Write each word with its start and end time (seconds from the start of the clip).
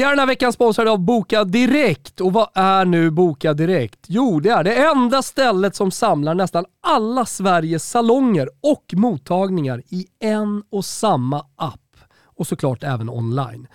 Vi 0.00 0.04
är 0.04 0.10
den 0.10 0.18
här 0.18 0.26
veckan 0.26 0.52
sponsrade 0.52 0.90
av 0.90 0.98
Boka 0.98 1.44
Direkt. 1.44 2.20
Och 2.20 2.32
vad 2.32 2.48
är 2.54 2.84
nu 2.84 3.10
Boka 3.10 3.54
Direkt? 3.54 4.00
Jo, 4.06 4.40
det 4.40 4.50
är 4.50 4.64
det 4.64 4.74
enda 4.74 5.22
stället 5.22 5.76
som 5.76 5.90
samlar 5.90 6.34
nästan 6.34 6.64
alla 6.82 7.26
Sveriges 7.26 7.90
salonger 7.90 8.48
och 8.62 8.84
mottagningar 8.92 9.82
i 9.88 10.06
en 10.20 10.62
och 10.70 10.84
samma 10.84 11.46
app. 11.56 11.96
Och 12.24 12.46
såklart 12.46 12.82
även 12.82 13.10
online. 13.10 13.68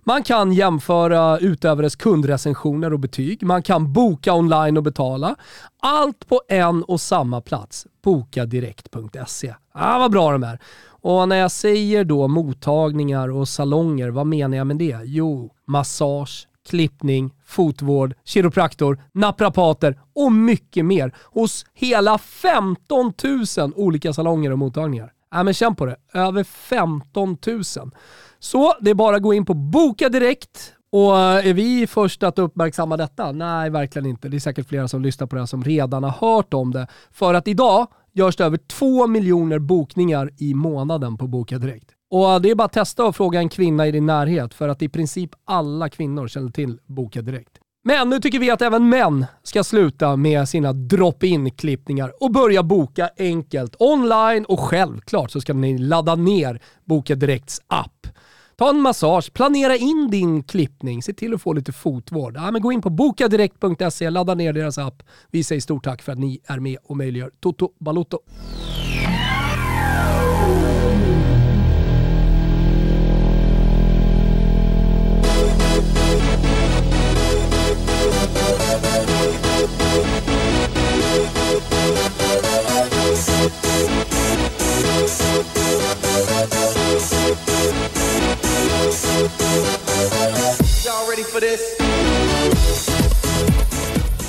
Man 0.00 0.22
kan 0.22 0.52
jämföra 0.52 1.38
utövares 1.38 1.96
kundrecensioner 1.96 2.92
och 2.92 3.00
betyg. 3.00 3.42
Man 3.42 3.62
kan 3.62 3.92
boka 3.92 4.34
online 4.34 4.76
och 4.76 4.82
betala. 4.82 5.36
Allt 5.82 6.28
på 6.28 6.40
en 6.48 6.82
och 6.82 7.00
samma 7.00 7.40
plats. 7.40 7.86
Bokadirekt.se. 8.04 9.54
Ah, 9.72 9.98
vad 9.98 10.10
bra 10.10 10.32
de 10.32 10.42
är. 10.42 10.58
Och 10.86 11.28
när 11.28 11.36
jag 11.36 11.50
säger 11.50 12.04
då 12.04 12.28
mottagningar 12.28 13.28
och 13.28 13.48
salonger, 13.48 14.10
vad 14.10 14.26
menar 14.26 14.56
jag 14.56 14.66
med 14.66 14.76
det? 14.76 14.98
Jo, 15.04 15.53
massage, 15.66 16.48
klippning, 16.68 17.34
fotvård, 17.44 18.14
kiropraktor, 18.24 19.02
naprapater 19.12 20.00
och 20.14 20.32
mycket 20.32 20.84
mer 20.84 21.14
hos 21.32 21.66
hela 21.74 22.18
15 22.18 23.12
000 23.58 23.72
olika 23.76 24.12
salonger 24.12 24.50
och 24.50 24.58
mottagningar. 24.58 25.12
Ja, 25.30 25.42
men 25.42 25.54
känn 25.54 25.74
på 25.74 25.86
det, 25.86 25.96
över 26.12 26.44
15 26.44 27.36
000. 27.46 27.62
Så 28.38 28.74
det 28.80 28.90
är 28.90 28.94
bara 28.94 29.16
att 29.16 29.22
gå 29.22 29.34
in 29.34 29.46
på 29.46 29.54
Boka 29.54 30.08
Direkt 30.08 30.74
och 30.94 31.18
eh, 31.18 31.48
är 31.48 31.54
vi 31.54 31.86
först 31.86 32.22
att 32.22 32.38
uppmärksamma 32.38 32.96
detta? 32.96 33.32
Nej, 33.32 33.70
verkligen 33.70 34.06
inte. 34.06 34.28
Det 34.28 34.36
är 34.36 34.40
säkert 34.40 34.68
flera 34.68 34.88
som 34.88 35.02
lyssnar 35.02 35.26
på 35.26 35.36
det 35.36 35.42
här 35.42 35.46
som 35.46 35.64
redan 35.64 36.04
har 36.04 36.10
hört 36.10 36.54
om 36.54 36.70
det. 36.72 36.86
För 37.12 37.34
att 37.34 37.48
idag 37.48 37.86
görs 38.12 38.36
det 38.36 38.44
över 38.44 38.56
2 38.56 39.06
miljoner 39.06 39.58
bokningar 39.58 40.30
i 40.38 40.54
månaden 40.54 41.16
på 41.16 41.26
Boka 41.26 41.58
Direkt. 41.58 41.93
Och 42.14 42.42
det 42.42 42.50
är 42.50 42.54
bara 42.54 42.64
att 42.64 42.72
testa 42.72 43.04
och 43.04 43.16
fråga 43.16 43.38
en 43.38 43.48
kvinna 43.48 43.86
i 43.86 43.90
din 43.90 44.06
närhet 44.06 44.54
för 44.54 44.68
att 44.68 44.82
i 44.82 44.88
princip 44.88 45.30
alla 45.44 45.88
kvinnor 45.88 46.28
känner 46.28 46.50
till 46.50 46.78
Boka 46.86 47.22
Direkt. 47.22 47.58
Men 47.84 48.10
nu 48.10 48.20
tycker 48.20 48.38
vi 48.38 48.50
att 48.50 48.62
även 48.62 48.88
män 48.88 49.26
ska 49.42 49.64
sluta 49.64 50.16
med 50.16 50.48
sina 50.48 50.72
drop-in 50.72 51.50
klippningar 51.50 52.12
och 52.20 52.32
börja 52.32 52.62
boka 52.62 53.10
enkelt 53.18 53.76
online 53.78 54.44
och 54.44 54.60
självklart 54.60 55.30
så 55.30 55.40
ska 55.40 55.54
ni 55.54 55.78
ladda 55.78 56.14
ner 56.14 56.60
Boka 56.84 57.14
Direkts 57.14 57.60
app. 57.66 58.06
Ta 58.56 58.70
en 58.70 58.80
massage, 58.80 59.32
planera 59.32 59.76
in 59.76 60.10
din 60.10 60.42
klippning, 60.42 61.02
se 61.02 61.12
till 61.12 61.34
att 61.34 61.42
få 61.42 61.52
lite 61.52 61.72
fotvård. 61.72 62.36
Ja, 62.36 62.50
men 62.50 62.62
gå 62.62 62.72
in 62.72 62.82
på 62.82 62.90
bokadirekt.se, 62.90 64.10
ladda 64.10 64.34
ner 64.34 64.52
deras 64.52 64.78
app. 64.78 65.02
Vi 65.30 65.44
säger 65.44 65.60
stort 65.60 65.84
tack 65.84 66.02
för 66.02 66.12
att 66.12 66.18
ni 66.18 66.40
är 66.46 66.58
med 66.58 66.78
och 66.84 66.96
möjliggör 66.96 67.30
Toto 67.40 67.72
Balotto. 67.80 68.18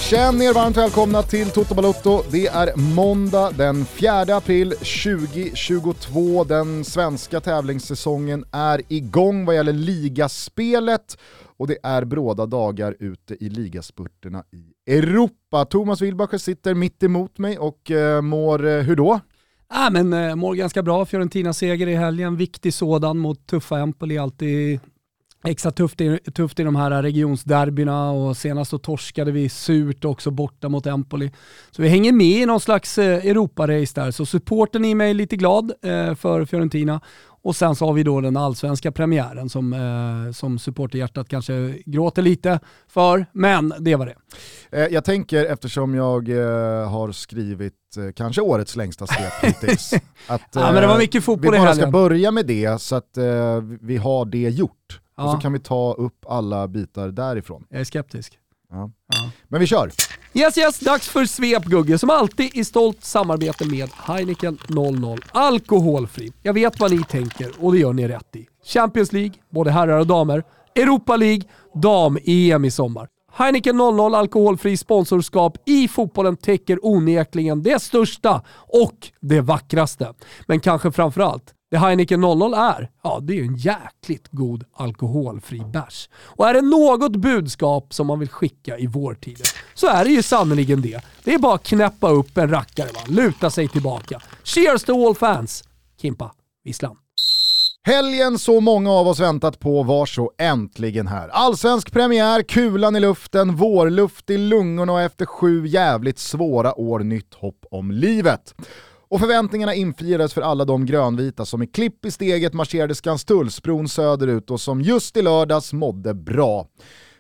Känn 0.10 0.42
er 0.42 0.54
varmt 0.54 0.78
välkomna 0.78 1.24
till 1.24 1.50
Toto 1.50 1.76
Balotto. 1.76 2.24
Det 2.32 2.48
är 2.48 2.96
måndag 2.96 3.52
den 3.52 3.86
4 3.86 4.12
april 4.12 4.70
2022. 4.72 6.44
Den 6.44 6.84
svenska 6.84 7.40
tävlingssäsongen 7.40 8.46
är 8.52 8.82
igång 8.88 9.46
vad 9.46 9.56
gäller 9.56 9.74
ligaspelet 9.74 11.18
och 11.58 11.68
det 11.68 11.78
är 11.84 12.06
bråda 12.06 12.46
dagar 12.46 12.96
ute 13.00 13.44
i 13.44 13.50
ligaspurterna 13.50 14.44
i 14.52 14.94
Europa. 14.94 15.66
Thomas 15.66 16.02
Wilbacher 16.02 16.38
sitter 16.38 16.74
mitt 16.74 17.04
emot 17.04 17.38
mig 17.38 17.58
och 17.58 17.92
eh, 17.92 18.22
mår 18.22 18.68
eh, 18.68 18.82
hur 18.82 18.96
då? 18.96 19.20
Ah, 19.68 19.90
men, 19.90 20.14
eh, 20.14 20.36
mår 20.36 20.56
ganska 20.56 20.84
bra. 20.84 21.06
Fiorentina-seger 21.06 21.88
i 21.88 21.96
helgen, 21.96 22.38
viktig 22.38 22.74
sådan 22.74 23.18
mot 23.18 23.48
tuffa 23.48 23.80
Empoli. 23.80 24.18
Alltid 24.18 24.80
extra 25.46 25.72
tufft 25.72 26.02
i, 26.02 26.18
tufft 26.18 26.60
i 26.60 26.64
de 26.64 26.76
här 26.76 27.04
regionsderbyna 27.04 28.12
och 28.12 28.38
senast 28.38 28.72
så 28.72 28.78
torskade 28.78 29.32
vi 29.32 29.50
surt 29.50 30.06
också 30.06 30.32
borta 30.32 30.70
mot 30.70 30.88
Empoli. 30.88 31.32
Så 31.72 31.82
vi 31.82 31.88
hänger 31.88 32.12
med 32.12 32.28
i 32.28 32.46
någon 32.46 32.60
slags 32.60 32.98
eh, 32.98 33.26
Europa-race 33.26 34.02
där. 34.02 34.12
Så 34.12 34.26
supporten 34.26 34.86
i 34.86 34.96
mig 34.96 35.10
är 35.10 35.14
lite 35.14 35.36
glad 35.36 35.72
eh, 35.82 36.16
för 36.16 36.46
Fiorentina. 36.46 37.02
Och 37.46 37.56
sen 37.56 37.76
så 37.76 37.86
har 37.86 37.94
vi 37.94 38.04
då 38.04 38.22
den 38.22 38.38
allsvenska 38.38 38.92
premiären 38.92 39.50
som, 39.50 39.74
eh, 39.74 40.32
som 40.34 40.60
supporterhjärtat 40.60 41.30
kanske 41.30 41.78
gråter 41.86 42.22
lite 42.22 42.60
för, 42.88 43.26
men 43.32 43.74
det 43.80 43.96
var 43.96 44.06
det. 44.06 44.16
Eh, 44.72 44.88
jag 44.94 45.04
tänker, 45.06 45.46
eftersom 45.46 45.96
jag 45.96 46.30
eh, 46.30 46.90
har 46.90 47.12
skrivit 47.12 47.74
eh, 47.98 48.12
kanske 48.16 48.42
årets 48.42 48.76
längsta 48.76 49.08
svep 49.08 49.34
hittills, 49.42 49.94
att 50.28 50.42
ja, 50.54 50.72
men 50.72 50.82
det 50.82 50.88
var 50.88 50.98
mycket 50.98 51.24
fotboll 51.24 51.52
vi 51.54 51.60
bara 51.60 51.76
ska 51.76 51.92
börja 51.92 52.32
med 52.32 52.46
det 52.46 52.82
så 52.82 52.96
att 52.96 53.18
vi 53.82 53.98
har 53.98 54.26
det 54.26 54.50
gjort. 54.50 55.00
Ja. 55.18 55.24
Och 55.24 55.32
så 55.32 55.38
kan 55.38 55.54
vi 55.54 55.60
ta 55.60 55.94
upp 55.94 56.26
alla 56.28 56.68
bitar 56.68 57.08
därifrån. 57.08 57.66
Jag 57.70 57.82
är 57.82 57.86
skeptisk. 57.86 58.40
Ja. 58.70 58.92
Ja. 59.14 59.30
Men 59.48 59.60
vi 59.60 59.68
kör! 59.68 59.92
Yes 60.34 60.58
yes, 60.58 60.80
dags 60.80 61.10
för 61.10 61.26
svep 61.26 61.64
Gugge, 61.64 61.98
som 61.98 62.10
alltid 62.10 62.56
i 62.56 62.66
stolt 62.66 63.04
samarbete 63.04 63.66
med 63.68 63.90
Heineken 63.94 64.58
00. 64.70 65.20
Alkoholfri. 65.32 66.32
Jag 66.42 66.54
vet 66.54 66.80
vad 66.80 66.92
ni 66.92 67.04
tänker 67.04 67.52
och 67.60 67.72
det 67.72 67.80
gör 67.80 67.94
ni 67.94 68.08
rätt 68.08 68.36
i. 68.36 68.48
Champions 68.66 69.14
League, 69.14 69.34
både 69.50 69.72
herrar 69.72 70.00
och 70.00 70.08
damer. 70.08 70.44
Europa 70.76 71.16
League, 71.16 71.44
dam-EM 71.74 72.66
i 72.66 72.72
sommar. 72.72 73.08
Heineken 73.32 73.78
00 73.78 74.16
alkoholfri 74.16 74.78
sponsorskap 74.78 75.58
i 75.66 75.88
fotbollen 75.88 76.38
täcker 76.38 76.80
onekligen 76.86 77.64
det 77.64 77.82
största 77.82 78.42
och 78.58 79.12
det 79.20 79.42
vackraste. 79.42 80.14
Men 80.48 80.60
kanske 80.60 80.92
framförallt 80.92 81.55
det 81.76 81.80
Heineken 81.80 82.22
00 82.22 82.54
är, 82.54 82.90
ja 83.04 83.20
det 83.22 83.34
är 83.34 83.36
ju 83.36 83.44
en 83.44 83.56
jäkligt 83.56 84.28
god 84.32 84.64
alkoholfri 84.74 85.60
bärs. 85.60 86.10
Och 86.16 86.50
är 86.50 86.54
det 86.54 86.62
något 86.62 87.16
budskap 87.16 87.94
som 87.94 88.08
man 88.08 88.20
vill 88.20 88.30
skicka 88.30 88.78
i 88.78 88.88
vårtiden 88.88 89.46
så 89.74 89.88
är 89.88 90.06
det 90.06 90.12
ju 90.12 90.24
sannerligen 90.24 90.82
det. 90.82 91.02
Det 91.24 91.34
är 91.34 91.40
bara 91.40 91.56
att 91.56 91.64
knäppa 91.64 92.10
upp 92.10 92.38
en 92.38 92.50
rackare 92.50 92.88
va, 92.94 93.00
luta 93.08 93.50
sig 93.50 93.68
tillbaka. 93.68 94.22
Cheers 94.44 94.84
to 94.84 95.08
all 95.08 95.16
fans! 95.16 95.64
Kimpa, 96.02 96.32
visslan. 96.64 96.98
Helgen 97.84 98.40
så 98.40 98.60
många 98.60 98.92
av 98.92 99.08
oss 99.08 99.20
väntat 99.20 99.60
på 99.60 99.84
var 99.84 100.06
så 100.06 100.32
äntligen 100.38 101.08
här. 101.08 101.30
Allsvensk 101.30 101.92
premiär, 101.92 102.44
kulan 102.44 102.96
i 102.96 103.00
luften, 103.00 103.56
vårluft 103.56 104.30
i 104.30 104.38
lungorna 104.38 104.94
och 104.94 105.02
efter 105.02 105.26
sju 105.26 105.68
jävligt 105.68 106.20
svåra 106.20 106.80
år 106.80 107.00
nytt 107.00 107.34
hopp 107.34 107.66
om 107.72 107.92
livet. 107.92 108.56
Och 109.16 109.22
förväntningarna 109.22 109.74
infriades 109.74 110.34
för 110.34 110.42
alla 110.42 110.66
de 110.66 110.86
grönvita 110.86 111.46
som 111.46 111.64
i 111.64 111.68
klipp 111.68 112.06
i 112.06 112.12
steget 112.12 112.54
marscherade 112.54 112.96
Skanstullsbron 112.96 113.90
söderut 113.90 114.52
och 114.52 114.62
som 114.62 114.82
just 114.82 115.18
i 115.18 115.22
lördags 115.22 115.74
mådde 115.74 116.14
bra. 116.14 116.68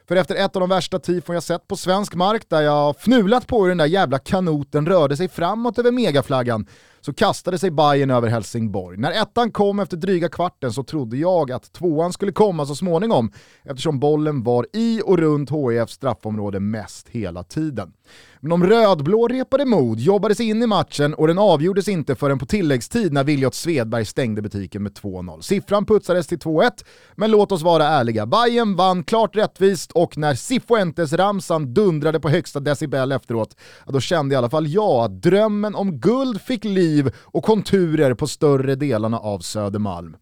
För 0.08 0.16
efter 0.16 0.36
ett 0.36 0.56
av 0.56 0.60
de 0.60 0.70
värsta 0.70 1.00
tifon 1.00 1.34
jag 1.34 1.44
sett 1.44 1.68
på 1.68 1.76
svensk 1.76 2.16
mark 2.16 2.50
där 2.50 2.62
jag 2.62 2.96
fnulat 2.98 3.48
på 3.48 3.62
hur 3.62 3.70
den 3.70 3.78
där 3.78 3.86
jävla 3.86 4.20
kanoten 4.20 4.86
rörde 4.86 5.18
sig 5.18 5.30
framåt 5.30 5.80
över 5.80 5.92
megaflaggan 5.92 6.68
så 7.02 7.14
kastade 7.14 7.60
sig 7.60 7.72
Bayern 7.72 8.12
över 8.12 8.28
Helsingborg. 8.28 8.98
När 8.98 9.22
ettan 9.22 9.52
kom 9.52 9.80
efter 9.80 9.98
dryga 9.98 10.30
kvarten 10.30 10.74
så 10.74 10.84
trodde 10.84 11.18
jag 11.18 11.52
att 11.52 11.74
tvåan 11.74 12.14
skulle 12.14 12.32
komma 12.32 12.66
så 12.66 12.76
småningom 12.76 13.32
eftersom 13.64 14.00
bollen 14.00 14.44
var 14.44 14.68
i 14.74 15.02
och 15.06 15.18
runt 15.18 15.50
HIFs 15.50 15.94
straffområde 15.94 16.60
mest 16.60 17.10
hela 17.10 17.44
tiden. 17.44 17.94
Men 18.40 18.50
de 18.50 18.64
rödblå 18.68 19.28
repade 19.28 19.66
mod, 19.66 20.00
jobbade 20.00 20.36
sig 20.36 20.50
in 20.50 20.64
i 20.64 20.68
matchen 20.68 21.14
och 21.14 21.28
den 21.28 21.38
avgjordes 21.38 21.88
inte 21.88 22.16
förrän 22.16 22.40
på 22.40 22.46
tilläggstid 22.46 23.14
när 23.14 23.24
Viljot 23.24 23.56
Svedberg 23.56 24.06
stängde 24.06 24.42
butiken 24.42 24.84
med 24.84 24.92
2-0. 24.92 25.42
Siffran 25.42 25.86
putsades 25.86 26.28
till 26.28 26.38
2-1, 26.38 26.72
men 27.16 27.32
låt 27.32 27.52
oss 27.52 27.62
vara 27.62 27.88
ärliga. 27.88 28.26
Bayern 28.26 28.76
vann 28.76 29.04
klart 29.04 29.36
rättvist 29.36 29.92
och 29.92 30.18
när 30.18 30.36
Sifuentes-ramsan 30.36 31.74
dundrade 31.74 32.20
på 32.20 32.30
högsta 32.30 32.60
decibel 32.60 33.12
efteråt, 33.12 33.56
då 33.86 34.00
kände 34.00 34.36
i 34.36 34.38
alla 34.38 34.50
fall 34.50 34.68
jag 34.68 35.04
att 35.04 35.22
drömmen 35.22 35.76
om 35.76 36.00
guld 36.00 36.42
fick 36.42 36.64
liv 36.64 37.14
och 37.18 37.44
konturer 37.44 38.14
på 38.14 38.28
större 38.28 38.76
delarna 38.76 39.20
av 39.20 39.40
Södermalm. 39.40 40.16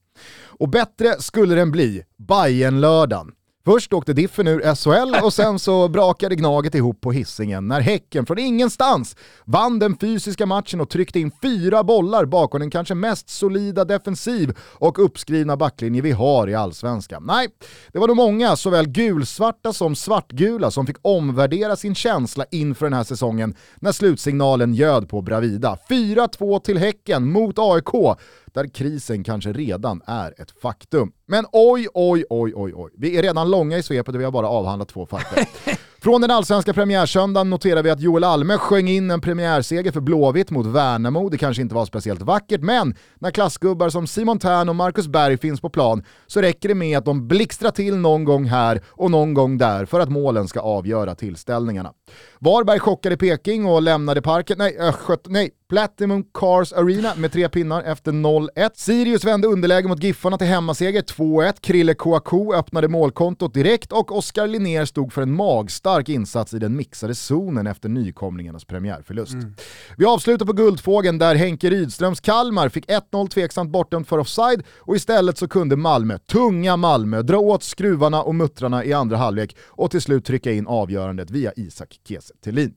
Och 0.59 0.69
bättre 0.69 1.21
skulle 1.21 1.55
den 1.55 1.71
bli, 1.71 2.03
bayern 2.17 2.81
lördagen 2.81 3.31
Först 3.65 3.93
åkte 3.93 4.13
Diffen 4.13 4.47
ur 4.47 4.75
SHL 4.75 5.25
och 5.25 5.33
sen 5.33 5.59
så 5.59 5.87
brakade 5.87 6.35
Gnaget 6.35 6.75
ihop 6.75 7.01
på 7.01 7.11
hissingen 7.11 7.67
när 7.67 7.81
Häcken 7.81 8.25
från 8.25 8.39
ingenstans 8.39 9.15
vann 9.45 9.79
den 9.79 9.97
fysiska 9.97 10.45
matchen 10.45 10.81
och 10.81 10.89
tryckte 10.89 11.19
in 11.19 11.31
fyra 11.41 11.83
bollar 11.83 12.25
bakom 12.25 12.59
den 12.59 12.71
kanske 12.71 12.95
mest 12.95 13.29
solida 13.29 13.85
defensiv 13.85 14.57
och 14.59 15.05
uppskrivna 15.05 15.57
backlinje 15.57 16.01
vi 16.01 16.11
har 16.11 16.47
i 16.47 16.55
Allsvenskan. 16.55 17.23
Nej, 17.25 17.47
det 17.91 17.99
var 17.99 18.07
nog 18.07 18.17
många, 18.17 18.55
såväl 18.55 18.87
gulsvarta 18.87 19.73
som 19.73 19.95
svartgula, 19.95 20.71
som 20.71 20.87
fick 20.87 20.97
omvärdera 21.01 21.75
sin 21.75 21.95
känsla 21.95 22.45
inför 22.51 22.85
den 22.85 22.93
här 22.93 23.03
säsongen 23.03 23.55
när 23.75 23.91
slutsignalen 23.91 24.73
ljöd 24.73 25.09
på 25.09 25.21
Bravida. 25.21 25.77
4-2 25.89 26.59
till 26.59 26.77
Häcken 26.77 27.31
mot 27.31 27.55
AIK, 27.57 28.17
där 28.53 28.73
krisen 28.73 29.23
kanske 29.23 29.53
redan 29.53 30.01
är 30.05 30.41
ett 30.41 30.51
faktum. 30.61 31.11
Men 31.25 31.45
oj, 31.51 31.87
oj, 31.93 32.25
oj, 32.29 32.53
oj, 32.55 32.73
oj. 32.75 32.91
Vi 32.97 33.17
är 33.17 33.21
redan 33.21 33.51
långa 33.51 33.77
i 33.77 33.83
svepet 33.83 34.15
och 34.15 34.21
vi 34.21 34.25
har 34.25 34.31
bara 34.31 34.47
avhandlat 34.47 34.89
två 34.89 35.05
fighter. 35.05 35.47
Från 36.03 36.21
den 36.21 36.31
allsvenska 36.31 36.73
premiärsöndagen 36.73 37.49
noterar 37.49 37.83
vi 37.83 37.89
att 37.89 37.99
Joel 37.99 38.23
Alme 38.23 38.57
sjöng 38.57 38.87
in 38.87 39.11
en 39.11 39.21
premiärseger 39.21 39.91
för 39.91 40.01
Blåvitt 40.01 40.51
mot 40.51 40.65
Värnamo. 40.65 41.29
Det 41.29 41.37
kanske 41.37 41.61
inte 41.61 41.75
var 41.75 41.85
speciellt 41.85 42.21
vackert, 42.21 42.61
men 42.61 42.95
när 43.19 43.31
klassgubbar 43.31 43.89
som 43.89 44.07
Simon 44.07 44.39
Tern 44.39 44.69
och 44.69 44.75
Marcus 44.75 45.07
Berg 45.07 45.37
finns 45.37 45.61
på 45.61 45.69
plan 45.69 46.03
så 46.27 46.41
räcker 46.41 46.69
det 46.69 46.75
med 46.75 46.97
att 46.97 47.05
de 47.05 47.27
blixtrar 47.27 47.71
till 47.71 47.95
någon 47.95 48.23
gång 48.23 48.45
här 48.45 48.81
och 48.89 49.11
någon 49.11 49.33
gång 49.33 49.57
där 49.57 49.85
för 49.85 49.99
att 49.99 50.09
målen 50.09 50.47
ska 50.47 50.59
avgöra 50.59 51.15
tillställningarna. 51.15 51.93
Varberg 52.39 52.79
chockade 52.79 53.17
Peking 53.17 53.65
och 53.65 53.81
lämnade 53.81 54.21
parken, 54.21 54.57
nej, 54.57 54.77
Östgöt, 54.79 55.25
nej, 55.27 55.51
Platinum 55.73 56.23
Cars 56.33 56.73
Arena 56.73 57.15
med 57.15 57.31
tre 57.31 57.49
pinnar 57.49 57.83
efter 57.83 58.11
0-1. 58.11 58.69
Sirius 58.75 59.23
vände 59.23 59.47
underläge 59.47 59.87
mot 59.87 60.03
Giffarna 60.03 60.37
till 60.37 60.47
hemmaseger 60.47 61.01
2-1. 61.01 61.53
Krille 61.61 61.93
Kouakou 61.93 62.53
öppnade 62.53 62.87
målkontot 62.87 63.53
direkt 63.53 63.91
och 63.91 64.17
Oskar 64.17 64.47
Linnér 64.47 64.85
stod 64.85 65.13
för 65.13 65.21
en 65.21 65.33
magstark 65.33 66.09
insats 66.09 66.53
i 66.53 66.59
den 66.59 66.75
mixade 66.75 67.15
zonen 67.15 67.67
efter 67.67 67.89
nykomlingarnas 67.89 68.65
premiärförlust. 68.65 69.33
Mm. 69.33 69.53
Vi 69.97 70.05
avslutar 70.05 70.45
på 70.45 70.53
Guldfågeln 70.53 71.17
där 71.17 71.35
Henke 71.35 71.69
Rydströms 71.69 72.19
Kalmar 72.19 72.69
fick 72.69 72.85
1-0 72.89 73.27
tveksamt 73.27 73.71
bortdömt 73.71 74.07
för 74.07 74.17
offside 74.17 74.63
och 74.79 74.95
istället 74.95 75.37
så 75.37 75.47
kunde 75.47 75.75
Malmö, 75.75 76.17
tunga 76.17 76.77
Malmö, 76.77 77.21
dra 77.21 77.37
åt 77.37 77.63
skruvarna 77.63 78.23
och 78.23 78.35
muttrarna 78.35 78.85
i 78.85 78.93
andra 78.93 79.17
halvlek 79.17 79.57
och 79.67 79.91
till 79.91 80.01
slut 80.01 80.25
trycka 80.25 80.51
in 80.51 80.67
avgörandet 80.67 81.31
via 81.31 81.51
Isak 81.55 81.99
Kiese 82.07 82.33
Thelin. 82.43 82.73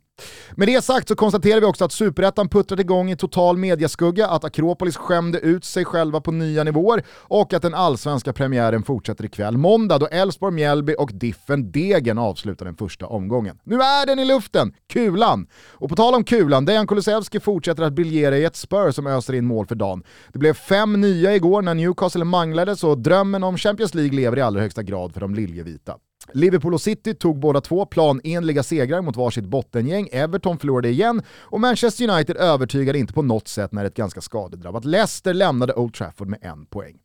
Med 0.54 0.68
det 0.68 0.84
sagt 0.84 1.08
så 1.08 1.16
konstaterar 1.16 1.60
vi 1.60 1.66
också 1.66 1.84
att 1.84 1.92
Superettan 1.92 2.48
puttrat 2.48 2.80
igång 2.80 3.10
i 3.10 3.16
total 3.16 3.56
mediaskugga, 3.56 4.28
att 4.28 4.44
Akropolis 4.44 4.96
skämde 4.96 5.38
ut 5.38 5.64
sig 5.64 5.84
själva 5.84 6.20
på 6.20 6.32
nya 6.32 6.64
nivåer 6.64 7.04
och 7.10 7.54
att 7.54 7.62
den 7.62 7.74
allsvenska 7.74 8.32
premiären 8.32 8.82
fortsätter 8.82 9.24
ikväll 9.24 9.56
måndag 9.56 9.98
då 9.98 10.06
Elfsborg, 10.06 10.54
Mjällby 10.54 10.94
och 10.98 11.10
Diffen 11.14 11.72
Degen 11.72 12.18
avslutar 12.18 12.66
den 12.66 12.76
första 12.76 13.06
omgången. 13.06 13.58
Nu 13.64 13.76
är 13.76 14.06
den 14.06 14.18
i 14.18 14.24
luften, 14.24 14.74
kulan! 14.92 15.46
Och 15.72 15.88
på 15.88 15.96
tal 15.96 16.14
om 16.14 16.24
kulan, 16.24 16.64
Dejan 16.64 16.86
Kulusevski 16.86 17.40
fortsätter 17.40 17.82
att 17.82 17.92
briljera 17.92 18.38
i 18.38 18.44
ett 18.44 18.56
spör 18.56 18.90
som 18.90 19.06
öser 19.06 19.32
in 19.32 19.46
mål 19.46 19.66
för 19.66 19.74
dagen. 19.74 20.02
Det 20.32 20.38
blev 20.38 20.54
fem 20.54 21.00
nya 21.00 21.34
igår 21.34 21.62
när 21.62 21.74
Newcastle 21.74 22.24
manglades 22.24 22.84
och 22.84 22.98
drömmen 22.98 23.44
om 23.44 23.56
Champions 23.56 23.94
League 23.94 24.16
lever 24.16 24.36
i 24.36 24.40
allra 24.40 24.60
högsta 24.60 24.82
grad 24.82 25.12
för 25.12 25.20
de 25.20 25.34
liljevita. 25.34 25.96
Liverpool 26.32 26.74
och 26.74 26.80
City 26.80 27.14
tog 27.14 27.38
båda 27.38 27.60
två 27.60 27.86
planenliga 27.86 28.62
segrar 28.62 29.02
mot 29.02 29.16
varsitt 29.16 29.44
bottengäng, 29.44 30.08
Everton 30.12 30.58
förlorade 30.58 30.88
igen 30.88 31.22
och 31.38 31.60
Manchester 31.60 32.10
United 32.10 32.36
övertygade 32.36 32.98
inte 32.98 33.12
på 33.12 33.22
något 33.22 33.48
sätt 33.48 33.72
när 33.72 33.84
ett 33.84 33.94
ganska 33.94 34.20
skadedrabbat 34.20 34.84
Leicester 34.84 35.34
lämnade 35.34 35.74
Old 35.74 35.94
Trafford 35.94 36.28
med 36.28 36.38
en 36.42 36.66
poäng. 36.66 36.96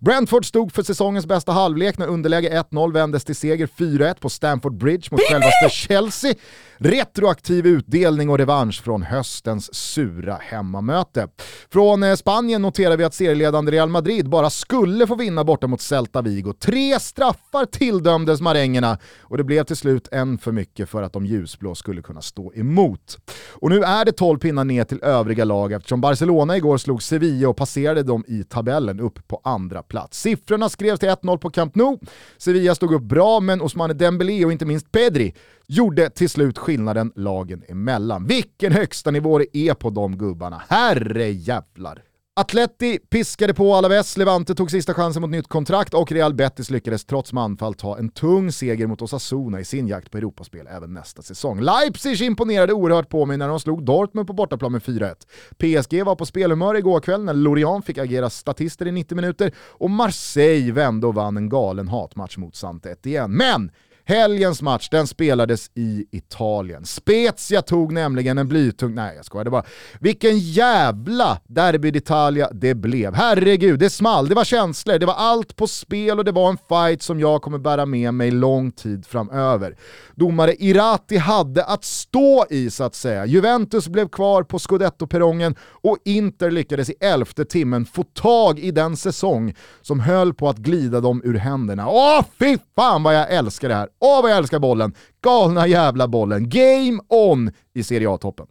Brentford 0.00 0.46
stod 0.46 0.72
för 0.72 0.82
säsongens 0.82 1.26
bästa 1.26 1.52
halvlek 1.52 1.98
när 1.98 2.06
underläge 2.06 2.62
1-0 2.70 2.92
vändes 2.92 3.24
till 3.24 3.36
seger 3.36 3.66
4-1 3.66 4.20
på 4.20 4.28
Stamford 4.28 4.74
Bridge 4.74 5.08
mot 5.10 5.20
självaste 5.20 5.68
Chelsea. 5.70 6.34
Retroaktiv 6.80 7.66
utdelning 7.66 8.30
och 8.30 8.38
revansch 8.38 8.82
från 8.82 9.02
höstens 9.02 9.74
sura 9.74 10.38
hemmamöte. 10.40 11.28
Från 11.72 12.02
eh, 12.02 12.14
Spanien 12.14 12.62
noterar 12.62 12.96
vi 12.96 13.04
att 13.04 13.14
serieledande 13.14 13.72
Real 13.72 13.88
Madrid 13.88 14.28
bara 14.28 14.50
skulle 14.50 15.06
få 15.06 15.14
vinna 15.14 15.44
borta 15.44 15.66
mot 15.66 15.80
Celta 15.80 16.22
Vigo. 16.22 16.52
Tre 16.52 17.00
straffar 17.00 17.64
tilldömdes 17.64 18.40
marängerna 18.40 18.98
och 19.20 19.36
det 19.36 19.44
blev 19.44 19.64
till 19.64 19.76
slut 19.76 20.08
en 20.12 20.38
för 20.38 20.52
mycket 20.52 20.88
för 20.88 21.02
att 21.02 21.12
de 21.12 21.26
ljusblå 21.26 21.74
skulle 21.74 22.02
kunna 22.02 22.22
stå 22.22 22.52
emot. 22.54 23.18
Och 23.52 23.70
nu 23.70 23.82
är 23.82 24.04
det 24.04 24.12
12 24.12 24.38
pinnar 24.38 24.64
ner 24.64 24.84
till 24.84 25.02
övriga 25.02 25.44
lag 25.44 25.72
eftersom 25.72 26.00
Barcelona 26.00 26.56
igår 26.56 26.78
slog 26.78 27.02
Sevilla 27.02 27.48
och 27.48 27.56
passerade 27.56 28.02
dem 28.02 28.24
i 28.28 28.44
tabellen 28.44 29.00
upp 29.00 29.28
på 29.28 29.40
andra 29.44 29.57
plats. 29.88 30.20
Siffrorna 30.20 30.68
skrevs 30.68 31.00
till 31.00 31.08
1-0 31.08 31.38
på 31.38 31.50
Camp 31.50 31.74
Nou. 31.74 31.98
Sevilla 32.38 32.74
stod 32.74 32.94
upp 32.94 33.02
bra, 33.02 33.40
men 33.40 33.60
Osmane 33.60 33.94
Dembélé 33.94 34.44
och 34.44 34.52
inte 34.52 34.66
minst 34.66 34.92
Pedri 34.92 35.34
gjorde 35.66 36.10
till 36.10 36.30
slut 36.30 36.58
skillnaden 36.58 37.12
lagen 37.14 37.62
emellan. 37.68 38.26
Vilken 38.26 38.72
högsta 38.72 39.10
nivå 39.10 39.38
det 39.38 39.56
är 39.56 39.74
på 39.74 39.90
de 39.90 40.18
gubbarna, 40.18 40.62
herre 40.68 41.30
jävlar. 41.30 42.02
Atleti 42.38 42.98
piskade 43.10 43.54
på 43.54 43.74
Alaves, 43.74 44.16
Levante 44.16 44.54
tog 44.54 44.70
sista 44.70 44.94
chansen 44.94 45.22
mot 45.22 45.30
nytt 45.30 45.48
kontrakt 45.48 45.94
och 45.94 46.12
Real 46.12 46.34
Betis 46.34 46.70
lyckades 46.70 47.04
trots 47.04 47.32
manfall 47.32 47.74
ta 47.74 47.98
en 47.98 48.08
tung 48.08 48.52
seger 48.52 48.86
mot 48.86 49.02
Osasuna 49.02 49.60
i 49.60 49.64
sin 49.64 49.88
jakt 49.88 50.10
på 50.10 50.18
Europaspel 50.18 50.66
även 50.66 50.94
nästa 50.94 51.22
säsong. 51.22 51.60
Leipzig 51.60 52.22
imponerade 52.22 52.72
oerhört 52.72 53.08
på 53.08 53.26
mig 53.26 53.36
när 53.36 53.48
de 53.48 53.60
slog 53.60 53.84
Dortmund 53.84 54.26
på 54.26 54.32
bortaplan 54.32 54.72
med 54.72 54.82
4-1. 54.82 55.14
PSG 55.58 56.04
var 56.04 56.14
på 56.14 56.26
spelhumör 56.26 56.74
igår 56.74 57.00
kväll 57.00 57.24
när 57.24 57.34
Lorient 57.34 57.84
fick 57.84 57.98
agera 57.98 58.30
statister 58.30 58.86
i 58.86 58.92
90 58.92 59.16
minuter 59.16 59.52
och 59.58 59.90
Marseille 59.90 60.72
vände 60.72 61.06
och 61.06 61.14
vann 61.14 61.36
en 61.36 61.48
galen 61.48 61.88
hatmatch 61.88 62.36
mot 62.36 62.56
Sante 62.56 62.96
igen. 63.04 63.32
Men 63.32 63.70
Helgens 64.08 64.62
match 64.62 64.88
den 64.88 65.06
spelades 65.06 65.70
i 65.74 66.04
Italien. 66.10 66.84
Spezia 66.84 67.62
tog 67.62 67.92
nämligen 67.92 68.38
en 68.38 68.48
blytung... 68.48 68.94
Nej 68.94 69.16
jag 69.16 69.24
skojar, 69.24 69.44
det 69.44 69.50
bara... 69.50 69.64
Vilken 70.00 70.38
jävla 70.38 71.40
Derby 71.46 71.90
d'Italia 71.90 72.48
det 72.52 72.74
blev. 72.74 73.14
Herregud, 73.14 73.78
det 73.78 73.90
small, 73.90 74.28
det 74.28 74.34
var 74.34 74.44
känslor, 74.44 74.98
det 74.98 75.06
var 75.06 75.14
allt 75.14 75.56
på 75.56 75.66
spel 75.66 76.18
och 76.18 76.24
det 76.24 76.32
var 76.32 76.48
en 76.48 76.58
fight 76.68 77.02
som 77.02 77.20
jag 77.20 77.42
kommer 77.42 77.58
bära 77.58 77.86
med 77.86 78.14
mig 78.14 78.30
lång 78.30 78.72
tid 78.72 79.06
framöver. 79.06 79.76
Domare 80.14 80.54
Irati 80.54 81.16
hade 81.16 81.64
att 81.64 81.84
stå 81.84 82.46
i 82.50 82.70
så 82.70 82.84
att 82.84 82.94
säga. 82.94 83.26
Juventus 83.26 83.88
blev 83.88 84.08
kvar 84.08 84.42
på 84.42 84.58
scudetto-perrongen 84.58 85.54
och 85.60 85.98
Inter 86.04 86.50
lyckades 86.50 86.90
i 86.90 86.94
elfte 87.00 87.44
timmen 87.44 87.86
få 87.86 88.02
tag 88.02 88.58
i 88.58 88.70
den 88.70 88.96
säsong 88.96 89.54
som 89.82 90.00
höll 90.00 90.34
på 90.34 90.48
att 90.48 90.56
glida 90.56 91.00
dem 91.00 91.22
ur 91.24 91.34
händerna. 91.34 91.88
Åh 91.88 92.24
fy 92.38 92.58
fan 92.76 93.02
vad 93.02 93.14
jag 93.14 93.32
älskar 93.32 93.68
det 93.68 93.74
här! 93.74 93.88
Åh 94.00 94.22
vad 94.22 94.30
jag 94.30 94.38
älskar 94.38 94.58
bollen! 94.58 94.94
Galna 95.20 95.66
jävla 95.66 96.08
bollen. 96.08 96.48
Game 96.48 97.00
on 97.08 97.50
i 97.74 97.82
Serie 97.82 98.10
A-toppen. 98.10 98.46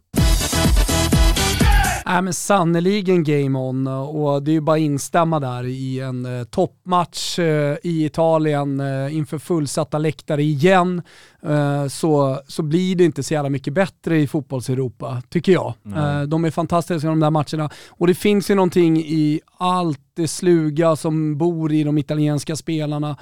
Nej 2.06 2.22
men 2.22 2.34
sannerligen 2.34 3.24
game 3.24 3.58
on 3.58 3.86
och 3.86 4.42
det 4.42 4.50
är 4.50 4.52
ju 4.52 4.60
bara 4.60 4.76
att 4.76 4.82
instämma 4.82 5.40
där 5.40 5.66
i 5.66 6.00
en 6.00 6.38
eh, 6.40 6.44
toppmatch 6.44 7.38
eh, 7.38 7.76
i 7.82 8.04
Italien 8.04 8.80
eh, 8.80 9.16
inför 9.16 9.38
fullsatta 9.38 9.98
läktare 9.98 10.42
igen. 10.42 11.02
Eh, 11.42 11.88
så, 11.88 12.40
så 12.46 12.62
blir 12.62 12.96
det 12.96 13.04
inte 13.04 13.22
så 13.22 13.34
jävla 13.34 13.50
mycket 13.50 13.72
bättre 13.72 14.18
i 14.18 14.26
fotbolls-Europa, 14.26 15.22
tycker 15.28 15.52
jag. 15.52 15.74
Mm. 15.86 16.30
de 16.30 16.44
är 16.44 16.50
fantastiska 16.50 17.08
de 17.08 17.20
där 17.20 17.30
matcherna 17.30 17.70
och 17.88 18.06
det 18.06 18.14
finns 18.14 18.50
ju 18.50 18.54
någonting 18.54 18.98
i 18.98 19.40
allt 19.58 20.00
det 20.14 20.28
sluga 20.28 20.96
som 20.96 21.38
bor 21.38 21.72
i 21.72 21.84
de 21.84 21.98
italienska 21.98 22.56
spelarna 22.56 23.16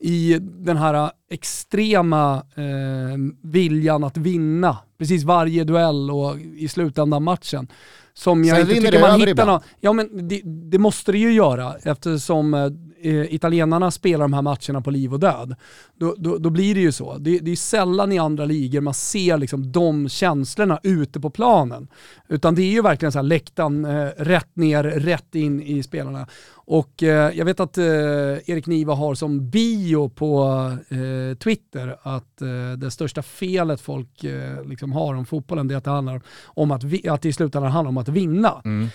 i 0.00 0.38
den 0.40 0.76
här 0.76 1.10
extrema 1.30 2.34
eh, 2.34 3.18
viljan 3.42 4.04
att 4.04 4.16
vinna 4.16 4.76
precis 4.98 5.24
varje 5.24 5.64
duell 5.64 6.10
och 6.10 6.38
i 6.38 6.68
slutändan 6.68 7.22
matchen. 7.22 7.68
Som 8.14 8.44
jag 8.44 8.56
Sen 8.56 8.70
inte 8.70 8.80
tycker 8.80 9.00
man 9.00 9.20
hittar 9.20 9.46
någon, 9.46 9.60
Ja 9.80 9.92
men 9.92 10.28
det, 10.28 10.40
det, 10.44 10.78
måste 10.78 11.12
det 11.12 11.18
ju 11.18 11.32
göra 11.32 11.74
eftersom 11.82 12.54
eh, 13.02 13.34
italienarna 13.34 13.90
spelar 13.90 14.24
de 14.24 14.32
här 14.32 14.42
matcherna 14.42 14.80
på 14.80 14.90
liv 14.90 15.12
och 15.12 15.20
död. 15.20 15.54
Då, 15.98 16.14
då, 16.18 16.38
då 16.38 16.50
blir 16.50 16.74
det 16.74 16.80
ju 16.80 16.92
så. 16.92 17.18
Det, 17.18 17.38
det 17.38 17.50
är 17.50 17.56
sällan 17.56 18.12
i 18.12 18.18
andra 18.18 18.44
ligor 18.44 18.80
man 18.80 18.94
ser 18.94 19.38
liksom 19.38 19.72
de 19.72 20.08
känslorna 20.08 20.80
ute 20.82 21.20
på 21.20 21.30
planen. 21.30 21.88
Utan 22.28 22.54
det 22.54 22.62
är 22.62 22.70
ju 22.70 22.82
verkligen 22.82 23.12
så 23.12 23.18
här 23.18 23.22
läktaren 23.22 23.84
eh, 23.84 24.08
rätt 24.16 24.56
ner, 24.56 24.84
rätt 24.84 25.34
in 25.34 25.62
i 25.62 25.82
spelarna. 25.82 26.26
Och 26.70 27.02
eh, 27.02 27.38
jag 27.38 27.44
vet 27.44 27.60
att 27.60 27.78
eh, 27.78 27.84
Erik 27.84 28.66
Niva 28.66 28.94
har 28.94 29.14
som 29.14 29.50
bio 29.50 30.08
på 30.08 30.44
eh, 30.88 31.36
Twitter 31.38 31.96
att 32.02 32.42
eh, 32.42 32.78
det 32.78 32.90
största 32.90 33.22
felet 33.22 33.80
folk 33.80 34.24
eh, 34.24 34.64
liksom 34.64 34.92
har 34.92 35.14
om 35.14 35.26
fotbollen 35.26 35.68
det 35.68 35.74
är 35.74 35.78
att 35.78 35.84
det 35.84 35.90
handlar 35.90 36.22
om 36.44 36.70
att, 36.70 36.84
vi, 36.84 37.08
att 37.08 37.22
det 37.22 37.28
i 37.28 37.32
slutändan 37.32 37.72
handlar 37.72 37.88
om 37.88 37.98
att 37.98 38.08
vinna. 38.08 38.62
Mm. 38.64 38.88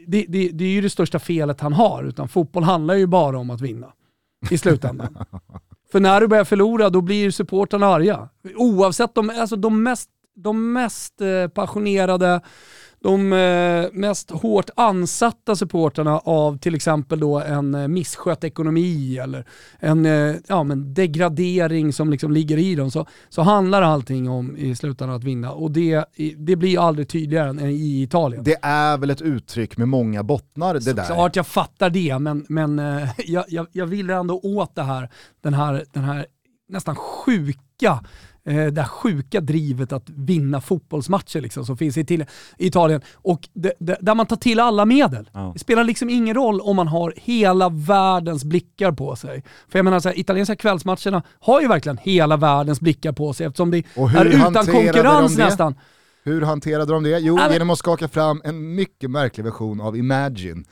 Eh, 0.00 0.04
det, 0.06 0.26
det, 0.28 0.48
det, 0.48 0.64
är 0.64 0.68
ju 0.68 0.80
det 0.80 0.90
största 0.90 1.18
felet 1.18 1.60
han 1.60 1.72
har, 1.72 2.04
utan 2.04 2.28
fotboll 2.28 2.62
handlar 2.62 2.94
ju 2.94 3.06
bara 3.06 3.38
om 3.38 3.50
att 3.50 3.60
vinna 3.60 3.92
i 4.50 4.58
slutändan. 4.58 5.18
För 5.92 6.00
när 6.00 6.20
du 6.20 6.28
börjar 6.28 6.44
förlora 6.44 6.90
då 6.90 7.00
blir 7.00 7.30
supportrarna 7.30 7.86
arga. 7.86 8.28
Oavsett 8.56 9.14
de, 9.14 9.30
alltså 9.30 9.56
de 9.56 9.82
mest, 9.82 10.10
de 10.34 10.72
mest 10.72 11.14
passionerade 11.54 12.40
de 13.02 13.32
eh, 13.32 13.86
mest 13.92 14.30
hårt 14.30 14.70
ansatta 14.76 15.56
supporterna 15.56 16.18
av 16.18 16.58
till 16.58 16.74
exempel 16.74 17.20
då 17.20 17.40
en 17.40 17.74
eh, 17.74 17.88
misskött 17.88 18.44
ekonomi 18.44 19.18
eller 19.18 19.44
en 19.78 20.06
eh, 20.06 20.36
ja, 20.46 20.64
men 20.64 20.94
degradering 20.94 21.92
som 21.92 22.10
liksom 22.10 22.32
ligger 22.32 22.58
i 22.58 22.74
dem 22.74 22.90
så, 22.90 23.06
så 23.28 23.42
handlar 23.42 23.82
allting 23.82 24.30
om 24.30 24.56
i 24.56 24.76
slutändan 24.76 25.16
att 25.16 25.24
vinna 25.24 25.52
och 25.52 25.70
det, 25.70 26.04
det 26.36 26.56
blir 26.56 26.86
aldrig 26.86 27.08
tydligare 27.08 27.48
än 27.48 27.60
i 27.60 28.02
Italien. 28.02 28.44
Det 28.44 28.58
är 28.62 28.98
väl 28.98 29.10
ett 29.10 29.22
uttryck 29.22 29.76
med 29.76 29.88
många 29.88 30.22
bottnar 30.22 30.74
det 30.74 30.80
så, 30.80 30.92
där. 30.92 31.04
Klart 31.04 31.36
jag 31.36 31.46
fattar 31.46 31.90
det 31.90 32.18
men, 32.18 32.46
men 32.48 32.78
jag, 33.26 33.44
jag, 33.48 33.66
jag 33.72 33.86
vill 33.86 34.10
ändå 34.10 34.40
åt 34.42 34.74
det 34.74 34.82
här, 34.82 35.10
den 35.40 35.54
här, 35.54 35.84
den 35.92 36.04
här 36.04 36.26
nästan 36.68 36.96
sjuka 36.96 38.00
eh, 38.44 38.66
det 38.66 38.80
här 38.80 38.88
sjuka 38.88 39.40
drivet 39.40 39.92
att 39.92 40.10
vinna 40.10 40.60
fotbollsmatcher 40.60 41.40
liksom, 41.40 41.64
som 41.64 41.76
finns 41.76 41.96
i, 41.96 42.04
till, 42.04 42.24
i 42.58 42.66
Italien. 42.66 43.00
Och 43.14 43.48
det, 43.52 43.72
det, 43.78 43.96
där 44.00 44.14
man 44.14 44.26
tar 44.26 44.36
till 44.36 44.60
alla 44.60 44.84
medel. 44.84 45.30
Ja. 45.32 45.50
Det 45.54 45.58
spelar 45.58 45.84
liksom 45.84 46.10
ingen 46.10 46.34
roll 46.34 46.60
om 46.60 46.76
man 46.76 46.88
har 46.88 47.14
hela 47.16 47.68
världens 47.68 48.44
blickar 48.44 48.92
på 48.92 49.16
sig. 49.16 49.44
För 49.68 49.78
jag 49.78 49.84
menar, 49.84 50.00
så 50.00 50.08
här, 50.08 50.18
italienska 50.18 50.56
kvällsmatcherna 50.56 51.22
har 51.40 51.60
ju 51.60 51.68
verkligen 51.68 51.98
hela 51.98 52.36
världens 52.36 52.80
blickar 52.80 53.12
på 53.12 53.32
sig 53.32 53.46
eftersom 53.46 53.70
det 53.70 53.78
är 53.78 54.24
utan 54.24 54.66
konkurrens 54.66 55.36
de 55.36 55.42
nästan. 55.42 55.74
Hur 56.22 56.42
hanterade 56.42 56.92
de 56.92 57.02
det? 57.02 57.18
Jo, 57.18 57.38
genom 57.52 57.70
att 57.70 57.78
skaka 57.78 58.08
fram 58.08 58.40
en 58.44 58.74
mycket 58.74 59.10
märklig 59.10 59.44
version 59.44 59.80
av 59.80 59.96
Imagine 59.96 60.64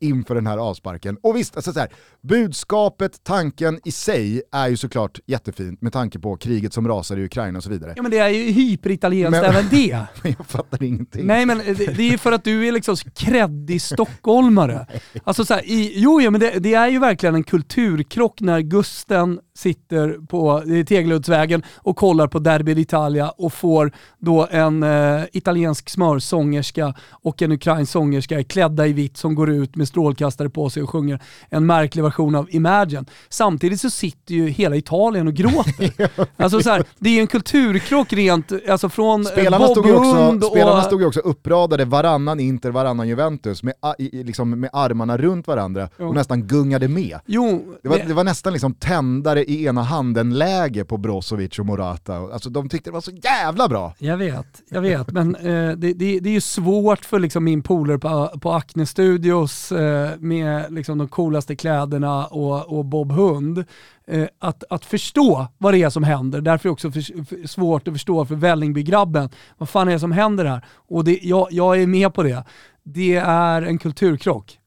inför 0.00 0.34
den 0.34 0.46
här 0.46 0.58
avsparken. 0.58 1.16
Och 1.22 1.36
visst, 1.36 1.56
alltså 1.56 1.72
så 1.72 1.80
här, 1.80 1.88
budskapet, 2.20 3.24
tanken 3.24 3.80
i 3.84 3.92
sig 3.92 4.42
är 4.52 4.68
ju 4.68 4.76
såklart 4.76 5.20
jättefint 5.26 5.82
med 5.82 5.92
tanke 5.92 6.18
på 6.18 6.36
kriget 6.36 6.72
som 6.72 6.88
rasar 6.88 7.16
i 7.16 7.24
Ukraina 7.24 7.56
och 7.56 7.64
så 7.64 7.70
vidare. 7.70 7.92
Ja 7.96 8.02
men 8.02 8.10
det 8.10 8.18
är 8.18 8.28
ju 8.28 8.50
hyperitalienskt 8.50 9.42
även 9.44 9.68
det. 9.70 10.06
men 10.22 10.34
jag 10.38 10.46
fattar 10.46 10.82
ingenting. 10.82 11.26
Nej 11.26 11.46
men 11.46 11.58
det, 11.58 11.74
det 11.74 12.02
är 12.02 12.10
ju 12.10 12.18
för 12.18 12.32
att 12.32 12.44
du 12.44 12.68
är 12.68 12.72
liksom 12.72 12.96
kreddig 13.14 13.82
stockholmare. 13.82 14.86
alltså 15.24 15.44
så 15.44 15.54
här, 15.54 15.62
i, 15.64 15.92
jo, 15.94 16.20
ja, 16.20 16.30
men 16.30 16.40
det, 16.40 16.58
det, 16.58 16.74
är 16.74 16.88
ju 16.88 16.98
verkligen 16.98 17.34
en 17.34 17.44
kulturkrock 17.44 18.40
när 18.40 18.60
Gusten 18.60 19.40
sitter 19.56 20.26
på 20.26 20.62
Tegeluddsvägen 20.88 21.62
och 21.76 21.96
kollar 21.96 22.26
på 22.26 22.38
Derby 22.38 22.74
d'Italia 22.74 23.28
och 23.28 23.52
får 23.52 23.92
då 24.18 24.48
en 24.50 24.82
eh, 24.82 25.22
italiensk 25.32 25.90
smörsångerska 25.90 26.94
och 27.10 27.42
en 27.42 27.52
ukrainsk 27.52 27.92
sångerska 27.92 28.44
klädda 28.44 28.86
i 28.86 28.92
vitt 28.92 29.16
som 29.16 29.34
går 29.34 29.50
ut 29.50 29.73
med 29.76 29.88
strålkastare 29.88 30.50
på 30.50 30.70
sig 30.70 30.82
och 30.82 30.90
sjunger 30.90 31.22
en 31.48 31.66
märklig 31.66 32.02
version 32.02 32.34
av 32.34 32.46
Imagine. 32.50 33.06
Samtidigt 33.28 33.80
så 33.80 33.90
sitter 33.90 34.34
ju 34.34 34.48
hela 34.48 34.76
Italien 34.76 35.28
och 35.28 35.34
gråter. 35.34 36.10
alltså 36.42 36.60
så 36.60 36.70
här, 36.70 36.84
det 36.98 37.10
är 37.10 37.20
en 37.20 37.26
kulturkrock 37.26 38.12
rent, 38.12 38.52
alltså 38.68 38.88
från 38.88 39.24
spelarna 39.24 39.68
stod, 39.68 39.90
också, 39.90 40.36
och... 40.36 40.44
spelarna 40.44 40.82
stod 40.82 41.00
ju 41.00 41.06
också 41.06 41.20
uppradade 41.20 41.84
varannan 41.84 42.40
Inter, 42.40 42.70
varannan 42.70 43.08
Juventus 43.08 43.62
med, 43.62 43.74
liksom 43.98 44.60
med 44.60 44.70
armarna 44.72 45.16
runt 45.16 45.46
varandra 45.46 45.88
jo. 45.98 46.08
och 46.08 46.14
nästan 46.14 46.46
gungade 46.46 46.88
med. 46.88 47.18
Jo, 47.26 47.74
det, 47.82 47.88
var, 47.88 47.98
det 47.98 48.14
var 48.14 48.24
nästan 48.24 48.52
liksom 48.52 48.74
tändare 48.74 49.44
i 49.44 49.66
ena 49.66 49.82
handen-läge 49.82 50.84
på 50.84 50.96
Brozovic 50.96 51.58
och 51.58 51.66
Morata. 51.66 52.16
Alltså 52.16 52.50
de 52.50 52.68
tyckte 52.68 52.90
det 52.90 52.94
var 52.94 53.00
så 53.00 53.10
jävla 53.10 53.68
bra. 53.68 53.94
Jag 53.98 54.16
vet, 54.16 54.62
jag 54.68 54.80
vet, 54.80 55.12
men 55.12 55.34
eh, 55.34 55.42
det, 55.76 55.92
det, 55.92 56.20
det, 56.20 56.28
är 56.28 56.34
ju 56.34 56.40
svårt 56.40 57.04
för 57.04 57.18
liksom 57.18 57.44
min 57.44 57.62
polare 57.62 57.98
på, 57.98 58.30
på 58.40 58.52
Acne 58.52 58.86
Studios 58.86 59.63
eh, 59.72 60.10
med 60.18 60.72
liksom 60.72 60.98
de 60.98 61.08
coolaste 61.08 61.56
kläderna 61.56 62.26
och, 62.26 62.78
och 62.78 62.84
Bob 62.84 63.12
Hund 63.12 63.64
eh, 64.06 64.26
att, 64.38 64.64
att 64.70 64.84
förstå 64.84 65.46
vad 65.58 65.74
det 65.74 65.82
är 65.82 65.90
som 65.90 66.04
händer. 66.04 66.40
Därför 66.40 66.68
är 66.68 66.70
det 66.70 66.72
också 66.72 66.90
för, 66.90 67.24
för, 67.24 67.46
svårt 67.46 67.88
att 67.88 67.94
förstå 67.94 68.24
för 68.24 68.34
Vällingby-grabben, 68.34 69.28
vad 69.58 69.68
fan 69.68 69.88
är 69.88 69.92
det 69.92 70.00
som 70.00 70.12
händer 70.12 70.44
här? 70.44 70.64
Och 70.88 71.04
det, 71.04 71.18
jag, 71.22 71.48
jag 71.50 71.82
är 71.82 71.86
med 71.86 72.14
på 72.14 72.22
det. 72.22 72.44
Det 72.82 73.16
är 73.16 73.62
en 73.62 73.78
kulturkrock. 73.78 74.58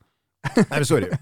Nej, 0.69 0.85
så 0.85 0.95
är 0.95 1.01
det 1.01 1.07
ju. 1.07 1.13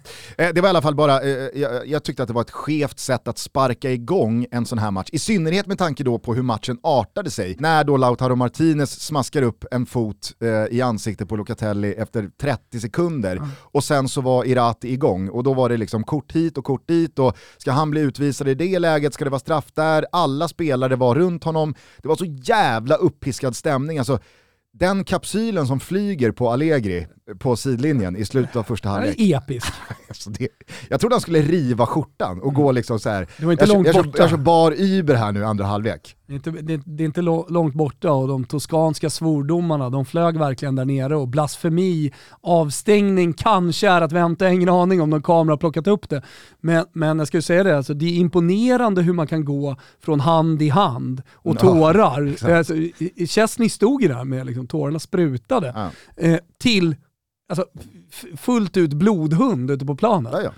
Eh, 0.46 0.54
det 0.54 0.62
var 0.62 0.68
i 0.68 0.70
alla 0.70 0.82
fall 0.82 0.96
bara, 0.96 1.22
eh, 1.22 1.50
jag, 1.86 2.04
tyckte 2.04 2.24
att 2.24 2.28
det 2.28 2.34
var 2.34 2.42
ett 2.42 2.52
skevt 2.52 3.00
sätt 3.00 3.28
att 3.28 3.38
sparka 3.38 3.92
igång 3.92 4.46
en 4.52 4.66
sån 4.66 4.78
här 4.78 4.92
match. 4.92 5.10
I 5.12 5.20
synnerhet 5.20 5.68
med 5.68 5.78
tanke 5.78 6.04
då 6.04 6.20
på 6.20 6.34
hur 6.34 6.44
matchen 6.44 6.80
artade 6.84 7.32
sig. 7.32 7.56
När 7.60 7.84
då 7.84 7.98
Lautaro 7.98 8.36
Martinez 8.36 9.00
smaskar 9.00 9.42
upp 9.42 9.66
en 9.72 9.86
fot 9.86 10.34
eh, 10.42 10.78
i 10.78 10.82
ansiktet 10.82 11.30
på 11.30 11.36
Locatelli 11.36 11.94
efter 11.94 12.30
30 12.42 12.80
sekunder 12.80 13.36
mm. 13.36 13.50
och 13.60 13.84
sen 13.84 14.10
så 14.10 14.22
var 14.22 14.46
Irati 14.46 14.94
igång 14.94 15.30
och 15.30 15.44
då 15.44 15.54
var 15.54 15.70
det 15.70 15.78
liksom 15.78 16.04
kort 16.04 16.32
hit 16.32 16.58
och 16.58 16.66
kort 16.66 16.88
dit 16.88 17.20
och 17.20 17.38
ska 17.58 17.72
han 17.72 17.92
bli 17.92 18.02
utvisad 18.02 18.48
i 18.48 18.56
det 18.56 18.80
läget, 18.80 19.14
ska 19.14 19.24
det 19.24 19.30
vara 19.30 19.40
straff 19.40 19.66
där, 19.74 20.06
alla 20.12 20.48
spelare 20.48 20.96
var 20.96 21.16
runt 21.16 21.44
honom. 21.44 21.76
Det 21.98 22.08
var 22.08 22.16
så 22.16 22.26
jävla 22.26 22.96
uppiskad 22.96 23.56
stämning. 23.56 23.98
Alltså, 23.98 24.20
den 24.74 25.04
kapsylen 25.04 25.68
som 25.68 25.80
flyger 25.80 26.32
på 26.32 26.50
Allegri 26.50 27.08
på 27.40 27.56
sidlinjen 27.56 28.16
i 28.16 28.26
slutet 28.26 28.56
av 28.56 28.64
första 28.64 28.90
halvlek. 28.90 29.18
Det 29.18 29.34
är 29.34 29.38
episk. 29.38 29.74
alltså 30.08 30.30
det, 30.30 30.48
jag 30.90 31.00
trodde 31.00 31.16
han 31.16 31.22
skulle 31.22 31.42
riva 31.42 31.86
skjortan 31.86 32.42
och 32.42 32.54
gå 32.54 32.72
liksom 32.72 33.00
så 33.00 33.10
här. 33.10 33.28
Det 33.38 33.46
var 33.46 33.52
inte 33.52 33.66
jag, 33.66 33.74
långt 33.74 33.88
jag, 33.88 33.96
jag, 33.96 34.06
jag, 34.06 34.20
jag 34.20 34.30
kör 34.30 34.38
bar 34.38 34.74
Uber 34.78 35.16
här 35.16 35.32
nu 35.32 35.46
andra 35.46 35.66
halvlek. 35.66 36.16
Det 36.28 36.34
är, 36.34 36.36
inte, 36.36 36.50
det, 36.52 36.82
det 36.86 37.04
är 37.04 37.06
inte 37.06 37.22
långt 37.22 37.74
borta 37.74 38.12
och 38.12 38.28
de 38.28 38.46
toskanska 38.46 39.10
svordomarna, 39.10 39.90
de 39.90 40.06
flög 40.06 40.38
verkligen 40.38 40.76
där 40.76 40.86
nere 40.86 41.16
och 41.16 41.28
blasfemi, 41.28 42.14
avstängning 42.42 43.34
kanske 43.34 43.90
är 43.90 44.02
att 44.02 44.12
vänta, 44.12 44.50
ingen 44.50 44.70
aning 44.70 45.02
om 45.02 45.10
någon 45.10 45.24
kamera 45.24 45.52
har 45.52 45.58
plockat 45.58 45.88
upp 45.88 46.10
det. 46.10 46.22
Men, 46.62 46.86
men 46.94 47.20
jag 47.20 47.28
skulle 47.28 47.42
säga 47.42 47.64
det, 47.64 47.78
alltså, 47.78 47.94
det 47.94 48.06
är 48.06 48.14
imponerande 48.14 49.02
hur 49.02 49.14
man 49.14 49.28
kan 49.28 49.46
gå 49.46 49.76
från 50.00 50.20
hand 50.20 50.62
i 50.62 50.70
hand 50.70 51.22
och 51.34 51.60
tårar. 51.60 52.36
Ja, 52.42 52.58
alltså, 52.58 52.74
Chesney 53.28 53.70
stod 53.70 54.02
ju 54.02 54.08
där 54.08 54.24
med 54.24 54.46
liksom, 54.46 54.68
tårarna 54.68 55.00
sprutade. 55.00 55.74
Ja. 55.76 55.90
Eh, 56.24 56.40
till 56.60 56.96
alltså, 57.50 57.66
fullt 58.38 58.78
ut 58.78 58.94
blodhund 58.94 59.72
ute 59.72 59.86
på 59.86 59.96
planen. 59.96 60.32
Ja, 60.36 60.42
ja. 60.42 60.52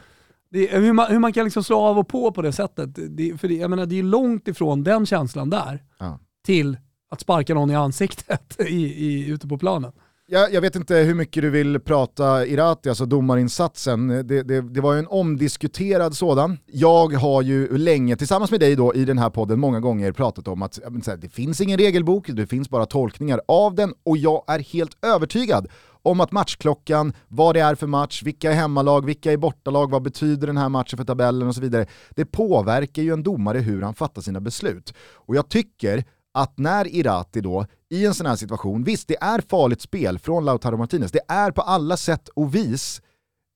Det, 0.50 0.68
hur, 0.68 0.94
man, 0.94 1.12
hur 1.12 1.20
man 1.20 1.34
kan 1.34 1.44
liksom 1.44 1.64
slå 1.64 1.78
av 1.78 1.98
och 2.00 2.08
på 2.08 2.32
på 2.32 2.42
det 2.42 2.52
sättet, 2.52 2.90
det, 2.96 3.38
för 3.38 3.48
det, 3.48 3.54
jag 3.54 3.70
menar, 3.70 3.86
det 3.86 4.00
är 4.00 4.04
långt 4.04 4.48
ifrån 4.48 4.84
den 4.84 5.06
känslan 5.06 5.50
där 5.50 5.84
ja. 6.00 6.20
till 6.46 6.78
att 7.10 7.22
sparka 7.22 7.54
någon 7.54 7.72
i 7.72 7.76
ansiktet 7.76 8.60
i, 8.68 9.06
i, 9.06 9.30
ute 9.30 9.48
på 9.48 9.58
planen. 9.58 9.92
Jag, 10.30 10.54
jag, 10.54 10.62
vet 10.62 10.76
inte 10.76 10.96
hur 10.96 11.14
mycket 11.14 11.44
du 11.44 11.50
vill 11.50 11.80
prata 11.80 12.46
Irati, 12.46 12.90
alltså 12.90 13.06
domarinsatsen. 13.06 14.08
Det, 14.08 14.44
det, 14.44 14.62
det, 14.62 14.82
var 14.82 14.94
ju 14.94 15.00
en 15.00 15.08
omdiskuterad 15.08 16.16
sådan. 16.16 16.58
Jag 16.66 17.14
har 17.14 17.42
ju 17.42 17.78
länge, 17.78 18.16
tillsammans 18.16 18.52
med 18.52 18.60
dig 18.60 18.76
då 18.76 18.96
i 18.96 19.06
den 19.06 19.18
här 19.18 19.30
podden, 19.30 19.60
många 19.60 19.80
gånger 19.80 20.12
pratat 20.12 20.48
om 20.48 20.62
att 20.62 20.80
här, 21.08 21.18
det 21.18 21.30
finns 21.30 21.62
ingen 21.62 21.78
regelbok, 21.78 22.28
det 22.28 22.48
finns 22.48 22.70
bara 22.70 22.86
tolkningar 22.86 23.42
av 23.48 23.76
den 23.76 23.94
och 24.04 24.18
jag 24.18 24.44
är 24.48 24.60
helt 24.60 25.06
övertygad 25.06 25.68
om 26.08 26.20
att 26.20 26.32
matchklockan, 26.32 27.14
vad 27.28 27.56
det 27.56 27.60
är 27.60 27.76
för 27.76 27.88
match, 27.88 28.24
vilka 28.24 28.52
är 28.52 28.56
hemmalag, 28.56 29.06
vilka 29.06 29.32
är 29.32 29.38
bortalag, 29.38 29.92
vad 29.92 30.02
betyder 30.02 30.48
den 30.48 30.58
här 30.58 30.70
matchen 30.70 30.98
för 30.98 31.06
tabellen 31.06 31.48
och 31.48 31.56
så 31.56 31.62
vidare. 31.62 31.86
Det 32.10 32.26
påverkar 32.26 33.02
ju 33.02 33.14
en 33.14 33.24
domare 33.24 33.60
hur 33.60 33.82
han 33.82 33.94
fattar 33.94 34.22
sina 34.22 34.40
beslut. 34.40 34.94
Och 35.14 35.36
jag 35.36 35.50
tycker 35.50 36.04
att 36.34 36.58
när 36.58 36.88
Irati 36.88 37.42
då, 37.42 37.66
i 37.90 38.06
en 38.06 38.14
sån 38.14 38.26
här 38.26 38.36
situation, 38.36 38.84
visst 38.84 39.08
det 39.08 39.18
är 39.22 39.42
farligt 39.50 39.82
spel 39.82 40.20
från 40.20 40.46
Lautaro 40.46 40.78
Martinez, 40.78 41.12
det 41.12 41.22
är 41.28 41.52
på 41.52 41.62
alla 41.62 41.98
sätt 41.98 42.30
och 42.30 42.56
vis 42.56 43.02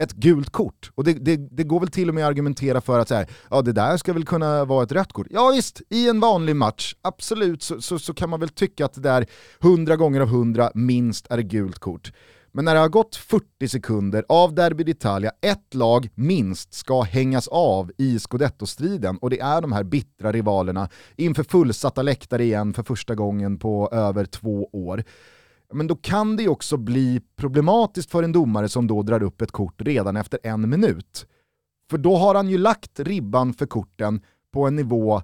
ett 0.04 0.12
gult 0.12 0.50
kort. 0.50 0.92
Och 0.96 1.04
det, 1.04 1.14
det, 1.14 1.36
det, 1.36 1.64
går 1.64 1.80
väl 1.80 1.90
till 1.90 2.10
och 2.10 2.16
med 2.16 2.24
att 2.24 2.30
argumentera 2.30 2.82
för 2.82 3.00
att 3.00 3.08
så 3.08 3.16
här, 3.16 3.28
ja, 3.50 3.62
det 3.62 3.72
där 3.72 3.98
ska 3.98 4.14
väl 4.14 4.26
kunna 4.26 4.66
vara 4.66 4.84
ett 4.84 4.92
rött 4.92 5.14
kort. 5.14 5.28
Ja 5.30 5.52
visst, 5.56 5.82
i 5.90 6.10
en 6.10 6.20
vanlig 6.20 6.56
match, 6.56 6.96
absolut, 7.02 7.64
så, 7.64 7.82
så, 7.82 8.00
så 8.00 8.14
kan 8.14 8.30
man 8.30 8.40
väl 8.40 8.50
tycka 8.50 8.86
att 8.86 8.94
det 8.94 9.02
där 9.02 9.26
100 9.64 9.96
gånger 9.96 10.22
av 10.22 10.28
100 10.28 10.72
minst 10.74 11.28
är 11.30 11.40
gult 11.40 11.80
kort. 11.80 12.12
Men 12.54 12.66
när 12.66 12.74
det 12.74 12.80
har 12.80 12.90
gått 12.90 13.16
40 13.16 13.68
sekunder 13.68 14.26
av 14.30 14.56
Derby 14.56 14.84
d'Italia, 14.84 15.32
ett 15.42 15.74
lag 15.74 16.10
minst 16.16 16.74
ska 16.74 17.02
hängas 17.02 17.48
av 17.48 17.92
i 17.98 18.20
scudetto-striden 18.20 19.18
och 19.18 19.30
det 19.30 19.40
är 19.40 19.62
de 19.62 19.72
här 19.72 19.84
bittra 19.84 20.32
rivalerna 20.32 20.90
inför 21.16 21.44
fullsatta 21.44 22.02
läktare 22.02 22.44
igen 22.44 22.74
för 22.74 22.84
första 22.84 23.16
gången 23.16 23.60
på 23.60 23.90
över 23.92 24.26
två 24.26 24.70
år. 24.74 25.04
Men 25.74 25.88
då 25.88 25.96
kan 25.96 26.36
det 26.38 26.44
ju 26.44 26.50
också 26.50 26.78
bli 26.78 27.22
problematiskt 27.36 28.12
för 28.12 28.24
en 28.24 28.32
domare 28.32 28.70
som 28.70 28.88
då 28.88 29.04
drar 29.04 29.24
upp 29.24 29.42
ett 29.42 29.52
kort 29.52 29.82
redan 29.82 30.18
efter 30.18 30.40
en 30.44 30.70
minut. 30.70 31.26
För 31.90 31.98
då 31.98 32.16
har 32.16 32.36
han 32.36 32.50
ju 32.50 32.58
lagt 32.58 33.00
ribban 33.00 33.54
för 33.54 33.66
korten 33.66 34.22
på 34.54 34.68
en 34.68 34.76
nivå 34.76 35.22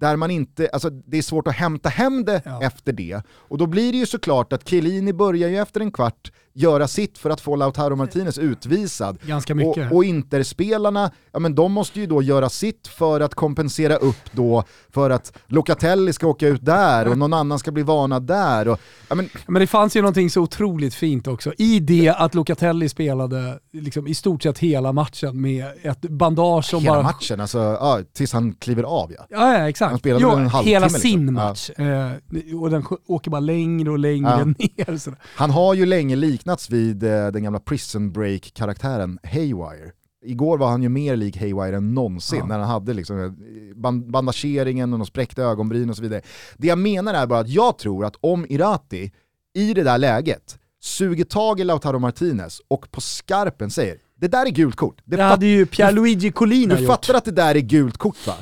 där 0.00 0.16
man 0.16 0.30
inte, 0.30 0.68
alltså 0.72 0.90
det 0.90 1.18
är 1.18 1.22
svårt 1.22 1.48
att 1.48 1.54
hämta 1.54 1.88
hem 1.88 2.24
det 2.24 2.42
ja. 2.44 2.62
efter 2.62 2.92
det. 2.92 3.22
Och 3.28 3.58
då 3.58 3.66
blir 3.66 3.92
det 3.92 3.98
ju 3.98 4.06
såklart 4.06 4.52
att 4.52 4.68
Chiellini 4.68 5.12
börjar 5.12 5.48
ju 5.48 5.58
efter 5.58 5.80
en 5.80 5.92
kvart 5.92 6.32
göra 6.52 6.88
sitt 6.88 7.18
för 7.18 7.30
att 7.30 7.40
få 7.40 7.56
Lautaro 7.56 7.96
Martinez 7.96 8.38
utvisad. 8.38 9.18
Ganska 9.22 9.54
mycket. 9.54 9.90
Och, 9.90 9.96
och 9.96 10.04
Interspelarna, 10.04 11.10
ja 11.32 11.38
men 11.38 11.54
de 11.54 11.72
måste 11.72 12.00
ju 12.00 12.06
då 12.06 12.22
göra 12.22 12.48
sitt 12.48 12.88
för 12.88 13.20
att 13.20 13.34
kompensera 13.34 13.96
upp 13.96 14.32
då 14.32 14.64
för 14.88 15.10
att 15.10 15.32
Locatelli 15.46 16.12
ska 16.12 16.26
åka 16.26 16.48
ut 16.48 16.64
där 16.64 17.08
och 17.08 17.18
någon 17.18 17.32
annan 17.32 17.58
ska 17.58 17.70
bli 17.70 17.82
varnad 17.82 18.22
där. 18.22 18.68
Och, 18.68 18.80
ja 19.08 19.14
men... 19.14 19.28
men 19.46 19.60
det 19.60 19.66
fanns 19.66 19.96
ju 19.96 20.00
någonting 20.00 20.30
så 20.30 20.40
otroligt 20.40 20.94
fint 20.94 21.26
också 21.26 21.52
i 21.58 21.80
det 21.80 22.08
att 22.08 22.34
Locatelli 22.34 22.88
spelade 22.88 23.58
liksom 23.72 24.06
i 24.06 24.14
stort 24.14 24.42
sett 24.42 24.58
hela 24.58 24.92
matchen 24.92 25.40
med 25.40 25.66
ett 25.82 26.00
bandage 26.00 26.64
som 26.64 26.80
hela 26.80 26.92
bara... 26.92 27.02
Hela 27.02 27.12
matchen, 27.12 27.40
alltså 27.40 27.58
ja, 27.58 28.00
tills 28.12 28.32
han 28.32 28.52
kliver 28.52 28.82
av 28.82 29.12
ja. 29.18 29.26
Ja, 29.30 29.58
ja 29.58 29.68
exakt. 29.68 29.90
Han 29.90 29.98
spelade 29.98 30.22
jo, 30.22 30.30
en 30.30 30.50
hela 30.50 30.86
liksom. 30.86 31.00
sin 31.00 31.32
match. 31.32 31.70
Ja. 31.76 31.84
Eh, 31.84 32.60
och 32.60 32.70
den 32.70 32.84
åker 33.06 33.30
bara 33.30 33.40
längre 33.40 33.90
och 33.90 33.98
längre 33.98 34.30
ja. 34.30 34.44
ner. 34.44 34.96
Sådär. 34.98 35.18
Han 35.34 35.50
har 35.50 35.74
ju 35.74 35.86
länge 35.86 36.16
liknats 36.40 36.70
vid 36.70 37.02
eh, 37.02 37.26
den 37.28 37.42
gamla 37.42 37.60
prison 37.60 38.12
break-karaktären 38.12 39.18
Haywire. 39.22 39.92
Igår 40.24 40.58
var 40.58 40.70
han 40.70 40.82
ju 40.82 40.88
mer 40.88 41.16
lik 41.16 41.36
Haywire 41.36 41.76
än 41.76 41.94
någonsin 41.94 42.38
ja. 42.38 42.46
när 42.46 42.58
han 42.58 42.68
hade 42.68 42.94
liksom 42.94 43.24
eh, 43.24 43.30
band 43.76 44.10
bandageringen 44.10 44.92
och 44.92 44.98
de 44.98 45.06
spräckta 45.06 45.42
ögonbryn 45.42 45.90
och 45.90 45.96
så 45.96 46.02
vidare. 46.02 46.22
Det 46.56 46.66
jag 46.66 46.78
menar 46.78 47.14
är 47.14 47.26
bara 47.26 47.38
att 47.38 47.48
jag 47.48 47.78
tror 47.78 48.04
att 48.04 48.16
om 48.20 48.46
Irati 48.48 49.12
i 49.54 49.74
det 49.74 49.82
där 49.82 49.98
läget 49.98 50.58
suger 50.80 51.24
tag 51.24 51.60
i 51.60 51.64
Lautaro 51.64 51.98
Martinez 51.98 52.60
och 52.68 52.90
på 52.90 53.00
skarpen 53.00 53.70
säger 53.70 53.98
det 54.16 54.28
där 54.28 54.46
är 54.46 54.50
gult 54.50 54.76
kort. 54.76 55.02
Det, 55.04 55.16
det 55.16 55.22
hade 55.22 55.46
ju 55.46 55.66
Pierluigi 55.66 56.32
Collina 56.32 56.74
Du, 56.74 56.80
du 56.80 56.86
fattar 56.86 57.14
att 57.14 57.24
det 57.24 57.30
där 57.30 57.54
är 57.54 57.60
gult 57.60 57.98
kort 57.98 58.26
va? 58.26 58.34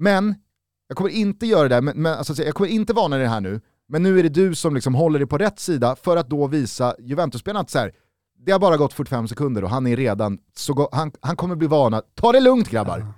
Men 0.00 0.34
jag 0.88 0.96
kommer 0.96 1.10
inte 1.10 1.46
göra 1.46 1.62
det 1.62 1.74
där, 1.74 1.82
men, 1.82 2.02
men, 2.02 2.12
alltså, 2.12 2.42
jag 2.42 2.54
kommer 2.54 2.70
inte 2.70 2.92
varna 2.92 3.16
dig 3.16 3.24
det 3.24 3.30
här 3.30 3.40
nu, 3.40 3.60
men 3.88 4.02
nu 4.02 4.18
är 4.18 4.22
det 4.22 4.28
du 4.28 4.54
som 4.54 4.74
liksom 4.74 4.94
håller 4.94 5.18
dig 5.18 5.28
på 5.28 5.38
rätt 5.38 5.58
sida 5.58 5.96
för 5.96 6.16
att 6.16 6.30
då 6.30 6.46
visa 6.46 6.94
Juventus-spelarna 6.98 7.60
att 7.60 7.70
så 7.70 7.78
här, 7.78 7.92
det 8.46 8.52
har 8.52 8.58
bara 8.58 8.76
gått 8.76 8.92
45 8.92 9.28
sekunder 9.28 9.64
och 9.64 9.70
han 9.70 9.86
är 9.86 9.96
redan, 9.96 10.38
så 10.56 10.88
han, 10.92 11.12
han 11.20 11.36
kommer 11.36 11.56
bli 11.56 11.68
varnad. 11.68 12.04
Ta 12.14 12.32
det 12.32 12.40
lugnt 12.40 12.70
grabbar! 12.70 12.98
Ja. 12.98 13.12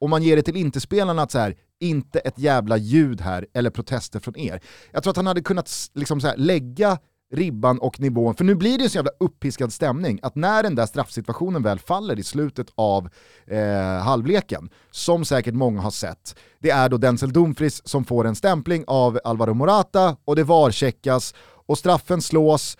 Och 0.00 0.10
man 0.10 0.22
ger 0.22 0.36
det 0.36 0.42
till 0.42 0.56
inte-spelarna 0.56 1.22
att 1.22 1.30
så 1.30 1.38
här, 1.38 1.56
inte 1.80 2.18
ett 2.18 2.38
jävla 2.38 2.76
ljud 2.76 3.20
här 3.20 3.46
eller 3.54 3.70
protester 3.70 4.20
från 4.20 4.36
er. 4.36 4.60
Jag 4.92 5.02
tror 5.02 5.10
att 5.10 5.16
han 5.16 5.26
hade 5.26 5.40
kunnat 5.40 5.70
liksom 5.94 6.20
så 6.20 6.26
här, 6.26 6.36
lägga 6.36 6.98
ribban 7.32 7.78
och 7.78 8.00
nivån, 8.00 8.34
för 8.34 8.44
nu 8.44 8.54
blir 8.54 8.78
det 8.78 8.84
en 8.84 8.90
så 8.90 8.98
jävla 8.98 9.10
uppiskad 9.20 9.72
stämning 9.72 10.20
att 10.22 10.34
när 10.34 10.62
den 10.62 10.74
där 10.74 10.86
straffsituationen 10.86 11.62
väl 11.62 11.78
faller 11.78 12.18
i 12.18 12.22
slutet 12.22 12.66
av 12.74 13.08
eh, 13.46 14.02
halvleken, 14.02 14.70
som 14.90 15.24
säkert 15.24 15.54
många 15.54 15.80
har 15.80 15.90
sett, 15.90 16.38
det 16.58 16.70
är 16.70 16.88
då 16.88 16.96
Denzel 16.96 17.32
Dumfries 17.32 17.88
som 17.88 18.04
får 18.04 18.26
en 18.26 18.34
stämpling 18.34 18.84
av 18.86 19.18
Alvaro 19.24 19.54
Morata 19.54 20.16
och 20.24 20.36
det 20.36 20.44
varcheckas 20.44 21.34
och 21.66 21.78
straffen 21.78 22.22
slås 22.22 22.76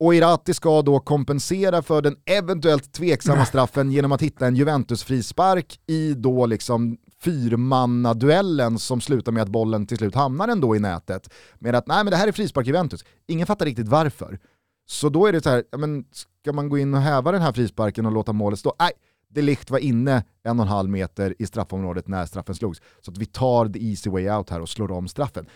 och 0.00 0.14
Irati 0.14 0.54
ska 0.54 0.82
då 0.82 1.00
kompensera 1.00 1.82
för 1.82 2.02
den 2.02 2.16
eventuellt 2.26 2.92
tveksamma 2.92 3.44
straffen 3.44 3.92
genom 3.92 4.12
att 4.12 4.22
hitta 4.22 4.46
en 4.46 4.56
Juventus-frispark 4.56 5.80
i 5.86 6.14
då 6.14 6.46
liksom 6.46 6.96
fyrmannaduellen 7.22 8.78
som 8.78 9.00
slutar 9.00 9.32
med 9.32 9.42
att 9.42 9.48
bollen 9.48 9.86
till 9.86 9.96
slut 9.96 10.14
hamnar 10.14 10.48
ändå 10.48 10.76
i 10.76 10.78
nätet. 10.78 11.32
Med 11.58 11.74
att 11.74 11.86
nej 11.86 12.04
men 12.04 12.10
det 12.10 12.16
här 12.16 12.28
är 12.28 12.32
frispark 12.32 12.66
Juventus. 12.66 13.04
Ingen 13.26 13.46
fattar 13.46 13.66
riktigt 13.66 13.88
varför. 13.88 14.38
Så 14.86 15.08
då 15.08 15.26
är 15.26 15.32
det 15.32 15.42
så 15.42 15.50
här, 15.50 15.64
ja, 15.70 15.78
men 15.78 16.04
ska 16.12 16.52
man 16.52 16.68
gå 16.68 16.78
in 16.78 16.94
och 16.94 17.00
häva 17.00 17.32
den 17.32 17.42
här 17.42 17.52
frisparken 17.52 18.06
och 18.06 18.12
låta 18.12 18.32
målet 18.32 18.58
stå? 18.58 18.74
Nej, 18.78 18.92
det 19.28 19.42
Ligt 19.42 19.70
var 19.70 19.78
inne 19.78 20.24
en 20.42 20.60
och 20.60 20.66
en 20.66 20.72
halv 20.72 20.90
meter 20.90 21.34
i 21.38 21.46
straffområdet 21.46 22.08
när 22.08 22.26
straffen 22.26 22.54
slogs. 22.54 22.80
Så 23.00 23.10
att 23.10 23.18
vi 23.18 23.26
tar 23.26 23.68
the 23.68 23.90
easy 23.90 24.10
way 24.10 24.30
out 24.30 24.50
här 24.50 24.60
och 24.60 24.68
slår 24.68 24.90
om 24.90 25.08
straffen. 25.08 25.46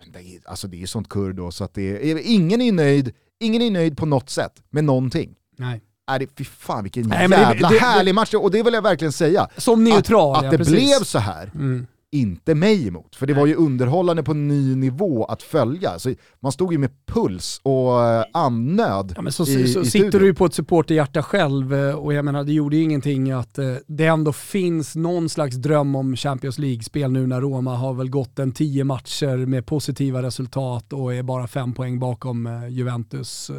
Men 0.00 0.12
det 0.12 0.18
är, 0.18 0.40
alltså 0.44 0.68
det 0.68 0.82
är 0.82 0.86
sånt 0.86 1.08
kurr 1.08 1.32
då 1.32 1.50
så 1.50 1.64
att 1.64 1.74
det 1.74 2.10
är, 2.10 2.20
ingen 2.24 2.60
är 2.60 2.72
nöjd, 2.72 3.14
ingen 3.40 3.62
är 3.62 3.70
nöjd 3.70 3.96
på 3.96 4.06
något 4.06 4.30
sätt 4.30 4.62
med 4.70 4.84
någonting. 4.84 5.34
Nej. 5.56 5.82
Är 6.08 6.18
det, 6.18 6.26
fy 6.38 6.44
fan 6.44 6.82
vilken 6.82 7.08
Nej, 7.08 7.30
jävla 7.30 7.68
det, 7.68 7.74
det, 7.74 7.80
härlig 7.80 8.14
match, 8.14 8.34
och 8.34 8.50
det 8.50 8.62
vill 8.62 8.74
jag 8.74 8.82
verkligen 8.82 9.12
säga. 9.12 9.48
Som 9.56 9.84
neutral, 9.84 10.36
Att, 10.36 10.44
att 10.44 10.50
det 10.50 10.58
precis. 10.58 10.74
blev 10.74 11.04
så 11.04 11.18
här, 11.18 11.50
mm. 11.54 11.86
inte 12.12 12.54
mig 12.54 12.88
emot. 12.88 13.16
För 13.16 13.26
det 13.26 13.34
var 13.34 13.46
ju 13.46 13.54
underhållande 13.54 14.22
på 14.22 14.34
ny 14.34 14.74
nivå 14.74 15.24
att 15.24 15.42
följa. 15.42 15.98
Så 15.98 16.14
man 16.40 16.52
stod 16.52 16.72
ju 16.72 16.78
med 16.78 16.90
puls 17.06 17.60
och 17.62 17.90
uh, 17.90 18.24
annöd 18.32 19.12
ja, 19.16 19.22
men 19.22 19.32
så, 19.32 19.42
i, 19.46 19.68
så, 19.68 19.80
i 19.80 19.86
sitter 19.86 20.20
du 20.20 20.26
ju 20.26 20.34
på 20.34 20.46
ett 20.46 20.54
supporterhjärta 20.54 21.22
själv 21.22 21.74
eh, 21.74 21.94
och 21.94 22.14
jag 22.14 22.24
menar 22.24 22.44
det 22.44 22.52
gjorde 22.52 22.76
ju 22.76 22.82
ingenting 22.82 23.30
att 23.30 23.58
uh, 23.58 23.76
det 23.86 24.06
ändå 24.06 24.32
finns 24.32 24.96
någon 24.96 25.28
slags 25.28 25.56
dröm 25.56 25.96
om 25.96 26.16
Champions 26.16 26.58
League-spel 26.58 27.12
nu 27.12 27.26
när 27.26 27.40
Roma 27.40 27.76
har 27.76 27.94
väl 27.94 28.10
gått 28.10 28.38
en 28.38 28.52
tio 28.52 28.84
matcher 28.84 29.46
med 29.46 29.66
positiva 29.66 30.22
resultat 30.22 30.92
och 30.92 31.14
är 31.14 31.22
bara 31.22 31.46
fem 31.46 31.74
poäng 31.74 31.98
bakom 31.98 32.68
Juventus. 32.70 33.50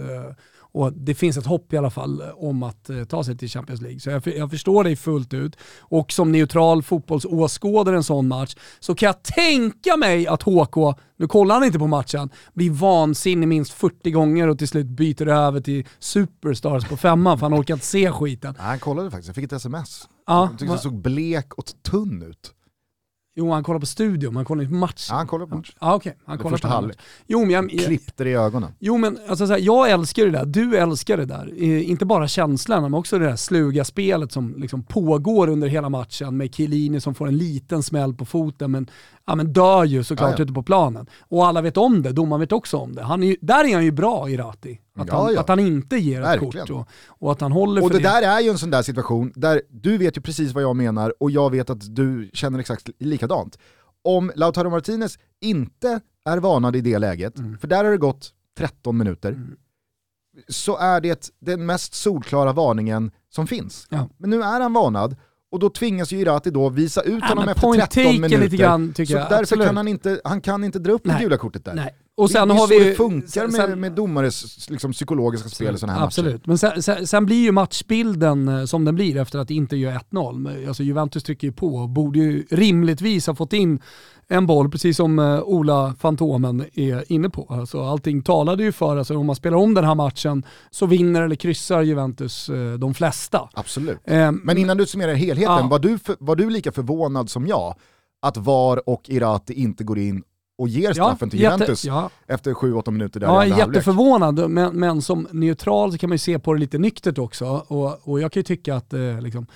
Och 0.78 0.94
det 0.94 1.16
finns 1.16 1.38
ett 1.38 1.46
hopp 1.46 1.74
i 1.74 1.78
alla 1.78 1.90
fall 1.90 2.24
om 2.36 2.64
att 2.64 2.90
eh, 2.90 3.04
ta 3.04 3.24
sig 3.24 3.38
till 3.38 3.50
Champions 3.50 3.82
League. 3.82 4.00
Så 4.00 4.10
jag, 4.10 4.28
jag 4.28 4.50
förstår 4.50 4.84
dig 4.84 4.96
fullt 4.96 5.34
ut. 5.34 5.58
Och 5.80 6.12
som 6.12 6.32
neutral 6.32 6.84
fotbollsåskådare 6.84 7.96
en 7.96 8.04
sån 8.04 8.28
match 8.28 8.56
så 8.80 8.96
kan 8.96 9.08
jag 9.08 9.24
tänka 9.24 9.98
mig 9.98 10.28
att 10.28 10.44
HK, 10.44 10.76
nu 11.18 11.28
kollar 11.28 11.56
han 11.56 11.64
inte 11.64 11.80
på 11.80 11.88
matchen, 11.88 12.30
blir 12.54 12.72
vansinnig 12.72 13.48
minst 13.48 13.72
40 13.72 14.12
gånger 14.12 14.48
och 14.48 14.58
till 14.58 14.68
slut 14.68 14.88
byter 14.88 15.28
över 15.28 15.62
till 15.62 15.86
Superstars 16.00 16.86
på 16.86 16.98
femman 16.98 17.40
för 17.40 17.46
han 17.46 17.60
orkar 17.60 17.74
inte 17.74 17.86
se 17.86 18.12
skiten. 18.12 18.56
Nej, 18.58 18.68
han 18.68 18.80
kollade 18.80 19.12
faktiskt, 19.12 19.28
jag 19.28 19.36
fick 19.36 19.46
ett 19.46 19.54
sms. 19.54 20.08
Ja, 20.28 20.42
jag 20.42 20.60
tyckte 20.60 20.72
han 20.72 20.80
såg 20.80 21.02
blek 21.02 21.54
och 21.54 21.66
tunn 21.84 22.24
ut. 22.24 22.54
Jo, 23.40 23.52
han 23.52 23.64
kollar 23.64 23.80
på 23.80 23.86
studion, 23.86 24.36
han 24.36 24.46
kollar 24.46 24.64
inte 24.64 24.72
på 24.72 24.78
match. 24.78 25.08
Ja, 25.10 25.16
han 25.16 25.28
kollar 25.28 25.46
på 25.46 25.56
match. 25.56 25.72
Ja, 25.80 25.96
okej. 25.96 26.10
Okay. 26.10 26.22
Han 26.26 26.38
kollar 26.38 26.58
på 26.58 26.68
halvlek. 26.68 26.98
Jo, 27.28 27.40
men 27.40 27.50
jag, 27.50 27.70
Klippte 27.70 28.24
det 28.24 28.30
i 28.30 28.34
ögonen. 28.34 28.72
Jo, 28.80 28.98
men 28.98 29.20
alltså, 29.28 29.48
så 29.48 29.54
här, 29.54 29.60
jag 29.60 29.90
älskar 29.90 30.26
det 30.26 30.32
där, 30.32 30.46
du 30.46 30.78
älskar 30.78 31.18
det 31.18 31.26
där. 31.26 31.54
Eh, 31.58 31.90
inte 31.90 32.06
bara 32.06 32.28
känslan, 32.28 32.82
men 32.82 32.94
också 32.94 33.20
det 33.20 33.26
där 33.26 33.36
sluga 33.36 33.86
spelet 33.86 34.32
som 34.32 34.56
liksom 34.58 34.84
pågår 34.84 35.48
under 35.48 35.68
hela 35.68 35.90
matchen 35.90 36.38
med 36.38 36.56
Chiellini 36.56 37.02
som 37.02 37.16
får 37.16 37.28
en 37.28 37.38
liten 37.38 37.84
smäll 37.84 38.14
på 38.14 38.26
foten, 38.26 38.72
men 38.72 38.90
ja, 39.28 39.36
men 39.36 39.54
dör 39.54 39.84
ju 39.84 40.04
såklart 40.04 40.30
ja, 40.30 40.36
ja. 40.38 40.44
ute 40.44 40.54
på 40.54 40.64
planen. 40.64 41.10
Och 41.20 41.48
alla 41.48 41.62
vet 41.62 41.78
om 41.78 42.02
det, 42.02 42.12
domaren 42.12 42.40
vet 42.40 42.52
också 42.52 42.78
om 42.78 42.96
det. 42.96 43.02
Han 43.02 43.24
är 43.24 43.28
ju, 43.28 43.36
där 43.42 43.66
är 43.66 43.74
han 43.74 43.86
ju 43.86 43.92
bra, 43.92 44.30
Irati. 44.30 44.82
Att, 44.96 45.08
ja, 45.08 45.24
han, 45.24 45.38
att 45.38 45.50
han 45.50 45.60
inte 45.60 45.98
ger 45.98 46.22
Verkligen. 46.22 46.64
ett 46.64 46.70
kort 46.70 46.70
och, 46.70 46.88
och, 47.08 47.32
att 47.32 47.42
han 47.42 47.52
håller 47.52 47.82
och 47.82 47.88
för 47.88 48.00
det. 48.00 48.08
Och 48.08 48.14
det 48.14 48.28
där 48.28 48.38
är 48.38 48.42
ju 48.42 48.50
en 48.50 48.58
sån 48.58 48.70
där 48.70 48.82
situation 48.82 49.32
där 49.36 49.62
du 49.70 49.98
vet 49.98 50.18
ju 50.18 50.22
precis 50.22 50.54
vad 50.54 50.64
jag 50.64 50.76
menar 50.76 51.14
och 51.20 51.32
jag 51.32 51.52
vet 51.52 51.70
att 51.70 51.96
du 51.96 52.30
känner 52.34 52.60
exakt 52.60 52.90
likadant. 53.00 53.60
Om 54.04 54.32
Lautaro 54.36 54.70
Martinez 54.70 55.20
inte 55.42 56.00
är 56.26 56.38
varnad 56.38 56.76
i 56.76 56.82
det 56.82 57.00
läget, 57.00 57.38
mm. 57.38 57.58
för 57.58 57.68
där 57.68 57.84
har 57.84 57.92
det 57.92 57.98
gått 57.98 58.34
13 58.58 58.98
minuter, 58.98 59.30
mm. 59.30 59.56
så 60.48 60.78
är 60.78 61.02
det 61.02 61.32
den 61.40 61.66
mest 61.66 61.94
solklara 61.94 62.54
varningen 62.54 63.12
som 63.30 63.48
finns. 63.48 63.88
Men 64.18 64.30
nu 64.30 64.44
är 64.44 64.62
han 64.62 64.74
varnad 64.74 65.16
och 65.58 65.62
då 65.62 65.70
tvingas 65.70 66.12
ju 66.12 66.20
Irati 66.20 66.50
då 66.50 66.70
visa 66.70 67.02
ut 67.02 67.20
ja, 67.22 67.28
honom 67.28 67.50
efter 67.50 67.88
13 67.88 68.22
minuter. 68.22 68.38
Lite 68.38 68.58
grann, 68.58 68.94
så 68.96 69.02
jag, 69.02 69.22
därför 69.22 69.36
absolut. 69.36 69.66
kan 69.66 69.78
han 69.78 69.88
inte, 69.88 70.22
han 70.24 70.42
kan 70.42 70.64
inte 70.64 70.80
dra 70.80 70.92
upp 70.92 71.02
det 71.04 71.18
gula 71.20 71.38
kortet 71.38 71.66
där. 71.66 71.74
Nej. 71.74 71.96
Och 72.18 72.32
sen 72.32 72.48
det, 72.48 72.54
det 72.54 72.60
har 72.60 72.68
vi, 72.68 72.78
så 72.78 72.84
det 72.84 72.94
funkar 72.96 73.50
sen, 73.50 73.52
med, 73.52 73.78
med 73.78 73.92
domares 73.92 74.70
liksom, 74.70 74.92
psykologiska 74.92 75.50
spel 75.50 75.76
i 75.76 75.78
sådana 75.78 76.00
här 76.00 76.06
absolut. 76.06 76.34
matcher. 76.34 76.48
Men 76.48 76.58
sen, 76.58 76.84
sen, 76.84 77.08
sen, 77.08 77.26
blir 77.26 77.44
ju 77.44 77.52
matchbilden 77.52 78.48
eh, 78.48 78.66
som 78.66 78.86
den 78.86 78.96
blir 78.96 79.18
efter 79.18 79.40
att 79.40 79.50
inte 79.50 79.76
göra 79.76 80.00
1-0. 80.12 80.68
Alltså 80.68 80.84
Juventus 80.84 81.24
trycker 81.24 81.48
ju 81.48 81.54
på 81.54 81.76
och 81.76 81.90
borde 81.90 82.20
ju 82.20 82.46
rimligtvis 82.50 83.28
ha 83.28 83.36
fått 83.36 83.54
in 83.54 83.80
en 84.30 84.48
boll, 84.48 84.70
precis 84.70 84.98
som 84.98 85.20
uh, 85.20 85.42
Ola 85.42 85.96
Fantomen 86.00 86.66
är 86.74 87.12
inne 87.12 87.30
på. 87.30 87.48
Alltså, 87.50 87.84
allting 87.84 88.22
talade 88.22 88.64
ju 88.64 88.72
för, 88.72 88.98
alltså, 88.98 89.18
om 89.18 89.26
man 89.26 89.36
spelar 89.36 89.58
om 89.58 89.74
den 89.74 89.84
här 89.84 89.96
matchen 89.96 90.46
så 90.70 90.86
vinner 90.86 91.22
eller 91.22 91.36
kryssar 91.36 91.82
Juventus 91.82 92.50
uh, 92.50 92.74
de 92.74 92.94
flesta. 92.94 93.50
Absolut. 93.54 93.98
Uh, 94.12 94.32
Men 94.32 94.58
innan 94.58 94.78
du 94.78 94.86
summerar 94.86 95.14
helheten, 95.14 95.70
var, 95.70 95.80
du 95.80 96.00
för, 96.00 96.16
var 96.20 96.36
du 96.36 96.50
lika 96.50 96.72
förvånad 96.72 97.30
som 97.30 97.48
jag 97.48 97.76
att 98.22 98.38
VAR 98.38 98.90
och 98.90 99.10
Irati 99.10 99.54
inte 99.54 99.84
går 99.84 100.00
in 100.00 100.24
och 100.58 100.68
ger 100.68 100.94
straffen 100.94 101.28
ja, 101.28 101.30
till 101.30 101.40
Juventus 101.40 101.86
ja. 101.86 102.10
efter 102.28 102.54
7-8 102.54 102.92
minuter 102.92 103.20
där 103.20 103.28
Ja, 103.28 103.46
jag 103.46 103.60
är 103.60 103.68
jätteförvånad, 103.68 104.50
men, 104.50 104.80
men 104.80 105.02
som 105.02 105.28
neutral 105.32 105.92
så 105.92 105.98
kan 105.98 106.10
man 106.10 106.14
ju 106.14 106.20
se 106.20 106.40
på 106.40 106.54
det 106.54 106.60
lite 106.60 106.78
nyktert 106.78 107.18
också. 107.18 107.66
Och, 107.68 108.10
och 108.10 108.22
jag 108.22 108.32
kan 108.32 108.40
ju 108.40 108.44
tycka 108.44 108.76
att 108.76 108.94
eh, 108.94 109.22
liksom, 109.22 109.48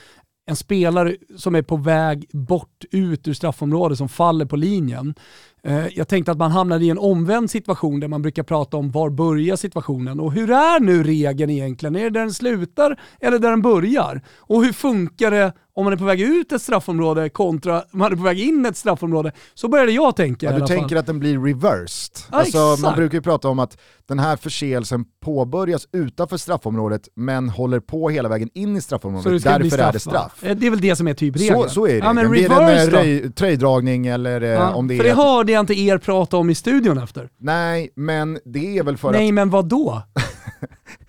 en 0.52 0.56
spelare 0.56 1.16
som 1.38 1.56
är 1.56 1.62
på 1.62 1.76
väg 1.76 2.30
bort 2.32 2.86
ut 2.92 3.28
ur 3.28 3.34
straffområdet 3.34 3.98
som 3.98 4.10
faller 4.10 4.46
på 4.46 4.56
linjen. 4.56 5.16
Eh, 5.64 5.88
jag 5.88 6.08
tänkte 6.08 6.32
att 6.32 6.38
man 6.38 6.52
hamnade 6.52 6.86
i 6.86 6.90
en 6.90 6.98
omvänd 6.98 7.52
situation 7.52 8.00
där 8.00 8.08
man 8.08 8.22
brukar 8.22 8.44
prata 8.44 8.78
om 8.78 8.92
var 8.92 9.10
börjar 9.10 9.56
situationen 9.56 10.20
och 10.20 10.34
hur 10.34 10.52
är 10.52 10.80
nu 10.80 11.04
regeln 11.04 11.50
egentligen? 11.50 11.96
Är 11.96 12.04
det 12.04 12.10
där 12.10 12.20
den 12.20 12.34
slutar 12.34 13.00
eller 13.20 13.40
där 13.40 13.50
den 13.50 13.62
börjar? 13.62 14.22
Och 14.38 14.64
hur 14.64 14.74
funkar 14.74 15.32
det 15.32 15.54
om 15.74 15.84
man 15.84 15.94
är 15.94 15.98
på 15.98 16.06
väg 16.06 16.22
ut 16.22 16.52
ett 16.52 16.62
straffområde 16.62 17.30
kontra 17.30 17.82
om 17.82 18.00
man 18.00 18.12
är 18.12 18.16
på 18.16 18.24
väg 18.24 18.40
in 18.40 18.66
ett 18.66 18.78
straffområde, 18.78 19.32
så 19.54 19.68
började 19.68 19.92
jag 19.92 20.16
tänka 20.16 20.46
ja, 20.46 20.60
Du 20.60 20.68
tänker 20.68 20.90
fall. 20.90 20.98
att 20.98 21.06
den 21.06 21.20
blir 21.20 21.40
reversed? 21.40 22.16
Ja, 22.32 22.38
alltså, 22.38 22.78
man 22.82 22.96
brukar 22.96 23.18
ju 23.18 23.22
prata 23.22 23.48
om 23.50 23.60
att 23.60 23.78
den 24.06 24.20
här 24.20 24.36
förseelsen 24.36 25.06
påbörjas 25.26 25.88
utanför 25.92 26.38
straffområdet 26.38 27.02
men 27.16 27.50
håller 27.50 27.80
på 27.80 28.10
hela 28.10 28.30
vägen 28.30 28.50
in 28.54 28.76
i 28.76 28.82
straffområdet, 28.82 29.44
därför 29.44 29.78
är 29.78 29.92
det 29.92 30.00
straff. 30.00 30.40
Det 30.42 30.66
är 30.68 30.70
väl 30.70 30.82
det 30.82 30.96
som 30.96 31.08
är 31.08 31.14
typ 31.14 31.36
regeln. 31.36 31.64
Så, 31.64 31.70
så 31.70 31.88
är 31.88 31.94
det. 31.94 31.98
Ja, 31.98 32.14
men 32.14 32.32
det 32.32 32.46
är 32.46 33.26
en 33.26 33.34
tröjdragning 33.34 34.08
eller 34.08 34.42
eh, 34.42 34.50
ja, 34.50 34.74
om 34.74 34.88
det 34.88 34.98
för 34.98 35.04
är... 35.04 35.10
det 35.10 35.16
hörde 35.16 35.52
jag 35.52 35.60
inte 35.60 35.80
er 35.80 35.98
prata 35.98 36.38
om 36.38 36.50
i 36.50 36.56
studion 36.56 36.98
efter. 36.98 37.30
Nej, 37.38 37.90
men 37.96 38.40
det 38.46 38.78
är 38.78 38.84
väl 38.84 38.98
för 38.98 39.12
Nej, 39.12 39.28
att... 39.28 39.34
men 39.34 39.50
vad 39.50 39.66
då? 39.66 40.02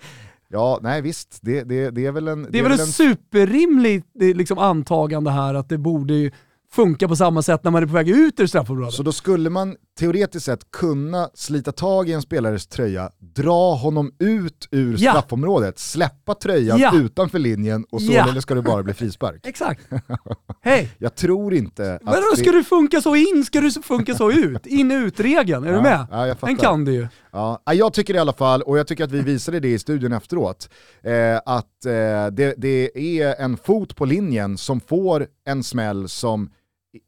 Ja, 0.52 0.78
nej 0.82 1.02
visst, 1.02 1.38
det, 1.42 1.62
det, 1.62 1.90
det 1.90 2.06
är 2.06 2.12
väl 2.12 2.28
en... 2.28 2.42
Det 2.42 2.50
det 2.50 2.58
är 2.58 2.62
väl 2.62 2.72
en... 2.72 2.86
superrimligt 2.86 4.06
liksom, 4.14 4.58
antagande 4.58 5.30
här 5.30 5.54
att 5.54 5.68
det 5.68 5.78
borde 5.78 6.30
funka 6.72 7.08
på 7.08 7.16
samma 7.16 7.42
sätt 7.42 7.64
när 7.64 7.70
man 7.70 7.82
är 7.82 7.86
på 7.86 7.92
väg 7.92 8.08
ut 8.08 8.40
ur 8.40 8.46
straffområdet. 8.46 8.94
Så 8.94 9.02
då 9.02 9.12
skulle 9.12 9.50
man 9.50 9.76
teoretiskt 9.98 10.46
sett 10.46 10.70
kunna 10.70 11.30
slita 11.34 11.72
tag 11.72 12.08
i 12.08 12.12
en 12.12 12.22
spelares 12.22 12.66
tröja, 12.66 13.10
dra 13.18 13.74
honom 13.74 14.12
ut 14.18 14.68
ur 14.70 14.96
ja. 14.98 15.12
straffområdet, 15.12 15.78
släppa 15.78 16.34
tröjan 16.34 16.78
ja. 16.78 16.92
utanför 16.94 17.38
linjen 17.38 17.84
och 17.90 18.02
så 18.02 18.12
ja. 18.12 18.40
ska 18.40 18.54
det 18.54 18.62
bara 18.62 18.82
bli 18.82 18.94
frispark. 18.94 19.40
Exakt. 19.46 19.88
Hej! 20.60 20.90
Jag 20.98 21.14
tror 21.14 21.54
inte 21.54 21.94
att... 21.94 22.02
Men 22.02 22.14
då 22.14 22.36
ska 22.36 22.50
det... 22.50 22.58
du 22.58 22.64
funka 22.64 23.00
så 23.00 23.16
in, 23.16 23.44
ska 23.44 23.60
du 23.60 23.70
funka 23.70 24.14
så 24.14 24.30
ut? 24.30 24.66
In-ut-regeln, 24.66 25.64
är 25.64 25.68
ja. 25.68 25.76
du 25.76 25.82
med? 25.82 26.06
Ja, 26.10 26.34
Den 26.40 26.56
kan 26.56 26.84
du 26.84 26.92
ju. 26.92 27.08
Ja, 27.32 27.62
jag 27.64 27.92
tycker 27.92 28.14
i 28.14 28.18
alla 28.18 28.32
fall, 28.32 28.62
och 28.62 28.78
jag 28.78 28.86
tycker 28.86 29.04
att 29.04 29.12
vi 29.12 29.20
visade 29.20 29.60
det 29.60 29.68
i 29.68 29.78
studion 29.78 30.12
efteråt, 30.12 30.68
eh, 31.02 31.40
att 31.46 31.86
eh, 31.86 32.26
det, 32.26 32.54
det 32.56 32.90
är 33.20 33.40
en 33.40 33.56
fot 33.56 33.96
på 33.96 34.04
linjen 34.04 34.58
som 34.58 34.80
får 34.80 35.26
en 35.46 35.62
smäll 35.62 36.08
som 36.08 36.50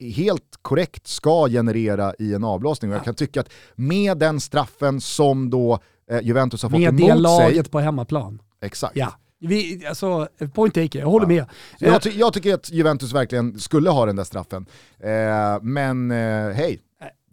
helt 0.00 0.58
korrekt 0.62 1.06
ska 1.06 1.48
generera 1.48 2.14
i 2.18 2.34
en 2.34 2.44
avblåsning. 2.44 2.90
Och 2.90 2.96
jag 2.96 3.04
kan 3.04 3.14
tycka 3.14 3.40
att 3.40 3.52
med 3.74 4.18
den 4.18 4.40
straffen 4.40 5.00
som 5.00 5.50
då 5.50 5.78
eh, 6.10 6.20
Juventus 6.20 6.62
har 6.62 6.70
fått 6.70 6.80
med 6.80 6.88
emot 6.88 7.00
sig... 7.00 7.08
Med 7.08 7.16
det 7.16 7.22
laget 7.22 7.70
på 7.70 7.80
hemmaplan. 7.80 8.42
Exakt. 8.60 8.96
Ja. 8.96 9.12
Vi, 9.40 9.86
alltså, 9.86 10.28
point 10.54 10.74
taker, 10.74 10.98
jag 10.98 11.06
håller 11.06 11.26
ja. 11.26 11.28
med. 11.28 11.44
Jag, 11.78 12.02
ty 12.02 12.10
jag, 12.10 12.32
tycker 12.32 12.54
att 12.54 12.70
Juventus 12.70 13.12
verkligen 13.12 13.58
skulle 13.58 13.90
ha 13.90 14.06
den 14.06 14.16
där 14.16 14.24
straffen. 14.24 14.66
Eh, 14.98 15.62
men 15.62 16.10
eh, 16.10 16.50
hej, 16.50 16.80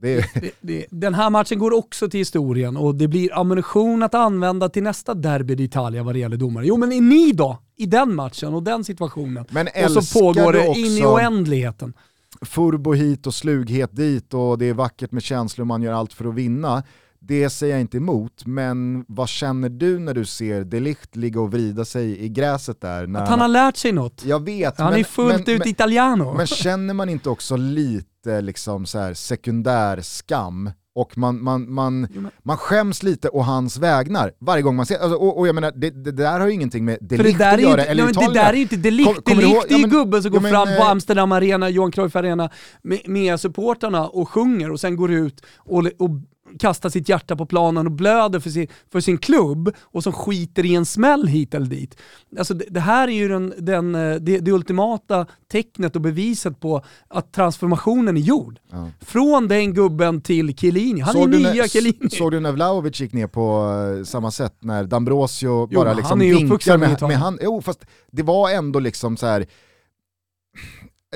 det... 0.02 0.26
Det, 0.34 0.52
det, 0.62 0.86
den 0.90 1.14
här 1.14 1.30
matchen 1.30 1.60
går 1.60 1.74
också 1.74 2.10
till 2.10 2.18
historien 2.18 2.78
och 2.78 2.96
det 2.96 3.08
blir 3.08 3.40
ammunition 3.40 4.04
att 4.04 4.14
använda 4.14 4.70
till 4.70 4.84
nästa 4.84 5.14
derby 5.14 5.56
d'Italia 5.56 6.04
vad 6.04 6.16
det 6.16 6.20
gäller 6.20 6.38
domare. 6.38 6.66
Jo 6.66 6.78
men 6.78 6.92
är 6.92 7.02
ni 7.02 7.32
då 7.32 7.58
i 7.78 7.86
den 7.86 8.16
matchen 8.16 8.54
och 8.54 8.64
den 8.64 8.84
situationen? 8.84 9.46
Men 9.50 9.68
och 9.86 10.04
så 10.04 10.20
pågår 10.20 10.54
det 10.54 10.66
in 10.66 10.98
i 10.98 11.06
oändligheten. 11.06 11.94
Furbo 12.42 12.94
hit 12.94 13.28
och 13.28 13.34
slughet 13.34 13.96
dit 13.96 14.34
och 14.34 14.58
det 14.58 14.66
är 14.66 14.74
vackert 14.74 15.12
med 15.12 15.24
känslor 15.24 15.66
man 15.66 15.82
gör 15.82 15.94
allt 15.94 16.14
för 16.14 16.26
att 16.26 16.36
vinna. 16.36 16.84
Det 17.20 17.50
säger 17.50 17.74
jag 17.74 17.82
inte 17.82 17.98
emot, 17.98 18.46
men 18.46 19.06
vad 19.08 19.30
känner 19.30 19.70
du 19.70 20.00
när 20.00 20.14
du 20.14 20.26
ser 20.26 20.64
Delicht 20.64 21.16
ligga 21.16 21.42
och 21.42 21.52
vrida 21.52 21.86
sig 21.86 22.20
i 22.20 22.30
gräset 22.30 22.82
där? 22.82 23.08
När 23.08 23.22
att 23.22 23.30
han 23.30 23.40
har 23.40 23.48
lärt 23.48 23.78
sig 23.78 23.92
något. 23.92 24.26
Jag 24.26 24.46
vet. 24.46 24.80
Han 24.80 24.92
men, 24.92 25.00
är 25.00 25.04
fullt 25.04 25.48
men, 25.48 25.56
ut 25.56 25.60
men, 25.60 25.68
italiano. 25.68 26.34
Men 26.34 26.48
känner 26.48 26.94
man 26.94 27.10
inte 27.10 27.30
också 27.30 27.56
lite 27.56 28.11
liksom 28.26 28.86
så 28.86 29.00
här 29.00 29.14
sekundär 29.14 30.02
skam. 30.02 30.72
Och 30.96 31.18
man, 31.18 31.44
man, 31.44 31.74
man, 31.74 32.08
jo, 32.14 32.22
men... 32.22 32.32
man 32.44 32.58
skäms 32.58 33.04
lite 33.04 33.30
å 33.30 33.42
hans 33.42 33.78
vägnar 33.78 34.32
varje 34.40 34.62
gång 34.62 34.76
man 34.76 34.86
ser, 34.86 35.00
alltså, 35.00 35.18
och, 35.18 35.40
och, 35.40 35.48
jag 35.48 35.56
menar 35.56 35.72
det, 35.76 35.90
det, 35.90 36.12
där 36.12 36.40
har 36.40 36.48
ju 36.48 36.54
ingenting 36.54 36.86
med 36.86 36.98
delikt 37.02 37.42
att 37.42 37.62
göra, 37.62 37.86
eller 37.86 38.04
nej, 38.04 38.14
Det 38.14 38.34
där 38.34 38.50
är 38.50 38.54
ju 38.54 38.62
inte 38.62 38.76
delikt, 38.76 39.24
kom, 39.24 39.38
delikt 39.38 39.72
är 39.72 39.76
ju 39.76 39.82
ja, 39.82 39.88
gubben 39.88 40.24
som 40.24 40.32
går 40.32 40.40
men, 40.40 40.52
fram 40.52 40.68
på 40.68 40.84
eh, 40.84 40.90
Amsterdam 40.90 41.32
Arena, 41.32 41.70
Johan 41.70 41.92
Cruyff 41.92 42.16
Arena 42.16 42.50
med, 42.82 43.00
med 43.06 43.40
supporterna 43.40 44.08
och 44.08 44.30
sjunger 44.30 44.72
och 44.72 44.80
sen 44.80 44.96
går 44.96 45.12
ut 45.12 45.42
och, 45.58 45.86
och 46.00 46.10
kastar 46.60 46.90
sitt 46.90 47.10
hjärta 47.10 47.36
på 47.36 47.46
planen 47.46 47.86
och 47.86 47.92
blöder 47.92 48.40
för 48.40 48.50
sin, 48.50 48.68
för 48.92 49.00
sin 49.00 49.18
klubb 49.18 49.76
och 49.82 50.04
som 50.04 50.14
skiter 50.14 50.66
i 50.66 50.76
en 50.76 50.86
smäll 50.86 51.28
hit 51.28 51.54
eller 51.54 51.66
dit. 51.66 51.98
Alltså 52.38 52.54
det, 52.54 52.66
det 52.70 52.80
här 52.80 53.08
är 53.08 53.12
ju 53.12 53.28
den, 53.28 53.54
den, 53.58 53.96
eh, 53.96 54.16
det, 54.16 54.40
det, 54.40 54.52
ultimata 54.52 55.26
tecknet 55.52 55.96
och 55.96 56.02
beviset 56.02 56.60
på 56.60 56.82
att 57.08 57.34
transformationen 57.34 58.18
är 58.18 58.22
gjord. 58.22 58.60
Ja. 58.72 58.90
Från 59.02 59.48
den 59.48 59.74
gubben 59.74 60.22
till 60.22 60.58
Chiellini. 60.58 61.02
Han 61.02 61.14
såg 61.14 61.34
är 61.34 61.38
nya 61.38 61.54
när, 61.54 61.68
Chiellini. 61.68 62.10
Såg 62.10 62.32
du 62.32 62.40
när 62.40 62.52
Vlahovic 62.52 63.02
gick 63.02 63.14
ner 63.14 63.28
på 63.28 63.66
uh, 63.66 64.04
samma 64.04 64.32
sätt 64.32 64.56
när 64.60 64.84
D'Ambrosio 64.84 65.76
bara 65.76 65.94
liksom 65.94 66.20
vinkar 66.20 66.78
med, 66.78 67.02
med 67.02 67.18
hand? 67.18 67.40
Jo, 67.42 67.62
fast 67.62 67.86
det 68.12 68.24
var 68.24 68.50
ändå 68.50 68.80
liksom 68.80 69.18
så 69.18 69.26
här. 69.26 69.46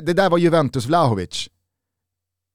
det 0.01 0.13
där 0.13 0.29
var 0.29 0.37
Juventus 0.37 0.85
Vlahovic 0.85 1.49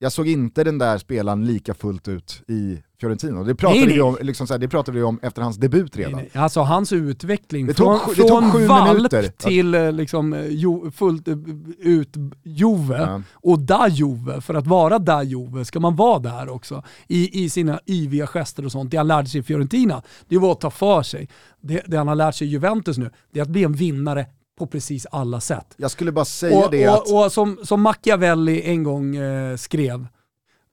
jag 0.02 0.12
såg 0.12 0.28
inte 0.28 0.64
den 0.64 0.78
där 0.78 0.98
spelaren 0.98 1.46
lika 1.46 1.74
fullt 1.74 2.08
ut 2.08 2.42
i 2.48 2.82
Fiorentino. 3.00 3.44
Det 3.44 3.54
pratade, 3.54 3.80
nej, 3.80 3.94
vi, 3.94 4.00
om, 4.00 4.16
liksom 4.20 4.46
här, 4.50 4.58
det 4.58 4.68
pratade 4.68 4.98
vi 4.98 5.04
om 5.04 5.18
efter 5.22 5.42
hans 5.42 5.56
debut 5.56 5.96
redan. 5.96 6.12
Nej, 6.12 6.30
nej. 6.34 6.42
Alltså 6.42 6.60
hans 6.60 6.92
utveckling 6.92 7.66
det 7.66 7.74
tog, 7.74 8.00
från, 8.00 8.14
det 8.16 8.26
från 8.26 8.66
valp 8.66 8.96
minuter. 8.96 9.22
till 9.22 9.74
eh, 9.74 9.92
liksom, 9.92 10.32
eh, 10.32 10.46
jo, 10.48 10.90
fullt 10.90 11.28
eh, 11.28 11.36
ut 11.78 12.16
Jove 12.42 12.98
ja. 12.98 13.22
och 13.32 13.58
da 13.58 13.88
Jove, 13.88 14.40
för 14.40 14.54
att 14.54 14.66
vara 14.66 14.98
da 14.98 15.22
Jove 15.22 15.64
ska 15.64 15.80
man 15.80 15.96
vara 15.96 16.18
där 16.18 16.48
också 16.48 16.82
i, 17.08 17.44
i 17.44 17.50
sina 17.50 17.80
yviga 17.86 18.26
gester 18.26 18.64
och 18.64 18.72
sånt. 18.72 18.90
Det 18.90 18.96
han 18.96 19.08
lärde 19.08 19.28
sig 19.28 19.40
i 19.40 19.42
Fiorentina, 19.42 20.02
det 20.28 20.38
var 20.38 20.52
att 20.52 20.60
ta 20.60 20.70
för 20.70 21.02
sig. 21.02 21.28
Det, 21.60 21.82
det 21.86 21.96
han 21.96 22.08
har 22.08 22.14
lärt 22.14 22.34
sig 22.34 22.46
i 22.46 22.50
Juventus 22.50 22.98
nu, 22.98 23.10
det 23.32 23.40
är 23.40 23.42
att 23.42 23.48
bli 23.48 23.64
en 23.64 23.72
vinnare 23.72 24.26
på 24.60 24.66
precis 24.66 25.06
alla 25.10 25.40
sätt. 25.40 25.74
Jag 25.76 25.90
skulle 25.90 26.12
bara 26.12 26.24
säga 26.24 26.64
och, 26.64 26.70
det 26.70 26.88
och, 26.88 26.94
att... 26.94 27.12
Och 27.12 27.32
som, 27.32 27.58
som 27.62 27.80
Machiavelli 27.80 28.62
en 28.62 28.82
gång 28.82 29.16
eh, 29.16 29.56
skrev, 29.56 30.06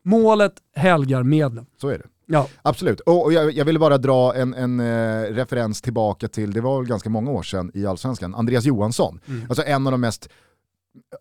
målet 0.03 0.53
helgar 0.75 1.23
medlen. 1.23 1.65
Så 1.81 1.87
är 1.89 1.97
det. 1.97 2.05
Ja. 2.25 2.47
Absolut, 2.61 2.99
och, 2.99 3.33
jag, 3.33 3.51
jag 3.51 3.65
ville 3.65 3.79
bara 3.79 3.97
dra 3.97 4.35
en, 4.35 4.53
en 4.53 4.79
uh, 4.79 5.35
referens 5.35 5.81
tillbaka 5.81 6.27
till, 6.27 6.53
det 6.53 6.61
var 6.61 6.83
ganska 6.83 7.09
många 7.09 7.31
år 7.31 7.43
sedan 7.43 7.71
i 7.73 7.85
Allsvenskan, 7.85 8.35
Andreas 8.35 8.65
Johansson. 8.65 9.19
Mm. 9.27 9.45
Alltså 9.49 9.63
en 9.65 9.87
av 9.87 9.91
de 9.91 10.01
mest, 10.01 10.29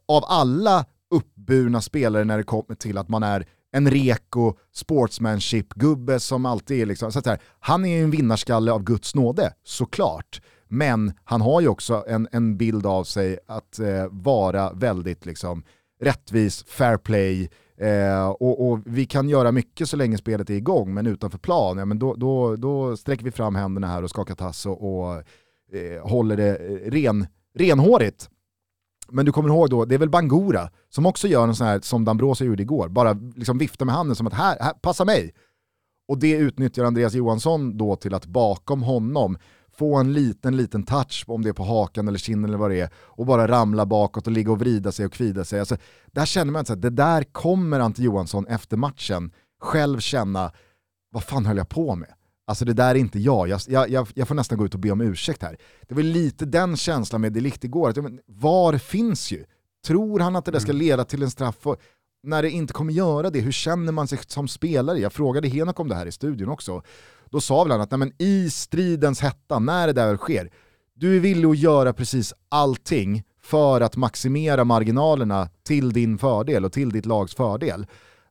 av 0.09 0.25
alla 0.25 0.85
uppburna 1.11 1.81
spelare 1.81 2.25
när 2.25 2.37
det 2.37 2.45
kommer 2.45 2.75
till 2.75 2.99
att 2.99 3.09
man 3.09 3.23
är 3.23 3.47
en 3.73 3.91
reko 3.91 4.55
sportsmanship-gubbe 4.75 6.19
som 6.19 6.47
alltid 6.47 6.83
är 6.83 6.87
liksom, 6.87 7.13
så 7.13 7.19
att 7.19 7.27
här, 7.27 7.41
han 7.61 7.85
är 7.85 7.97
ju 7.97 8.05
en 8.05 8.11
vinnarskalle 8.11 8.73
av 8.73 8.83
Guds 8.83 9.15
nåde, 9.15 9.53
såklart. 9.65 10.41
Men 10.69 11.13
han 11.25 11.41
har 11.41 11.61
ju 11.61 11.69
också 11.69 12.05
en, 12.09 12.29
en 12.33 12.57
bild 12.57 12.87
av 12.87 13.05
sig 13.05 13.39
att 13.47 13.79
eh, 13.79 14.07
vara 14.11 14.73
väldigt 14.73 15.27
liksom, 15.27 15.63
rättvis, 16.01 16.65
fair 16.65 16.97
play, 16.97 17.51
eh, 17.77 18.29
och, 18.29 18.69
och, 18.69 18.81
vi 18.85 19.07
kan 19.07 19.29
göra 19.29 19.53
mycket 19.53 19.89
så 19.89 19.97
länge 19.97 20.19
spelet 20.19 20.51
är 20.51 20.55
igång, 20.55 20.95
men 20.95 21.07
utanför 21.07 21.39
plan, 21.39 21.79
ja, 21.79 21.85
men 21.85 21.99
då, 21.99 22.15
då, 22.15 22.57
då 22.57 22.97
sträcker 22.97 23.25
vi 23.25 23.31
fram 23.31 23.55
händerna 23.55 23.87
här 23.87 24.03
och 24.03 24.11
skakar 24.11 24.35
tass 24.35 24.67
och, 24.67 24.99
och 24.99 25.23
eh, 25.73 26.03
håller 26.03 26.37
det 26.37 26.57
eh, 26.57 26.91
ren, 26.91 27.27
renhårigt. 27.55 28.31
Men 29.09 29.27
du 29.27 29.33
kommer 29.33 29.49
ihåg 29.49 29.71
då, 29.71 29.85
det 29.85 29.95
är 29.95 29.99
väl 29.99 30.11
Bangura 30.11 30.71
som 30.89 31.07
också 31.07 31.29
gör 31.29 31.49
en 31.49 31.55
sån 31.55 31.67
här 31.67 31.81
som 31.81 32.05
Dambrosa 32.05 32.45
gjorde 32.45 32.63
igår, 32.63 32.89
bara 32.89 33.13
liksom 33.13 33.59
viftar 33.59 33.87
med 33.87 33.95
handen 33.95 34.17
som 34.17 34.27
att 34.27 34.33
här, 34.33 34.57
här 34.61 34.73
passa 34.73 35.05
mig. 35.05 35.35
Och 36.09 36.19
det 36.19 36.33
utnyttjar 36.33 36.85
Andreas 36.85 37.15
Johansson 37.15 37.77
då 37.77 37.97
till 37.97 38.15
att 38.15 38.27
bakom 38.27 38.83
honom 38.83 39.39
få 39.79 39.97
en 39.97 40.13
liten, 40.13 40.57
liten 40.57 40.83
touch, 40.83 41.25
om 41.27 41.43
det 41.43 41.49
är 41.49 41.53
på 41.53 41.65
hakan 41.65 42.09
eller 42.09 42.19
kinden 42.19 42.51
eller 42.51 42.59
vad 42.59 42.71
det 42.71 42.81
är, 42.81 42.91
och 42.97 43.27
bara 43.27 43.49
ramla 43.49 43.87
bakåt 43.87 44.27
och 44.27 44.33
ligga 44.33 44.53
och 44.53 44.59
vrida 44.59 44.93
sig 44.93 45.07
och 45.07 45.13
kvida 45.13 45.45
sig. 45.45 45.61
Alltså, 45.61 45.77
där 46.07 46.27
känner 46.27 46.53
man 46.53 46.61
att 46.61 46.83
det 46.83 46.91
där 46.91 47.23
kommer 47.23 47.81
Ante 47.81 48.03
Johansson 48.03 48.47
efter 48.47 48.77
matchen 48.77 49.33
själv 49.61 49.99
känna, 49.99 50.53
vad 51.11 51.25
fan 51.25 51.47
höll 51.47 51.57
jag 51.57 51.69
på 51.69 51.95
med? 51.95 52.13
Alltså 52.47 52.65
det 52.65 52.73
där 52.73 52.91
är 52.91 52.95
inte 52.95 53.19
jag. 53.19 53.49
Jag, 53.49 53.91
jag, 53.91 54.09
jag 54.15 54.29
får 54.29 54.35
nästan 54.35 54.59
gå 54.59 54.67
ut 54.67 54.75
och 54.75 54.81
be 54.81 54.91
om 54.91 55.01
ursäkt 55.01 55.43
här. 55.43 55.57
Det 55.89 55.95
var 55.95 56.03
lite 56.03 56.45
den 56.45 56.77
känslan 56.77 57.21
med 57.21 57.33
Delict 57.33 57.65
igår, 57.65 57.91
att, 57.91 57.97
men, 57.97 58.21
VAR 58.27 58.79
finns 58.79 59.33
ju. 59.33 59.45
Tror 59.87 60.21
han 60.21 60.37
att 60.37 60.45
det 60.45 60.51
där 60.51 60.59
ska 60.59 60.71
mm. 60.71 60.83
leda 60.83 61.05
till 61.05 61.23
en 61.23 61.31
straff? 61.31 61.67
Och, 61.67 61.77
när 62.23 62.43
det 62.43 62.51
inte 62.51 62.73
kommer 62.73 62.93
göra 62.93 63.31
det, 63.31 63.41
hur 63.41 63.53
känner 63.53 63.93
man 63.93 64.09
sig 64.09 64.19
som 64.27 64.49
spelare? 64.49 64.99
Jag 64.99 65.13
frågade 65.13 65.49
Henok 65.49 65.81
om 65.81 65.89
det 65.89 65.95
här 65.95 66.07
i 66.07 66.13
studion 66.13 66.49
också 66.49 66.83
då 67.31 67.41
sa 67.41 67.63
väl 67.65 67.73
han 67.73 67.81
att 67.81 67.91
nej, 67.91 67.99
men 67.99 68.13
i 68.19 68.51
stridens 68.51 69.21
hetta, 69.21 69.59
när 69.59 69.87
det 69.87 69.93
där 69.93 70.17
sker, 70.17 70.51
du 70.95 71.17
är 71.17 71.21
villig 71.21 71.49
att 71.49 71.59
göra 71.59 71.93
precis 71.93 72.35
allting 72.49 73.23
för 73.43 73.81
att 73.81 73.97
maximera 73.97 74.65
marginalerna 74.65 75.49
till 75.67 75.93
din 75.93 76.19
fördel 76.19 76.65
och 76.65 76.73
till 76.73 76.91
ditt 76.91 77.07
lags 77.07 77.35
fördel. 77.35 77.87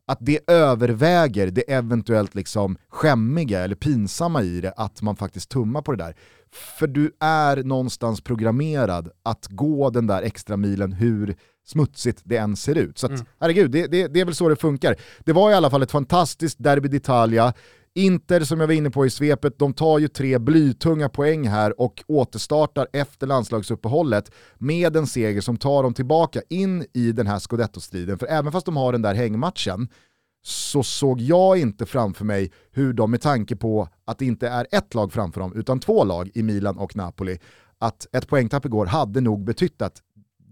Att 0.08 0.18
det 0.22 0.40
överväger 0.52 1.52
det 1.52 1.74
eventuellt 1.74 2.36
liksom 2.36 2.78
skämmiga 2.90 3.60
eller 3.60 3.76
pinsamma 3.76 4.44
i 4.44 4.62
det 4.62 4.74
att 4.78 5.02
man 5.02 5.16
faktiskt 5.16 5.50
tummar 5.50 5.82
på 5.82 5.92
det 5.92 6.04
där. 6.04 6.16
För 6.52 6.88
du 6.88 7.12
är 7.20 7.64
någonstans 7.64 8.22
programmerad 8.22 9.10
att 9.24 9.48
gå 9.50 9.90
den 9.90 10.08
där 10.08 10.22
extra 10.22 10.58
milen 10.58 10.94
hur 10.94 11.36
smutsigt 11.66 12.22
det 12.24 12.38
än 12.38 12.56
ser 12.56 12.76
ut. 12.76 12.98
Så 12.98 13.06
att, 13.06 13.12
mm. 13.12 13.26
herregud, 13.40 13.72
det, 13.72 13.88
det, 13.88 14.08
det, 14.08 14.20
är 14.20 14.26
väl 14.26 14.36
så 14.36 14.50
det 14.50 14.56
funkar. 14.56 14.96
Det 15.20 15.34
var 15.34 15.52
i 15.52 15.54
alla 15.54 15.70
fall 15.70 15.84
ett 15.84 15.92
fantastiskt 15.92 16.64
derby 16.64 16.88
d'Italia. 16.88 17.54
Inter 17.98 18.40
som 18.40 18.60
jag 18.60 18.68
var 18.68 18.74
inne 18.74 18.90
på 18.90 19.06
i 19.06 19.10
svepet, 19.10 19.60
de 19.60 19.74
tar 19.74 20.00
ju 20.00 20.08
tre 20.08 20.40
blytunga 20.40 21.10
poäng 21.10 21.48
här 21.48 21.82
och 21.82 22.04
återstartar 22.08 22.88
efter 22.94 23.28
landslagsuppehållet 23.28 24.32
med 24.58 24.96
en 24.96 25.08
seger 25.08 25.42
som 25.42 25.58
tar 25.58 25.84
dem 25.84 25.94
tillbaka 25.94 26.42
in 26.50 26.86
i 26.94 27.12
den 27.12 27.28
här 27.28 27.40
scudetto-striden. 27.40 28.18
För 28.18 28.28
även 28.28 28.52
fast 28.52 28.66
de 28.66 28.78
har 28.78 28.92
den 28.92 29.02
där 29.02 29.14
hängmatchen 29.14 29.88
så 30.46 30.84
såg 30.84 31.22
jag 31.22 31.58
inte 31.58 31.86
framför 31.86 32.26
mig 32.26 32.52
hur 32.72 32.94
de 32.94 33.12
med 33.12 33.22
tanke 33.22 33.56
på 33.56 33.90
att 34.06 34.20
det 34.20 34.26
inte 34.26 34.48
är 34.48 34.68
ett 34.72 34.94
lag 34.94 35.14
framför 35.14 35.42
dem 35.42 35.54
utan 35.56 35.80
två 35.80 36.04
lag 36.04 36.32
i 36.34 36.44
Milan 36.44 36.78
och 36.78 36.96
Napoli, 36.96 37.40
att 37.80 38.08
ett 38.16 38.28
poängtapp 38.28 38.66
igår 38.66 38.86
hade 38.86 39.22
nog 39.22 39.44
betytt 39.44 39.82
att 39.82 40.02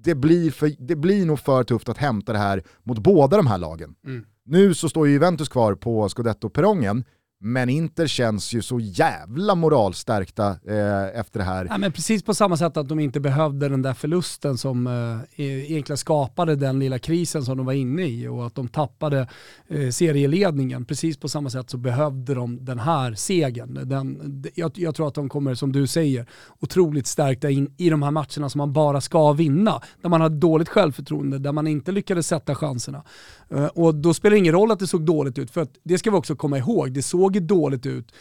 det 0.04 0.16
blir, 0.16 0.52
för, 0.52 0.72
det 0.80 0.96
blir 0.96 1.26
nog 1.26 1.40
för 1.40 1.64
tufft 1.64 1.90
att 1.90 1.98
hämta 1.98 2.34
det 2.34 2.40
här 2.40 2.64
mot 2.84 3.00
båda 3.00 3.38
de 3.38 3.48
här 3.48 3.58
lagen. 3.58 3.96
Mm. 4.06 4.26
Nu 4.46 4.74
så 4.74 4.90
står 4.90 5.08
ju 5.08 5.14
Juventus 5.14 5.50
kvar 5.50 5.76
på 5.76 6.10
scudetto-perrongen, 6.10 7.04
men 7.46 7.70
Inter 7.70 8.08
känns 8.08 8.54
ju 8.54 8.62
så 8.62 8.80
jävla 8.80 9.56
moralstärkta 9.56 10.48
eh, 10.48 11.20
efter 11.20 11.40
det 11.40 11.46
här. 11.46 11.68
Ja, 11.70 11.78
men 11.78 11.92
precis 11.92 12.24
på 12.24 12.34
samma 12.34 12.58
sätt 12.58 12.78
att 12.78 12.90
de 12.90 13.00
inte 13.00 13.20
behövde 13.20 13.70
den 13.70 13.82
där 13.82 13.94
förlusten 13.94 14.58
som 14.58 14.88
eh, 14.88 15.44
e-, 15.46 15.72
egentligen 15.72 15.98
skapade 15.98 16.56
den 16.56 16.80
lilla 16.80 17.00
krisen 17.00 17.44
som 17.46 17.58
de 17.58 17.66
var 17.66 17.74
inne 17.74 18.04
i 18.04 18.28
och 18.28 18.46
att 18.48 18.56
de 18.56 18.68
tappade 18.68 19.28
eh, 19.68 19.90
serieledningen. 19.90 20.86
Precis 20.86 21.18
på 21.18 21.30
samma 21.30 21.50
sätt 21.50 21.70
så 21.70 21.78
behövde 21.78 22.34
de 22.34 22.66
den 22.66 22.80
här 22.80 23.14
segern. 23.14 23.90
Den, 23.90 24.44
jag, 24.56 24.72
jag, 24.76 24.96
tror 24.96 25.08
att 25.08 25.16
de 25.16 25.30
kommer, 25.30 25.56
som 25.56 25.72
du 25.72 25.88
säger, 25.88 26.26
otroligt 26.60 27.08
stärkta 27.08 27.50
in 27.50 27.74
i 27.78 27.90
de 27.90 28.04
här 28.04 28.12
matcherna 28.12 28.50
som 28.50 28.58
man 28.58 28.74
bara 28.74 29.02
ska 29.02 29.34
vinna. 29.34 29.82
Där 30.02 30.10
man 30.10 30.22
har 30.22 30.30
dåligt 30.30 30.70
självförtroende, 30.70 31.40
där 31.40 31.52
man 31.52 31.68
inte 31.68 31.92
lyckades 31.92 32.28
sätta 32.28 32.56
chanserna. 32.56 33.04
Eh, 33.50 33.66
och 33.66 33.96
då 33.96 34.14
spelar 34.14 34.32
det 34.32 34.40
ingen 34.40 34.54
roll 34.54 34.72
att 34.72 34.80
det 34.80 34.88
såg 34.88 35.02
dåligt 35.02 35.38
ut, 35.38 35.52
för 35.52 35.62
att 35.62 35.72
det 35.84 35.98
ska 35.98 36.12
vi 36.12 36.18
också 36.18 36.36
komma 36.36 36.58
ihåg. 36.58 36.94
Det 36.94 37.02
såg 37.02 37.33
såg 37.34 37.44
dåligt 37.44 37.86
ut 37.86 38.14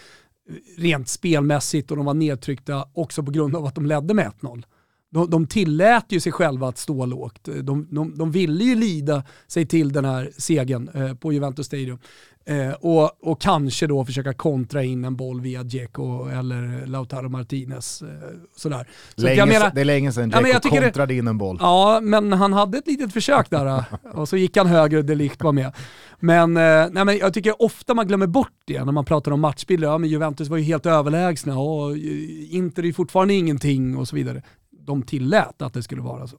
rent 0.77 1.09
spelmässigt 1.09 1.91
och 1.91 1.97
de 1.97 2.07
var 2.07 2.15
nedtryckta 2.15 2.89
också 2.95 3.23
på 3.23 3.31
grund 3.31 3.57
av 3.57 3.67
att 3.67 3.75
de 3.75 3.87
ledde 3.87 4.15
med 4.15 4.33
1-0. 4.41 4.65
De, 5.11 5.31
de 5.31 5.47
tillät 5.47 6.05
ju 6.09 6.21
sig 6.21 6.33
själva 6.33 6.69
att 6.69 6.79
stå 6.79 7.07
lågt. 7.07 7.49
De, 7.63 7.89
de, 7.91 8.19
de 8.19 8.31
ville 8.31 8.65
ju 8.65 8.75
lida 8.75 9.25
sig 9.47 9.67
till 9.67 9.93
den 9.93 10.05
här 10.05 10.31
segern 10.39 10.89
eh, 10.95 11.15
på 11.15 11.33
Juventus 11.33 11.67
Stadium. 11.67 11.99
Eh, 12.45 12.73
och, 12.73 13.31
och 13.31 13.41
kanske 13.41 13.87
då 13.87 14.05
försöka 14.05 14.33
kontra 14.33 14.83
in 14.83 15.05
en 15.05 15.17
boll 15.17 15.41
via 15.41 15.63
Dzeko 15.63 16.29
eller 16.29 16.87
Lautaro 16.87 17.29
Martinez. 17.29 18.03
Eh, 18.03 18.09
sådär. 18.57 18.89
Så 19.17 19.23
länge, 19.23 19.47
menar, 19.47 19.71
det 19.75 19.81
är 19.81 19.85
länge 19.85 20.13
sedan 20.13 20.31
Dzeko 20.31 20.49
ja, 20.49 20.61
kontrade 20.61 21.15
det, 21.15 21.19
in 21.19 21.29
en 21.29 21.39
boll. 21.39 21.59
Ja, 21.61 22.01
men 22.03 22.33
han 22.33 22.53
hade 22.53 22.79
ett 22.79 22.87
litet 22.87 23.13
försök 23.13 23.51
där 23.51 23.67
eh, 23.67 23.85
och 24.13 24.29
så 24.29 24.37
gick 24.37 24.57
han 24.57 24.67
högre 24.67 24.99
och 24.99 25.05
Delict 25.05 25.43
var 25.43 25.53
med. 25.53 25.73
Men, 26.21 26.57
eh, 26.57 26.87
nej, 26.91 27.05
men 27.05 27.19
jag 27.19 27.35
tycker 27.35 27.63
ofta 27.63 27.95
man 27.95 28.07
glömmer 28.07 28.27
bort 28.27 28.63
det 28.65 28.85
när 28.85 28.93
man 28.93 29.05
pratar 29.05 29.33
om 29.33 29.41
matchbilder. 29.41 29.89
Ja, 29.89 29.99
men 29.99 30.11
Juventus 30.11 30.49
var 30.49 30.57
ju 30.57 30.65
helt 30.65 30.87
överlägsna 30.87 31.59
och 31.59 31.91
eh, 31.91 32.55
Inter 32.55 32.85
är 32.85 32.93
fortfarande 32.93 33.35
ingenting 33.35 33.97
och 33.97 34.09
så 34.09 34.17
vidare. 34.17 34.43
De 34.71 35.03
tillät 35.03 35.63
att 35.63 35.75
det 35.75 35.83
skulle 35.83 36.03
vara 36.03 36.27
så. 36.27 36.37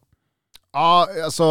Ja, 0.74 1.08
alltså 1.24 1.44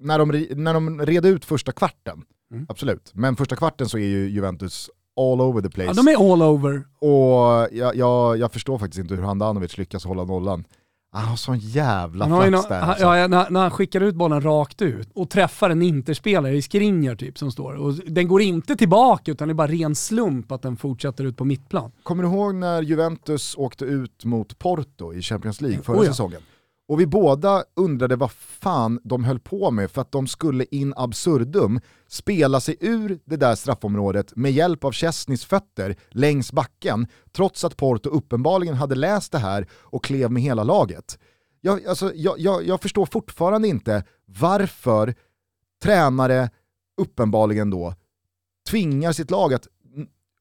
när 0.00 0.18
de, 0.18 0.46
när 0.62 0.74
de 0.74 1.00
red 1.00 1.26
ut 1.26 1.44
första 1.44 1.72
kvarten, 1.72 2.24
mm. 2.52 2.66
absolut. 2.68 3.10
Men 3.14 3.36
första 3.36 3.56
kvarten 3.56 3.88
så 3.88 3.98
är 3.98 4.06
ju 4.06 4.28
Juventus 4.30 4.90
all 5.16 5.40
over 5.40 5.62
the 5.62 5.70
place. 5.70 5.86
Ja, 5.86 5.92
de 5.92 6.08
är 6.08 6.32
all 6.32 6.42
over. 6.42 6.84
Och 6.98 7.68
jag, 7.72 7.96
jag, 7.96 8.38
jag 8.38 8.52
förstår 8.52 8.78
faktiskt 8.78 8.98
inte 8.98 9.14
hur 9.14 9.22
Handanovic 9.22 9.78
lyckas 9.78 10.04
hålla 10.04 10.24
nollan. 10.24 10.64
Han 11.14 11.24
har 11.24 11.36
sån 11.36 11.58
jävla 11.58 12.26
han 12.26 12.48
flax 12.48 12.68
där. 12.68 12.80
Alltså. 12.80 13.04
Ja, 13.04 13.26
när, 13.26 13.50
när, 13.50 13.60
han 13.60 13.70
skickar 13.70 14.00
ut 14.00 14.14
bollen 14.14 14.40
rakt 14.40 14.82
ut 14.82 15.08
och 15.14 15.30
träffar 15.30 15.70
en 15.70 15.82
interspelare 15.82 16.56
i 16.56 16.62
Skriniar 16.62 17.16
typ 17.16 17.38
som 17.38 17.52
står. 17.52 17.74
Och 17.74 17.94
den 17.94 18.28
går 18.28 18.42
inte 18.42 18.76
tillbaka 18.76 19.30
utan 19.30 19.48
det 19.48 19.52
är 19.52 19.54
bara 19.54 19.66
ren 19.66 19.94
slump 19.94 20.52
att 20.52 20.62
den 20.62 20.76
fortsätter 20.76 21.24
ut 21.24 21.36
på 21.36 21.44
mittplan. 21.44 21.92
Kommer 22.02 22.22
du 22.22 22.28
ihåg 22.28 22.54
när 22.54 22.82
Juventus 22.82 23.54
åkte 23.56 23.84
ut 23.84 24.24
mot 24.24 24.58
Porto 24.58 25.14
i 25.14 25.22
Champions 25.22 25.60
League 25.60 25.82
förra 25.82 25.98
oh 25.98 26.04
ja. 26.04 26.10
säsongen? 26.10 26.40
Och 26.92 27.00
vi 27.00 27.06
båda 27.06 27.64
undrade 27.76 28.16
vad 28.16 28.32
fan 28.32 29.00
de 29.04 29.24
höll 29.24 29.40
på 29.40 29.70
med 29.70 29.90
för 29.90 30.00
att 30.00 30.12
de 30.12 30.26
skulle 30.26 30.64
in 30.70 30.94
absurdum 30.96 31.80
spela 32.08 32.60
sig 32.60 32.76
ur 32.80 33.18
det 33.24 33.36
där 33.36 33.54
straffområdet 33.54 34.36
med 34.36 34.52
hjälp 34.52 34.84
av 34.84 34.92
Chesneys 34.92 35.44
fötter 35.44 35.96
längs 36.10 36.52
backen, 36.52 37.06
trots 37.32 37.64
att 37.64 37.76
Porto 37.76 38.10
uppenbarligen 38.10 38.74
hade 38.74 38.94
läst 38.94 39.32
det 39.32 39.38
här 39.38 39.68
och 39.72 40.04
klev 40.04 40.30
med 40.30 40.42
hela 40.42 40.64
laget. 40.64 41.18
Jag, 41.60 41.86
alltså, 41.86 42.12
jag, 42.14 42.38
jag, 42.38 42.66
jag 42.66 42.82
förstår 42.82 43.06
fortfarande 43.06 43.68
inte 43.68 44.04
varför 44.26 45.14
tränare 45.82 46.50
uppenbarligen 47.00 47.70
då 47.70 47.94
tvingar 48.70 49.12
sitt 49.12 49.30
lag 49.30 49.54
att 49.54 49.68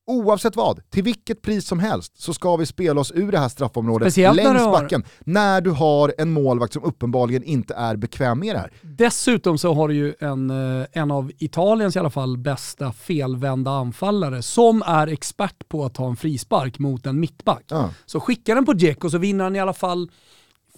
Oavsett 0.08 0.56
vad, 0.56 0.90
till 0.90 1.04
vilket 1.04 1.42
pris 1.42 1.68
som 1.68 1.80
helst 1.80 2.22
så 2.22 2.34
ska 2.34 2.56
vi 2.56 2.66
spela 2.66 3.02
oss 3.02 3.12
ur 3.16 3.32
det 3.32 3.40
här 3.40 3.50
straffområdet 3.50 4.06
Speciellt 4.06 4.36
längs 4.36 4.54
när 4.54 4.72
backen 4.72 5.04
när 5.20 5.62
du 5.62 5.70
har 5.70 6.14
en 6.18 6.32
målvakt 6.32 6.74
som 6.74 6.84
uppenbarligen 6.84 7.44
inte 7.44 7.74
är 7.74 7.96
bekväm 7.96 8.40
med 8.40 8.56
det 8.56 8.60
här. 8.60 8.72
Dessutom 8.82 9.58
så 9.58 9.74
har 9.74 9.88
du 9.88 9.94
ju 9.96 10.14
en, 10.20 10.50
eh, 10.50 10.88
en 10.92 11.12
av 11.12 11.32
Italiens 11.38 11.96
i 11.96 12.00
alla 12.00 12.10
fall 12.10 12.38
bästa 12.38 12.92
felvända 12.92 13.72
anfallare 13.72 14.42
som 14.42 14.84
är 14.86 15.08
expert 15.08 15.70
på 15.70 15.86
att 15.86 15.94
ta 15.94 16.08
en 16.08 16.16
frispark 16.16 16.80
mot 16.80 17.06
en 17.06 17.20
mittback. 17.20 17.64
Ja. 17.68 17.90
Så 18.06 18.20
skickar 18.20 18.56
den 18.56 18.66
på 18.66 18.74
Dzeko 18.74 19.10
så 19.10 19.18
vinner 19.18 19.44
han 19.44 19.56
i 19.56 19.60
alla 19.60 19.74
fall 19.74 20.10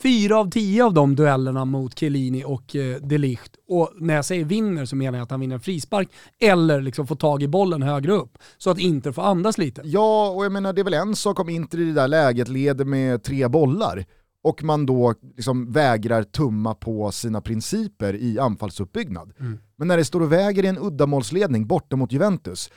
fyra 0.02 0.38
av 0.38 0.50
tio 0.50 0.86
av 0.86 0.94
de 0.94 1.16
duellerna 1.16 1.66
mot 1.66 2.00
Chiellini 2.00 2.44
och 2.44 2.76
eh, 2.76 2.98
de 3.02 3.18
Ligt. 3.18 3.56
Och 3.68 3.94
när 3.96 4.16
jag 4.16 4.26
säger 4.26 4.46
vinner 4.46 4.86
så 4.86 4.96
menar 4.96 5.18
jag 5.18 5.24
att 5.24 5.32
han 5.32 5.40
vinner 5.40 5.56
en 5.56 5.62
frispark 5.62 6.10
eller 6.40 6.82
liksom 6.82 7.08
får 7.08 7.16
tag 7.16 7.44
i 7.44 7.48
bollen 7.48 7.82
högre 7.82 8.12
upp 8.12 8.38
så 8.58 8.70
att 8.70 8.80
Inter 8.80 9.12
får 9.12 9.22
andas 9.22 9.58
lite. 9.58 9.82
Ja, 9.86 10.30
och 10.30 10.46
jag 10.46 10.52
menar 10.52 10.74
det 10.74 10.82
är 10.82 10.84
väl 10.84 10.94
en 10.94 11.16
sak 11.16 11.40
om 11.40 11.50
Inter 11.50 11.80
i 11.80 11.86
det 11.86 11.94
där 11.94 12.08
läget 12.08 12.48
leder 12.48 12.86
med 12.86 13.24
tre 13.24 13.48
bollar 13.48 14.06
och 14.44 14.64
man 14.64 14.86
då 14.86 15.14
liksom 15.36 15.72
vägrar 15.72 16.24
tumma 16.24 16.76
på 16.76 17.12
sina 17.12 17.42
principer 17.42 18.16
i 18.16 18.40
anfallsuppbyggnad. 18.40 19.34
Mm. 19.40 19.60
Men 19.76 19.88
när 19.88 19.98
det 19.98 20.06
står 20.06 20.22
och 20.22 20.32
väger 20.32 20.64
i 20.66 20.68
en 20.68 20.78
uddamålsledning 20.78 21.68
borta 21.68 21.96
mot 21.96 22.12
Juventus, 22.12 22.70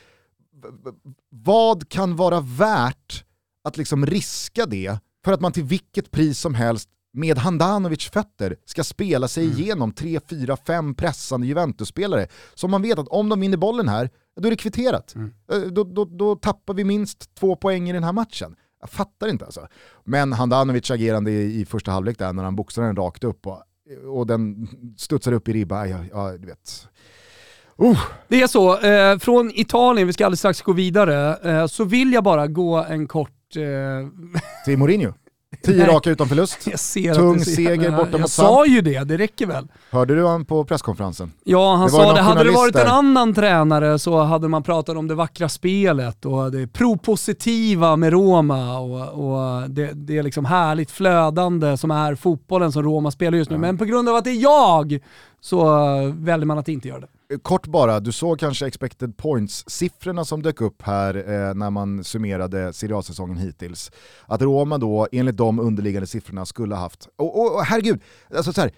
vad 1.29 1.89
kan 1.89 2.15
vara 2.15 2.41
värt 2.41 3.25
att 3.63 3.77
liksom 3.77 4.05
riska 4.05 4.65
det 4.65 4.99
för 5.25 5.33
att 5.33 5.41
man 5.41 5.51
till 5.51 5.63
vilket 5.63 6.11
pris 6.11 6.39
som 6.39 6.53
helst 6.55 6.89
med 7.17 7.37
Handanovic 7.37 8.09
fötter 8.09 8.55
ska 8.65 8.83
spela 8.83 9.27
sig 9.27 9.45
mm. 9.45 9.57
igenom 9.57 9.91
3, 9.91 10.19
4, 10.29 10.57
5 10.57 10.95
pressande 10.95 11.47
Juventus-spelare 11.47 12.27
som 12.53 12.71
man 12.71 12.81
vet 12.81 12.99
att 12.99 13.07
om 13.07 13.29
de 13.29 13.39
vinner 13.39 13.57
bollen 13.57 13.87
här, 13.87 14.09
då 14.39 14.47
är 14.47 14.51
det 14.51 14.57
kvitterat. 14.57 15.15
Mm. 15.15 15.33
Eh, 15.51 15.59
då, 15.59 15.83
då, 15.83 16.05
då 16.05 16.35
tappar 16.35 16.73
vi 16.73 16.83
minst 16.83 17.35
två 17.35 17.55
poäng 17.55 17.89
i 17.89 17.93
den 17.93 18.03
här 18.03 18.11
matchen. 18.11 18.55
Jag 18.81 18.89
fattar 18.89 19.27
inte 19.27 19.45
alltså. 19.45 19.67
Men 20.03 20.33
Handanovic 20.33 20.91
agerande 20.91 21.31
i, 21.31 21.61
i 21.61 21.65
första 21.65 21.91
halvlek 21.91 22.19
där 22.19 22.33
när 22.33 22.43
han 22.43 22.55
boxar 22.55 22.81
den 22.81 22.95
rakt 22.95 23.23
upp 23.23 23.47
och, 23.47 23.63
och 24.17 24.27
den 24.27 24.67
studsar 24.97 25.31
upp 25.31 25.47
i 25.47 25.53
ribba, 25.53 25.85
ja, 25.85 25.97
ja 26.11 26.31
du 26.37 26.47
vet. 26.47 26.87
Uh. 27.81 27.99
Det 28.27 28.41
är 28.41 28.47
så, 28.47 28.79
eh, 28.79 29.17
från 29.17 29.51
Italien, 29.53 30.07
vi 30.07 30.13
ska 30.13 30.25
alldeles 30.25 30.39
strax 30.39 30.61
gå 30.61 30.73
vidare, 30.73 31.37
eh, 31.51 31.67
så 31.67 31.83
vill 31.83 32.13
jag 32.13 32.23
bara 32.23 32.47
gå 32.47 32.75
en 32.83 33.07
kort... 33.07 33.55
Eh... 33.55 34.07
Till 34.65 34.77
Mourinho? 34.77 35.13
Tio 35.63 35.85
raka 35.85 36.09
utan 36.09 36.27
förlust. 36.27 36.63
Tung 37.15 37.39
seger 37.39 37.91
borta 37.91 38.09
jag 38.11 38.11
mot. 38.11 38.19
Jag 38.19 38.29
sa 38.29 38.65
ju 38.65 38.81
det, 38.81 39.03
det 39.03 39.17
räcker 39.17 39.45
väl. 39.45 39.67
Hörde 39.89 40.15
du 40.15 40.23
honom 40.23 40.45
på 40.45 40.65
presskonferensen? 40.65 41.31
Ja, 41.43 41.75
han 41.75 41.85
det 41.85 41.91
sa 41.91 42.13
det. 42.13 42.21
Hade 42.21 42.43
det 42.43 42.51
varit 42.51 42.75
en 42.75 42.87
annan 42.87 43.33
tränare 43.33 43.99
så 43.99 44.21
hade 44.21 44.47
man 44.47 44.63
pratat 44.63 44.97
om 44.97 45.07
det 45.07 45.15
vackra 45.15 45.49
spelet 45.49 46.25
och 46.25 46.51
det 46.51 46.67
propositiva 46.67 47.95
med 47.95 48.13
Roma 48.13 48.79
och, 48.79 49.09
och 49.09 49.69
det, 49.69 49.91
det 49.93 50.17
är 50.17 50.23
liksom 50.23 50.45
härligt 50.45 50.91
flödande 50.91 51.77
som 51.77 51.91
är 51.91 52.15
fotbollen 52.15 52.71
som 52.71 52.83
Roma 52.83 53.11
spelar 53.11 53.37
just 53.37 53.49
nu. 53.49 53.55
Ja. 53.55 53.59
Men 53.61 53.77
på 53.77 53.85
grund 53.85 54.09
av 54.09 54.15
att 54.15 54.23
det 54.23 54.31
är 54.31 54.41
jag 54.41 54.99
så 55.41 55.65
väljer 56.15 56.45
man 56.45 56.57
att 56.57 56.67
inte 56.67 56.87
göra 56.87 56.99
det 56.99 57.07
kort 57.41 57.67
bara, 57.67 57.99
du 57.99 58.11
såg 58.11 58.39
kanske 58.39 58.67
expected 58.67 59.17
points-siffrorna 59.17 60.25
som 60.25 60.41
dök 60.41 60.61
upp 60.61 60.81
här 60.81 61.15
eh, 61.15 61.53
när 61.53 61.69
man 61.69 62.03
summerade 62.03 62.73
Serie 62.73 62.97
A-säsongen 62.97 63.37
hittills. 63.37 63.91
Att 64.25 64.41
Roma 64.41 64.77
då, 64.77 65.07
enligt 65.11 65.37
de 65.37 65.59
underliggande 65.59 66.07
siffrorna, 66.07 66.45
skulle 66.45 66.75
ha 66.75 66.81
haft, 66.81 67.07
och, 67.15 67.39
och, 67.39 67.55
och 67.55 67.65
herregud, 67.65 68.01
alltså 68.35 68.53
så 68.53 68.61
här, 68.61 68.71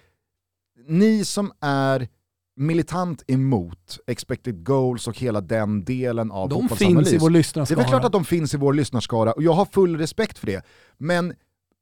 ni 0.88 1.24
som 1.24 1.52
är 1.60 2.08
militant 2.56 3.22
emot 3.26 3.98
expected 4.06 4.64
goals 4.64 5.08
och 5.08 5.18
hela 5.18 5.40
den 5.40 5.84
delen 5.84 6.30
av 6.30 6.48
De 6.48 6.68
finns 6.68 7.12
i 7.12 7.18
vår 7.18 7.30
lyssnarskara. 7.30 7.76
Det 7.76 7.80
är 7.80 7.84
väl 7.84 7.90
klart 7.90 8.04
att 8.04 8.12
de 8.12 8.24
finns 8.24 8.54
i 8.54 8.56
vår 8.56 8.72
lyssnarskara 8.72 9.32
och 9.32 9.42
jag 9.42 9.52
har 9.52 9.64
full 9.64 9.98
respekt 9.98 10.38
för 10.38 10.46
det. 10.46 10.64
Men 10.98 11.34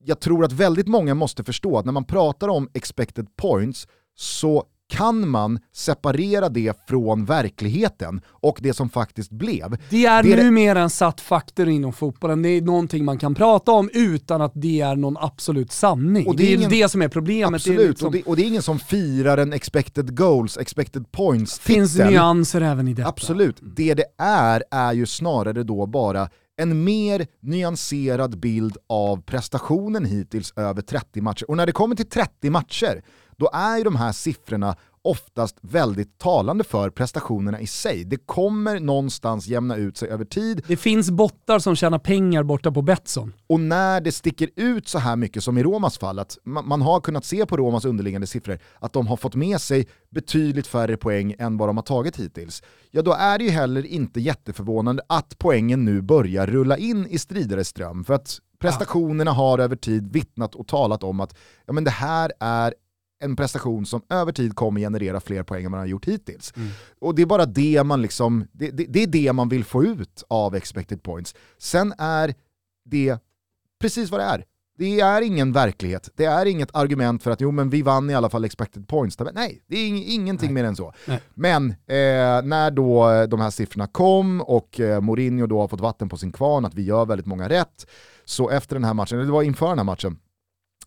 jag 0.04 0.20
tror 0.20 0.44
att 0.44 0.52
väldigt 0.52 0.88
många 0.88 1.14
måste 1.14 1.44
förstå 1.44 1.78
att 1.78 1.84
när 1.84 1.92
man 1.92 2.04
pratar 2.04 2.48
om 2.48 2.70
expected 2.74 3.36
points 3.36 3.88
så 4.16 4.64
kan 4.88 5.28
man 5.28 5.58
separera 5.72 6.48
det 6.48 6.88
från 6.88 7.24
verkligheten 7.24 8.20
och 8.26 8.58
det 8.62 8.72
som 8.72 8.88
faktiskt 8.88 9.30
blev. 9.30 9.76
Det 9.90 10.06
är 10.06 10.22
det 10.22 10.42
numera 10.42 10.80
en 10.80 10.90
satt 10.90 11.20
faktor 11.20 11.68
inom 11.68 11.92
fotbollen, 11.92 12.42
det 12.42 12.48
är 12.48 12.62
någonting 12.62 13.04
man 13.04 13.18
kan 13.18 13.34
prata 13.34 13.72
om 13.72 13.90
utan 13.92 14.42
att 14.42 14.52
det 14.54 14.80
är 14.80 14.96
någon 14.96 15.16
absolut 15.16 15.72
sanning. 15.72 16.26
Och 16.26 16.36
det, 16.36 16.42
är, 16.42 16.46
det 16.46 16.52
är 16.52 16.56
ingen, 16.56 16.70
det 16.70 16.88
som 16.88 17.02
är 17.02 17.08
problemet. 17.08 17.54
Absolut, 17.54 17.80
är 17.80 17.88
liksom... 17.88 18.06
och, 18.06 18.12
det, 18.12 18.22
och, 18.22 18.36
det, 18.36 18.42
är 18.42 18.46
ingen 18.46 18.62
som 18.62 18.78
firar 18.78 19.38
en 19.38 19.52
expected 19.52 20.16
goals, 20.16 20.56
expected 20.56 21.12
points 21.12 21.58
Det 21.58 21.72
finns 21.72 21.98
nyanser 21.98 22.60
även 22.60 22.88
i 22.88 22.94
detta. 22.94 23.08
Absolut, 23.08 23.56
det 23.60 23.94
det 23.94 24.04
är 24.18 24.64
är 24.70 24.92
ju 24.92 25.06
snarare 25.06 25.62
då 25.62 25.86
bara 25.86 26.28
en 26.58 26.84
mer 26.84 27.26
nyanserad 27.40 28.38
bild 28.38 28.76
av 28.86 29.22
prestationen 29.22 30.04
hittills 30.04 30.52
över 30.56 30.82
30 30.82 31.20
matcher. 31.20 31.50
Och 31.50 31.56
när 31.56 31.66
det 31.66 31.72
kommer 31.72 31.96
till 31.96 32.08
30 32.08 32.50
matcher, 32.50 33.02
då 33.38 33.50
är 33.52 33.78
ju 33.78 33.84
de 33.84 33.96
här 33.96 34.12
siffrorna 34.12 34.76
oftast 35.02 35.56
väldigt 35.60 36.18
talande 36.18 36.64
för 36.64 36.90
prestationerna 36.90 37.60
i 37.60 37.66
sig. 37.66 38.04
Det 38.04 38.16
kommer 38.16 38.80
någonstans 38.80 39.46
jämna 39.46 39.76
ut 39.76 39.96
sig 39.96 40.08
över 40.08 40.24
tid. 40.24 40.64
Det 40.68 40.76
finns 40.76 41.10
bottar 41.10 41.58
som 41.58 41.76
tjänar 41.76 41.98
pengar 41.98 42.42
borta 42.42 42.72
på 42.72 42.82
Betsson. 42.82 43.32
Och 43.46 43.60
när 43.60 44.00
det 44.00 44.12
sticker 44.12 44.50
ut 44.56 44.88
så 44.88 44.98
här 44.98 45.16
mycket 45.16 45.44
som 45.44 45.58
i 45.58 45.62
Romas 45.62 45.98
fall, 45.98 46.18
att 46.18 46.38
man 46.44 46.82
har 46.82 47.00
kunnat 47.00 47.24
se 47.24 47.46
på 47.46 47.56
Romas 47.56 47.84
underliggande 47.84 48.26
siffror 48.26 48.58
att 48.78 48.92
de 48.92 49.06
har 49.06 49.16
fått 49.16 49.34
med 49.34 49.60
sig 49.60 49.88
betydligt 50.10 50.66
färre 50.66 50.96
poäng 50.96 51.34
än 51.38 51.56
vad 51.56 51.68
de 51.68 51.76
har 51.76 51.84
tagit 51.84 52.16
hittills, 52.16 52.62
ja 52.90 53.02
då 53.02 53.12
är 53.12 53.38
det 53.38 53.44
ju 53.44 53.50
heller 53.50 53.86
inte 53.86 54.20
jätteförvånande 54.20 55.02
att 55.08 55.38
poängen 55.38 55.84
nu 55.84 56.02
börjar 56.02 56.46
rulla 56.46 56.76
in 56.76 57.06
i 57.06 57.18
stridare 57.18 57.64
ström. 57.64 58.04
För 58.04 58.14
att 58.14 58.38
prestationerna 58.60 59.32
har 59.32 59.58
över 59.58 59.76
tid 59.76 60.12
vittnat 60.12 60.54
och 60.54 60.66
talat 60.66 61.02
om 61.02 61.20
att 61.20 61.36
ja, 61.66 61.72
men 61.72 61.84
det 61.84 61.90
här 61.90 62.32
är 62.40 62.74
en 63.20 63.36
prestation 63.36 63.86
som 63.86 64.02
över 64.08 64.32
tid 64.32 64.56
kommer 64.56 64.80
generera 64.80 65.20
fler 65.20 65.42
poäng 65.42 65.64
än 65.64 65.70
man 65.70 65.80
har 65.80 65.86
gjort 65.86 66.04
hittills. 66.04 66.52
Mm. 66.56 66.68
Och 67.00 67.14
det 67.14 67.22
är 67.22 67.26
bara 67.26 67.46
det 67.46 67.84
man 67.84 68.02
liksom, 68.02 68.46
det, 68.52 68.70
det, 68.70 68.84
det, 68.84 69.02
är 69.02 69.06
det 69.06 69.32
man 69.32 69.48
vill 69.48 69.64
få 69.64 69.84
ut 69.84 70.24
av 70.28 70.54
expected 70.54 71.02
points. 71.02 71.34
Sen 71.58 71.94
är 71.98 72.34
det 72.84 73.18
precis 73.80 74.10
vad 74.10 74.20
det 74.20 74.24
är. 74.24 74.44
Det 74.78 75.00
är 75.00 75.22
ingen 75.22 75.52
verklighet, 75.52 76.10
det 76.16 76.24
är 76.24 76.46
inget 76.46 76.74
argument 76.74 77.22
för 77.22 77.30
att 77.30 77.40
jo 77.40 77.50
men 77.50 77.70
vi 77.70 77.82
vann 77.82 78.10
i 78.10 78.14
alla 78.14 78.30
fall 78.30 78.44
expected 78.44 78.88
points. 78.88 79.18
Nej, 79.34 79.62
det 79.66 79.76
är 79.76 79.88
ingenting 80.14 80.54
Nej. 80.54 80.62
mer 80.62 80.68
än 80.68 80.76
så. 80.76 80.92
Nej. 81.06 81.20
Men 81.34 81.70
eh, 81.70 82.42
när 82.44 82.70
då 82.70 83.26
de 83.26 83.40
här 83.40 83.50
siffrorna 83.50 83.86
kom 83.86 84.40
och 84.40 84.80
eh, 84.80 85.00
Mourinho 85.00 85.46
då 85.46 85.60
har 85.60 85.68
fått 85.68 85.80
vatten 85.80 86.08
på 86.08 86.16
sin 86.16 86.32
kvarn, 86.32 86.64
att 86.64 86.74
vi 86.74 86.82
gör 86.82 87.06
väldigt 87.06 87.26
många 87.26 87.48
rätt, 87.48 87.86
så 88.24 88.50
efter 88.50 88.76
den 88.76 88.84
här 88.84 88.94
matchen, 88.94 89.18
eller 89.18 89.26
det 89.26 89.32
var 89.32 89.42
inför 89.42 89.68
den 89.68 89.78
här 89.78 89.84
matchen, 89.84 90.18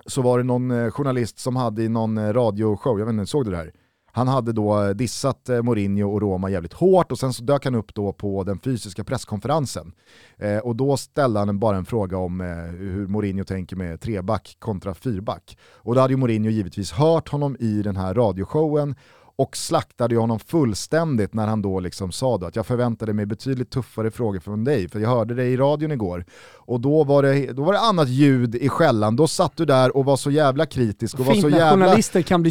så 0.06 0.22
var 0.22 0.38
det 0.38 0.44
någon 0.44 0.72
eh, 0.72 0.92
journalist 0.92 1.40
som 1.40 1.56
hade 1.56 1.84
i 1.84 1.90
någon 1.90 2.18
eh, 2.18 2.34
radioshow, 2.34 3.00
jag 3.00 3.06
vet 3.06 3.14
inte, 3.14 3.26
såg 3.26 3.46
du 3.46 3.52
det 3.52 3.58
här? 3.58 3.72
Han 4.14 4.28
hade 4.28 4.54
då 4.54 4.84
eh, 4.84 4.90
dissat 4.90 5.50
Mourinho 5.64 6.14
och 6.14 6.22
Roma 6.22 6.50
jävligt 6.50 6.74
hårt 6.74 7.12
och 7.12 7.20
sen 7.20 7.34
så 7.34 7.44
dök 7.44 7.66
han 7.66 7.76
upp 7.76 7.94
då 7.94 8.14
på 8.14 8.44
den 8.44 8.60
fysiska 8.60 9.04
presskonferensen. 9.04 9.94
Eh, 10.38 10.58
och 10.58 10.76
då 10.76 10.98
ställde 10.98 11.40
han 11.40 11.60
bara 11.60 11.78
en 11.78 11.86
fråga 11.86 12.18
om 12.18 12.42
eh, 12.42 12.48
hur 12.80 13.08
Mourinho 13.08 13.44
tänker 13.44 13.76
med 13.76 14.02
treback 14.02 14.56
kontra 14.60 14.94
fyrback. 14.94 15.58
Och 15.74 15.96
då 15.96 16.02
hade 16.02 16.14
ju 16.14 16.18
Mourinho 16.18 16.50
givetvis 16.50 16.92
hört 16.92 17.30
honom 17.30 17.58
i 17.60 17.82
den 17.82 17.96
här 17.96 18.14
radioshowen 18.14 18.96
och 19.36 19.58
slaktade 19.58 20.18
honom 20.18 20.40
fullständigt 20.40 21.34
när 21.34 21.48
han 21.48 21.62
då 21.62 21.80
liksom 21.80 22.12
sa 22.12 22.38
då 22.38 22.46
att 22.46 22.56
jag 22.56 22.66
förväntade 22.66 23.14
mig 23.14 23.26
betydligt 23.26 23.70
tuffare 23.70 24.12
frågor 24.12 24.40
från 24.40 24.64
dig, 24.64 24.90
för 24.90 25.00
jag 25.00 25.10
hörde 25.10 25.34
dig 25.34 25.54
i 25.54 25.58
radion 25.58 25.92
igår. 25.92 26.26
Och 26.56 26.80
då 26.80 27.04
var 27.04 27.24
det, 27.24 27.54
då 27.54 27.64
var 27.64 27.74
det 27.74 27.80
annat 27.80 28.10
ljud 28.10 28.56
i 28.56 28.70
skällan, 28.70 29.16
då 29.16 29.28
satt 29.28 29.58
du 29.58 29.66
där 29.66 29.98
och 29.98 30.06
var 30.06 30.18
så 30.18 30.32
jävla 30.32 30.66
kritisk 30.66 31.20
och 31.20 31.26
Fint 31.26 31.44
var 31.44 31.50
så 31.52 31.58
jävla 31.58 31.96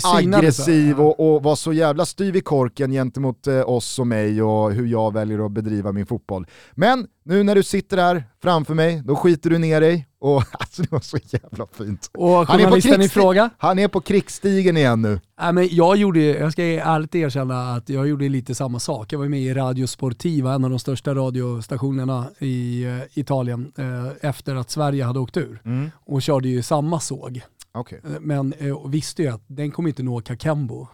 aggressiv 0.05 1.01
och, 1.01 1.35
och, 1.35 1.43
var 1.43 1.57
så 1.57 1.73
jävla 1.73 2.07
styv 2.07 2.37
i 2.37 2.41
korken 2.41 2.91
gentemot 2.91 3.47
eh, 3.47 3.71
oss 3.71 3.99
och 3.99 4.07
mig 4.07 4.43
och 4.43 4.73
hur 4.73 4.87
jag 4.87 5.13
väljer 5.13 5.47
att 5.47 5.53
bedriva 5.53 5.93
min 5.93 6.07
fotboll. 6.07 6.47
Men 6.75 7.07
nu 7.31 7.43
när 7.43 7.55
du 7.55 7.63
sitter 7.63 7.97
här 7.97 8.25
framför 8.43 8.75
mig, 8.75 9.03
då 9.05 9.17
skiter 9.17 9.51
du 9.51 9.59
ner 9.59 9.81
dig 9.81 10.07
och 10.21 10.37
alltså 10.53 10.83
det 10.83 10.93
var 10.93 11.01
så 11.01 11.19
jävla 11.23 11.67
fint. 11.73 12.11
Och 12.13 12.47
han 12.47 12.61
är, 12.61 12.97
på 12.97 13.03
i 13.03 13.09
fråga? 13.09 13.51
han 13.59 13.79
är 13.79 13.89
på 13.89 14.01
krigsstigen 14.01 14.77
igen 14.77 15.03
nu. 15.03 15.21
Nej, 15.41 15.53
men 15.53 15.69
jag, 15.71 15.97
gjorde, 15.97 16.21
jag 16.21 16.53
ska 16.53 16.63
ärligt 16.63 17.15
erkänna 17.15 17.75
att 17.75 17.89
jag 17.89 18.09
gjorde 18.09 18.29
lite 18.29 18.55
samma 18.55 18.79
sak. 18.79 19.13
Jag 19.13 19.19
var 19.19 19.29
med 19.29 19.41
i 19.41 19.55
Radio 19.55 19.87
Sportiva, 19.87 20.55
en 20.55 20.65
av 20.65 20.71
de 20.71 20.79
största 20.79 21.15
radiostationerna 21.15 22.27
i 22.39 22.87
uh, 22.87 23.03
Italien, 23.15 23.73
uh, 23.79 24.09
efter 24.21 24.55
att 24.55 24.71
Sverige 24.71 25.05
hade 25.05 25.19
åkt 25.19 25.37
ur. 25.37 25.61
Mm. 25.65 25.91
Och 25.95 26.23
körde 26.23 26.49
ju 26.49 26.63
samma 26.63 27.01
såg. 27.01 27.43
Okay. 27.75 27.99
Eh, 28.05 28.21
men 28.21 28.55
uh, 28.63 28.89
visste 28.89 29.23
ju 29.23 29.29
att 29.29 29.43
den 29.47 29.71
kommer 29.71 29.89
inte 29.89 30.03
nå 30.03 30.21
Kakembo. 30.21 30.87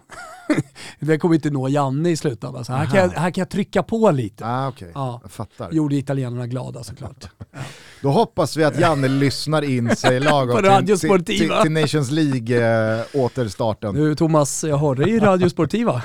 den 1.01 1.19
kommer 1.19 1.35
inte 1.35 1.51
nå 1.51 1.69
Janne 1.69 2.11
i 2.11 2.17
slutändan. 2.17 2.65
Så 2.65 2.73
här 2.73 2.87
kan, 2.87 2.97
jag, 2.97 3.09
här 3.09 3.31
kan 3.31 3.43
jag 3.43 3.51
trycka 3.51 3.83
på 3.83 4.11
lite. 4.11 4.47
Ah, 4.47 4.69
okay. 4.69 4.91
ja. 4.95 5.21
Jag 5.23 5.31
fattar. 5.31 5.73
Gjorde 5.73 5.97
italienarna 5.97 6.47
glada 6.47 6.83
såklart. 6.83 7.29
Ja. 7.53 7.59
Då 8.03 8.11
hoppas 8.11 8.57
vi 8.57 8.65
att 8.65 8.81
Janne 8.81 9.09
lyssnar 9.09 9.62
in 9.62 9.97
sig 9.97 10.21
lagom 10.21 10.87
till, 10.87 10.99
till, 10.99 11.25
till, 11.25 11.53
till, 11.62 11.73
Nations 11.73 12.11
League-återstarten. 12.11 13.95
du 13.95 14.15
Thomas, 14.15 14.65
jag 14.65 14.77
har 14.77 14.95
dig 14.95 15.11
i 15.11 15.19
Radio 15.19 15.49
Sportiva. 15.49 16.03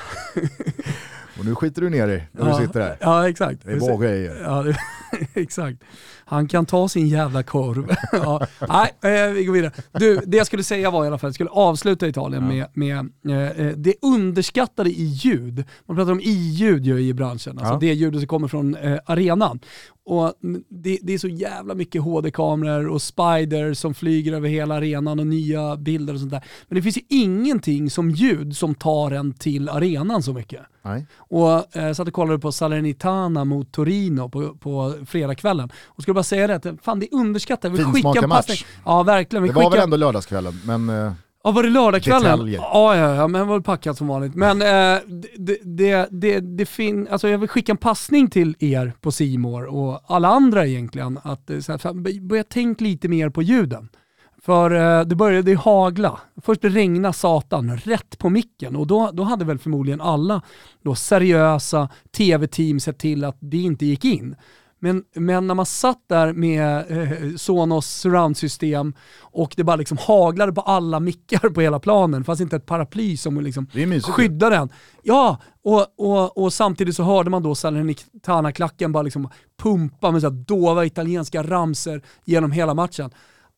Och 1.40 1.46
nu 1.46 1.56
skiter 1.56 1.82
du 1.82 1.90
ner 1.90 2.08
dig 2.08 2.30
när 2.32 2.48
ja, 2.48 2.60
du 2.60 2.66
sitter 2.66 2.82
här. 2.82 2.98
Ja 3.02 3.30
exakt. 3.30 3.66
Det 3.66 3.78
ja, 4.44 4.64
Exakt. 5.34 5.84
Han 6.26 6.48
kan 6.48 6.66
ta 6.66 6.90
sin 6.90 7.08
jävla 7.08 7.44
korv. 7.44 7.96
ja. 8.12 8.48
Nej, 8.70 8.92
eh, 9.02 9.32
vi 9.32 9.46
går 9.46 9.54
vidare. 9.54 9.72
Du, 9.92 10.22
det 10.26 10.38
jag 10.38 10.48
skulle 10.48 10.64
säga 10.64 10.92
var 10.92 11.04
i 11.04 11.08
alla 11.08 11.18
fall, 11.18 11.28
jag 11.28 11.36
skulle 11.36 11.50
avsluta 11.50 12.08
Italien 12.08 12.56
ja. 12.56 12.68
med, 12.74 13.12
med 13.22 13.60
eh, 13.60 13.74
det 13.78 13.96
underskattade 14.02 14.90
i 14.90 15.04
ljud. 15.04 15.64
Man 15.86 15.98
pratar 15.98 16.12
om 16.12 16.20
i-ljud 16.20 16.88
i 16.88 17.14
branschen, 17.14 17.58
alltså 17.58 17.74
ja. 17.74 17.80
det 17.80 17.94
ljudet 17.94 18.22
som 18.22 18.28
kommer 18.28 18.48
från 18.48 18.76
eh, 18.76 19.00
arenan. 19.06 19.60
Och 20.06 20.34
det, 20.70 21.00
det, 21.02 21.14
är 21.14 21.18
så 21.18 21.28
jävla 21.28 21.76
mycket 21.76 22.02
HD-kameror 22.02 22.88
och 22.88 23.02
spider 23.02 23.74
som 23.74 23.94
flyger 23.94 24.34
över 24.34 24.50
hela 24.50 24.76
arenan 24.76 25.20
och 25.20 25.28
nya 25.28 25.78
bilder 25.78 26.14
och 26.14 26.20
sånt 26.20 26.32
där. 26.32 26.44
Men 26.68 26.76
det 26.76 26.82
finns 26.82 26.98
ju 26.98 27.02
ingenting 27.10 27.90
som 27.90 28.12
ljud 28.12 28.58
som 28.58 28.76
tar 28.76 29.12
en 29.12 29.34
till 29.34 29.70
arenan 29.70 30.24
så 30.24 30.34
mycket. 30.34 30.62
Nej. 30.82 31.06
Och 31.18 31.78
eh, 31.78 31.94
satt 31.94 32.08
och 32.08 32.14
kollade 32.14 32.40
på 32.40 32.52
Salernitana 32.52 33.46
mot 33.46 33.72
Torino 33.72 34.30
på, 34.30 34.56
på 34.56 34.94
fredagskvällen. 35.06 35.70
Och 35.86 36.04
skulle 36.04 36.14
bara 36.14 36.24
säga 36.24 36.60
det, 36.60 36.78
fan 36.82 37.00
det 37.00 37.06
är 37.06 37.16
underskattat. 37.18 37.76
Finsmakar 37.78 38.28
match. 38.28 38.66
Ja 38.86 39.04
verkligen. 39.04 39.44
Vi 39.44 39.50
det 39.50 39.56
var 39.56 39.72
väl 39.72 39.80
ändå 39.80 39.98
lördagskvällen, 39.98 40.62
men... 40.66 40.90
Eh... 40.90 41.14
Ja 41.44 41.52
var 41.52 41.64
det 41.64 41.70
lördagskvällen? 41.70 42.52
Ja, 42.52 42.96
ja, 42.96 43.16
ja, 43.16 43.28
men 43.28 43.48
var 43.48 43.60
packat 43.60 43.98
som 43.98 44.08
vanligt. 44.08 44.36
Men 44.36 44.62
eh, 44.62 45.02
det, 45.38 45.58
det, 45.64 46.08
det, 46.12 46.40
det 46.40 46.66
fin 46.66 47.08
alltså 47.12 47.30
jag 47.30 47.38
vill 47.38 47.50
skicka 47.50 47.72
en 47.72 47.78
passning 47.78 48.30
till 48.30 48.56
er 48.60 48.94
på 49.02 49.12
Simor 49.12 49.66
och 49.66 50.02
alla 50.08 50.28
andra 50.28 50.66
egentligen. 50.66 51.20
Att 51.24 51.50
eh, 51.50 51.60
så 51.60 51.72
här, 51.72 52.22
börja 52.22 52.44
tänka 52.44 52.84
lite 52.84 53.08
mer 53.08 53.30
på 53.30 53.42
ljuden. 53.42 53.90
För 54.42 54.72
eh, 54.72 55.06
det 55.06 55.16
började 55.16 55.56
hagla. 55.56 56.20
Först 56.42 56.64
regna 56.64 57.14
satan 57.14 57.78
rätt 57.78 58.18
på 58.18 58.30
micken 58.30 58.76
och 58.76 58.88
då, 58.88 59.10
då 59.14 59.24
hade 59.24 59.46
väl 59.46 59.60
förmodligen 59.60 60.02
alla 60.02 60.42
då 60.84 60.96
seriösa 60.96 61.90
tv-team 62.18 62.80
sett 62.80 63.00
till 63.00 63.24
att 63.24 63.38
det 63.40 63.58
inte 63.58 63.86
gick 63.86 64.06
in. 64.06 64.36
Men, 64.84 65.04
men 65.16 65.48
när 65.48 65.56
man 65.56 65.66
satt 65.66 66.04
där 66.08 66.34
med 66.34 66.92
eh, 66.92 67.36
Sonos 67.36 67.88
surroundsystem 67.88 68.94
och 69.20 69.54
det 69.58 69.64
bara 69.64 69.76
liksom 69.76 69.98
haglade 69.98 70.54
på 70.54 70.62
alla 70.62 71.00
mickar 71.00 71.50
på 71.50 71.62
hela 71.62 71.80
planen, 71.80 72.24
fast 72.24 72.42
inte 72.42 72.56
ett 72.56 72.66
paraply 72.66 73.18
som 73.18 73.42
liksom 73.42 73.68
skyddade 74.04 74.56
den. 74.56 74.70
Ja, 75.02 75.38
och, 75.64 75.86
och, 75.98 76.38
och 76.38 76.54
samtidigt 76.54 76.96
så 76.96 77.04
hörde 77.04 77.30
man 77.30 77.44
då 77.44 77.56
Salernitana-klacken 77.56 78.92
bara 78.92 79.04
liksom 79.04 79.30
pumpa 79.58 80.12
med 80.12 80.22
så 80.22 80.30
dova 80.30 80.86
italienska 80.86 81.44
ramser 81.44 82.02
genom 82.26 82.52
hela 82.52 82.74
matchen. 82.74 83.12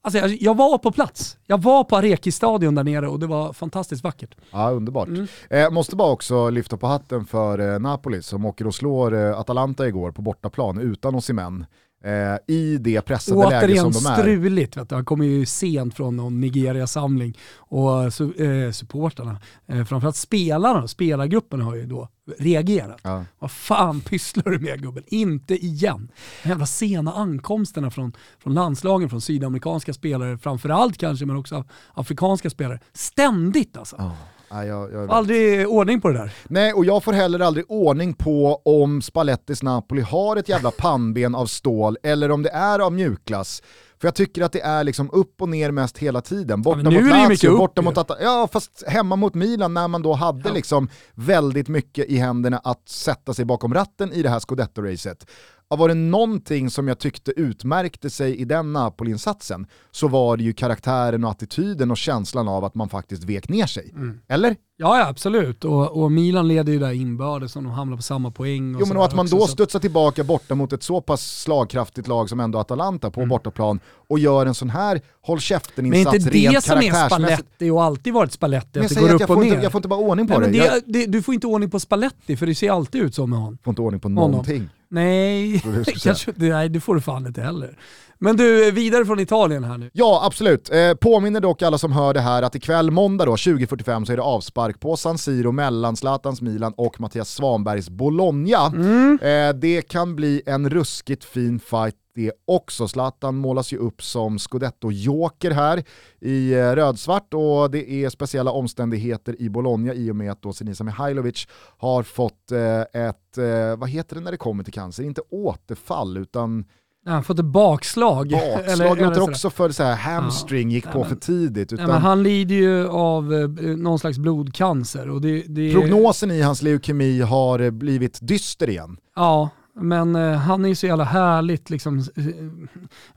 Alltså 0.05 0.19
jag, 0.19 0.41
jag, 0.41 0.57
var 0.57 0.77
på 0.77 0.91
plats. 0.91 1.37
Jag 1.47 1.61
var 1.61 1.83
på 1.83 1.95
Areki-stadion 1.95 2.75
där 2.75 2.83
nere 2.83 3.07
och 3.07 3.19
det 3.19 3.27
var 3.27 3.53
fantastiskt 3.53 4.03
vackert. 4.03 4.35
Ja, 4.51 4.69
underbart. 4.69 5.07
Mm. 5.07 5.27
Eh, 5.49 5.69
måste 5.71 5.95
bara 5.95 6.11
också 6.11 6.49
lyfta 6.49 6.77
på 6.77 6.87
hatten 6.87 7.25
för 7.25 7.73
eh, 7.73 7.79
Napoli 7.79 8.21
som 8.21 8.45
åker 8.45 8.67
och 8.67 8.75
slår 8.75 9.13
eh, 9.13 9.39
Atalanta 9.39 9.87
igår 9.87 10.11
på 10.11 10.21
bortaplan 10.21 10.77
utan 10.77 11.15
Osimhen 11.15 11.65
eh, 12.03 12.55
i 12.55 12.77
det 12.77 13.01
pressade 13.01 13.49
läge 13.49 13.77
som 13.77 13.91
de 13.91 14.05
är. 14.05 14.17
struligt, 14.17 14.77
vet 14.77 14.89
du. 14.89 14.95
han 14.95 15.05
kommer 15.05 15.25
ju 15.25 15.45
sent 15.45 15.95
från 15.95 16.17
någon 16.17 16.39
Nigeria-samling 16.39 17.37
och 17.57 18.03
eh, 18.41 18.71
supportarna, 18.71 19.39
eh, 19.67 19.85
framförallt 19.85 20.15
spelarna, 20.15 20.87
spelargruppen 20.87 21.61
har 21.61 21.75
ju 21.75 21.85
då 21.85 22.09
reagerat. 22.37 22.99
Ja. 23.03 23.25
Vad 23.39 23.51
fan 23.51 24.01
pysslar 24.01 24.51
du 24.51 24.59
med 24.59 24.81
gubben? 24.81 25.03
Inte 25.07 25.65
igen. 25.65 26.11
De 26.43 26.49
jävla 26.49 26.65
sena 26.65 27.13
ankomsterna 27.13 27.91
från, 27.91 28.13
från 28.39 28.53
landslagen, 28.53 29.09
från 29.09 29.21
sydamerikanska 29.21 29.93
spelare 29.93 30.37
framförallt 30.37 30.97
kanske, 30.97 31.25
men 31.25 31.35
också 31.35 31.65
afrikanska 31.93 32.49
spelare. 32.49 32.79
Ständigt 32.93 33.77
alltså. 33.77 33.95
Ja. 33.99 34.15
Nej, 34.53 34.67
jag, 34.67 34.93
jag 34.93 35.11
aldrig 35.11 35.67
ordning 35.67 36.01
på 36.01 36.09
det 36.09 36.17
där. 36.17 36.33
Nej, 36.47 36.73
och 36.73 36.85
jag 36.85 37.03
får 37.03 37.13
heller 37.13 37.39
aldrig 37.39 37.65
ordning 37.67 38.13
på 38.13 38.61
om 38.65 39.01
Spallettis 39.01 39.63
Napoli 39.63 40.01
har 40.01 40.35
ett 40.35 40.49
jävla 40.49 40.71
pannben 40.71 41.35
av 41.35 41.45
stål 41.45 41.97
eller 42.03 42.31
om 42.31 42.43
det 42.43 42.49
är 42.49 42.79
av 42.79 42.93
mjukglass. 42.93 43.61
För 44.03 44.07
jag 44.07 44.15
tycker 44.15 44.41
att 44.41 44.51
det 44.51 44.61
är 44.61 44.83
liksom 44.83 45.09
upp 45.13 45.41
och 45.41 45.49
ner 45.49 45.71
mest 45.71 45.97
hela 45.97 46.21
tiden. 46.21 46.61
Borta 46.61 46.81
ja, 46.83 46.91
mot 46.91 47.09
Lazio, 47.09 47.57
borta 47.57 47.81
mot 47.81 47.97
Atta 47.97 48.15
Ja, 48.21 48.49
fast 48.51 48.83
hemma 48.87 49.15
mot 49.15 49.33
Milan 49.33 49.73
när 49.73 49.87
man 49.87 50.01
då 50.01 50.13
hade 50.13 50.49
ja. 50.49 50.53
liksom 50.53 50.89
väldigt 51.13 51.67
mycket 51.67 52.05
i 52.05 52.17
händerna 52.17 52.57
att 52.57 52.89
sätta 52.89 53.33
sig 53.33 53.45
bakom 53.45 53.73
ratten 53.73 54.13
i 54.13 54.21
det 54.21 54.29
här 54.29 54.39
scudetto-racet 54.39 55.27
var 55.75 55.87
det 55.87 55.93
någonting 55.93 56.69
som 56.69 56.87
jag 56.87 56.99
tyckte 56.99 57.31
utmärkte 57.31 58.09
sig 58.09 58.35
i 58.35 58.45
den 58.45 58.73
Napoli-insatsen 58.73 59.65
så 59.91 60.07
var 60.07 60.37
det 60.37 60.43
ju 60.43 60.53
karaktären 60.53 61.23
och 61.23 61.31
attityden 61.31 61.91
och 61.91 61.97
känslan 61.97 62.47
av 62.47 62.65
att 62.65 62.75
man 62.75 62.89
faktiskt 62.89 63.23
vek 63.23 63.49
ner 63.49 63.65
sig. 63.65 63.91
Mm. 63.95 64.19
Eller? 64.27 64.55
Ja, 64.77 64.99
ja 64.99 65.07
absolut. 65.07 65.65
Och, 65.65 66.03
och, 66.03 66.11
Milan 66.11 66.47
leder 66.47 66.73
ju 66.73 66.79
där 66.79 66.91
inbördes 66.91 67.55
och 67.55 67.63
de 67.63 67.71
hamnar 67.71 67.97
på 67.97 68.03
samma 68.03 68.31
poäng. 68.31 68.75
Och 68.75 68.81
jo 68.81 68.87
men 68.87 68.97
och 68.97 69.05
att 69.05 69.15
man 69.15 69.25
också, 69.25 69.37
då 69.37 69.47
studsar 69.47 69.79
tillbaka 69.79 70.23
borta 70.23 70.55
mot 70.55 70.73
ett 70.73 70.83
så 70.83 71.01
pass 71.01 71.41
slagkraftigt 71.41 72.07
lag 72.07 72.29
som 72.29 72.39
ändå 72.39 72.59
Atalanta 72.59 73.11
på 73.11 73.19
mm. 73.19 73.29
bortaplan 73.29 73.79
och 74.07 74.19
gör 74.19 74.45
en 74.45 74.55
sån 74.55 74.69
här 74.69 75.01
håll 75.21 75.39
käften-insats 75.39 76.27
rent 76.27 76.31
karaktärsmässigt. 76.31 76.65
Men 76.73 76.83
inte 76.83 76.89
det 76.89 76.91
som 76.91 77.01
är 77.01 77.09
Spalletti 77.09 77.69
och 77.69 77.83
alltid 77.83 78.13
varit 78.13 78.31
Spalletti, 78.31 78.79
att 78.79 78.89
det 78.89 79.01
går 79.01 79.13
upp 79.13 79.29
och 79.29 79.37
ner. 79.37 79.45
Inte, 79.45 79.63
jag 79.63 79.71
får 79.71 79.79
inte 79.79 79.87
bara 79.87 79.99
ordning 79.99 80.27
på 80.27 80.39
Nej, 80.39 80.51
det. 80.51 80.59
det, 80.59 80.65
jag... 80.65 80.81
det. 80.85 81.05
Du 81.05 81.21
får 81.21 81.33
inte 81.33 81.47
ordning 81.47 81.69
på 81.69 81.79
Spalletti 81.79 82.37
för 82.37 82.45
det 82.45 82.55
ser 82.55 82.71
alltid 82.71 83.01
ut 83.01 83.15
så 83.15 83.27
med 83.27 83.39
honom. 83.39 83.57
Får 83.63 83.71
inte 83.71 83.81
ordning 83.81 83.99
på 83.99 84.09
någonting. 84.09 84.57
Honom. 84.57 84.69
Nej, 84.93 85.63
kanske, 86.03 86.31
nej, 86.35 86.69
det 86.69 86.79
får 86.79 86.95
du 86.95 87.01
fan 87.01 87.27
inte 87.27 87.41
heller. 87.41 87.77
Men 88.19 88.37
du, 88.37 88.71
vidare 88.71 89.05
från 89.05 89.19
Italien 89.19 89.63
här 89.63 89.77
nu. 89.77 89.89
Ja, 89.93 90.21
absolut. 90.25 90.69
Eh, 90.69 90.93
påminner 90.93 91.39
dock 91.39 91.61
alla 91.61 91.77
som 91.77 91.91
hör 91.91 92.13
det 92.13 92.19
här 92.19 92.43
att 92.43 92.55
ikväll 92.55 92.91
måndag 92.91 93.25
då, 93.25 93.35
20.45 93.35 94.05
så 94.05 94.11
är 94.11 94.17
det 94.17 94.23
avspark 94.23 94.79
på 94.79 94.97
San 94.97 95.17
Siro 95.17 95.51
mellan 95.51 95.95
Zlatans 95.95 96.41
Milan 96.41 96.73
och 96.77 97.01
Mattias 97.01 97.29
Svanbergs 97.29 97.89
Bologna. 97.89 98.65
Mm. 98.65 99.19
Eh, 99.21 99.53
det 99.53 99.81
kan 99.81 100.15
bli 100.15 100.41
en 100.45 100.69
ruskigt 100.69 101.23
fin 101.23 101.59
fight 101.59 101.95
det 102.15 102.31
också. 102.45 102.87
Zlatan 102.87 103.35
målas 103.35 103.73
ju 103.73 103.77
upp 103.77 104.03
som 104.03 104.39
scudetto-joker 104.39 105.51
här 105.51 105.83
i 106.19 106.53
eh, 106.53 106.71
rödsvart 106.71 107.33
och 107.33 107.71
det 107.71 107.91
är 107.91 108.09
speciella 108.09 108.51
omständigheter 108.51 109.41
i 109.41 109.49
Bologna 109.49 109.93
i 109.93 110.11
och 110.11 110.15
med 110.15 110.31
att 110.31 110.41
då 110.41 110.53
Sinisa 110.53 110.83
Mihailovic 110.83 111.47
har 111.77 112.03
fått 112.03 112.51
eh, 112.51 112.81
ett, 112.81 113.37
eh, 113.37 113.77
vad 113.77 113.89
heter 113.89 114.15
det 114.15 114.21
när 114.21 114.31
det 114.31 114.37
kommer 114.37 114.63
till 114.63 114.73
cancer, 114.73 115.03
inte 115.03 115.21
återfall 115.29 116.17
utan 116.17 116.65
han 117.05 117.15
har 117.15 117.21
fått 117.21 117.39
ett 117.39 117.45
bakslag. 117.45 118.29
Bakslag 118.31 118.97
eller, 118.97 119.05
låter 119.05 119.21
också 119.21 119.49
för 119.49 119.69
så 119.69 119.83
här, 119.83 119.95
hamstring 119.95 120.71
gick 120.71 120.85
ja, 120.85 120.91
på 120.91 120.99
men, 120.99 121.09
för 121.09 121.15
tidigt. 121.15 121.73
Utan... 121.73 121.89
Ja, 121.89 121.95
han 121.95 122.23
lider 122.23 122.55
ju 122.55 122.87
av 122.87 123.33
eh, 123.33 123.47
någon 123.77 123.99
slags 123.99 124.17
blodcancer. 124.17 125.09
Och 125.09 125.21
det, 125.21 125.43
det... 125.47 125.73
Prognosen 125.73 126.31
i 126.31 126.41
hans 126.41 126.61
leukemi 126.61 127.21
har 127.21 127.71
blivit 127.71 128.19
dyster 128.21 128.69
igen. 128.69 128.97
Ja, 129.15 129.49
men 129.75 130.15
eh, 130.15 130.33
han 130.33 130.65
är 130.65 130.69
ju 130.69 130.75
så 130.75 130.87
jävla 130.87 131.03
härligt 131.03 131.69
liksom, 131.69 131.99
eh, 131.99 132.23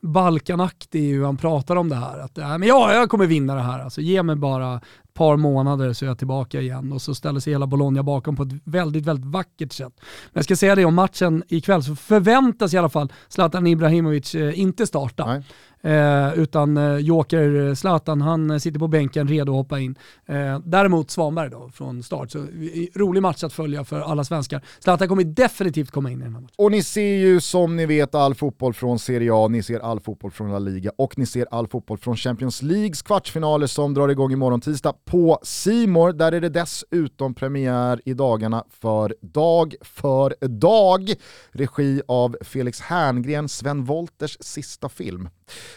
Balkanaktig 0.01 1.13
hur 1.13 1.25
han 1.25 1.37
pratar 1.37 1.77
om 1.77 1.89
det 1.89 1.97
här. 1.97 2.19
Att, 2.19 2.39
äh, 2.39 2.59
men 2.59 2.69
ja, 2.69 2.95
jag 2.95 3.11
kommer 3.11 3.27
vinna 3.27 3.55
det 3.55 3.61
här. 3.61 3.79
Alltså, 3.79 4.01
ge 4.01 4.23
mig 4.23 4.37
bara 4.37 4.77
ett 4.77 5.15
par 5.15 5.37
månader 5.37 5.93
så 5.93 6.05
är 6.05 6.09
jag 6.09 6.19
tillbaka 6.19 6.61
igen 6.61 6.93
och 6.93 7.03
så 7.03 7.15
ställer 7.15 7.41
sig 7.41 7.53
hela 7.53 7.67
Bologna 7.67 8.03
bakom 8.03 8.37
på 8.37 8.43
ett 8.43 8.53
väldigt, 8.65 9.07
väldigt 9.07 9.27
vackert 9.27 9.73
sätt. 9.73 9.93
Men 9.99 10.33
jag 10.33 10.45
ska 10.45 10.57
säga 10.57 10.75
det 10.75 10.85
om 10.85 10.95
matchen 10.95 11.43
ikväll 11.49 11.83
så 11.83 11.97
förväntas 11.97 12.75
i 12.75 12.79
alla 12.79 12.89
fall 12.89 13.13
Zlatan 13.29 13.67
Ibrahimovic 13.67 14.35
eh, 14.35 14.61
inte 14.61 14.87
starta. 14.87 15.27
Nej. 15.27 15.43
Eh, 15.83 16.39
utan 16.39 16.77
eh, 16.77 16.97
Joker 16.97 17.75
Zlatan, 17.75 18.21
han 18.21 18.61
sitter 18.61 18.79
på 18.79 18.89
bänken 18.89 19.29
redo 19.29 19.53
att 19.53 19.57
hoppa 19.57 19.81
in. 19.81 19.99
Eh, 20.27 20.59
däremot 20.65 21.11
Svanberg 21.11 21.51
då 21.51 21.71
från 21.75 22.03
start. 22.03 22.31
Så 22.31 22.39
eh, 22.39 22.47
rolig 22.95 23.23
match 23.23 23.45
att 23.45 23.53
följa 23.53 23.85
för 23.85 24.01
alla 24.01 24.25
svenskar. 24.25 24.65
Zlatan 24.79 25.09
kommer 25.09 25.25
definitivt 25.25 25.91
komma 25.91 26.11
in 26.11 26.21
i 26.21 26.25
den 26.25 26.35
här 26.35 26.41
matchen. 26.41 26.55
Och 26.59 26.71
ni 26.71 26.83
ser 26.83 27.17
ju 27.17 27.41
som 27.41 27.77
ni 27.77 27.87
vet 27.87 28.15
all 28.15 28.35
fotboll 28.35 28.75
från 28.75 28.99
Serie 28.99 29.31
A, 29.35 29.49
ni 29.49 29.63
ser 29.63 29.81
all 29.81 30.01
fotboll 30.01 30.31
från 30.31 30.53
La 30.53 30.59
Liga 30.59 30.91
och 30.99 31.19
ni 31.19 31.27
ser 31.27 31.47
all 31.51 31.69
fotboll 31.69 31.99
från 31.99 32.17
Champions 32.17 32.63
Leagues 32.63 33.03
kvartsfinaler 33.03 33.67
som 33.67 33.95
drar 33.95 34.09
igång 34.09 34.33
imorgon 34.33 34.61
tisdag 34.61 34.95
på 35.05 35.39
Simor. 35.43 36.13
Där 36.13 36.33
är 36.33 36.41
det 36.41 36.49
dessutom 36.49 37.35
premiär 37.35 38.01
i 38.05 38.15
dagarna 38.15 38.65
för 38.81 39.15
Dag 39.21 39.75
för 39.83 40.47
dag, 40.49 41.15
regi 41.51 42.03
av 42.09 42.37
Felix 42.41 42.81
Herngren, 42.81 43.49
Sven 43.49 43.85
Wolters 43.85 44.37
sista 44.41 44.89
film. 44.89 45.29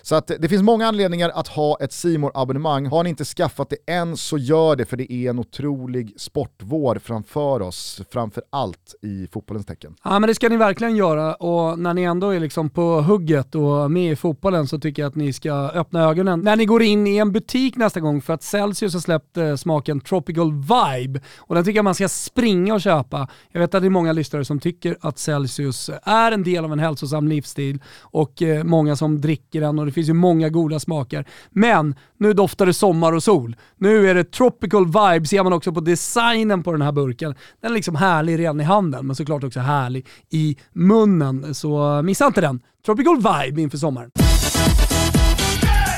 Så 0.01 0.15
att 0.15 0.31
det 0.39 0.49
finns 0.49 0.63
många 0.63 0.87
anledningar 0.87 1.29
att 1.29 1.47
ha 1.47 1.77
ett 1.81 1.93
simor 1.93 2.31
abonnemang 2.33 2.85
Har 2.85 3.03
ni 3.03 3.09
inte 3.09 3.25
skaffat 3.25 3.69
det 3.69 3.93
än 3.93 4.17
så 4.17 4.37
gör 4.37 4.75
det 4.75 4.85
för 4.85 4.97
det 4.97 5.13
är 5.13 5.29
en 5.29 5.39
otrolig 5.39 6.13
sportvår 6.17 6.99
framför 7.03 7.61
oss, 7.61 8.01
framför 8.11 8.43
allt 8.49 8.95
i 9.01 9.27
fotbollens 9.27 9.65
tecken. 9.65 9.95
Ja 10.03 10.19
men 10.19 10.27
det 10.27 10.35
ska 10.35 10.49
ni 10.49 10.57
verkligen 10.57 10.95
göra 10.95 11.35
och 11.35 11.79
när 11.79 11.93
ni 11.93 12.03
ändå 12.03 12.29
är 12.29 12.39
liksom 12.39 12.69
på 12.69 13.01
hugget 13.01 13.55
och 13.55 13.91
med 13.91 14.11
i 14.11 14.15
fotbollen 14.15 14.67
så 14.67 14.79
tycker 14.79 15.01
jag 15.01 15.09
att 15.09 15.15
ni 15.15 15.33
ska 15.33 15.51
öppna 15.53 16.03
ögonen 16.03 16.39
när 16.39 16.55
ni 16.55 16.65
går 16.65 16.83
in 16.83 17.07
i 17.07 17.17
en 17.17 17.31
butik 17.31 17.75
nästa 17.75 17.99
gång 17.99 18.21
för 18.21 18.33
att 18.33 18.43
Celsius 18.43 18.93
har 18.93 19.01
släppt 19.01 19.37
eh, 19.37 19.55
smaken 19.55 20.01
Tropical 20.01 20.51
Vibe 20.53 21.21
och 21.37 21.55
den 21.55 21.63
tycker 21.63 21.77
jag 21.77 21.83
man 21.83 21.95
ska 21.95 22.09
springa 22.09 22.73
och 22.73 22.81
köpa. 22.81 23.27
Jag 23.51 23.59
vet 23.59 23.75
att 23.75 23.81
det 23.81 23.87
är 23.87 23.89
många 23.89 24.13
lyssnare 24.13 24.45
som 24.45 24.59
tycker 24.59 24.97
att 25.01 25.17
Celsius 25.17 25.89
är 26.03 26.31
en 26.31 26.43
del 26.43 26.65
av 26.65 26.73
en 26.73 26.79
hälsosam 26.79 27.27
livsstil 27.27 27.79
och 28.01 28.41
eh, 28.41 28.63
många 28.63 28.95
som 28.95 29.21
dricker 29.21 29.58
den 29.59 29.79
och 29.79 29.85
det 29.85 29.91
finns 29.91 30.09
ju 30.09 30.13
många 30.13 30.49
goda 30.49 30.79
smaker. 30.79 31.25
Men 31.49 31.95
nu 32.17 32.33
doftar 32.33 32.65
det 32.65 32.73
sommar 32.73 33.13
och 33.13 33.23
sol. 33.23 33.55
Nu 33.77 34.09
är 34.09 34.15
det 34.15 34.23
tropical 34.23 34.85
vibe, 34.85 35.25
ser 35.25 35.43
man 35.43 35.53
också 35.53 35.73
på 35.73 35.79
designen 35.79 36.63
på 36.63 36.71
den 36.71 36.81
här 36.81 36.91
burken. 36.91 37.35
Den 37.61 37.71
är 37.71 37.75
liksom 37.75 37.95
härlig 37.95 38.39
redan 38.39 38.61
i 38.61 38.63
handen, 38.63 39.07
men 39.07 39.15
såklart 39.15 39.43
också 39.43 39.59
härlig 39.59 40.07
i 40.29 40.57
munnen. 40.73 41.55
Så 41.55 41.97
eh, 41.97 42.01
missa 42.01 42.27
inte 42.27 42.41
den. 42.41 42.61
Tropical 42.85 43.17
vibe 43.17 43.61
inför 43.61 43.77
sommaren. 43.77 44.11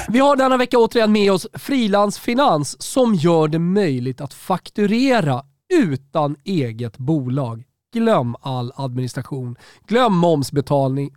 Vi 0.09 0.19
har 0.19 0.35
denna 0.35 0.57
vecka 0.57 0.77
återigen 0.77 1.11
med 1.11 1.31
oss 1.31 1.47
Frilansfinans 1.53 2.81
som 2.81 3.15
gör 3.15 3.47
det 3.47 3.59
möjligt 3.59 4.21
att 4.21 4.33
fakturera 4.33 5.43
utan 5.73 6.35
eget 6.43 6.97
bolag. 6.97 7.63
Glöm 7.93 8.35
all 8.41 8.71
administration, 8.75 9.55
glöm 9.87 10.13
momsbetalning 10.13 11.11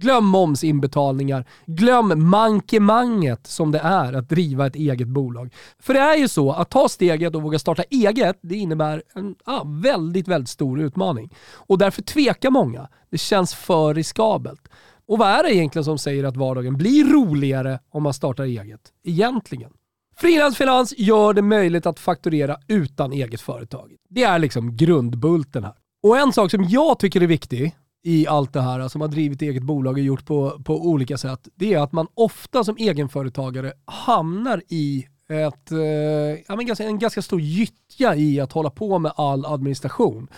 Glöm 0.00 0.24
momsinbetalningar. 0.24 1.44
Glöm 1.66 2.30
mankemanget 2.30 3.46
som 3.46 3.72
det 3.72 3.78
är 3.78 4.12
att 4.12 4.28
driva 4.28 4.66
ett 4.66 4.76
eget 4.76 5.08
bolag. 5.08 5.54
För 5.78 5.94
det 5.94 6.00
är 6.00 6.16
ju 6.16 6.28
så 6.28 6.52
att 6.52 6.70
ta 6.70 6.88
steget 6.88 7.34
och 7.34 7.42
våga 7.42 7.58
starta 7.58 7.82
eget, 7.90 8.38
det 8.42 8.56
innebär 8.56 9.02
en 9.14 9.34
ah, 9.44 9.64
väldigt, 9.64 10.28
väldigt 10.28 10.48
stor 10.48 10.80
utmaning. 10.80 11.30
Och 11.52 11.78
därför 11.78 12.02
tvekar 12.02 12.50
många. 12.50 12.88
Det 13.10 13.18
känns 13.18 13.54
för 13.54 13.94
riskabelt. 13.94 14.68
Och 15.06 15.18
vad 15.18 15.28
är 15.28 15.42
det 15.42 15.54
egentligen 15.54 15.84
som 15.84 15.98
säger 15.98 16.24
att 16.24 16.36
vardagen 16.36 16.76
blir 16.76 17.04
roligare 17.04 17.78
om 17.90 18.02
man 18.02 18.14
startar 18.14 18.44
eget? 18.44 18.80
Egentligen. 19.04 19.70
Frilansfinans 20.16 20.94
gör 20.96 21.34
det 21.34 21.42
möjligt 21.42 21.86
att 21.86 21.98
fakturera 21.98 22.56
utan 22.68 23.12
eget 23.12 23.40
företag. 23.40 23.90
Det 24.08 24.22
är 24.22 24.38
liksom 24.38 24.76
grundbulten 24.76 25.64
här. 25.64 25.74
Och 26.02 26.18
en 26.18 26.32
sak 26.32 26.50
som 26.50 26.64
jag 26.64 26.98
tycker 26.98 27.20
är 27.20 27.26
viktig, 27.26 27.76
i 28.02 28.26
allt 28.26 28.52
det 28.52 28.60
här, 28.60 28.80
alltså 28.80 28.88
som 28.88 29.00
har 29.00 29.08
drivit 29.08 29.42
eget 29.42 29.62
bolag 29.62 29.92
och 29.92 30.00
gjort 30.00 30.26
på, 30.26 30.62
på 30.64 30.86
olika 30.86 31.18
sätt, 31.18 31.48
det 31.54 31.74
är 31.74 31.78
att 31.78 31.92
man 31.92 32.06
ofta 32.14 32.64
som 32.64 32.76
egenföretagare 32.76 33.72
hamnar 33.84 34.62
i 34.68 35.06
ett, 35.28 35.72
eh, 35.72 35.78
ja, 36.48 36.56
men 36.56 36.66
ganska, 36.66 36.84
en 36.84 36.98
ganska 36.98 37.22
stor 37.22 37.40
gyttja 37.40 38.16
i 38.16 38.40
att 38.40 38.52
hålla 38.52 38.70
på 38.70 38.98
med 38.98 39.12
all 39.16 39.46
administration. 39.46 40.28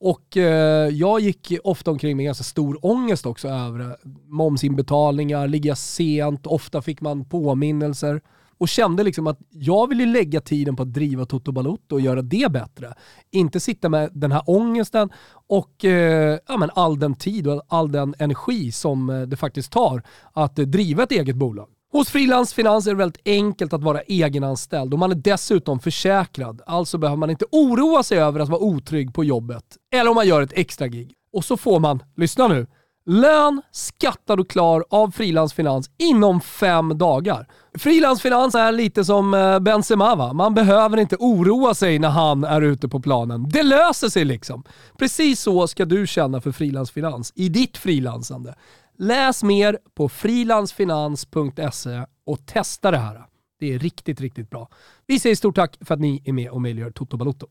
Och 0.00 0.36
eh, 0.36 0.88
jag 0.88 1.20
gick 1.20 1.52
ofta 1.64 1.90
omkring 1.90 2.16
med 2.16 2.26
ganska 2.26 2.44
stor 2.44 2.86
ångest 2.86 3.26
också 3.26 3.48
över 3.48 3.96
momsinbetalningar, 4.26 5.48
ligga 5.48 5.76
sent, 5.76 6.46
ofta 6.46 6.82
fick 6.82 7.00
man 7.00 7.24
påminnelser 7.24 8.20
och 8.62 8.68
kände 8.68 9.02
liksom 9.02 9.26
att 9.26 9.38
jag 9.50 9.88
vill 9.88 10.00
ju 10.00 10.06
lägga 10.06 10.40
tiden 10.40 10.76
på 10.76 10.82
att 10.82 10.92
driva 10.92 11.26
Toto 11.26 11.52
Balotto 11.52 11.94
och 11.94 12.00
göra 12.00 12.22
det 12.22 12.52
bättre. 12.52 12.94
Inte 13.30 13.60
sitta 13.60 13.88
med 13.88 14.10
den 14.12 14.32
här 14.32 14.42
ångesten 14.46 15.10
och 15.48 15.84
eh, 15.84 16.38
ja, 16.48 16.56
men 16.56 16.70
all 16.74 16.98
den 16.98 17.14
tid 17.14 17.46
och 17.48 17.62
all 17.68 17.92
den 17.92 18.14
energi 18.18 18.72
som 18.72 19.10
eh, 19.10 19.22
det 19.22 19.36
faktiskt 19.36 19.72
tar 19.72 20.02
att 20.32 20.58
eh, 20.58 20.64
driva 20.64 21.02
ett 21.02 21.12
eget 21.12 21.36
bolag. 21.36 21.68
Hos 21.92 22.08
Frilans 22.08 22.54
Finans 22.54 22.86
är 22.86 22.90
det 22.90 22.96
väldigt 22.96 23.22
enkelt 23.24 23.72
att 23.72 23.82
vara 23.82 24.00
egenanställd 24.00 24.92
och 24.92 24.98
man 24.98 25.10
är 25.10 25.14
dessutom 25.14 25.80
försäkrad. 25.80 26.62
Alltså 26.66 26.98
behöver 26.98 27.18
man 27.18 27.30
inte 27.30 27.44
oroa 27.52 28.02
sig 28.02 28.18
över 28.18 28.40
att 28.40 28.48
vara 28.48 28.60
otrygg 28.60 29.14
på 29.14 29.24
jobbet 29.24 29.64
eller 29.94 30.10
om 30.10 30.14
man 30.14 30.28
gör 30.28 30.42
ett 30.42 30.52
extra 30.54 30.88
gig. 30.88 31.12
Och 31.32 31.44
så 31.44 31.56
får 31.56 31.80
man, 31.80 32.02
lyssna 32.16 32.48
nu, 32.48 32.66
Lön 33.04 33.62
skattad 33.72 34.40
och 34.40 34.50
klar 34.50 34.84
av 34.90 35.10
Frilansfinans 35.10 35.90
inom 35.98 36.40
fem 36.40 36.98
dagar. 36.98 37.48
Frilansfinans 37.78 38.54
är 38.54 38.72
lite 38.72 39.04
som 39.04 39.34
eh, 39.34 39.58
Benzema 39.58 40.14
va? 40.14 40.32
Man 40.32 40.54
behöver 40.54 40.98
inte 40.98 41.16
oroa 41.18 41.74
sig 41.74 41.98
när 41.98 42.08
han 42.08 42.44
är 42.44 42.62
ute 42.62 42.88
på 42.88 43.00
planen. 43.00 43.48
Det 43.48 43.62
löser 43.62 44.08
sig 44.08 44.24
liksom. 44.24 44.64
Precis 44.98 45.40
så 45.40 45.68
ska 45.68 45.84
du 45.84 46.06
känna 46.06 46.40
för 46.40 46.52
Frilansfinans 46.52 47.32
i 47.34 47.48
ditt 47.48 47.76
frilansande. 47.78 48.54
Läs 48.98 49.42
mer 49.42 49.78
på 49.94 50.08
frilansfinans.se 50.08 52.04
och 52.26 52.46
testa 52.46 52.90
det 52.90 52.98
här. 52.98 53.22
Det 53.60 53.74
är 53.74 53.78
riktigt, 53.78 54.20
riktigt 54.20 54.50
bra. 54.50 54.68
Vi 55.06 55.20
säger 55.20 55.36
stort 55.36 55.56
tack 55.56 55.76
för 55.80 55.94
att 55.94 56.00
ni 56.00 56.22
är 56.24 56.32
med 56.32 56.50
och 56.50 56.62
möjliggör 56.62 56.90
Toto 56.90 57.16
Balotto. 57.16 57.46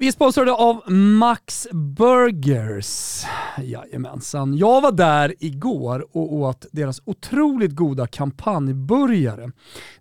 Vi 0.00 0.08
är 0.08 0.12
sponsrade 0.12 0.52
av 0.52 0.92
Max 0.92 1.68
Burgers. 1.72 3.22
Jajamensan. 3.62 4.56
Jag 4.56 4.80
var 4.80 4.92
där 4.92 5.34
igår 5.38 6.06
och 6.16 6.32
åt 6.32 6.66
deras 6.72 7.02
otroligt 7.04 7.76
goda 7.76 8.06
kampanjburgare. 8.06 9.50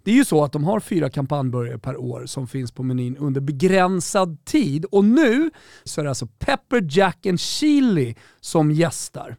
Det 0.04 0.12
är 0.12 0.16
ju 0.16 0.26
så 0.26 0.44
att 0.44 0.52
de 0.52 0.64
har 0.64 0.80
fyra 0.80 1.10
kampanjburgare 1.10 1.80
per 1.80 1.98
år 1.98 2.26
som 2.26 2.48
finns 2.48 2.72
på 2.72 2.84
menyn 2.84 3.18
under 3.18 3.42
begränsad 3.42 4.46
tid 4.46 4.86
och 4.86 5.06
nu 5.06 5.52
så 5.84 6.02
är 6.02 6.04
det 6.04 6.12
alltså 6.12 6.28
Pepper 6.28 6.88
Jack 6.90 7.26
and 7.26 7.40
Chili 7.40 8.16
som 8.40 8.72
gästar. 8.72 9.38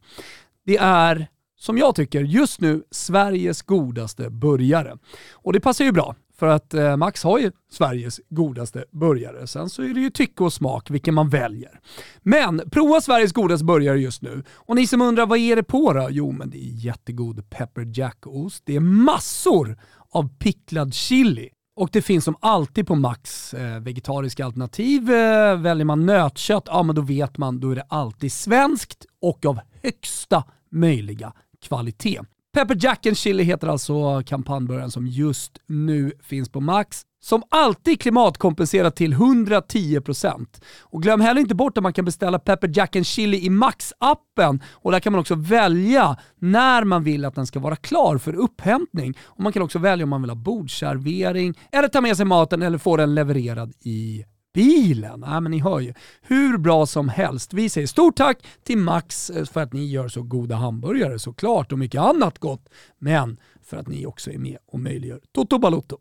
Det 0.66 0.76
är 0.76 1.28
som 1.58 1.78
jag 1.78 1.94
tycker, 1.94 2.20
just 2.20 2.60
nu 2.60 2.82
Sveriges 2.90 3.62
godaste 3.62 4.30
burgare. 4.30 4.96
Och 5.32 5.52
det 5.52 5.60
passar 5.60 5.84
ju 5.84 5.92
bra, 5.92 6.14
för 6.38 6.46
att 6.46 6.74
eh, 6.74 6.96
Max 6.96 7.22
har 7.22 7.38
ju 7.38 7.52
Sveriges 7.70 8.20
godaste 8.28 8.84
burgare. 8.90 9.46
Sen 9.46 9.70
så 9.70 9.82
är 9.82 9.94
det 9.94 10.00
ju 10.00 10.10
tycke 10.10 10.44
och 10.44 10.52
smak 10.52 10.90
vilken 10.90 11.14
man 11.14 11.28
väljer. 11.28 11.80
Men 12.22 12.62
prova 12.70 13.00
Sveriges 13.00 13.32
godaste 13.32 13.64
burgare 13.64 13.98
just 14.00 14.22
nu. 14.22 14.42
Och 14.50 14.76
ni 14.76 14.86
som 14.86 15.02
undrar 15.02 15.26
vad 15.26 15.38
är 15.38 15.56
det 15.56 15.62
på 15.62 15.92
då? 15.92 16.08
Jo 16.10 16.32
men 16.32 16.50
det 16.50 16.58
är 16.58 16.70
jättegod 16.84 17.50
pepper 17.50 17.90
jack-ost. 17.94 18.62
Det 18.66 18.76
är 18.76 18.80
massor 18.80 19.78
av 20.10 20.28
picklad 20.38 20.94
chili. 20.94 21.48
Och 21.76 21.88
det 21.92 22.02
finns 22.02 22.24
som 22.24 22.36
alltid 22.40 22.86
på 22.86 22.94
Max 22.94 23.54
eh, 23.54 23.80
vegetariska 23.80 24.44
alternativ. 24.44 25.10
Eh, 25.10 25.60
väljer 25.60 25.84
man 25.84 26.06
nötkött, 26.06 26.64
ja 26.66 26.82
men 26.82 26.94
då 26.96 27.02
vet 27.02 27.38
man, 27.38 27.60
då 27.60 27.70
är 27.70 27.76
det 27.76 27.86
alltid 27.88 28.32
svenskt 28.32 29.06
och 29.20 29.46
av 29.46 29.60
högsta 29.82 30.44
möjliga 30.70 31.32
kvalitet. 31.62 32.20
Pepper 32.52 32.76
Jack 32.80 33.06
and 33.06 33.16
Chili 33.16 33.42
heter 33.42 33.68
alltså 33.68 34.22
kampanjburgaren 34.26 34.90
som 34.90 35.06
just 35.06 35.58
nu 35.66 36.12
finns 36.22 36.48
på 36.48 36.60
Max. 36.60 37.02
Som 37.20 37.42
alltid 37.48 38.00
klimatkompenserat 38.00 38.96
till 38.96 39.14
110%. 39.14 40.46
Och 40.80 41.02
glöm 41.02 41.20
heller 41.20 41.40
inte 41.40 41.54
bort 41.54 41.78
att 41.78 41.82
man 41.82 41.92
kan 41.92 42.04
beställa 42.04 42.38
Pepper 42.38 42.70
Jack 42.74 42.96
and 42.96 43.06
Chili 43.06 43.44
i 43.44 43.48
Max-appen. 43.48 44.60
Och 44.72 44.92
där 44.92 45.00
kan 45.00 45.12
man 45.12 45.20
också 45.20 45.34
välja 45.34 46.16
när 46.38 46.84
man 46.84 47.04
vill 47.04 47.24
att 47.24 47.34
den 47.34 47.46
ska 47.46 47.60
vara 47.60 47.76
klar 47.76 48.18
för 48.18 48.34
upphämtning. 48.34 49.18
Och 49.24 49.42
man 49.42 49.52
kan 49.52 49.62
också 49.62 49.78
välja 49.78 50.04
om 50.04 50.10
man 50.10 50.22
vill 50.22 50.30
ha 50.30 50.36
bordservering, 50.36 51.58
eller 51.72 51.88
ta 51.88 52.00
med 52.00 52.16
sig 52.16 52.26
maten 52.26 52.62
eller 52.62 52.78
få 52.78 52.96
den 52.96 53.14
levererad 53.14 53.72
i 53.80 54.24
bilen. 54.58 55.24
Ja, 55.26 55.40
men 55.40 55.50
ni 55.50 55.58
hör 55.58 55.80
ju. 55.80 55.94
Hur 56.22 56.58
bra 56.58 56.86
som 56.86 57.08
helst. 57.08 57.52
Vi 57.52 57.68
säger 57.70 57.86
stort 57.86 58.16
tack 58.16 58.38
till 58.64 58.78
Max 58.78 59.30
eh, 59.30 59.44
för 59.44 59.60
att 59.60 59.72
ni 59.72 59.86
gör 59.86 60.08
så 60.08 60.22
goda 60.22 60.56
hamburgare 60.56 61.18
såklart 61.18 61.72
och 61.72 61.78
mycket 61.78 62.00
annat 62.00 62.38
gott. 62.38 62.68
Men 62.98 63.36
för 63.64 63.76
att 63.76 63.88
ni 63.88 64.06
också 64.06 64.30
är 64.30 64.38
med 64.38 64.58
och 64.66 64.80
möjliggör 64.80 65.20
Toto 65.34 65.58
Balotto. 65.58 65.98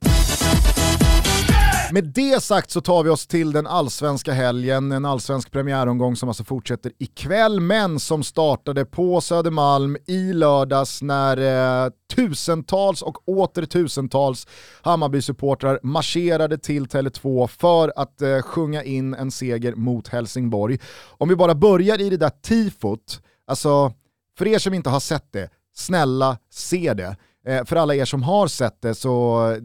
Med 1.91 2.03
det 2.03 2.43
sagt 2.43 2.71
så 2.71 2.81
tar 2.81 3.03
vi 3.03 3.09
oss 3.09 3.27
till 3.27 3.51
den 3.51 3.67
allsvenska 3.67 4.33
helgen, 4.33 4.91
en 4.91 5.05
allsvensk 5.05 5.51
premiäromgång 5.51 6.15
som 6.15 6.29
alltså 6.29 6.43
fortsätter 6.43 6.91
ikväll, 6.97 7.59
men 7.59 7.99
som 7.99 8.23
startade 8.23 8.85
på 8.85 9.21
Södermalm 9.21 9.97
i 10.05 10.33
lördags 10.33 11.01
när 11.01 11.37
eh, 11.85 11.89
tusentals 12.15 13.01
och 13.01 13.29
åter 13.29 13.65
tusentals 13.65 14.47
Hammarby-supportrar 14.81 15.79
marscherade 15.83 16.57
till 16.57 16.85
Tele2 16.85 17.47
för 17.47 17.93
att 17.95 18.21
eh, 18.21 18.41
sjunga 18.41 18.83
in 18.83 19.13
en 19.13 19.31
seger 19.31 19.75
mot 19.75 20.07
Helsingborg. 20.07 20.79
Om 21.07 21.29
vi 21.29 21.35
bara 21.35 21.55
börjar 21.55 22.01
i 22.01 22.09
det 22.09 22.17
där 22.17 22.31
tifot, 22.41 23.21
alltså 23.47 23.93
för 24.37 24.47
er 24.47 24.59
som 24.59 24.73
inte 24.73 24.89
har 24.89 24.99
sett 24.99 25.31
det, 25.31 25.49
snälla 25.75 26.37
se 26.51 26.93
det. 26.93 27.15
Eh, 27.47 27.65
för 27.65 27.75
alla 27.75 27.95
er 27.95 28.05
som 28.05 28.23
har 28.23 28.47
sett 28.47 28.81
det 28.81 28.95
så 28.95 29.55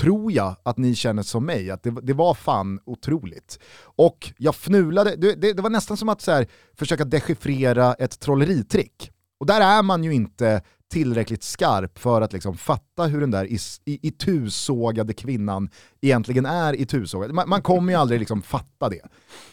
tror 0.00 0.32
jag 0.32 0.56
att 0.62 0.78
ni 0.78 0.94
känner 0.94 1.22
som 1.22 1.46
mig, 1.46 1.70
att 1.70 1.82
det, 1.82 1.90
det 2.02 2.12
var 2.12 2.34
fan 2.34 2.80
otroligt. 2.84 3.58
Och 3.82 4.32
jag 4.38 4.54
fnulade, 4.54 5.16
det, 5.16 5.34
det, 5.34 5.52
det 5.52 5.62
var 5.62 5.70
nästan 5.70 5.96
som 5.96 6.08
att 6.08 6.20
så 6.20 6.32
här, 6.32 6.46
försöka 6.78 7.04
dechiffrera 7.04 7.94
ett 7.94 8.20
trolleritrick. 8.20 9.12
Och 9.40 9.46
där 9.46 9.60
är 9.60 9.82
man 9.82 10.04
ju 10.04 10.14
inte 10.14 10.62
tillräckligt 10.92 11.42
skarp 11.42 11.98
för 11.98 12.20
att 12.20 12.32
liksom 12.32 12.56
fatta 12.56 13.04
hur 13.04 13.20
den 13.20 13.30
där 13.30 13.48
itusågade 13.86 15.12
kvinnan 15.12 15.70
egentligen 16.00 16.46
är 16.46 16.80
itusågad. 16.80 17.32
Man, 17.32 17.48
man 17.48 17.62
kommer 17.62 17.92
ju 17.92 17.98
aldrig 17.98 18.20
liksom 18.20 18.42
fatta 18.42 18.88
det. 18.88 19.00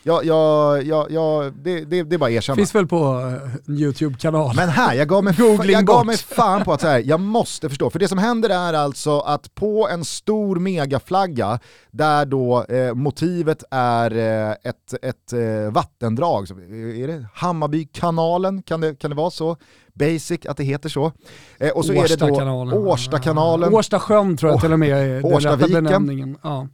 Jag, 0.04 0.26
jag, 0.26 0.84
jag, 0.84 1.12
jag, 1.12 1.54
det, 1.54 1.86
det, 1.86 2.04
det 2.04 2.16
är 2.16 2.18
bara 2.18 2.26
att 2.26 2.32
erkänna. 2.32 2.56
Finns 2.56 2.76
väl 2.76 2.88
på 2.88 3.16
uh, 3.16 3.80
YouTube-kanal. 3.80 4.56
Men 4.56 4.70
här, 4.70 4.94
jag 4.94 5.08
gav 5.08 5.24
mig, 5.24 5.36
jag 5.68 5.86
gav 5.86 6.06
mig 6.06 6.18
fan 6.18 6.64
på 6.64 6.74
att 6.74 6.82
så 6.82 6.88
här, 6.88 7.04
jag 7.06 7.20
måste 7.20 7.70
förstå. 7.70 7.90
För 7.90 8.00
det 8.00 8.08
som 8.08 8.18
händer 8.18 8.50
är 8.50 8.74
alltså 8.74 9.20
att 9.20 9.56
på 9.56 9.90
en 9.90 10.06
stor 10.06 10.56
megaflagga 10.56 11.60
där 11.92 12.26
då 12.26 12.64
eh, 12.64 12.94
motivet 12.94 13.64
är 13.72 14.18
eh, 14.18 14.52
ett, 14.52 14.94
ett 15.02 15.34
eh, 15.34 15.72
vattendrag, 15.72 16.48
så, 16.48 16.54
är 16.54 17.08
det 17.08 17.26
Hammarbykanalen, 17.34 18.64
kan 18.64 18.82
det, 18.82 18.96
kan 18.96 19.10
det 19.10 19.16
vara 19.16 19.32
så? 19.32 19.58
Basic 19.94 20.46
att 20.46 20.58
det 20.58 20.64
heter 20.64 20.90
så. 20.90 21.12
Eh, 21.58 21.70
och 21.70 21.86
så 21.86 21.94
Årsta 21.94 22.14
är 22.14 22.18
det 22.18 22.28
då 22.28 22.36
kanalen. 22.36 22.78
Årstakanalen. 22.78 23.74
Årsta 23.74 24.00
sjön 24.00 24.38
tror 24.38 24.52
jag 24.52 24.62
till 24.62 24.74
och 24.74 24.80
med 24.80 24.90
är 24.90 25.22
den 25.22 25.60
rätta 25.60 25.68
benämningen. 25.68 26.38
Ja. 26.44 26.68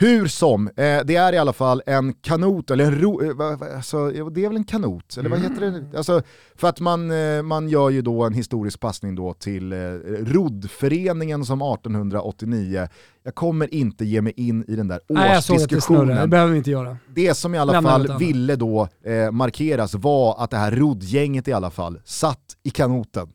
Hur 0.00 0.26
som, 0.26 0.68
eh, 0.68 0.72
det 1.04 1.16
är 1.16 1.32
i 1.32 1.38
alla 1.38 1.52
fall 1.52 1.82
en 1.86 2.12
kanot, 2.12 2.70
eller 2.70 2.84
en 2.84 3.00
ro, 3.00 3.22
eh, 3.22 3.76
alltså, 3.76 4.10
det 4.10 4.44
är 4.44 4.48
väl 4.48 4.56
en 4.56 4.64
kanot, 4.64 5.16
eller 5.16 5.30
vad 5.30 5.38
heter 5.38 5.60
det? 5.60 5.66
Mm. 5.66 5.84
Alltså, 5.96 6.22
för 6.56 6.68
att 6.68 6.80
man, 6.80 7.10
eh, 7.10 7.42
man 7.42 7.68
gör 7.68 7.90
ju 7.90 8.02
då 8.02 8.22
en 8.22 8.32
historisk 8.32 8.80
passning 8.80 9.14
då 9.14 9.32
till 9.32 9.72
eh, 9.72 9.78
roddföreningen 10.20 11.44
som 11.44 11.62
1889, 11.62 12.88
jag 13.22 13.34
kommer 13.34 13.74
inte 13.74 14.04
ge 14.04 14.22
mig 14.22 14.32
in 14.36 14.64
i 14.68 14.76
den 14.76 14.88
där 14.88 15.00
årsdiskussionen. 15.08 16.06
Nej, 16.06 16.16
det 16.16 16.28
behöver 16.28 16.52
vi 16.52 16.58
inte 16.58 16.70
göra. 16.70 16.96
Det 17.14 17.34
som 17.34 17.54
i 17.54 17.58
alla 17.58 17.72
Lämna 17.72 17.90
fall 17.90 18.18
ville 18.18 18.56
då 18.56 18.88
markeras 19.32 19.94
var 19.94 20.42
att 20.42 20.50
det 20.50 20.56
här 20.56 20.70
roddgänget 20.70 21.48
i 21.48 21.52
alla 21.52 21.70
fall 21.70 22.00
satt 22.04 22.56
i 22.62 22.70
kanoten. 22.70 23.28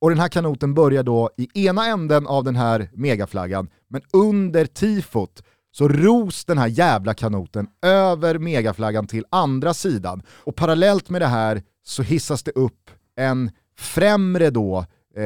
Och 0.00 0.10
den 0.10 0.18
här 0.18 0.28
kanoten 0.28 0.74
börjar 0.74 1.02
då 1.02 1.30
i 1.36 1.66
ena 1.66 1.86
änden 1.86 2.26
av 2.26 2.44
den 2.44 2.56
här 2.56 2.90
megaflaggan, 2.92 3.68
men 3.88 4.02
under 4.12 4.64
tifot 4.64 5.42
så 5.72 5.88
ros 5.88 6.44
den 6.44 6.58
här 6.58 6.66
jävla 6.66 7.14
kanoten 7.14 7.68
över 7.82 8.38
megaflaggan 8.38 9.06
till 9.06 9.24
andra 9.30 9.74
sidan. 9.74 10.22
Och 10.28 10.56
parallellt 10.56 11.10
med 11.10 11.22
det 11.22 11.26
här 11.26 11.62
så 11.84 12.02
hissas 12.02 12.42
det 12.42 12.50
upp 12.50 12.90
en 13.16 13.50
främre 13.78 14.50
då, 14.50 14.86
eh, 15.16 15.24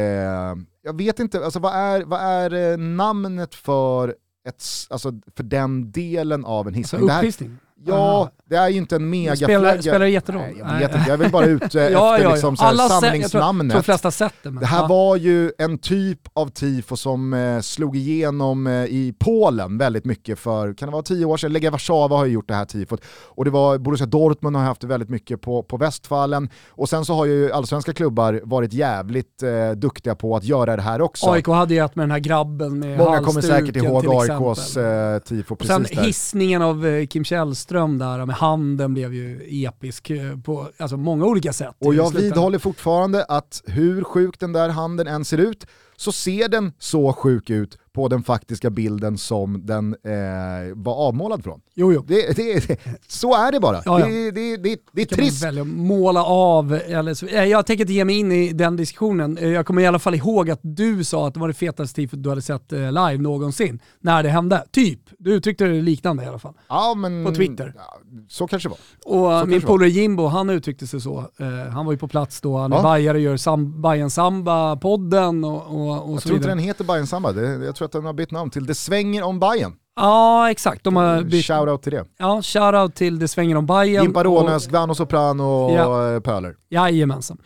jag 0.82 0.97
vet 0.97 1.20
inte, 1.20 1.45
alltså 1.45 1.59
vad 1.59 1.74
är, 1.74 2.05
vad 2.05 2.20
är 2.20 2.72
eh, 2.72 2.78
namnet 2.78 3.55
för, 3.55 4.14
ett, 4.49 4.64
alltså 4.90 5.12
för 5.36 5.42
den 5.42 5.92
delen 5.92 6.45
av 6.45 6.68
en 6.68 6.74
hissning? 6.74 7.03
Alltså 7.03 7.18
upphissning? 7.18 7.59
Ja, 7.87 8.30
det 8.47 8.57
är 8.57 8.68
ju 8.68 8.76
inte 8.76 8.97
en 8.97 9.11
megaflagga. 9.11 9.59
Spelar, 9.59 9.80
spelar 9.80 10.01
det 10.01 10.11
jätteroll? 10.11 10.43
Nej, 10.43 10.57
jag 10.59 10.78
vet 10.78 10.95
inte, 10.95 11.11
jag 11.11 11.16
vill 11.16 11.30
bara 11.30 11.47
ut 11.47 11.61
ja, 11.74 11.80
efter 11.80 12.22
ja, 12.22 12.30
liksom 12.30 12.57
så 12.57 12.64
här 12.64 12.89
samlingsnamnet. 12.89 13.64
Jag 13.64 13.72
tror, 13.72 13.82
flesta 13.82 14.11
sett 14.11 14.35
det. 14.43 14.51
Men, 14.51 14.61
det 14.61 14.66
här 14.66 14.80
ja. 14.80 14.87
var 14.87 15.16
ju 15.16 15.53
en 15.59 15.78
typ 15.78 16.20
av 16.32 16.49
tifo 16.49 16.97
som 16.97 17.35
eh, 17.35 17.61
slog 17.61 17.97
igenom 17.97 18.66
eh, 18.66 18.72
i 18.72 19.14
Polen 19.18 19.78
väldigt 19.78 20.05
mycket 20.05 20.39
för, 20.39 20.74
kan 20.74 20.89
det 20.89 20.93
vara 20.93 21.03
tio 21.03 21.24
år 21.24 21.37
sedan? 21.37 21.53
Legia 21.53 21.70
Warszawa 21.70 22.16
har 22.16 22.24
ju 22.24 22.32
gjort 22.32 22.49
det 22.49 22.55
här 22.55 22.64
tifot. 22.64 23.01
Och 23.24 23.45
det 23.45 23.51
var, 23.51 23.78
Borussia 23.78 24.07
Dortmund 24.07 24.57
har 24.57 24.64
haft 24.64 24.80
det 24.80 24.87
väldigt 24.87 25.11
mycket 25.11 25.41
på, 25.41 25.62
på 25.62 25.76
västfallen. 25.76 26.49
Och 26.68 26.89
sen 26.89 27.05
så 27.05 27.14
har 27.14 27.24
ju 27.24 27.53
allsvenska 27.53 27.93
klubbar 27.93 28.41
varit 28.45 28.72
jävligt 28.72 29.43
eh, 29.43 29.70
duktiga 29.70 30.14
på 30.14 30.37
att 30.37 30.45
göra 30.45 30.76
det 30.76 30.82
här 30.82 31.01
också. 31.01 31.30
AIK 31.30 31.47
hade 31.47 31.74
ju 31.74 31.85
ett 31.85 31.97
med 31.97 32.03
den 32.03 32.11
här 32.11 32.18
grabben 32.18 32.78
med 32.78 32.99
Många 32.99 33.20
kommer 33.20 33.41
säkert 33.41 33.76
ihåg 33.76 34.07
AIKs 34.09 34.76
eh, 34.76 35.18
tifo 35.18 35.57
precis 35.57 35.76
och 35.76 35.87
sen 35.87 36.05
hissningen 36.05 36.62
av 36.62 36.87
eh, 36.87 37.07
Kim 37.07 37.24
Källström 37.24 37.73
där 37.74 38.26
med 38.26 38.36
handen 38.36 38.94
blev 38.94 39.14
ju 39.14 39.64
episk 39.64 40.10
eh, 40.10 40.38
på 40.38 40.68
alltså, 40.78 40.96
många 40.96 41.24
olika 41.24 41.52
sätt. 41.52 41.74
Och 41.78 41.94
jag 41.94 42.14
vidhåller 42.14 42.58
fortfarande 42.58 43.24
att 43.24 43.62
hur 43.66 44.04
sjuk 44.04 44.40
den 44.40 44.52
där 44.52 44.68
handen 44.68 45.06
än 45.06 45.24
ser 45.24 45.38
ut 45.38 45.66
så 45.97 46.12
ser 46.12 46.49
den 46.49 46.72
så 46.78 47.12
sjuk 47.12 47.51
ut 47.51 47.78
på 47.95 48.09
den 48.09 48.22
faktiska 48.22 48.70
bilden 48.70 49.18
som 49.18 49.66
den 49.66 49.97
eh, 50.05 50.74
var 50.74 50.95
avmålad 50.95 51.45
från. 51.45 51.61
Jo, 51.74 51.92
jo. 51.92 52.05
Det, 52.07 52.36
det, 52.36 52.78
så 53.09 53.34
är 53.34 53.53
det 53.53 53.61
bara. 53.61 53.82
Ja, 53.84 54.01
ja. 54.01 54.07
Det, 54.07 54.30
det, 54.30 54.57
det, 54.57 54.80
det 54.92 55.03
är 55.03 55.07
trist. 55.07 55.45
Måla 55.64 56.24
av, 56.24 56.72
eller 56.72 57.14
så, 57.14 57.26
eh, 57.26 57.45
jag 57.45 57.66
tänker 57.66 57.84
inte 57.84 57.92
ge 57.92 58.05
mig 58.05 58.18
in 58.18 58.32
i 58.32 58.53
den 58.53 58.76
diskussionen. 58.76 59.38
Eh, 59.38 59.49
jag 59.49 59.66
kommer 59.66 59.82
i 59.82 59.86
alla 59.86 59.99
fall 59.99 60.14
ihåg 60.14 60.51
att 60.51 60.61
du 60.62 61.05
sa 61.05 61.26
att 61.28 61.34
det 61.34 61.40
var 61.40 61.49
det 61.49 61.55
fetaste 61.55 61.95
tifot 61.95 62.22
du 62.22 62.28
hade 62.28 62.42
sett 62.42 62.72
eh, 62.72 62.78
live 62.78 63.18
någonsin, 63.18 63.80
när 64.01 64.22
det 64.22 64.28
hände. 64.28 64.64
Typ. 64.70 65.01
Du 65.18 65.32
uttryckte 65.34 65.64
det 65.64 65.82
liknande 65.82 66.24
i 66.24 66.26
alla 66.26 66.38
fall. 66.38 66.55
Ja, 66.68 66.95
men, 66.95 67.24
på 67.24 67.34
Twitter. 67.34 67.74
Ja, 67.76 67.99
så 68.28 68.47
kanske 68.47 68.68
det 68.68 68.74
var. 69.07 69.40
Och 69.40 69.49
min 69.49 69.61
polare 69.61 69.88
Jimbo, 69.88 70.26
han 70.26 70.51
uttryckte 70.51 70.86
sig 70.86 71.01
så. 71.01 71.28
han 71.72 71.86
var 71.86 71.92
ju 71.92 71.99
på 71.99 72.09
plats 72.09 72.40
då, 72.40 72.59
han 72.59 72.72
är 72.72 72.76
ja. 72.76 72.82
bajare 72.82 73.18
och 73.18 73.22
gör 73.22 73.36
sam, 73.36 73.82
Bajen 73.82 74.09
Samba-podden 74.09 75.47
och, 75.47 75.80
och, 75.80 75.84
och 75.91 76.14
Jag 76.14 76.22
tror 76.22 76.37
inte 76.37 76.49
den 76.49 76.59
heter 76.59 76.85
Bajen 76.85 77.07
Samba, 77.07 77.32
jag 77.43 77.76
tror 77.76 77.87
att 77.87 77.93
den 77.93 78.05
har 78.05 78.12
bytt 78.12 78.30
namn 78.30 78.51
till 78.51 78.66
Det 78.66 78.74
svänger 78.74 79.22
om 79.22 79.39
Bajen. 79.41 79.72
Ja, 79.97 80.51
exakt. 80.51 80.85
De 80.85 80.97
har 80.97 81.22
bytt... 81.22 81.45
Shoutout 81.47 81.82
till 81.82 81.93
det. 81.93 82.05
Ja, 82.18 82.43
shoutout 82.43 82.95
till 82.95 83.18
Det 83.18 83.28
svänger 83.28 83.57
om 83.57 83.66
Bajen. 83.66 84.03
Jimpa 84.03 84.24
Rånäs, 84.24 84.66
Gvano 84.66 84.95
Soprano 84.95 85.43
och 85.43 85.72
ja. 85.72 86.20
Pöler. 86.20 86.57
Jajamensan. 86.70 87.39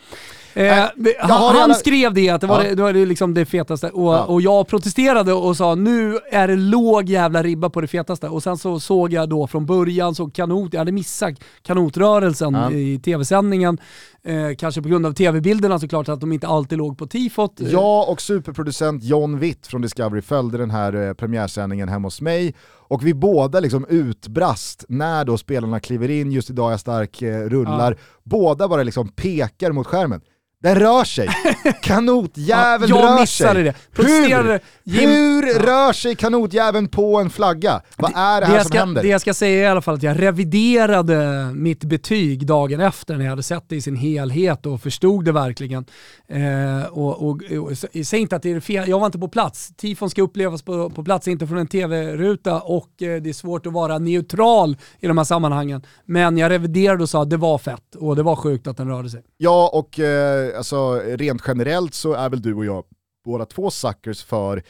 Eh, 0.54 0.84
han, 1.18 1.56
han 1.56 1.74
skrev 1.74 2.14
det, 2.14 2.30
att 2.30 2.40
det 2.40 2.46
var, 2.46 2.62
ja. 2.62 2.68
det, 2.68 2.74
det, 2.74 2.82
var 2.82 2.92
liksom 2.92 3.34
det 3.34 3.46
fetaste. 3.46 3.90
Och, 3.90 4.14
ja. 4.14 4.24
och 4.24 4.40
jag 4.40 4.68
protesterade 4.68 5.32
och 5.32 5.56
sa 5.56 5.74
nu 5.74 6.18
är 6.30 6.48
det 6.48 6.56
låg 6.56 7.08
jävla 7.08 7.42
ribba 7.42 7.70
på 7.70 7.80
det 7.80 7.86
fetaste. 7.86 8.28
Och 8.28 8.42
sen 8.42 8.58
så 8.58 8.80
såg 8.80 9.12
jag 9.12 9.28
då 9.28 9.46
från 9.46 9.66
början, 9.66 10.14
så 10.14 10.30
kanot, 10.30 10.72
jag 10.72 10.80
hade 10.80 10.92
missat 10.92 11.34
kanotrörelsen 11.62 12.54
ja. 12.54 12.70
i 12.70 12.98
tv-sändningen. 12.98 13.78
Eh, 14.24 14.56
kanske 14.58 14.82
på 14.82 14.88
grund 14.88 15.06
av 15.06 15.12
tv-bilderna 15.12 15.78
såklart, 15.78 16.08
att 16.08 16.20
de 16.20 16.32
inte 16.32 16.46
alltid 16.46 16.78
låg 16.78 16.98
på 16.98 17.06
tifot. 17.06 17.52
Jag 17.56 18.08
och 18.08 18.20
superproducent 18.20 19.04
John 19.04 19.38
Witt 19.38 19.66
från 19.66 19.82
Discovery 19.82 20.22
följde 20.22 20.58
den 20.58 20.70
här 20.70 21.08
eh, 21.08 21.12
premiärsändningen 21.12 21.88
hemma 21.88 22.06
hos 22.06 22.20
mig 22.20 22.54
och 22.88 23.06
vi 23.06 23.14
båda 23.14 23.60
liksom 23.60 23.86
utbrast 23.88 24.84
när 24.88 25.24
då 25.24 25.38
spelarna 25.38 25.80
kliver 25.80 26.10
in, 26.10 26.32
just 26.32 26.50
idag 26.50 26.66
är 26.66 26.70
jag 26.70 26.80
stark, 26.80 27.22
eh, 27.22 27.40
rullar. 27.40 27.98
Båda 28.24 28.68
bara 28.68 28.82
liksom 28.82 29.08
pekar 29.08 29.72
mot 29.72 29.86
skärmen. 29.86 30.20
Den 30.62 30.74
rör 30.74 31.04
sig! 31.04 31.28
Kanotjäveln 31.82 32.90
ja, 32.94 32.96
rör 32.96 33.26
sig! 33.26 33.62
Det. 33.64 33.74
Hur, 33.92 34.60
Jim... 34.84 35.10
hur 35.10 35.58
rör 35.58 35.92
sig 35.92 36.14
kanotjäveln 36.14 36.88
på 36.88 37.18
en 37.20 37.30
flagga? 37.30 37.82
Vad 37.96 38.12
är 38.16 38.40
det, 38.40 38.46
det 38.46 38.52
här 38.52 38.60
som 38.60 38.68
ska, 38.68 38.78
händer? 38.78 39.02
Det 39.02 39.08
jag 39.08 39.20
ska 39.20 39.34
säga 39.34 39.58
är 39.58 39.62
i 39.62 39.66
alla 39.66 39.82
fall 39.82 39.94
att 39.94 40.02
jag 40.02 40.22
reviderade 40.22 41.50
mitt 41.54 41.84
betyg 41.84 42.46
dagen 42.46 42.80
efter 42.80 43.16
när 43.16 43.24
jag 43.24 43.30
hade 43.30 43.42
sett 43.42 43.64
det 43.68 43.76
i 43.76 43.80
sin 43.80 43.96
helhet 43.96 44.66
och 44.66 44.82
förstod 44.82 45.24
det 45.24 45.32
verkligen. 45.32 45.84
Eh, 46.28 46.86
och, 46.90 47.28
och, 47.28 47.42
och, 47.42 47.78
säg 48.06 48.20
inte 48.20 48.36
att 48.36 48.42
det 48.42 48.50
är 48.50 48.60
fel, 48.60 48.88
jag 48.88 48.98
var 48.98 49.06
inte 49.06 49.18
på 49.18 49.28
plats. 49.28 49.72
Tifon 49.76 50.10
ska 50.10 50.22
upplevas 50.22 50.62
på, 50.62 50.90
på 50.90 51.04
plats, 51.04 51.28
inte 51.28 51.46
från 51.46 51.58
en 51.58 51.66
tv-ruta 51.66 52.60
och 52.60 53.02
eh, 53.02 53.22
det 53.22 53.28
är 53.28 53.32
svårt 53.32 53.66
att 53.66 53.72
vara 53.72 53.98
neutral 53.98 54.76
i 55.00 55.06
de 55.06 55.18
här 55.18 55.24
sammanhangen. 55.24 55.82
Men 56.04 56.38
jag 56.38 56.50
reviderade 56.50 57.02
och 57.02 57.08
sa 57.08 57.22
att 57.22 57.30
det 57.30 57.36
var 57.36 57.58
fett 57.58 57.94
och 57.94 58.16
det 58.16 58.22
var 58.22 58.36
sjukt 58.36 58.66
att 58.66 58.76
den 58.76 58.88
rörde 58.88 59.10
sig. 59.10 59.22
Ja, 59.36 59.70
och 59.72 60.00
eh 60.00 60.47
alltså, 60.56 60.94
rent 60.94 61.42
generellt 61.46 61.94
så 61.94 62.12
är 62.12 62.30
väl 62.30 62.42
du 62.42 62.54
och 62.54 62.64
jag 62.64 62.84
båda 63.24 63.46
två 63.46 63.70
suckers 63.70 64.24
för 64.24 64.62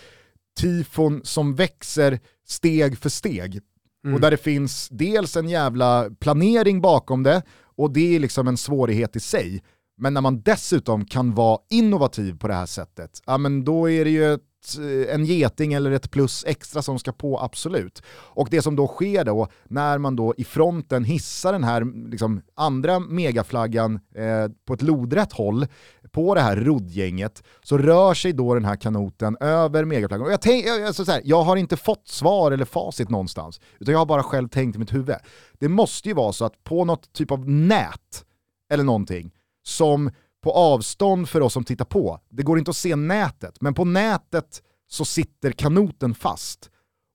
tifon 0.61 1.21
som 1.25 1.55
växer 1.55 2.21
steg 2.47 2.99
för 2.99 3.09
steg. 3.09 3.61
Mm. 4.05 4.15
Och 4.15 4.21
där 4.21 4.31
det 4.31 4.37
finns 4.37 4.89
dels 4.89 5.37
en 5.37 5.49
jävla 5.49 6.11
planering 6.21 6.81
bakom 6.81 7.23
det, 7.23 7.43
och 7.77 7.93
det 7.93 8.17
är 8.17 8.21
liksom 8.21 8.49
en 8.49 8.57
svårighet 8.57 9.17
i 9.17 9.21
sig. 9.21 9.63
Men 9.97 10.15
när 10.15 10.21
man 10.21 10.41
dessutom 10.41 11.05
kan 11.05 11.35
vara 11.35 11.59
innovativ 11.71 12.39
på 12.39 12.49
det 12.49 12.55
här 12.55 12.67
sättet, 12.67 13.23
ja 13.27 13.39
men 13.39 13.65
då 13.65 13.91
är 13.91 14.05
det 14.05 14.11
ju 14.11 14.35
ett 14.35 14.41
Eh, 14.77 15.15
en 15.15 15.25
geting 15.25 15.73
eller 15.73 15.91
ett 15.91 16.11
plus 16.11 16.45
extra 16.47 16.83
som 16.83 16.99
ska 16.99 17.13
på, 17.13 17.41
absolut. 17.41 18.03
Och 18.11 18.49
det 18.51 18.63
som 18.63 18.77
då 18.77 18.87
sker 18.87 19.25
då, 19.25 19.49
när 19.65 19.99
man 19.99 20.17
då 20.17 20.35
i 20.37 20.45
fronten 20.45 21.05
hissar 21.05 21.53
den 21.53 21.65
här 21.65 22.11
liksom, 22.11 22.41
andra 22.55 22.99
megaflaggan 22.99 24.01
eh, 24.15 24.53
på 24.67 24.75
ett 24.75 24.83
lodrätt 24.83 25.33
håll, 25.33 25.67
på 26.13 26.35
det 26.35 26.41
här 26.41 26.57
roddgänget 26.57 27.43
så 27.63 27.79
rör 27.79 28.15
sig 28.15 28.33
då 28.33 28.55
den 28.55 28.65
här 28.65 28.77
kanoten 28.77 29.37
över 29.41 29.85
megaflaggan. 29.85 30.27
Och 30.27 30.33
jag, 30.33 30.41
tänk, 30.41 30.67
alltså 30.67 31.05
så 31.05 31.13
här, 31.13 31.23
jag 31.25 31.43
har 31.43 31.57
inte 31.57 31.77
fått 31.77 32.09
svar 32.09 32.53
eller 32.53 32.65
facit 32.65 33.09
någonstans, 33.09 33.61
utan 33.81 33.93
jag 33.93 33.99
har 33.99 34.07
bara 34.07 34.23
själv 34.23 34.49
tänkt 34.49 34.77
i 34.77 34.79
mitt 34.79 34.95
huvud. 34.95 35.17
Det 35.59 35.69
måste 35.69 36.09
ju 36.09 36.15
vara 36.15 36.33
så 36.33 36.45
att 36.45 36.65
på 36.65 36.85
något 36.85 37.13
typ 37.13 37.31
av 37.31 37.49
nät 37.49 38.25
eller 38.73 38.85
någonting 38.85 39.31
som 39.63 40.11
på 40.49 40.53
avstånd 40.53 41.29
för 41.29 41.41
oss 41.41 41.53
som 41.53 41.65
tittar 41.65 41.85
på, 41.85 42.21
det 42.31 42.43
går 42.43 42.59
inte 42.59 42.71
att 42.71 42.77
se 42.77 42.97
nätet, 42.97 43.61
men 43.61 43.75
på 43.75 43.85
nätet 43.85 44.63
så 44.91 45.05
sitter 45.05 45.53
kanoten 45.53 46.15
fast. 46.15 46.71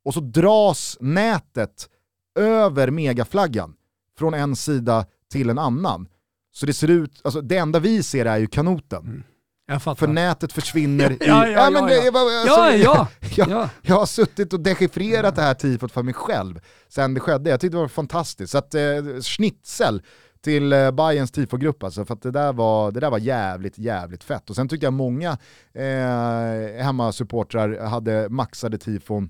Och 0.06 0.14
så 0.14 0.20
dras 0.20 0.98
nätet 1.00 1.90
över 2.40 2.92
megaflaggan 2.92 3.74
från 4.18 4.34
en 4.34 4.56
sida 4.56 5.06
till 5.32 5.50
en 5.50 5.60
annan. 5.60 6.08
Så 6.52 6.66
det 6.66 6.74
ser 6.74 6.88
ut, 6.88 7.22
alltså 7.24 7.42
det 7.42 7.58
enda 7.58 7.80
vi 7.80 8.04
ser 8.04 8.26
är 8.26 8.38
ju 8.38 8.48
kanoten. 8.48 9.24
Mm. 9.70 9.96
För 9.96 10.08
nätet 10.08 10.54
försvinner 10.54 11.12
i... 11.12 11.18
Ja, 11.20 11.48
ja, 11.48 11.70
men 11.70 11.86
det, 11.86 12.08
alltså, 12.08 12.50
ja, 12.50 12.74
ja, 12.76 13.08
jag, 13.36 13.70
jag, 13.82 13.96
har 13.96 14.06
suttit 14.06 14.54
och 14.54 14.60
dechiffrerat 14.60 15.36
det 15.36 15.42
här 15.42 15.54
tifot 15.54 15.92
för 15.92 16.04
mig 16.04 16.14
själv 16.14 16.60
sen 16.90 17.14
det 17.14 17.20
skedde. 17.20 17.50
Jag 17.50 17.60
tyckte 17.60 17.78
det 17.78 17.82
var 17.82 17.88
fantastiskt. 17.88 18.52
Så 18.52 18.58
att 18.58 18.76
eh, 18.76 18.82
schnitzel 19.22 20.02
till 20.44 20.74
eh, 20.74 20.92
Bayerns 20.92 21.32
tifogrupp 21.32 21.84
alltså, 21.84 22.06
för 22.06 22.14
att 22.14 22.22
det 22.22 22.32
där, 22.32 22.54
var, 22.54 22.92
det 22.92 23.00
där 23.00 23.10
var 23.10 23.18
jävligt, 23.18 23.78
jävligt 23.78 24.24
fett. 24.24 24.50
Och 24.50 24.56
sen 24.56 24.68
tyckte 24.68 24.86
jag 24.86 24.94
många 24.94 25.38
eh, 25.74 26.84
hemmasupportrar 26.84 27.86
hade 27.86 28.30
maxade 28.30 28.78
tifon 28.78 29.30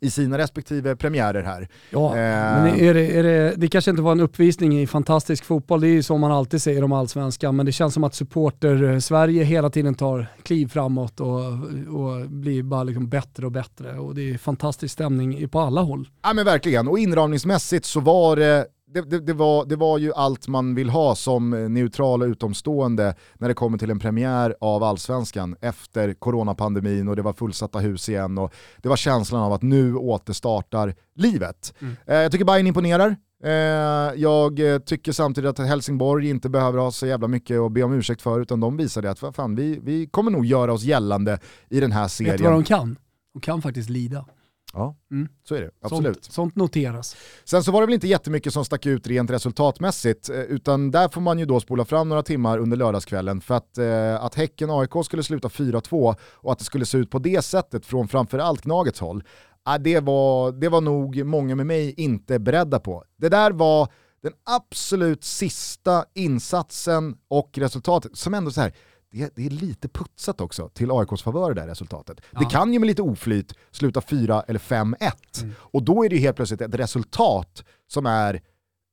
i 0.00 0.10
sina 0.10 0.38
respektive 0.38 0.96
premiärer 0.96 1.42
här. 1.42 1.68
Ja, 1.90 2.08
eh. 2.08 2.62
men 2.62 2.80
är 2.80 2.94
det, 2.94 3.18
är 3.18 3.22
det, 3.22 3.54
det 3.56 3.68
kanske 3.68 3.90
inte 3.90 4.02
var 4.02 4.12
en 4.12 4.20
uppvisning 4.20 4.80
i 4.80 4.86
fantastisk 4.86 5.44
fotboll, 5.44 5.80
det 5.80 5.88
är 5.88 5.92
ju 5.92 6.02
som 6.02 6.20
man 6.20 6.32
alltid 6.32 6.62
säger 6.62 6.84
om 6.84 6.92
allsvenskan, 6.92 7.56
men 7.56 7.66
det 7.66 7.72
känns 7.72 7.94
som 7.94 8.04
att 8.04 8.14
supporter-Sverige 8.14 9.44
hela 9.44 9.70
tiden 9.70 9.94
tar 9.94 10.26
kliv 10.42 10.68
framåt 10.68 11.20
och, 11.20 11.44
och 11.88 12.28
blir 12.28 12.62
bara 12.62 12.84
liksom 12.84 13.08
bättre 13.08 13.46
och 13.46 13.52
bättre. 13.52 13.98
Och 13.98 14.14
det 14.14 14.30
är 14.30 14.38
fantastisk 14.38 14.92
stämning 14.92 15.48
på 15.48 15.60
alla 15.60 15.80
håll. 15.80 16.08
Ja 16.22 16.32
men 16.32 16.44
verkligen, 16.44 16.88
och 16.88 16.98
inramningsmässigt 16.98 17.84
så 17.84 18.00
var 18.00 18.36
det 18.36 18.66
det, 18.94 19.00
det, 19.00 19.20
det, 19.20 19.32
var, 19.32 19.64
det 19.66 19.76
var 19.76 19.98
ju 19.98 20.12
allt 20.12 20.48
man 20.48 20.74
vill 20.74 20.90
ha 20.90 21.14
som 21.14 21.50
neutral 21.50 22.22
och 22.22 22.26
utomstående 22.26 23.14
när 23.34 23.48
det 23.48 23.54
kommer 23.54 23.78
till 23.78 23.90
en 23.90 23.98
premiär 23.98 24.56
av 24.60 24.82
allsvenskan 24.82 25.56
efter 25.60 26.14
coronapandemin 26.14 27.08
och 27.08 27.16
det 27.16 27.22
var 27.22 27.32
fullsatta 27.32 27.78
hus 27.78 28.08
igen 28.08 28.38
och 28.38 28.54
det 28.82 28.88
var 28.88 28.96
känslan 28.96 29.42
av 29.42 29.52
att 29.52 29.62
nu 29.62 29.96
återstartar 29.96 30.94
livet. 31.14 31.74
Mm. 31.80 31.96
Eh, 32.06 32.16
jag 32.16 32.32
tycker 32.32 32.44
Bayern 32.44 32.66
imponerar. 32.66 33.16
Eh, 33.44 33.50
jag 34.16 34.60
tycker 34.86 35.12
samtidigt 35.12 35.50
att 35.50 35.66
Helsingborg 35.66 36.30
inte 36.30 36.48
behöver 36.48 36.78
ha 36.78 36.90
så 36.90 37.06
jävla 37.06 37.28
mycket 37.28 37.60
att 37.60 37.72
be 37.72 37.82
om 37.82 37.92
ursäkt 37.92 38.22
för 38.22 38.40
utan 38.40 38.60
de 38.60 38.76
visade 38.76 39.10
att 39.10 39.18
fan, 39.18 39.54
vi, 39.54 39.80
vi 39.82 40.06
kommer 40.06 40.30
nog 40.30 40.46
göra 40.46 40.72
oss 40.72 40.82
gällande 40.82 41.38
i 41.68 41.80
den 41.80 41.92
här 41.92 42.08
serien. 42.08 42.32
Vet 42.32 42.38
du 42.38 42.44
vad 42.44 42.52
de 42.52 42.64
kan? 42.64 42.96
De 43.34 43.40
kan 43.40 43.62
faktiskt 43.62 43.90
lida. 43.90 44.24
Ja, 44.72 44.96
mm. 45.10 45.28
så 45.48 45.54
är 45.54 45.60
det. 45.60 45.70
Absolut. 45.82 46.24
Sånt, 46.24 46.34
sånt, 46.34 46.56
noteras. 46.56 47.16
Sen 47.44 47.64
så 47.64 47.72
var 47.72 47.80
det 47.80 47.86
väl 47.86 47.94
inte 47.94 48.08
jättemycket 48.08 48.52
som 48.52 48.64
stack 48.64 48.86
ut 48.86 49.06
rent 49.06 49.30
resultatmässigt, 49.30 50.30
eh, 50.30 50.40
utan 50.40 50.90
där 50.90 51.08
får 51.08 51.20
man 51.20 51.38
ju 51.38 51.44
då 51.44 51.60
spola 51.60 51.84
fram 51.84 52.08
några 52.08 52.22
timmar 52.22 52.58
under 52.58 52.76
lördagskvällen 52.76 53.40
för 53.40 53.54
att, 53.54 53.78
eh, 53.78 54.24
att 54.24 54.34
Häcken-AIK 54.34 55.04
skulle 55.04 55.22
sluta 55.22 55.48
4-2 55.48 56.14
och 56.20 56.52
att 56.52 56.58
det 56.58 56.64
skulle 56.64 56.86
se 56.86 56.98
ut 56.98 57.10
på 57.10 57.18
det 57.18 57.42
sättet 57.42 57.86
från 57.86 58.08
framförallt 58.08 58.62
Gnagets 58.62 59.00
håll, 59.00 59.24
eh, 59.68 59.78
det, 59.80 60.00
var, 60.00 60.52
det 60.52 60.68
var 60.68 60.80
nog 60.80 61.24
många 61.24 61.54
med 61.54 61.66
mig 61.66 61.94
inte 61.96 62.38
beredda 62.38 62.78
på. 62.78 63.04
Det 63.16 63.28
där 63.28 63.50
var 63.50 63.88
den 64.22 64.32
absolut 64.44 65.24
sista 65.24 66.04
insatsen 66.14 67.16
och 67.28 67.58
resultatet 67.58 68.16
som 68.16 68.34
ändå 68.34 68.50
så 68.50 68.60
här 68.60 68.72
det, 69.12 69.36
det, 69.36 69.46
är 69.46 69.50
lite 69.50 69.88
putsat 69.88 70.40
också 70.40 70.68
till 70.68 70.90
AIKs 70.90 71.22
favör 71.22 71.54
det 71.54 71.60
där 71.60 71.68
resultatet. 71.68 72.20
Ja. 72.30 72.38
Det 72.38 72.44
kan 72.44 72.72
ju 72.72 72.78
med 72.78 72.86
lite 72.86 73.02
oflyt 73.02 73.54
sluta 73.70 74.00
4 74.00 74.42
eller 74.48 74.60
5-1 74.60 75.12
mm. 75.42 75.54
och 75.58 75.82
då 75.82 76.04
är 76.04 76.08
det 76.08 76.16
ju 76.16 76.22
helt 76.22 76.36
plötsligt 76.36 76.60
ett 76.60 76.74
resultat 76.74 77.64
som 77.88 78.06
är 78.06 78.42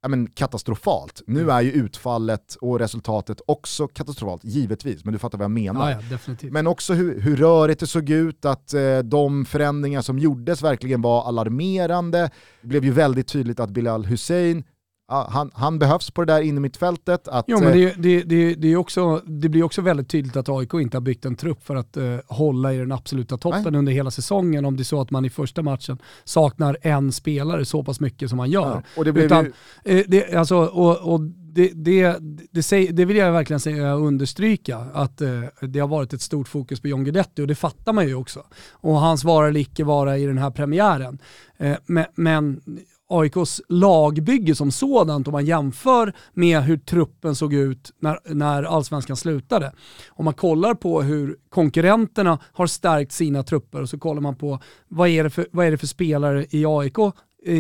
ja, 0.02 0.10
men, 0.10 0.28
katastrofalt. 0.28 1.22
Nu 1.28 1.42
mm. 1.42 1.56
är 1.56 1.62
ju 1.62 1.72
utfallet 1.72 2.56
och 2.62 2.80
resultatet 2.80 3.42
också 3.48 3.88
katastrofalt, 3.88 4.44
givetvis, 4.44 5.06
men 5.06 5.14
du 5.14 5.20
fattar 5.20 5.38
vad 5.38 5.44
jag 5.44 5.52
menar. 5.52 5.92
Ja, 5.92 6.18
ja, 6.28 6.50
men 6.52 6.68
också 6.68 6.94
hur, 6.94 7.20
hur 7.20 7.36
rörigt 7.36 7.80
det 7.80 7.88
såg 7.88 8.10
ut, 8.10 8.46
att 8.46 8.74
eh, 8.74 9.00
de 9.00 9.46
förändringar 9.46 10.02
som 10.02 10.20
gjordes 10.20 10.62
verkligen 10.62 11.02
var 11.02 11.28
alarmerande. 11.28 12.32
Det 12.62 12.68
blev 12.68 12.86
ju 12.86 12.92
väldigt 12.92 13.28
tydligt 13.28 13.60
att 13.60 13.70
Bilal 13.70 14.06
Hussein 14.06 14.64
han, 15.10 15.52
han, 15.54 15.80
behövs 15.80 16.12
på 16.12 16.26
det 16.26 16.34
där 16.34 16.42
innermittfältet. 16.42 17.28
Att, 17.28 17.46
jo, 17.48 17.60
men 17.60 17.74
det, 17.74 17.84
eh, 17.84 17.94
det, 17.98 18.24
det, 18.24 18.56
det, 18.56 18.68
är 18.68 18.76
också, 18.76 19.22
det 19.26 19.50
blir 19.50 19.64
också 19.64 19.82
väldigt 19.82 20.10
tydligt 20.10 20.36
att 20.36 20.50
AIK 20.50 20.74
inte 20.74 20.98
har 20.98 21.02
byggt 21.02 21.26
en 21.26 21.36
trupp 21.36 21.66
för 21.66 21.76
att 21.76 21.98
uh, 21.98 22.18
hålla 22.28 22.74
i 22.74 22.78
den 22.78 22.92
absoluta 22.92 23.38
toppen 23.38 23.64
nej. 23.64 23.80
under 23.80 23.92
hela 23.92 24.12
säsongen 24.12 24.66
om 24.66 24.78
det 24.78 24.82
är 24.82 24.86
så 24.86 25.02
att 25.02 25.12
man 25.12 25.26
i 25.26 25.30
första 25.30 25.62
matchen 25.62 25.98
saknar 26.24 26.78
en 26.82 27.12
spelare 27.12 27.66
så 27.66 27.84
pass 27.84 28.00
mycket 28.00 28.30
som 28.30 28.38
man 28.38 28.50
gör. 28.50 28.62
Ja, 28.62 28.82
och 28.98 29.06
det, 29.06 29.12
blev 29.12 29.26
Utan, 29.26 29.54
ju... 29.86 30.04
det, 30.08 30.34
alltså, 30.34 30.58
och, 30.58 31.14
och 31.14 31.22
det, 31.54 31.72
det, 31.76 32.18
det, 32.52 32.92
det, 32.92 33.06
vill 33.06 33.18
jag 33.18 33.32
verkligen 33.32 33.60
säga, 33.60 33.94
understryka, 33.94 34.78
att 34.78 35.22
eh, 35.22 35.42
det 35.62 35.80
har 35.80 35.88
varit 35.88 36.14
ett 36.14 36.22
stort 36.22 36.48
fokus 36.48 36.82
på 36.82 36.88
John 36.88 37.04
Guidetti 37.04 37.42
och 37.42 37.48
det 37.48 37.56
fattar 37.56 37.94
man 37.94 38.08
ju 38.08 38.16
också. 38.16 38.44
Och 38.72 39.00
hans 39.00 39.24
vara 39.24 39.48
eller 39.48 39.60
icke 39.60 39.84
vara 39.84 40.18
i 40.18 40.26
den 40.26 40.38
här 40.38 40.52
premiären. 40.52 41.20
Eh, 41.58 41.78
men, 41.86 42.06
men 42.16 42.62
AIKs 43.10 43.62
lagbygge 43.70 44.56
som 44.56 44.72
sådant 44.72 45.28
om 45.28 45.32
man 45.32 45.46
jämför 45.46 46.14
med 46.34 46.64
hur 46.64 46.78
truppen 46.78 47.36
såg 47.36 47.54
ut 47.54 47.94
när, 48.00 48.20
när 48.34 48.64
allsvenskan 48.64 49.18
slutade. 49.18 49.72
Om 50.10 50.26
man 50.26 50.34
kollar 50.34 50.74
på 50.74 51.02
hur 51.02 51.38
konkurrenterna 51.50 52.40
har 52.54 52.68
stärkt 52.68 53.12
sina 53.12 53.44
trupper 53.44 53.82
och 53.82 53.90
så 53.90 54.00
kollar 54.00 54.22
man 54.22 54.36
på 54.36 54.60
vad 54.88 55.10
är 55.10 55.24
det 55.24 55.30
för, 55.30 55.48
vad 55.52 55.66
är 55.66 55.72
det 55.72 55.78
för 55.78 55.88
spelare 55.88 56.46
i 56.50 56.66
AIK 56.66 57.00
eh, 57.46 57.56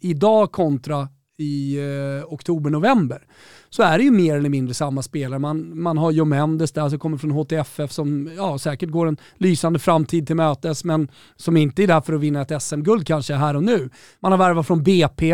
idag 0.00 0.52
kontra 0.52 1.08
i 1.38 1.78
eh, 1.78 2.32
oktober-november 2.32 3.26
så 3.70 3.82
är 3.82 3.98
det 3.98 4.04
ju 4.04 4.10
mer 4.10 4.36
eller 4.36 4.48
mindre 4.48 4.74
samma 4.74 5.02
spelare. 5.02 5.38
Man, 5.38 5.82
man 5.82 5.98
har 5.98 6.10
Joe 6.10 6.24
Mendes 6.24 6.72
där 6.72 6.88
som 6.88 6.98
kommer 6.98 7.18
från 7.18 7.30
HTFF 7.30 7.92
som 7.92 8.30
ja, 8.36 8.58
säkert 8.58 8.90
går 8.90 9.06
en 9.06 9.16
lysande 9.36 9.78
framtid 9.78 10.26
till 10.26 10.36
mötes 10.36 10.84
men 10.84 11.08
som 11.36 11.56
inte 11.56 11.82
är 11.82 11.86
där 11.86 12.00
för 12.00 12.12
att 12.12 12.20
vinna 12.20 12.42
ett 12.42 12.62
SM-guld 12.62 13.06
kanske 13.06 13.34
här 13.34 13.56
och 13.56 13.62
nu. 13.62 13.90
Man 14.20 14.32
har 14.32 14.38
värvat 14.38 14.66
från 14.66 14.82
BP 14.82 15.32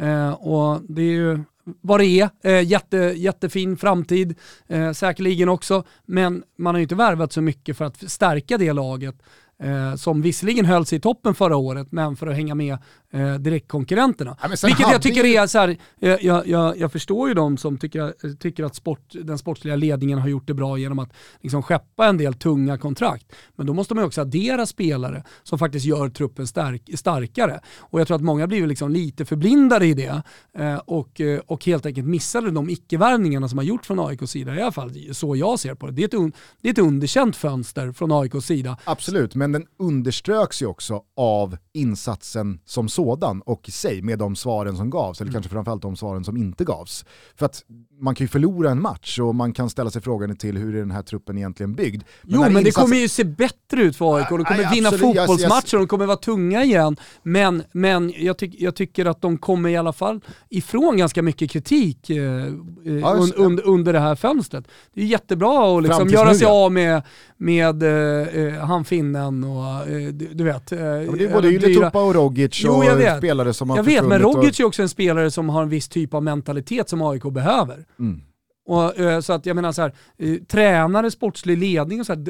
eh, 0.00 0.32
och 0.32 0.80
det 0.88 1.02
är 1.02 1.12
ju 1.12 1.44
vad 1.64 2.00
det 2.00 2.06
är. 2.06 2.30
Eh, 2.42 2.62
jätte, 2.62 2.96
jättefin 2.96 3.76
framtid 3.76 4.38
eh, 4.68 4.92
säkerligen 4.92 5.48
också, 5.48 5.84
men 6.06 6.42
man 6.58 6.74
har 6.74 6.78
ju 6.78 6.82
inte 6.82 6.94
värvat 6.94 7.32
så 7.32 7.40
mycket 7.40 7.76
för 7.76 7.84
att 7.84 8.10
stärka 8.10 8.58
det 8.58 8.72
laget 8.72 9.14
eh, 9.62 9.94
som 9.94 10.22
visserligen 10.22 10.64
höll 10.64 10.86
sig 10.86 10.98
i 10.98 11.00
toppen 11.00 11.34
förra 11.34 11.56
året, 11.56 11.92
men 11.92 12.16
för 12.16 12.26
att 12.26 12.36
hänga 12.36 12.54
med 12.54 12.78
eh, 13.12 13.34
direktkonkurrenterna. 13.34 14.36
Ja, 14.42 14.48
Vilket 14.48 14.90
jag 14.92 15.02
tycker 15.02 15.24
är 15.24 15.46
så 15.46 15.58
här, 15.58 15.76
jag, 15.98 16.46
jag, 16.46 16.78
jag, 16.78 16.92
förstår 16.92 17.28
ju 17.28 17.34
de 17.34 17.56
som 17.56 17.78
tycker, 17.78 18.36
tycker 18.36 18.64
att 18.64 18.74
sport, 18.74 19.12
den 19.12 19.38
sportsliga 19.38 19.76
ledningen 19.76 20.18
har 20.18 20.28
gjort 20.28 20.46
det 20.46 20.54
bra 20.54 20.78
genom 20.78 20.98
att 20.98 21.12
liksom 21.40 21.62
skeppa 21.62 22.06
en 22.06 22.18
del 22.18 22.34
tunga 22.34 22.78
kontrakt. 22.78 23.26
Men 23.56 23.66
då 23.66 23.74
måste 23.74 23.94
man 23.94 24.02
ju 24.02 24.06
också 24.06 24.20
addera 24.20 24.66
spelare 24.66 25.24
som 25.42 25.58
faktiskt 25.58 25.86
gör 25.86 26.08
truppen 26.08 26.46
stark, 26.46 26.90
starkare. 26.94 27.60
Och 27.78 28.00
jag 28.00 28.06
tror 28.06 28.16
att 28.16 28.22
många 28.22 28.46
blir 28.46 28.66
liksom 28.66 28.90
lite 28.90 29.24
förblindade 29.24 29.86
i 29.86 29.94
det 29.94 30.22
eh, 30.58 30.76
och, 30.76 31.20
eh, 31.20 31.40
och 31.46 31.64
helt 31.64 31.86
enkelt 31.86 32.06
missade 32.06 32.50
de 32.50 32.70
icke-värvningarna 32.70 33.48
som 33.48 33.58
har 33.58 33.64
gjorts 33.64 33.86
från 33.86 34.00
AIKs 34.00 34.30
sida. 34.30 34.56
I 34.56 34.62
alla 34.62 34.72
fall 34.72 34.92
så 35.12 35.36
jag 35.36 35.60
ser 35.60 35.74
på 35.74 35.86
det. 35.86 35.92
Det 35.92 36.02
är 36.02 36.08
ett, 36.08 36.14
un, 36.14 36.32
det 36.60 36.68
är 36.68 36.72
ett 36.72 36.78
underkänt 36.78 37.36
fönster 37.36 37.92
från 37.92 38.12
AIKs 38.12 38.46
sida. 38.46 38.78
Absolut, 38.84 39.34
men 39.34 39.52
den 39.52 39.66
underströks 39.78 40.62
ju 40.62 40.66
också 40.66 41.02
av 41.16 41.56
insatsen 41.72 42.60
som 42.64 42.88
sådan 43.04 43.42
och 43.42 43.68
i 43.68 43.72
sig 43.72 44.02
med 44.02 44.18
de 44.18 44.36
svaren 44.36 44.76
som 44.76 44.90
gavs, 44.90 45.20
eller 45.20 45.28
mm. 45.28 45.32
kanske 45.32 45.50
framförallt 45.50 45.82
de 45.82 45.96
svaren 45.96 46.24
som 46.24 46.36
inte 46.36 46.64
gavs. 46.64 47.04
För 47.36 47.46
att 47.46 47.64
man 48.00 48.14
kan 48.14 48.24
ju 48.24 48.28
förlora 48.28 48.70
en 48.70 48.82
match 48.82 49.18
och 49.18 49.34
man 49.34 49.52
kan 49.52 49.70
ställa 49.70 49.90
sig 49.90 50.02
frågan 50.02 50.36
till 50.36 50.58
hur 50.58 50.74
är 50.74 50.78
den 50.78 50.90
här 50.90 51.02
truppen 51.02 51.38
egentligen 51.38 51.74
byggd. 51.74 52.02
Men 52.22 52.34
jo 52.34 52.40
men 52.40 52.48
insatsen... 52.48 52.64
det 52.64 52.72
kommer 52.72 52.96
ju 52.96 53.08
se 53.08 53.24
bättre 53.24 53.82
ut 53.82 53.96
för 53.96 54.16
AIK, 54.16 54.28
de 54.28 54.44
kommer 54.44 54.64
aj, 54.64 54.74
vinna 54.74 54.88
absolut. 54.88 55.16
fotbollsmatcher, 55.16 55.78
de 55.78 55.86
kommer 55.86 56.06
vara 56.06 56.16
tunga 56.16 56.64
igen. 56.64 56.96
Men, 57.22 57.62
men 57.72 58.12
jag, 58.16 58.38
ty 58.38 58.50
jag, 58.58 58.74
tycker 58.74 59.06
att 59.06 59.20
de 59.20 59.38
kommer 59.38 59.68
i 59.68 59.76
alla 59.76 59.92
fall 59.92 60.20
ifrån 60.48 60.96
ganska 60.96 61.22
mycket 61.22 61.50
kritik 61.50 62.10
eh, 62.10 62.16
ja, 62.16 63.14
un 63.14 63.32
under, 63.36 63.66
under 63.66 63.92
det 63.92 64.00
här 64.00 64.14
fönstret. 64.14 64.68
Det 64.94 65.00
är 65.00 65.06
jättebra 65.06 65.76
att 65.76 65.82
liksom 65.82 66.08
göra 66.08 66.34
sig 66.34 66.46
av 66.46 66.72
med, 66.72 67.02
med 67.42 67.82
eh, 67.82 68.44
eh 68.44 68.54
han 68.54 68.84
finnen 68.84 69.44
och 69.44 69.88
eh, 69.88 70.08
du, 70.12 70.28
du, 70.32 70.44
vet. 70.44 70.72
Eh, 70.72 70.78
ja, 70.80 71.12
det 71.18 71.24
är 71.24 71.32
både 71.32 71.48
Ylätupa 71.48 72.02
och 72.02 72.14
Rogic 72.14 72.64
och 72.64 72.84
jo, 72.84 73.16
spelare 73.18 73.54
som 73.54 73.70
har 73.70 73.76
Jag 73.76 73.84
vet, 73.84 74.04
men 74.04 74.18
Rogic 74.18 74.50
och... 74.50 74.60
är 74.60 74.64
också 74.64 74.82
en 74.82 74.88
spelare 74.88 75.30
som 75.30 75.48
har 75.48 75.62
en 75.62 75.68
viss 75.68 75.88
typ 75.88 76.14
av 76.14 76.22
mentalitet 76.22 76.88
som 76.88 77.02
AIK 77.02 77.22
behöver. 77.22 77.84
Mm. 77.98 78.20
Och, 78.66 78.98
eh, 78.98 79.20
så 79.20 79.32
att 79.32 79.46
jag 79.46 79.56
menar 79.56 79.72
så 79.72 79.82
här, 79.82 79.94
eh, 80.18 80.34
tränare, 80.34 81.10
sportslig 81.10 81.58
ledning 81.58 82.00
och 82.00 82.06
så 82.06 82.14
här, 82.14 82.24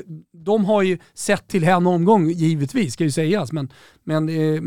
de 0.45 0.65
har 0.65 0.83
ju 0.83 0.99
sett 1.15 1.49
till 1.49 1.65
en 1.65 1.87
omgång 1.87 2.31
givetvis, 2.31 2.93
ska 2.93 3.05
ju 3.05 3.11
sägas. 3.11 3.53
Men, 3.53 3.69
men 4.05 4.29
eh, 4.29 4.63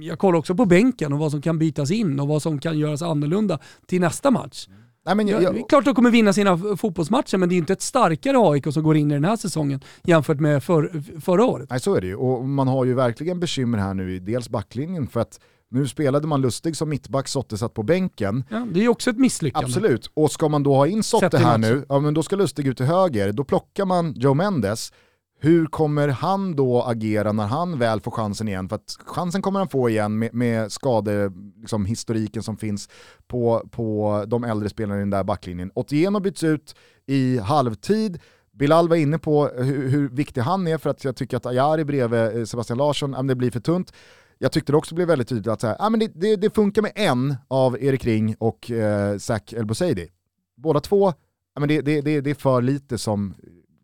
jag 0.00 0.18
kollar 0.18 0.38
också 0.38 0.54
på 0.54 0.64
bänken 0.64 1.12
och 1.12 1.18
vad 1.18 1.30
som 1.30 1.42
kan 1.42 1.58
bytas 1.58 1.90
in 1.90 2.20
och 2.20 2.28
vad 2.28 2.42
som 2.42 2.58
kan 2.58 2.78
göras 2.78 3.02
annorlunda 3.02 3.58
till 3.86 4.00
nästa 4.00 4.30
match. 4.30 4.68
Nej, 5.08 5.16
men 5.16 5.28
jag, 5.28 5.42
jag, 5.42 5.54
det 5.54 5.60
är 5.60 5.68
klart 5.68 5.84
de 5.84 5.94
kommer 5.94 6.10
vinna 6.10 6.32
sina 6.32 6.76
fotbollsmatcher, 6.76 7.36
men 7.36 7.48
det 7.48 7.54
är 7.54 7.56
inte 7.56 7.72
ett 7.72 7.82
starkare 7.82 8.36
AIK 8.38 8.72
som 8.72 8.82
går 8.82 8.96
in 8.96 9.10
i 9.10 9.14
den 9.14 9.24
här 9.24 9.36
säsongen 9.36 9.80
jämfört 10.02 10.40
med 10.40 10.64
för, 10.64 11.02
förra 11.20 11.44
året. 11.44 11.70
Nej 11.70 11.80
så 11.80 11.94
är 11.94 12.00
det 12.00 12.06
ju, 12.06 12.14
och 12.16 12.44
man 12.44 12.68
har 12.68 12.84
ju 12.84 12.94
verkligen 12.94 13.40
bekymmer 13.40 13.78
här 13.78 13.94
nu 13.94 14.14
i 14.14 14.18
dels 14.18 14.48
backlinjen 14.48 15.06
för 15.06 15.20
att 15.20 15.40
nu 15.70 15.88
spelade 15.88 16.26
man 16.26 16.40
Lustig 16.40 16.76
som 16.76 16.88
mittback, 16.88 17.28
Sotte 17.28 17.58
satt 17.58 17.74
på 17.74 17.82
bänken. 17.82 18.44
Ja, 18.48 18.66
det 18.72 18.80
är 18.80 18.82
ju 18.82 18.88
också 18.88 19.10
ett 19.10 19.18
misslyckande. 19.18 19.66
Absolut, 19.66 20.10
och 20.14 20.30
ska 20.30 20.48
man 20.48 20.62
då 20.62 20.74
ha 20.74 20.86
in 20.86 21.02
Sotte 21.02 21.38
här 21.38 21.58
nu, 21.58 21.84
ja 21.88 22.00
men 22.00 22.14
då 22.14 22.22
ska 22.22 22.36
Lustig 22.36 22.66
ut 22.66 22.76
till 22.76 22.86
höger, 22.86 23.32
då 23.32 23.44
plockar 23.44 23.84
man 23.84 24.14
Joe 24.16 24.34
Mendes. 24.34 24.92
Hur 25.40 25.66
kommer 25.66 26.08
han 26.08 26.56
då 26.56 26.82
agera 26.82 27.32
när 27.32 27.46
han 27.46 27.78
väl 27.78 28.00
får 28.00 28.10
chansen 28.10 28.48
igen? 28.48 28.68
För 28.68 28.76
att 28.76 28.96
chansen 29.06 29.42
kommer 29.42 29.58
han 29.58 29.68
få 29.68 29.88
igen 29.88 30.18
med, 30.18 30.34
med 30.34 30.72
skadehistoriken 30.72 32.24
liksom, 32.24 32.42
som 32.42 32.56
finns 32.56 32.88
på, 33.26 33.68
på 33.70 34.24
de 34.26 34.44
äldre 34.44 34.68
spelarna 34.68 34.96
i 34.96 35.00
den 35.00 35.10
där 35.10 35.24
backlinjen. 35.24 35.70
Otieno 35.74 36.20
byts 36.20 36.44
ut 36.44 36.74
i 37.06 37.38
halvtid, 37.38 38.20
Bilal 38.58 38.88
var 38.88 38.96
inne 38.96 39.18
på 39.18 39.48
hur, 39.48 39.88
hur, 39.88 40.08
viktig 40.08 40.40
han 40.40 40.66
är 40.66 40.78
för 40.78 40.90
att 40.90 41.04
jag 41.04 41.16
tycker 41.16 41.36
att 41.36 41.46
Ayari 41.46 41.84
bredvid 41.84 42.20
eh, 42.20 42.44
Sebastian 42.44 42.78
Larsson, 42.78 43.26
det 43.26 43.34
blir 43.34 43.50
för 43.50 43.60
tunt. 43.60 43.92
Jag 44.38 44.52
tyckte 44.52 44.72
det 44.72 44.76
också 44.76 44.94
blev 44.94 45.08
väldigt 45.08 45.28
tydligt 45.28 45.46
att 45.46 45.60
så 45.60 45.66
här, 45.66 45.76
ah, 45.78 45.90
men 45.90 46.00
det, 46.00 46.12
det, 46.14 46.36
det, 46.36 46.54
funkar 46.54 46.82
med 46.82 46.92
en 46.94 47.36
av 47.48 47.82
Erik 47.82 48.04
Ring 48.04 48.34
och 48.38 48.70
eh, 48.70 49.18
Zach 49.18 49.52
El 49.52 49.66
Bouzedi. 49.66 50.08
Båda 50.56 50.80
två, 50.80 51.08
ah, 51.08 51.14
men 51.60 51.68
det, 51.68 51.80
det, 51.80 52.00
det, 52.00 52.20
det 52.20 52.30
är 52.30 52.34
för 52.34 52.62
lite 52.62 52.98
som 52.98 53.34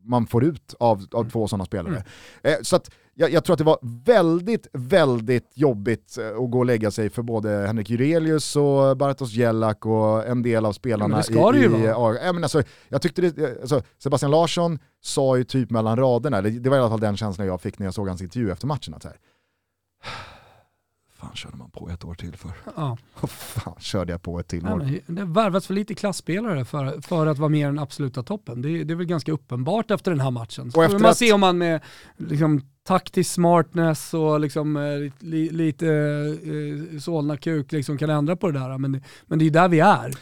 man 0.05 0.27
får 0.27 0.45
ut 0.45 0.75
av, 0.79 1.07
av 1.13 1.21
mm. 1.21 1.31
två 1.31 1.49
sådana 1.49 1.65
spelare. 1.65 1.95
Mm. 1.95 2.05
Eh, 2.43 2.63
så 2.63 2.77
att 2.77 2.91
jag, 3.15 3.31
jag, 3.31 3.45
tror 3.45 3.55
att 3.55 3.59
det 3.59 3.65
var 3.65 3.79
väldigt, 4.05 4.67
väldigt 4.73 5.51
jobbigt 5.55 6.19
eh, 6.19 6.27
att 6.27 6.51
gå 6.51 6.59
och 6.59 6.67
lägga 6.67 6.91
sig 6.91 7.11
för 7.11 7.23
både 7.23 7.49
Henrik 7.51 7.91
Jurelius 7.91 8.57
och 8.57 8.97
Bartosz 8.97 9.33
Jellak 9.33 9.87
och 9.87 10.27
en 10.27 10.43
del 10.43 10.67
av 10.67 10.73
spelarna 10.73 11.23
ja, 11.31 11.53
men 11.53 11.63
i, 11.63 11.87
vara. 11.87 12.25
Ja, 12.25 12.33
men 12.33 12.43
alltså, 12.43 12.63
jag 12.89 13.03
tyckte 13.03 13.23
det, 13.23 13.39
eh, 13.39 13.51
alltså, 13.61 13.83
Sebastian 13.99 14.31
Larsson 14.31 14.79
sa 15.03 15.37
ju 15.37 15.45
typ 15.45 15.71
mellan 15.71 15.97
raderna, 15.97 16.43
det, 16.43 16.51
det 16.51 16.71
var 16.71 16.77
i 16.77 16.81
alla 16.81 16.91
fall 16.91 17.01
den 17.01 17.17
känslan 17.17 17.47
jag 17.47 17.61
fick 17.61 17.79
när 17.79 17.87
jag 17.87 17.95
såg 17.95 18.09
hans 18.09 18.23
intervju 18.23 18.53
efter 18.53 18.67
matchen. 18.67 18.95
Att 18.95 19.05
här, 19.05 19.17
fan 21.25 21.37
körde 21.37 21.57
man 21.57 21.71
på 21.71 21.89
ett 21.91 22.05
år 22.05 22.15
till 22.15 22.37
för? 22.37 22.53
Ja. 22.77 22.97
Vad 23.21 23.31
fan 23.31 23.75
körde 23.79 24.13
jag 24.13 24.23
på 24.23 24.41
ett 24.41 24.49
till 24.49 24.67
år? 24.67 24.77
Nej, 24.77 25.03
det 25.07 25.25
värvats 25.25 25.67
för 25.67 25.75
lite 25.75 25.95
klassspelare 25.95 26.65
för, 26.65 27.01
för 27.01 27.27
att 27.27 27.39
vara 27.39 27.49
mer 27.49 27.69
än 27.69 27.79
absoluta 27.79 28.23
toppen. 28.23 28.63
Det, 28.63 28.85
det 28.85 28.95
är 28.95 28.97
väl 28.97 29.07
ganska 29.07 29.33
uppenbart 29.33 29.91
efter 29.91 30.11
den 30.11 30.21
här 30.21 30.31
matchen. 30.31 30.73
Så 30.73 30.79
och 30.79 30.85
efter 30.85 30.99
man 30.99 31.11
att... 31.11 31.17
se 31.17 31.33
om 31.33 31.41
man 31.41 31.59
med 31.59 31.81
liksom, 32.17 32.61
taktisk 32.87 33.33
smartness 33.33 34.15
och 34.15 34.41
liksom, 34.41 34.77
eh, 34.77 35.13
li, 35.19 35.51
lite 35.51 35.89
eh, 36.43 36.99
Solna-kuk 36.99 37.73
liksom 37.73 37.99
kan 37.99 38.11
ändra 38.11 38.37
på 38.37 38.51
det 38.51 38.59
där. 38.59 38.79
Men, 38.79 39.03
men 39.27 39.39
det 39.39 39.43
är 39.43 39.47
ju 39.47 39.51
där 39.51 39.69
vi 39.69 39.81
är. 39.81 40.15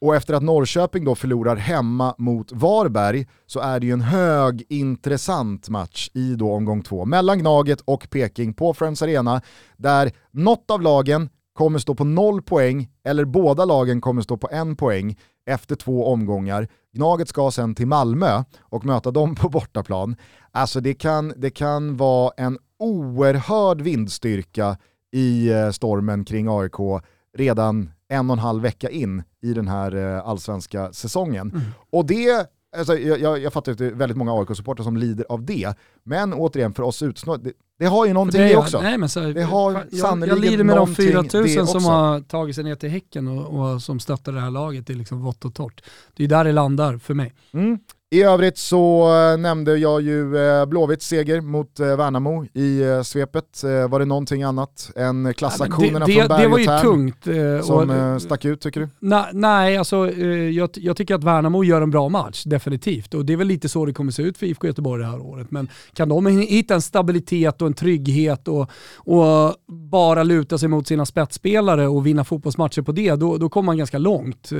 Och 0.00 0.16
efter 0.16 0.34
att 0.34 0.42
Norrköping 0.42 1.04
då 1.04 1.14
förlorar 1.14 1.56
hemma 1.56 2.14
mot 2.18 2.52
Varberg 2.52 3.26
så 3.46 3.60
är 3.60 3.80
det 3.80 3.86
ju 3.86 3.92
en 3.92 4.00
hög 4.00 4.64
intressant 4.68 5.68
match 5.68 6.10
i 6.14 6.34
då 6.34 6.52
omgång 6.52 6.82
två 6.82 7.04
mellan 7.04 7.38
Gnaget 7.38 7.80
och 7.80 8.10
Peking 8.10 8.54
på 8.54 8.74
Friends 8.74 9.02
Arena 9.02 9.42
där 9.76 10.12
något 10.30 10.70
av 10.70 10.82
lagen 10.82 11.28
kommer 11.52 11.78
stå 11.78 11.94
på 11.94 12.04
noll 12.04 12.42
poäng 12.42 12.88
eller 13.04 13.24
båda 13.24 13.64
lagen 13.64 14.00
kommer 14.00 14.22
stå 14.22 14.36
på 14.36 14.48
en 14.52 14.76
poäng 14.76 15.16
efter 15.46 15.76
två 15.76 16.06
omgångar. 16.06 16.68
Gnaget 16.92 17.28
ska 17.28 17.50
sen 17.50 17.74
till 17.74 17.86
Malmö 17.86 18.44
och 18.60 18.84
möta 18.84 19.10
dem 19.10 19.34
på 19.34 19.48
bortaplan. 19.48 20.16
Alltså 20.52 20.80
det 20.80 20.94
kan, 20.94 21.32
det 21.36 21.50
kan 21.50 21.96
vara 21.96 22.32
en 22.36 22.58
oerhörd 22.78 23.80
vindstyrka 23.80 24.76
i 25.12 25.50
eh, 25.50 25.70
stormen 25.70 26.24
kring 26.24 26.48
AIK 26.48 27.02
redan 27.36 27.90
en 28.08 28.30
och 28.30 28.36
en 28.36 28.38
halv 28.38 28.62
vecka 28.62 28.90
in 28.90 29.22
i 29.42 29.54
den 29.54 29.68
här 29.68 29.96
eh, 29.96 30.28
allsvenska 30.28 30.92
säsongen. 30.92 31.50
Mm. 31.50 31.62
Och 31.90 32.06
det, 32.06 32.50
alltså, 32.76 32.98
jag, 32.98 33.38
jag 33.38 33.52
fattar 33.52 33.72
att 33.72 33.78
det 33.78 33.86
är 33.86 33.90
väldigt 33.90 34.18
många 34.18 34.32
AIK-supportrar 34.32 34.84
som 34.84 34.96
lider 34.96 35.26
av 35.28 35.44
det, 35.44 35.74
men 36.02 36.34
återigen 36.34 36.74
för 36.74 36.82
oss 36.82 37.02
utsnådda, 37.02 37.42
det, 37.42 37.52
det, 37.78 37.86
har 37.86 38.06
ju 38.06 38.12
någonting 38.12 38.40
det, 38.40 38.56
också. 38.56 38.80
Nej, 38.80 38.98
men 38.98 39.08
så, 39.08 39.20
det 39.20 39.42
har 39.42 39.72
jag, 39.90 40.28
jag 40.28 40.38
lider 40.38 40.64
med 40.64 40.76
de 40.76 40.94
4000 40.94 41.66
som 41.66 41.84
har 41.84 42.20
tagit 42.20 42.54
sig 42.54 42.64
ner 42.64 42.74
till 42.74 42.90
Häcken 42.90 43.28
och, 43.28 43.72
och 43.72 43.82
som 43.82 44.00
stöttar 44.00 44.32
det 44.32 44.40
här 44.40 44.50
laget 44.50 44.90
i 44.90 44.94
liksom 44.94 45.22
vått 45.22 45.44
och 45.44 45.54
torrt. 45.54 45.82
Det 46.16 46.24
är 46.24 46.28
där 46.28 46.44
det 46.44 46.52
landar 46.52 46.98
för 46.98 47.14
mig. 47.14 47.34
Mm. 47.52 47.78
I 48.10 48.22
övrigt 48.22 48.58
så 48.58 49.12
äh, 49.32 49.38
nämnde 49.38 49.76
jag 49.76 50.02
ju 50.02 50.36
äh, 50.36 50.66
Blåvitts 50.66 51.06
seger 51.06 51.40
mot 51.40 51.80
äh, 51.80 51.96
Värnamo 51.96 52.44
i 52.44 52.82
svepet. 53.04 53.62
var 53.88 53.98
det 53.98 54.04
någonting 54.04 54.42
annat 54.42 54.90
än 54.96 55.34
klassaktionerna 55.34 56.06
det, 56.06 56.12
från 56.12 56.28
Berg 56.28 56.42
Det 56.42 56.48
var 56.48 56.58
ju 56.58 56.64
Tern 56.64 56.82
tungt. 56.82 57.28
som 57.66 57.90
och, 57.90 58.22
stack 58.22 58.44
ut 58.44 58.60
tycker 58.60 58.80
du? 58.80 58.88
Na, 58.98 59.28
nej, 59.32 59.76
alltså, 59.76 60.10
jag, 60.10 60.70
jag, 60.74 60.96
tycker 60.96 61.14
att 61.14 61.24
Värnamo 61.24 61.64
gör 61.64 61.82
en 61.82 61.90
bra 61.90 62.08
match, 62.08 62.44
definitivt. 62.44 63.14
Och 63.14 63.24
det 63.24 63.32
är 63.32 63.36
väl 63.36 63.46
lite 63.46 63.68
så 63.68 63.86
det 63.86 63.92
kommer 63.92 64.12
se 64.12 64.22
ut 64.22 64.38
för 64.38 64.46
IFK 64.46 64.66
Göteborg 64.66 65.02
det 65.02 65.10
här 65.10 65.20
året. 65.20 65.50
Men 65.50 65.68
kan 65.92 66.08
de 66.08 66.26
hitta 66.26 66.74
en 66.74 66.82
stabilitet 66.82 67.62
och 67.62 67.68
en 67.68 67.74
trygghet 67.74 68.48
och, 68.48 68.70
och 68.96 69.54
bara 69.66 70.22
luta 70.22 70.58
sig 70.58 70.68
mot 70.68 70.88
sina 70.88 71.06
spetsspelare 71.06 71.88
och 71.88 72.06
vinna 72.06 72.24
fotbollsmatcher 72.24 72.82
på 72.82 72.92
det, 72.92 73.14
då, 73.14 73.36
då 73.36 73.48
kommer 73.48 73.66
man 73.66 73.78
ganska 73.78 73.98
långt. 73.98 74.50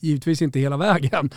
Givetvis 0.00 0.42
inte 0.42 0.60
hela 0.60 0.76
vägen, 0.76 1.30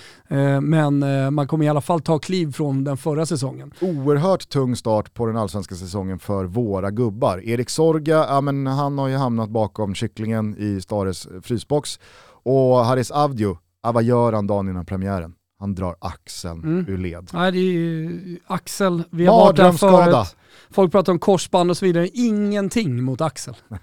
men 0.62 1.00
man 1.34 1.49
kommer 1.50 1.66
i 1.66 1.70
alla 1.70 1.82
fall 1.82 2.02
ta 2.02 2.20
kliv 2.20 2.52
från 2.52 2.84
den 2.84 2.98
förra 2.98 3.26
säsongen. 3.26 3.74
Oerhört 3.82 4.50
tung 4.50 4.76
start 4.76 5.14
på 5.14 5.26
den 5.26 5.38
allsvenska 5.38 5.76
säsongen 5.76 6.20
för 6.20 6.46
våra 6.46 6.92
gubbar. 6.92 7.42
Erik 7.44 7.70
Sorga, 7.70 8.26
ja, 8.30 8.42
men 8.42 8.68
han 8.68 8.98
har 8.98 9.08
ju 9.08 9.16
hamnat 9.16 9.50
bakom 9.50 9.96
kycklingen 9.96 10.56
i 10.58 10.82
Stares 10.82 11.28
frysbox. 11.42 12.00
Och 12.44 12.76
Haris 12.76 13.12
Avdio, 13.12 13.58
ja, 13.84 13.92
vad 13.92 14.04
gör 14.04 14.34
han 14.34 14.48
dagen 14.48 14.70
innan 14.70 14.86
premiären? 14.86 15.34
Han 15.60 15.76
drar 15.76 15.96
axeln 16.02 16.64
mm. 16.64 16.86
ur 16.88 16.98
led. 16.98 17.30
Nej, 17.34 17.52
det 17.52 17.60
är 17.60 18.38
axel, 18.48 19.04
vi 19.12 19.26
har 19.26 19.38
varit 19.38 19.56
där 19.56 19.72
förut. 19.72 20.36
Folk 20.70 20.92
pratar 20.92 21.14
om 21.14 21.20
korsband 21.20 21.70
och 21.70 21.78
så 21.78 21.86
vidare. 21.86 22.08
Ingenting 22.14 23.04
mot 23.04 23.22
axel. 23.22 23.56
Nej. 23.68 23.80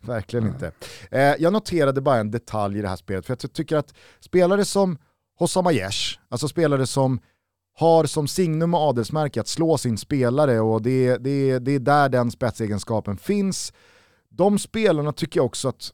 Verkligen 0.00 0.46
inte. 0.46 0.72
Eh, 1.10 1.20
jag 1.20 1.52
noterade 1.52 2.00
bara 2.00 2.16
en 2.16 2.30
detalj 2.30 2.78
i 2.78 2.82
det 2.82 2.88
här 2.88 2.96
spelet, 2.96 3.26
för 3.26 3.36
jag 3.42 3.52
tycker 3.52 3.76
att 3.76 3.94
spelare 4.20 4.64
som 4.64 4.98
Hossam 5.40 5.66
Aiesh, 5.66 6.18
alltså 6.28 6.48
spelare 6.48 6.86
som 6.86 7.20
har 7.74 8.04
som 8.04 8.28
signum 8.28 8.74
och 8.74 8.80
adelsmärke 8.80 9.40
att 9.40 9.48
slå 9.48 9.78
sin 9.78 9.98
spelare 9.98 10.60
och 10.60 10.82
det, 10.82 11.16
det, 11.16 11.58
det 11.58 11.72
är 11.72 11.78
där 11.78 12.08
den 12.08 12.30
spetsegenskapen 12.30 13.16
finns. 13.16 13.72
De 14.28 14.58
spelarna 14.58 15.12
tycker 15.12 15.40
jag 15.40 15.46
också 15.46 15.68
att 15.68 15.92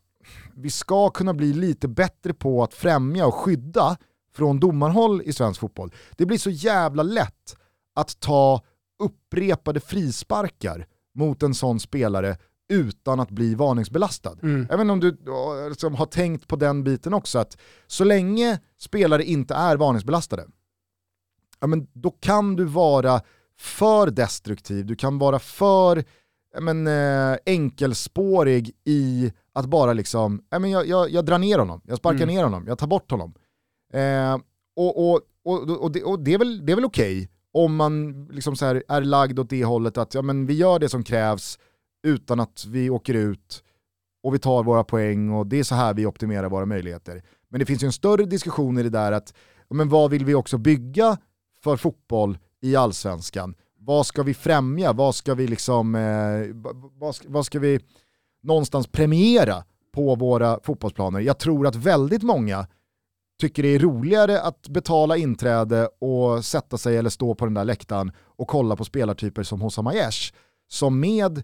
vi 0.55 0.71
ska 0.71 1.11
kunna 1.11 1.35
bli 1.35 1.53
lite 1.53 1.89
bättre 1.89 2.35
på 2.35 2.63
att 2.63 2.75
främja 2.75 3.27
och 3.27 3.35
skydda 3.35 3.97
från 4.35 4.61
domarhåll 4.61 5.23
i 5.25 5.33
svensk 5.33 5.61
fotboll. 5.61 5.93
Det 6.17 6.27
blir 6.27 6.39
så 6.39 6.51
jävla 6.51 7.03
lätt 7.03 7.57
att 7.95 8.21
ta 8.21 8.63
upprepade 8.99 9.81
frisparkar 9.81 10.87
mot 11.15 11.43
en 11.43 11.55
sån 11.55 11.81
spelare 11.81 12.37
utan 12.69 13.21
att 13.21 13.31
bli 13.31 13.55
varningsbelastad. 13.55 14.37
Mm. 14.43 14.61
Inte 14.61 14.93
om 14.93 15.01
du 15.01 15.17
liksom, 15.69 15.95
har 15.95 16.07
tänkt 16.07 16.49
på 16.49 16.57
den 16.57 16.85
biten 16.85 17.15
också, 17.15 17.39
att 17.39 17.59
så 17.87 18.05
länge 18.05 18.61
spelare 18.79 19.25
inte 19.25 19.55
är 19.55 19.77
varningsbelastade, 19.77 20.47
ja, 21.61 21.67
men 21.67 21.87
då 21.93 22.11
kan 22.11 22.57
du 22.57 22.65
vara 22.65 23.21
för 23.59 24.11
destruktiv, 24.11 24.87
du 24.87 24.97
kan 24.97 25.19
vara 25.19 25.39
för 25.39 26.05
ja, 26.55 26.61
men, 26.61 26.87
eh, 26.87 27.39
enkelspårig 27.47 28.71
i 28.85 29.33
att 29.53 29.67
bara 29.67 29.93
liksom, 29.93 30.43
ja, 30.51 30.59
men 30.59 30.71
jag, 30.71 30.87
jag, 30.87 31.11
jag 31.11 31.25
drar 31.25 31.39
ner 31.39 31.59
honom, 31.59 31.81
jag 31.85 31.99
sparkar 31.99 32.23
mm. 32.23 32.35
ner 32.35 32.45
honom, 32.45 32.67
jag 32.67 32.79
tar 32.79 32.87
bort 32.87 33.11
honom. 33.11 33.35
Eh, 33.93 34.39
och, 34.77 35.11
och, 35.11 35.21
och, 35.45 35.83
och, 35.83 35.93
det, 35.93 36.03
och 36.03 36.21
det 36.21 36.35
är 36.35 36.39
väl, 36.39 36.63
väl 36.63 36.85
okej 36.85 37.19
okay 37.19 37.29
om 37.57 37.77
man 37.77 38.25
liksom 38.31 38.57
så 38.57 38.81
är 38.89 39.01
lagd 39.01 39.39
åt 39.39 39.51
det 39.51 39.65
hållet 39.65 39.99
att 39.99 40.15
ja, 40.15 40.23
men 40.23 40.47
vi 40.47 40.55
gör 40.55 40.79
det 40.79 40.89
som 40.89 41.05
krävs 41.05 41.59
utan 42.07 42.41
att 42.41 42.65
vi 42.69 42.91
åker 42.91 43.15
ut 43.15 43.63
och 44.23 44.35
vi 44.35 44.39
tar 44.39 44.63
våra 44.63 44.85
poäng 44.85 45.31
och 45.31 45.47
det 45.47 45.59
är 45.59 45.65
så 45.65 45.75
här 45.75 45.95
vi 45.95 46.07
optimerar 46.07 46.49
våra 46.49 46.67
möjligheter. 46.67 47.23
Men 47.49 47.61
det 47.61 47.67
finns 47.67 47.83
ju 47.83 47.87
en 47.87 47.93
större 47.93 48.25
diskussion 48.25 48.79
i 48.79 48.83
det 48.83 48.91
där 48.91 49.13
att 49.13 49.35
men 49.71 49.89
vad 49.89 50.11
vill 50.11 50.25
vi 50.25 50.35
också 50.35 50.59
bygga 50.59 51.19
för 51.63 51.77
fotboll 51.77 52.39
i 52.61 52.77
allsvenskan? 52.77 53.55
Vad 53.79 54.07
ska 54.07 54.23
vi 54.23 54.35
främja? 54.35 54.93
Vad 54.93 55.15
ska 55.15 55.35
vi 55.35 55.47
liksom, 55.47 55.95
eh, 55.95 56.73
vad, 56.99 57.15
ska, 57.15 57.29
vad 57.29 57.47
ska 57.47 57.59
vi 57.59 57.81
någonstans 58.43 58.87
premiera 58.87 59.65
på 59.95 60.15
våra 60.15 60.61
fotbollsplaner? 60.63 61.21
Jag 61.21 61.39
tror 61.39 61.67
att 61.67 61.75
väldigt 61.75 62.23
många 62.23 62.67
tycker 63.41 63.63
det 63.63 63.69
är 63.69 63.79
roligare 63.79 64.41
att 64.41 64.69
betala 64.69 65.17
inträde 65.17 65.89
och 66.01 66.45
sätta 66.45 66.79
sig 66.79 66.97
eller 66.97 67.11
stå 67.11 67.35
på 67.35 67.45
den 67.45 67.55
där 67.55 67.65
läktaren 67.65 68.13
och 68.19 68.49
kolla 68.49 68.77
på 68.77 68.85
spelartyper 68.85 69.43
som 69.43 69.61
Hossam 69.61 69.87
Aiesh 69.87 70.33
som 70.69 71.01
med 71.01 71.43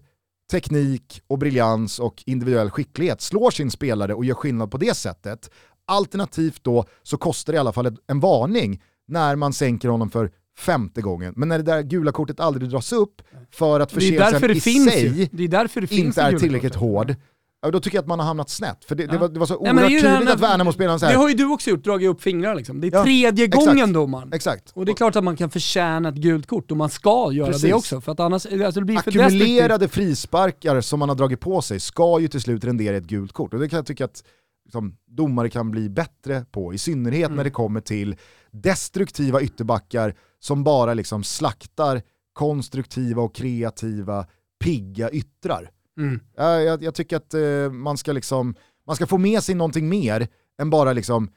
teknik 0.51 1.21
och 1.27 1.39
briljans 1.39 1.99
och 1.99 2.23
individuell 2.25 2.69
skicklighet 2.69 3.21
slår 3.21 3.51
sin 3.51 3.71
spelare 3.71 4.13
och 4.13 4.25
gör 4.25 4.35
skillnad 4.35 4.71
på 4.71 4.77
det 4.77 4.93
sättet. 4.93 5.49
Alternativt 5.87 6.63
då 6.63 6.85
så 7.03 7.17
kostar 7.17 7.53
det 7.53 7.57
i 7.57 7.59
alla 7.59 7.73
fall 7.73 7.97
en 8.07 8.19
varning 8.19 8.81
när 9.07 9.35
man 9.35 9.53
sänker 9.53 9.89
honom 9.89 10.09
för 10.09 10.31
femte 10.57 11.01
gången. 11.01 11.33
Men 11.37 11.49
när 11.49 11.57
det 11.57 11.63
där 11.63 11.81
gula 11.81 12.11
kortet 12.11 12.39
aldrig 12.39 12.69
dras 12.69 12.91
upp 12.91 13.21
för 13.51 13.79
att 13.79 13.91
förseelsen 13.91 14.51
i 14.51 14.59
sig 14.59 15.29
det 15.31 15.43
är 15.43 15.47
därför 15.47 15.81
det 15.81 15.91
inte 15.91 16.21
är 16.21 16.39
tillräckligt 16.39 16.75
hård, 16.75 17.15
ja, 17.63 17.71
då 17.71 17.79
tycker 17.79 17.97
jag 17.97 18.01
att 18.03 18.07
man 18.07 18.19
har 18.19 18.25
hamnat 18.25 18.49
snett. 18.49 18.85
För 18.85 18.95
det, 18.95 19.05
det, 19.07 19.13
Ja. 19.13 19.19
var, 19.19 19.27
det 19.29 19.39
var 19.39 19.45
så 19.45 19.53
det 19.53 19.59
oerhört 19.59 19.75
det 19.75 19.81
här 19.81 19.89
tydligt 19.89 20.29
att 20.33 20.39
när- 20.41 20.47
Värnamo-spelaren 20.47 20.99
så 20.99 21.05
Det 21.05 21.13
har 21.13 21.29
ju 21.29 21.35
du 21.35 21.45
också 21.53 21.69
gjort, 21.69 21.83
dragit 21.83 22.09
upp 22.09 22.21
fingrar 22.21 22.55
liksom. 22.55 22.81
Det 22.81 22.87
är 22.87 22.91
Ja, 22.91 23.03
tredje 23.03 23.45
exakt. 23.45 23.65
gången 23.65 23.93
domaren. 23.93 24.33
Exakt. 24.33 24.71
Och 24.73 24.85
det 24.85 24.91
är 24.91 24.95
klart 24.95 25.15
att 25.15 25.23
man 25.23 25.35
kan 25.35 25.49
förtjäna 25.49 26.09
ett 26.09 26.15
gult 26.15 26.47
kort 26.47 26.71
och 26.71 26.77
man 26.77 26.89
ska 26.89 27.29
göra 27.33 27.47
Precis. 27.47 27.61
det 27.61 27.73
också. 27.73 28.01
För 28.01 28.11
att 28.11 28.19
annars 28.19 28.45
alltså 28.45 28.79
det 28.79 28.85
blir 28.85 28.95
för 28.97 29.11
destruktivt. 29.11 29.25
Ackumulerade 29.41 29.87
frisparkar 29.87 30.81
som 30.81 30.99
man 30.99 31.09
har 31.09 31.15
dragit 31.15 31.39
på 31.39 31.61
sig 31.61 31.79
ska 31.79 32.19
ju 32.19 32.27
till 32.27 32.41
slut 32.41 32.63
rendera 32.63 32.97
ett 32.97 33.03
gult 33.07 33.31
kort. 33.33 33.53
Och 33.53 33.59
det 33.59 33.69
kan 33.69 33.77
jag 33.77 33.85
tycka 33.85 34.05
att 34.05 34.23
liksom, 34.65 34.95
domare 35.07 35.49
kan 35.49 35.71
bli 35.71 35.89
bättre 35.89 36.45
på, 36.51 36.73
i 36.73 36.77
synnerhet 36.77 37.25
Mm. 37.25 37.35
när 37.37 37.43
det 37.43 37.49
kommer 37.49 37.79
till 37.81 38.15
destruktiva 38.51 39.41
ytterbackar 39.41 40.15
som 40.39 40.63
bara 40.63 40.93
liksom 40.93 41.23
slaktar 41.23 42.01
konstruktiva 42.33 43.21
och 43.21 43.35
kreativa, 43.35 44.25
pigga 44.63 45.09
yttrar. 45.09 45.69
Mm. 45.97 46.19
Jag, 46.35 46.63
jag, 46.63 46.83
jag 46.83 46.95
tycker 46.95 47.17
att 47.17 47.33
eh, 47.33 47.71
man, 47.71 47.97
ska 47.97 48.11
liksom, 48.11 48.55
man 48.87 48.95
ska 48.95 49.07
få 49.07 49.17
med 49.17 49.43
sig 49.43 49.55
någonting 49.55 49.89
mer 49.89 50.27
än 50.61 50.69
bara 50.69 50.93
liksom 50.93 51.29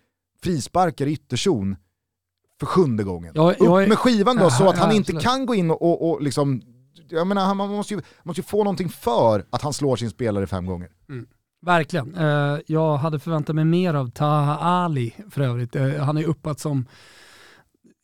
frisparkar 0.42 1.07
i 1.07 1.12
ytterzon 1.12 1.76
för 2.61 2.66
sjunde 2.66 3.04
gången. 3.04 3.32
Ja, 3.34 3.54
jag 3.59 3.78
är- 3.78 3.82
Upp 3.82 3.88
med 3.88 3.98
skivan 3.98 4.36
då 4.36 4.42
Ja, 4.42 4.50
så 4.50 4.68
att 4.68 4.78
han 4.78 4.90
ja, 4.90 4.96
inte 4.96 5.11
absolut. 5.12 5.22
kan 5.22 5.46
gå 5.46 5.54
in 5.54 5.70
och, 5.70 5.82
och, 5.82 6.11
och 6.11 6.22
liksom, 6.22 6.62
jag 7.09 7.26
menar, 7.26 7.44
han- 7.46 7.57
man 7.57 7.68
måste 7.70 7.94
ju, 7.94 8.00
måste 8.22 8.40
ju 8.40 8.44
få 8.44 8.59
någonting 8.64 8.88
för 8.88 9.44
att 9.50 9.62
han 9.62 9.72
slår 9.72 9.96
sin 9.96 10.11
spelare 10.11 10.46
fem 10.46 10.66
gånger. 10.66 10.88
Verkligen. 11.62 12.14
Eh, 12.14 12.59
jag 12.66 12.96
hade 12.96 13.18
förväntat 13.18 13.54
mig 13.57 13.64
mer 13.64 13.94
av 13.94 14.11
Taha 14.11 14.57
Ali 14.59 15.14
för 15.30 15.40
övrigt. 15.40 15.76
Eh, 15.76 15.88
han 15.96 16.16
är 16.16 16.24
uppåt 16.24 16.61
som, 16.61 16.86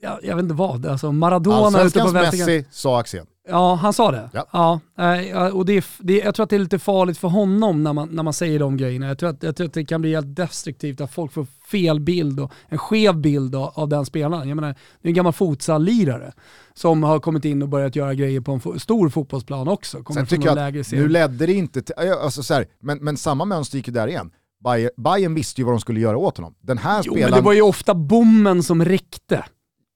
ja, 0.02 0.18
jag 0.22 0.36
vet 0.36 0.42
inte 0.42 0.54
vad, 0.54 0.86
alltså 0.86 1.12
Maradona 1.12 1.82
ute 1.82 1.98
på 1.98 2.08
vänsterkanten. 2.10 2.56
Messi, 2.56 2.66
sa 2.70 3.00
Axén. 3.00 3.26
Ja, 3.48 3.74
han 3.74 3.92
sa 3.92 4.10
det. 4.10 4.30
Ja. 4.52 4.80
eh, 4.98 5.28
ja, 5.30 5.52
och 5.52 5.66
det, 5.66 5.72
är 5.72 5.84
det, 5.98 6.18
jag 6.18 6.34
tror 6.34 6.44
att 6.44 6.50
det 6.50 6.56
är 6.56 6.60
lite 6.60 6.78
farligt 6.78 7.18
för 7.18 7.28
honom 7.28 7.82
när 7.82 7.92
man, 7.92 8.08
när 8.08 8.22
man 8.22 8.32
säger 8.32 8.58
de 8.58 8.76
grejerna. 8.76 9.06
Jag 9.06 9.18
tror, 9.18 9.30
att, 9.30 9.42
jag 9.42 9.56
tror 9.56 9.66
att 9.66 9.74
det 9.74 9.84
kan 9.84 10.00
bli 10.00 10.14
helt 10.14 10.36
destruktivt, 10.36 11.00
att 11.00 11.12
folk 11.12 11.32
får 11.32 11.46
fel 11.70 12.00
bild 12.00 12.40
och 12.40 12.52
en 12.68 12.78
skev 12.78 13.16
bild 13.16 13.54
av, 13.54 13.72
av 13.74 13.88
den 13.88 14.06
spelaren. 14.06 14.48
Jag 14.48 14.56
menar, 14.56 14.68
det 14.68 15.08
är 15.08 15.10
en 15.10 15.14
gammal 15.14 15.32
futsal-lirare 15.32 16.32
som 16.74 17.02
har 17.02 17.20
kommit 17.20 17.44
in 17.44 17.62
och 17.62 17.68
börjat 17.68 17.96
göra 17.96 18.14
grejer 18.14 18.40
på 18.40 18.52
en 18.52 18.60
fo- 18.60 18.78
stor 18.78 19.08
fotbollsplan 19.08 19.68
också. 19.68 20.02
Kommer 20.02 20.20
Sen 20.20 20.26
tycker 20.26 20.56
jag 20.56 20.78
att 20.78 20.92
nu 20.92 21.08
ledde 21.08 21.46
det 21.46 21.52
inte 21.52 21.82
till, 21.82 21.94
alltså 22.22 22.42
så 22.42 22.54
här, 22.54 22.66
men, 22.80 22.98
men 22.98 23.16
samma 23.16 23.44
mönster 23.44 23.76
gick 23.76 23.88
ju 23.88 23.94
där 23.94 24.08
igen. 24.08 24.30
Bayern, 24.64 24.90
Bayern 24.96 25.34
visste 25.34 25.60
ju 25.60 25.64
vad 25.64 25.74
de 25.74 25.80
skulle 25.80 26.00
göra 26.00 26.16
åt 26.16 26.36
honom. 26.36 26.54
Den 26.60 26.78
här 26.78 27.02
Jo, 27.04 27.12
men 27.12 27.22
spelaren... 27.22 27.42
det 27.42 27.46
var 27.46 27.52
ju 27.52 27.62
ofta 27.62 27.94
bommen 27.94 28.62
som 28.62 28.84
räckte. 28.84 29.44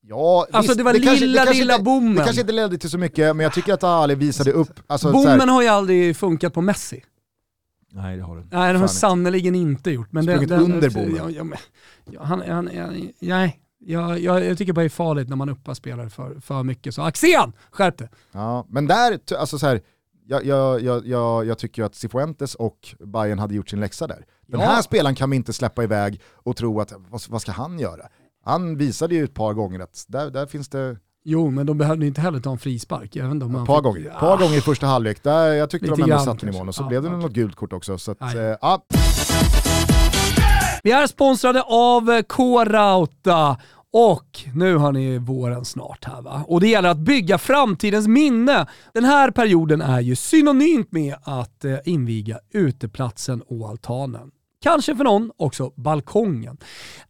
Ja, 0.09 0.47
Alltså, 0.53 0.71
visst, 0.73 0.79
det 0.79 0.85
var 0.85 0.93
kanske- 0.95 1.27
lilla, 1.27 1.45
kanske 1.45 1.61
lilla 1.63 1.75
inte, 1.75 1.85
bommen. 1.85 2.15
Det 2.15 2.23
kanske 2.25 2.41
inte 2.41 2.53
ledde 2.53 2.79
till 2.79 2.91
så 2.91 2.99
mycket, 2.99 3.37
men 3.37 3.45
jag 3.45 3.53
tycker 3.53 3.75
att 3.75 3.85
Ali 3.85 4.15
visade 4.15 4.53
upp... 4.53 4.81
Alltså, 4.87 5.13
så 5.13 5.19
här- 5.19 5.37
Bommen 5.37 5.49
har 5.49 5.63
ju 5.63 5.69
aldrig 5.69 6.17
funkat 6.17 6.53
på 6.55 6.61
Messi. 6.61 7.05
Nej 7.93 8.17
det 8.17 8.23
har 8.23 8.37
den. 8.37 8.49
Nej, 8.53 8.61
det 8.73 8.79
har 8.79 8.87
den 8.87 8.89
sannerligen 8.89 9.55
inte 9.55 9.91
gjort. 9.91 10.13
Men 10.13 10.23
Sprungit 10.25 10.49
den, 10.49 10.63
den, 10.63 10.73
under 10.73 10.91
bommen. 10.91 11.17
Ja, 11.17 11.31
ja, 11.31 11.45
men- 11.45 11.59
ja, 12.11 12.23
han, 12.25 12.41
han, 12.49 12.69
han, 12.77 13.11
nej, 13.21 13.61
jag, 13.79 14.19
jag, 14.21 14.45
jag 14.45 14.59
tycker 14.59 14.73
bara 14.73 14.81
det 14.81 14.87
är 14.87 14.89
farligt 14.89 15.29
när 15.29 15.37
man 15.37 15.49
uppar 15.49 15.75
spelare 15.75 16.11
för, 16.11 16.41
för 16.41 16.63
mycket. 16.63 16.95
Så 16.95 17.03
Axén, 17.03 17.53
skärp 17.71 17.99
dig! 17.99 18.09
Ja, 18.33 18.67
men 18.69 18.87
där, 18.87 19.19
alltså 19.39 19.59
så 19.59 19.67
här, 19.67 19.81
jag, 20.29 20.45
jag, 20.45 20.81
jag, 20.83 21.07
jag, 21.07 21.47
jag 21.47 21.59
tycker 21.59 21.83
ju 21.83 21.87
att 21.87 21.95
Cifuentes 21.95 22.55
och 22.55 22.95
Bayern 22.99 23.39
hade 23.39 23.55
gjort 23.55 23.69
sin 23.69 23.81
läxa 23.81 24.07
där. 24.07 24.25
Den 24.47 24.61
Ja. 24.61 24.67
här 24.67 24.83
spelaren 24.83 25.15
kan 25.15 25.31
vi 25.31 25.37
inte 25.37 25.53
släppa 25.53 25.85
iväg 25.85 26.21
och 26.33 26.57
tro 26.57 26.81
att, 26.81 26.93
vad, 27.11 27.23
vad 27.29 27.43
ska 27.43 27.53
han 27.53 27.79
göra? 27.79 28.09
Han 28.47 28.77
visade 28.77 29.15
ju 29.15 29.25
ett 29.25 29.35
par 29.35 29.53
gånger 29.53 29.81
att 29.81 30.05
där, 30.09 30.31
där 30.31 30.47
finns 30.47 30.69
det, 30.69 30.97
Jo, 31.29 31.51
men 31.51 31.67
de 31.67 31.79
behövde 31.79 32.07
inte 32.07 32.21
heller 32.21 32.41
ta 32.41 32.51
en 32.51 32.59
frispark. 32.59 33.17
Inte 33.17 33.45
om 33.45 33.55
ett 33.57 33.67
par 33.67 33.77
fick- 33.77 33.83
gånger, 33.85 34.13
Ah, 34.17 34.21
par 34.21 34.39
gånger 34.39 34.59
i 34.59 34.61
första 34.61 34.87
halvlek, 34.87 35.23
där 35.23 35.53
jag 35.53 35.71
tyckte 35.71 35.87
Lite 35.87 36.03
de 36.03 36.11
ändå 36.13 36.25
satte 36.25 36.47
nivån 36.47 36.69
och 36.69 36.75
så 36.75 36.83
Ja, 36.83 36.89
blev 36.89 37.03
det 37.03 37.09
okej. 37.09 37.21
något 37.23 37.33
gult 37.33 37.57
kort 37.57 37.73
också. 37.73 37.99
Så 37.99 38.11
att, 38.13 38.35
eh, 38.35 38.41
ja, 38.61 38.83
Vi 40.83 40.93
är 40.93 41.07
sponsrade 41.07 41.63
av 41.63 42.23
K-Rauta 42.23 43.57
och 43.93 44.41
nu 44.55 44.77
har 44.77 44.93
ni 44.93 45.19
våren 45.19 45.65
snart 45.65 46.05
här 46.05 46.23
va. 46.23 46.45
Och 46.49 46.61
det 46.61 46.69
gäller 46.69 46.89
att 46.89 46.99
bygga 46.99 47.39
framtidens 47.39 48.09
minne. 48.09 48.67
Den 48.95 49.05
här 49.05 49.31
perioden 49.31 49.81
är 49.81 50.01
ju 50.01 50.17
synonymt 50.17 50.93
med 50.93 51.15
att 51.23 51.65
eh, 51.65 51.77
inviga 51.85 52.39
uteplatsen 52.53 53.43
och 53.49 53.69
altanen. 53.69 54.31
Kanske 54.63 54.97
för 54.97 55.05
någon 55.05 55.31
också 55.37 55.73
balkongen. 55.77 56.57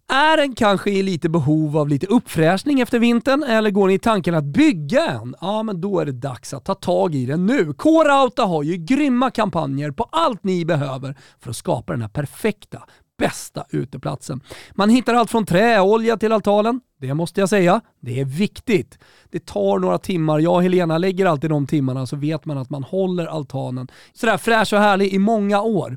Är 0.08 0.36
den 0.36 0.54
kanske 0.54 0.90
i 0.90 1.02
lite 1.02 1.28
behov 1.28 1.76
av 1.76 1.88
lite 1.88 2.06
uppfräschning 2.06 2.80
efter 2.80 2.98
vintern 2.98 3.42
eller 3.42 3.70
går 3.70 3.88
ni 3.88 3.94
i 3.94 3.98
tanken 3.98 4.34
att 4.34 4.44
bygga 4.44 5.06
en? 5.10 5.34
Ja, 5.40 5.62
men 5.62 5.80
då 5.80 6.00
är 6.00 6.06
det 6.06 6.12
dags 6.12 6.54
att 6.54 6.64
ta 6.64 6.74
tag 6.74 7.14
i 7.14 7.26
den 7.26 7.46
nu. 7.46 7.72
K-Rauta 7.72 8.44
har 8.44 8.62
ju 8.62 8.76
grymma 8.76 9.30
kampanjer 9.30 9.90
på 9.90 10.08
allt 10.12 10.44
ni 10.44 10.64
behöver 10.64 11.16
för 11.40 11.50
att 11.50 11.56
skapa 11.56 11.92
den 11.92 12.02
här 12.02 12.08
perfekta 12.08 12.82
bästa 13.18 13.64
uteplatsen. 13.70 14.40
Man 14.74 14.90
hittar 14.90 15.14
allt 15.14 15.30
från 15.30 15.46
träolja 15.46 16.16
till 16.16 16.32
altanen. 16.32 16.80
Det 17.00 17.14
måste 17.14 17.40
jag 17.40 17.48
säga, 17.48 17.80
det 18.00 18.20
är 18.20 18.24
viktigt. 18.24 18.98
Det 19.30 19.46
tar 19.46 19.78
några 19.78 19.98
timmar. 19.98 20.38
Jag 20.38 20.54
och 20.54 20.62
Helena 20.62 20.98
lägger 20.98 21.26
alltid 21.26 21.50
de 21.50 21.66
timmarna 21.66 22.06
så 22.06 22.16
vet 22.16 22.44
man 22.44 22.58
att 22.58 22.70
man 22.70 22.82
håller 22.82 23.26
altanen 23.26 23.88
sådär 24.12 24.36
fräsch 24.36 24.72
och 24.72 24.78
härlig 24.78 25.12
i 25.12 25.18
många 25.18 25.62
år. 25.62 25.96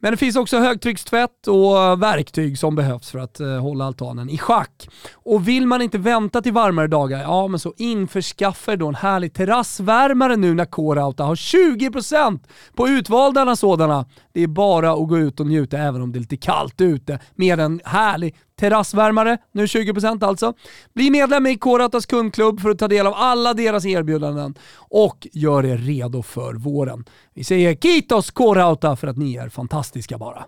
Men 0.00 0.10
det 0.10 0.16
finns 0.16 0.36
också 0.36 0.58
högtryckstvätt 0.58 1.46
och 1.46 2.02
verktyg 2.02 2.58
som 2.58 2.74
behövs 2.74 3.10
för 3.10 3.18
att 3.18 3.40
eh, 3.40 3.48
hålla 3.48 3.84
altanen 3.84 4.30
i 4.30 4.38
schack. 4.38 4.88
Och 5.12 5.48
vill 5.48 5.66
man 5.66 5.82
inte 5.82 5.98
vänta 5.98 6.42
till 6.42 6.52
varmare 6.52 6.86
dagar, 6.86 7.20
ja 7.20 7.48
men 7.48 7.60
så 7.60 7.74
införskaffa 7.76 8.72
er 8.72 8.76
då 8.76 8.88
en 8.88 8.94
härlig 8.94 9.34
terrassvärmare 9.34 10.36
nu 10.36 10.54
när 10.54 10.64
K-Rauta 10.64 11.24
har 11.24 11.34
20% 11.34 12.40
på 12.74 12.88
utvalda 12.88 13.56
sådana. 13.56 14.06
Det 14.38 14.42
är 14.42 14.46
bara 14.46 14.92
att 14.92 15.08
gå 15.08 15.18
ut 15.18 15.40
och 15.40 15.46
njuta 15.46 15.78
även 15.78 16.02
om 16.02 16.12
det 16.12 16.18
är 16.18 16.20
lite 16.20 16.36
kallt 16.36 16.80
ute 16.80 17.18
med 17.34 17.60
en 17.60 17.80
härlig 17.84 18.36
terrassvärmare, 18.60 19.38
nu 19.52 19.66
20% 19.66 20.24
alltså. 20.24 20.52
Bli 20.94 21.10
medlem 21.10 21.46
i 21.46 21.56
K-Rautas 21.56 22.06
kundklubb 22.06 22.60
för 22.60 22.70
att 22.70 22.78
ta 22.78 22.88
del 22.88 23.06
av 23.06 23.14
alla 23.14 23.54
deras 23.54 23.86
erbjudanden 23.86 24.54
och 24.76 25.28
gör 25.32 25.66
er 25.66 25.76
redo 25.76 26.22
för 26.22 26.54
våren. 26.54 27.04
Vi 27.34 27.44
säger 27.44 27.74
Kitos 27.74 28.30
K-Rauta 28.30 28.96
för 28.96 29.06
att 29.06 29.16
ni 29.16 29.36
är 29.36 29.48
fantastiska 29.48 30.18
bara. 30.18 30.44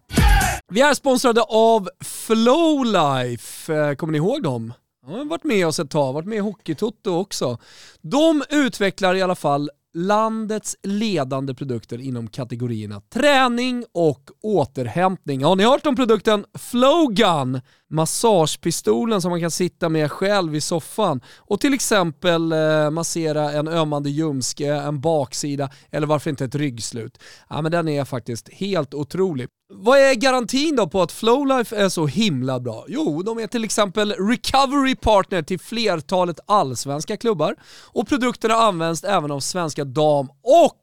Vi 0.68 0.80
är 0.80 0.94
sponsrade 0.94 1.42
av 1.42 1.88
Flowlife. 2.04 3.74
Eh, 3.74 3.94
kommer 3.94 4.12
ni 4.12 4.18
ihåg 4.18 4.42
dem? 4.42 4.72
De 5.06 5.12
har 5.12 5.24
varit 5.24 5.44
med 5.44 5.66
oss 5.66 5.78
ett 5.78 5.90
tag, 5.90 6.12
varit 6.12 6.26
med 6.26 6.36
i 6.36 6.40
Hockeytoto 6.40 7.10
också. 7.10 7.58
De 8.00 8.42
utvecklar 8.50 9.14
i 9.14 9.22
alla 9.22 9.34
fall 9.34 9.70
landets 9.94 10.76
ledande 10.82 11.54
produkter 11.54 12.00
inom 12.00 12.28
kategorierna 12.28 13.00
träning 13.00 13.84
och 13.94 14.30
återhämtning. 14.42 15.44
Har 15.44 15.56
ni 15.56 15.64
hört 15.64 15.86
om 15.86 15.96
produkten 15.96 16.44
Flowgun? 16.58 17.60
Massagepistolen 17.90 19.22
som 19.22 19.30
man 19.30 19.40
kan 19.40 19.50
sitta 19.50 19.88
med 19.88 20.12
själv 20.12 20.54
i 20.54 20.60
soffan 20.60 21.20
och 21.38 21.60
till 21.60 21.74
exempel 21.74 22.52
eh, 22.52 22.90
massera 22.90 23.52
en 23.52 23.68
ömmande 23.68 24.10
ljumske, 24.10 24.74
en 24.74 25.00
baksida 25.00 25.70
eller 25.90 26.06
varför 26.06 26.30
inte 26.30 26.44
ett 26.44 26.54
ryggslut. 26.54 27.18
Ja, 27.48 27.62
men 27.62 27.72
den 27.72 27.88
är 27.88 28.04
faktiskt 28.04 28.48
helt 28.48 28.94
otrolig. 28.94 29.48
Vad 29.72 29.98
är 29.98 30.14
garantin 30.14 30.76
då 30.76 30.86
på 30.86 31.02
att 31.02 31.12
Flowlife 31.12 31.76
är 31.76 31.88
så 31.88 32.06
himla 32.06 32.60
bra? 32.60 32.84
Jo, 32.88 33.22
de 33.22 33.38
är 33.38 33.46
till 33.46 33.64
exempel 33.64 34.12
recovery 34.12 34.94
partner 34.94 35.42
till 35.42 35.60
flertalet 35.60 36.40
allsvenska 36.46 37.16
klubbar 37.16 37.56
och 37.92 38.08
produkterna 38.08 38.54
används 38.54 39.04
även 39.04 39.30
av 39.30 39.40
svenska 39.40 39.84
dam 39.84 40.28
och 40.42 40.80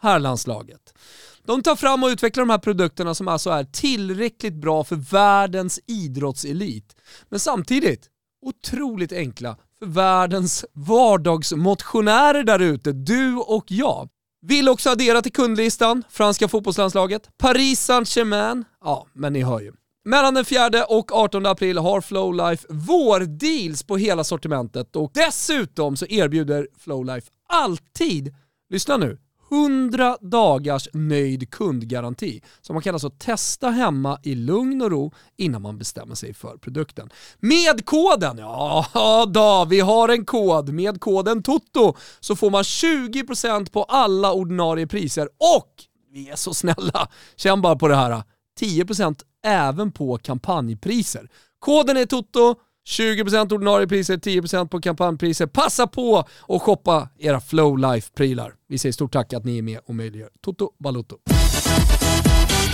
herrlandslaget. 0.00 0.94
De 1.44 1.62
tar 1.62 1.76
fram 1.76 2.02
och 2.02 2.08
utvecklar 2.08 2.42
de 2.42 2.50
här 2.50 2.58
produkterna 2.58 3.14
som 3.14 3.28
alltså 3.28 3.50
är 3.50 3.64
tillräckligt 3.64 4.54
bra 4.54 4.84
för 4.84 4.96
världens 4.96 5.80
idrottselit, 5.86 6.96
men 7.28 7.40
samtidigt 7.40 8.08
otroligt 8.42 9.12
enkla 9.12 9.56
för 9.78 9.86
världens 9.86 10.64
vardagsmotionärer 10.72 12.42
där 12.42 12.58
ute, 12.58 12.92
du 12.92 13.36
och 13.36 13.64
jag. 13.68 14.08
Vill 14.48 14.68
också 14.68 14.90
addera 14.90 15.22
till 15.22 15.32
kundlistan 15.32 16.04
franska 16.10 16.48
fotbollslandslaget, 16.48 17.28
Paris 17.38 17.80
Saint-Germain, 17.80 18.64
ja 18.84 19.06
men 19.12 19.32
ni 19.32 19.42
hör 19.42 19.60
ju. 19.60 19.72
Mellan 20.04 20.34
den 20.34 20.44
4 20.44 20.84
och 20.88 21.12
18 21.12 21.46
april 21.46 21.78
har 21.78 22.00
Flowlife 22.00 22.66
vårdeals 22.68 23.82
på 23.82 23.96
hela 23.96 24.24
sortimentet 24.24 24.96
och 24.96 25.10
dessutom 25.14 25.96
så 25.96 26.06
erbjuder 26.06 26.68
Flowlife 26.78 27.30
alltid, 27.48 28.34
lyssna 28.70 28.96
nu, 28.96 29.18
100 29.50 30.18
dagars 30.20 30.88
nöjd 30.92 31.50
kundgaranti. 31.50 32.40
Så 32.60 32.72
man 32.72 32.82
kan 32.82 32.94
alltså 32.94 33.10
testa 33.10 33.70
hemma 33.70 34.18
i 34.22 34.34
lugn 34.34 34.82
och 34.82 34.90
ro 34.90 35.12
innan 35.36 35.62
man 35.62 35.78
bestämmer 35.78 36.14
sig 36.14 36.34
för 36.34 36.56
produkten. 36.56 37.10
Med 37.38 37.86
koden, 37.86 38.38
ja 38.38 39.26
då, 39.28 39.64
vi 39.64 39.80
har 39.80 40.08
en 40.08 40.24
kod. 40.24 40.68
Med 40.68 41.00
koden 41.00 41.42
TOTO 41.42 41.96
så 42.20 42.36
får 42.36 42.50
man 42.50 42.62
20% 42.62 43.70
på 43.70 43.84
alla 43.84 44.32
ordinarie 44.32 44.86
priser 44.86 45.28
och 45.54 45.72
vi 46.12 46.28
är 46.30 46.36
så 46.36 46.54
snälla, 46.54 47.08
känn 47.36 47.62
bara 47.62 47.76
på 47.76 47.88
det 47.88 47.96
här, 47.96 48.22
10% 48.60 49.20
även 49.44 49.92
på 49.92 50.18
kampanjpriser. 50.18 51.28
Koden 51.58 51.96
är 51.96 52.06
TOTO, 52.06 52.54
20% 52.86 53.52
ordinarie 53.52 53.86
priser, 53.86 54.16
10% 54.16 54.68
på 54.68 54.80
kampanjpriser. 54.80 55.46
Passa 55.46 55.86
på 55.86 56.24
och 56.40 56.62
shoppa 56.62 57.08
era 57.18 57.40
Flowlife-prylar. 57.40 58.52
Vi 58.68 58.78
säger 58.78 58.92
stort 58.92 59.12
tack 59.12 59.32
att 59.32 59.44
ni 59.44 59.58
är 59.58 59.62
med 59.62 59.80
och 59.86 59.94
möjliggör 59.94 60.28
Toto 60.44 60.70
Balotto. 60.78 61.16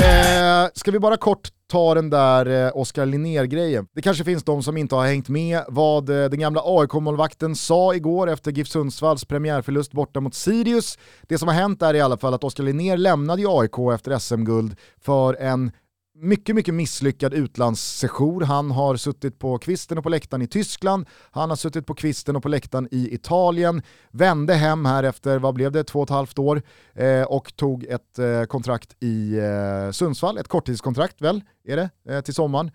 Eh, 0.02 0.68
ska 0.74 0.90
vi 0.90 0.98
bara 0.98 1.16
kort 1.16 1.48
ta 1.72 1.94
den 1.94 2.10
där 2.10 2.66
eh, 2.66 2.76
Oskar 2.76 3.06
Linnér-grejen. 3.06 3.86
Det 3.94 4.02
kanske 4.02 4.24
finns 4.24 4.44
de 4.44 4.62
som 4.62 4.76
inte 4.76 4.94
har 4.94 5.06
hängt 5.06 5.28
med 5.28 5.64
vad 5.68 6.08
eh, 6.08 6.30
den 6.30 6.40
gamla 6.40 6.62
AIK-målvakten 6.64 7.56
sa 7.56 7.94
igår 7.94 8.30
efter 8.30 8.52
GIF 8.52 8.68
Sundsvalls 8.68 9.24
premiärförlust 9.24 9.92
borta 9.92 10.20
mot 10.20 10.34
Sirius. 10.34 10.98
Det 11.22 11.38
som 11.38 11.48
har 11.48 11.54
hänt 11.54 11.82
är 11.82 11.94
i 11.94 12.00
alla 12.00 12.16
fall 12.16 12.34
att 12.34 12.44
Oskar 12.44 12.64
Linnér 12.64 12.96
lämnade 12.96 13.42
ju 13.42 13.48
AIK 13.48 13.94
efter 13.94 14.18
SM-guld 14.18 14.76
för 15.00 15.34
en 15.34 15.72
mycket, 16.14 16.54
mycket 16.54 16.74
misslyckad 16.74 17.34
utlandssejour. 17.34 18.40
Han 18.40 18.70
har 18.70 18.96
suttit 18.96 19.38
på 19.38 19.58
kvisten 19.58 19.98
och 19.98 20.04
på 20.04 20.10
läktaren 20.10 20.42
i 20.42 20.46
Tyskland, 20.46 21.06
han 21.30 21.48
har 21.48 21.56
suttit 21.56 21.86
på 21.86 21.94
kvisten 21.94 22.36
och 22.36 22.42
på 22.42 22.48
läktaren 22.48 22.88
i 22.90 23.14
Italien, 23.14 23.82
vände 24.10 24.54
hem 24.54 24.84
här 24.84 25.02
efter, 25.02 25.38
vad 25.38 25.54
blev 25.54 25.72
det, 25.72 25.84
två 25.84 25.98
och 25.98 26.06
ett 26.06 26.10
halvt 26.10 26.38
år 26.38 26.62
eh, 26.94 27.22
och 27.22 27.56
tog 27.56 27.84
ett 27.84 28.18
eh, 28.18 28.44
kontrakt 28.44 28.96
i 29.00 29.38
eh, 29.38 29.90
Sundsvall, 29.90 30.38
ett 30.38 30.48
korttidskontrakt 30.48 31.20
väl, 31.20 31.40
är 31.64 31.76
det, 31.76 31.90
eh, 32.08 32.20
till 32.20 32.34
sommaren. 32.34 32.70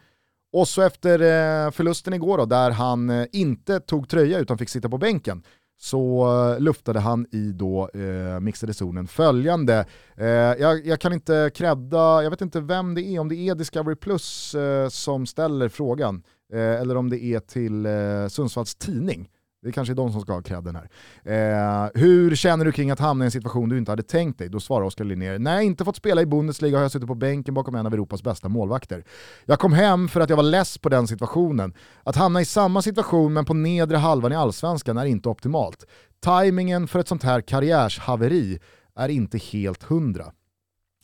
Och 0.54 0.68
så 0.68 0.82
efter 0.82 1.20
eh, 1.20 1.72
förlusten 1.72 2.14
igår 2.14 2.38
då, 2.38 2.46
där 2.46 2.72
han 2.72 3.10
eh, 3.10 3.26
inte 3.32 3.80
tog 3.80 4.10
tröja 4.10 4.40
utan 4.40 4.58
fick 4.58 4.70
sitta 4.70 4.90
på 4.90 4.98
bänken, 4.98 5.44
så 5.78 6.28
eh, 6.54 6.60
luftade 6.60 7.00
han 7.00 7.26
i 7.32 7.52
då 7.52 7.90
eh, 7.94 8.40
mixade 8.40 8.74
zonen 8.74 9.08
följande. 9.08 9.86
Eh, 10.16 10.28
jag, 10.28 10.86
jag, 10.86 11.00
kan 11.00 11.14
inte 11.14 11.52
credda, 11.56 12.24
jag 12.24 12.30
vet 12.30 12.42
inte 12.42 12.62
vem 12.62 12.96
det 12.96 13.02
är, 13.02 13.20
om 13.20 13.30
det 13.30 13.36
är 13.36 13.56
Discovery 13.56 13.96
Plus 13.96 14.56
eh, 14.56 14.90
som 14.90 15.26
ställer 15.26 15.70
frågan, 15.70 16.24
eh, 16.54 16.60
eller 16.60 16.98
om 16.98 17.10
det 17.10 17.24
är 17.24 17.40
till 17.40 17.88
Sundsvalls 18.32 18.76
Tidning. 18.76 19.30
Det 19.62 19.72
kanske 19.72 19.94
är 19.94 19.96
de 19.96 20.12
som 20.12 20.22
ska 20.22 20.34
ha 20.34 20.42
credden 20.42 20.76
här. 20.76 20.90
Eh, 21.24 21.90
hur 21.94 22.36
känner 22.36 22.66
du 22.66 22.72
kring 22.72 22.92
att 22.92 23.00
hamna 23.00 23.26
i 23.26 23.28
en 23.28 23.32
situation 23.32 23.70
du 23.70 23.78
inte 23.78 23.92
hade 23.92 24.04
tänkt 24.04 24.40
dig? 24.40 24.50
Då 24.50 24.60
svarar 24.60 24.86
Oskar 24.86 25.06
Linnér, 25.06 25.40
när 25.40 25.54
jag 25.54 25.64
inte 25.64 25.86
fått 25.86 25.96
spela 25.96 26.22
i 26.22 26.26
Bundesliga 26.26 26.78
har 26.78 26.82
jag 26.82 26.92
suttit 26.92 27.08
på 27.08 27.16
bänken 27.16 27.54
bakom 27.54 27.76
en 27.76 27.86
av 27.86 27.94
Europas 27.94 28.24
bästa 28.24 28.50
målvakter. 28.50 29.04
Jag 29.46 29.60
kom 29.60 29.74
hem 29.74 30.08
för 30.08 30.22
att 30.22 30.30
jag 30.30 30.38
var 30.38 30.44
less 30.44 30.78
på 30.78 30.90
den 30.90 31.08
situationen. 31.08 31.74
Att 32.04 32.16
hamna 32.16 32.42
i 32.42 32.46
samma 32.46 32.82
situation 32.82 33.34
men 33.34 33.46
på 33.46 33.54
nedre 33.54 33.98
halvan 33.98 34.32
i 34.32 34.36
allsvenskan 34.36 34.98
är 34.98 35.06
inte 35.06 35.30
optimalt. 35.30 35.86
Timingen 36.20 36.88
för 36.88 37.00
ett 37.00 37.08
sånt 37.08 37.24
här 37.24 37.42
karriärshaveri 37.42 38.60
är 38.96 39.10
inte 39.10 39.38
helt 39.38 39.84
hundra. 39.84 40.32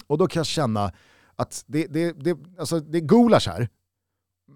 Och 0.07 0.17
då 0.17 0.27
kan 0.27 0.39
jag 0.39 0.45
känna 0.47 0.91
att 1.35 1.63
det, 1.67 1.87
det, 1.87 2.11
det, 2.23 2.37
alltså 2.59 2.79
det 2.79 2.97
är 2.97 3.01
gulasch 3.01 3.47
här, 3.47 3.69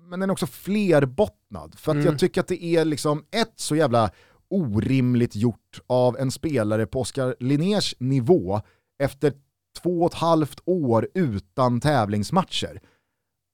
men 0.02 0.20
den 0.20 0.30
är 0.30 0.34
också 0.34 0.48
flerbottnad. 0.48 1.76
För 1.80 1.92
att 1.92 1.96
mm. 1.96 2.06
jag 2.06 2.20
tycker 2.20 2.42
att 2.42 2.48
det 2.48 2.64
är 2.64 2.86
liksom 2.86 3.26
ett 3.32 3.54
så 3.56 3.76
jävla 3.76 4.12
orimligt 4.50 5.36
gjort 5.36 5.82
av 5.88 6.18
en 6.18 6.32
spelare 6.32 6.86
på 6.86 7.02
Oskar 7.02 7.36
Linnés 7.40 7.96
nivå 8.00 8.62
efter 9.00 9.34
två 9.82 10.02
och 10.02 10.12
ett 10.12 10.18
halvt 10.18 10.60
år 10.66 11.08
utan 11.14 11.82
tävlingsmatcher. 11.82 12.82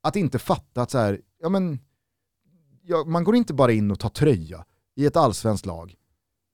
Att 0.03 0.15
inte 0.15 0.39
fatta 0.39 0.81
att 0.81 0.91
så 0.91 0.97
här, 0.97 1.21
ja 1.39 1.49
men, 1.49 1.79
ja, 2.83 3.03
man 3.07 3.23
går 3.23 3.35
inte 3.35 3.53
bara 3.53 3.71
in 3.71 3.91
och 3.91 3.99
tar 3.99 4.09
tröja 4.09 4.65
i 4.95 5.05
ett 5.05 5.17
allsvenskt 5.17 5.65
lag. 5.65 5.95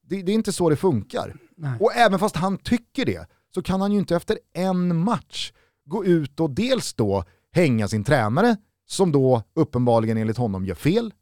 Det, 0.04 0.22
det 0.22 0.32
är 0.32 0.34
inte 0.34 0.52
så 0.52 0.70
det 0.70 0.76
funkar. 0.76 1.36
Nej. 1.56 1.78
Och 1.80 1.96
även 1.96 2.20
fast 2.20 2.36
han 2.36 2.58
tycker 2.58 3.06
det, 3.06 3.28
så 3.54 3.62
kan 3.62 3.82
han 3.82 3.92
ju 3.92 4.00
inte 4.00 4.16
efter 4.16 4.40
en 4.54 4.98
match 4.98 5.52
gå 5.86 6.06
ut 6.06 6.40
och 6.40 6.50
dels 6.50 6.94
då 6.94 7.24
hänga 7.52 7.88
sin 7.88 8.04
tränare 8.04 8.58
som 8.92 9.12
då 9.12 9.44
uppenbarligen 9.56 10.18
enligt 10.18 10.38
honom 10.38 10.66
gör 10.66 10.76
fel. 10.76 11.14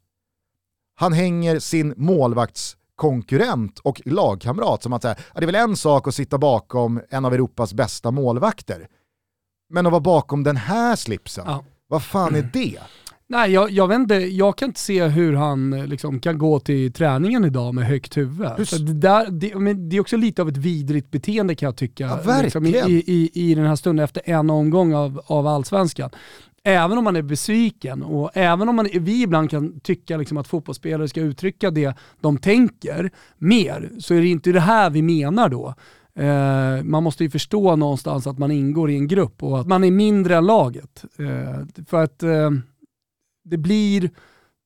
Han 0.94 1.12
hänger 1.12 1.58
sin 1.58 1.94
målvaktskonkurrent 1.96 3.78
och 3.78 4.02
lagkamrat 4.04 4.82
som 4.82 4.92
att 4.92 5.02
säga, 5.02 5.16
det 5.34 5.42
är 5.42 5.46
väl 5.46 5.54
en 5.54 5.76
sak 5.76 6.08
att 6.08 6.14
sitta 6.14 6.38
bakom 6.38 7.00
en 7.10 7.24
av 7.24 7.34
Europas 7.34 7.74
bästa 7.74 8.10
målvakter. 8.10 8.88
Men 9.70 9.86
att 9.86 9.92
vara 9.92 10.00
bakom 10.00 10.44
den 10.44 10.56
här 10.56 10.96
slipsen, 10.96 11.44
ja. 11.46 11.64
vad 11.86 12.02
fan 12.02 12.34
är 12.34 12.50
det? 12.52 12.78
Nej, 13.30 13.50
jag, 13.50 13.70
jag, 13.70 13.88
vet 13.88 13.96
inte, 13.96 14.14
jag 14.14 14.58
kan 14.58 14.68
inte 14.68 14.80
se 14.80 15.06
hur 15.06 15.34
han 15.34 15.70
liksom, 15.70 16.20
kan 16.20 16.38
gå 16.38 16.60
till 16.60 16.92
träningen 16.92 17.44
idag 17.44 17.74
med 17.74 17.86
högt 17.86 18.16
huvud. 18.16 18.48
Det, 18.56 18.92
där, 18.92 19.30
det, 19.30 19.54
men 19.54 19.88
det 19.88 19.96
är 19.96 20.00
också 20.00 20.16
lite 20.16 20.42
av 20.42 20.48
ett 20.48 20.56
vidrigt 20.56 21.10
beteende 21.10 21.54
kan 21.54 21.66
jag 21.66 21.76
tycka. 21.76 22.20
Ja, 22.26 22.42
liksom, 22.42 22.66
i, 22.66 23.04
i, 23.06 23.30
I 23.34 23.54
den 23.54 23.66
här 23.66 23.76
stunden 23.76 24.04
efter 24.04 24.22
en 24.24 24.50
omgång 24.50 24.94
av, 24.94 25.20
av 25.26 25.46
allsvenskan 25.46 26.10
även 26.64 26.98
om 26.98 27.04
man 27.04 27.16
är 27.16 27.22
besviken 27.22 28.02
och 28.02 28.30
även 28.34 28.68
om 28.68 28.76
man, 28.76 28.88
vi 28.92 29.22
ibland 29.22 29.50
kan 29.50 29.80
tycka 29.80 30.16
liksom 30.16 30.36
att 30.36 30.48
fotbollsspelare 30.48 31.08
ska 31.08 31.20
uttrycka 31.20 31.70
det 31.70 31.96
de 32.20 32.38
tänker 32.38 33.10
mer, 33.38 33.90
så 33.98 34.14
är 34.14 34.20
det 34.20 34.28
inte 34.28 34.52
det 34.52 34.60
här 34.60 34.90
vi 34.90 35.02
menar 35.02 35.48
då. 35.48 35.74
Eh, 36.14 36.84
man 36.84 37.02
måste 37.02 37.24
ju 37.24 37.30
förstå 37.30 37.76
någonstans 37.76 38.26
att 38.26 38.38
man 38.38 38.50
ingår 38.50 38.90
i 38.90 38.94
en 38.94 39.08
grupp 39.08 39.42
och 39.42 39.60
att 39.60 39.66
man 39.66 39.84
är 39.84 39.90
mindre 39.90 40.36
än 40.36 40.46
laget. 40.46 41.04
Eh, 41.18 41.84
för 41.86 42.02
att 42.04 42.22
eh, 42.22 42.50
det 43.44 43.56
blir 43.56 44.10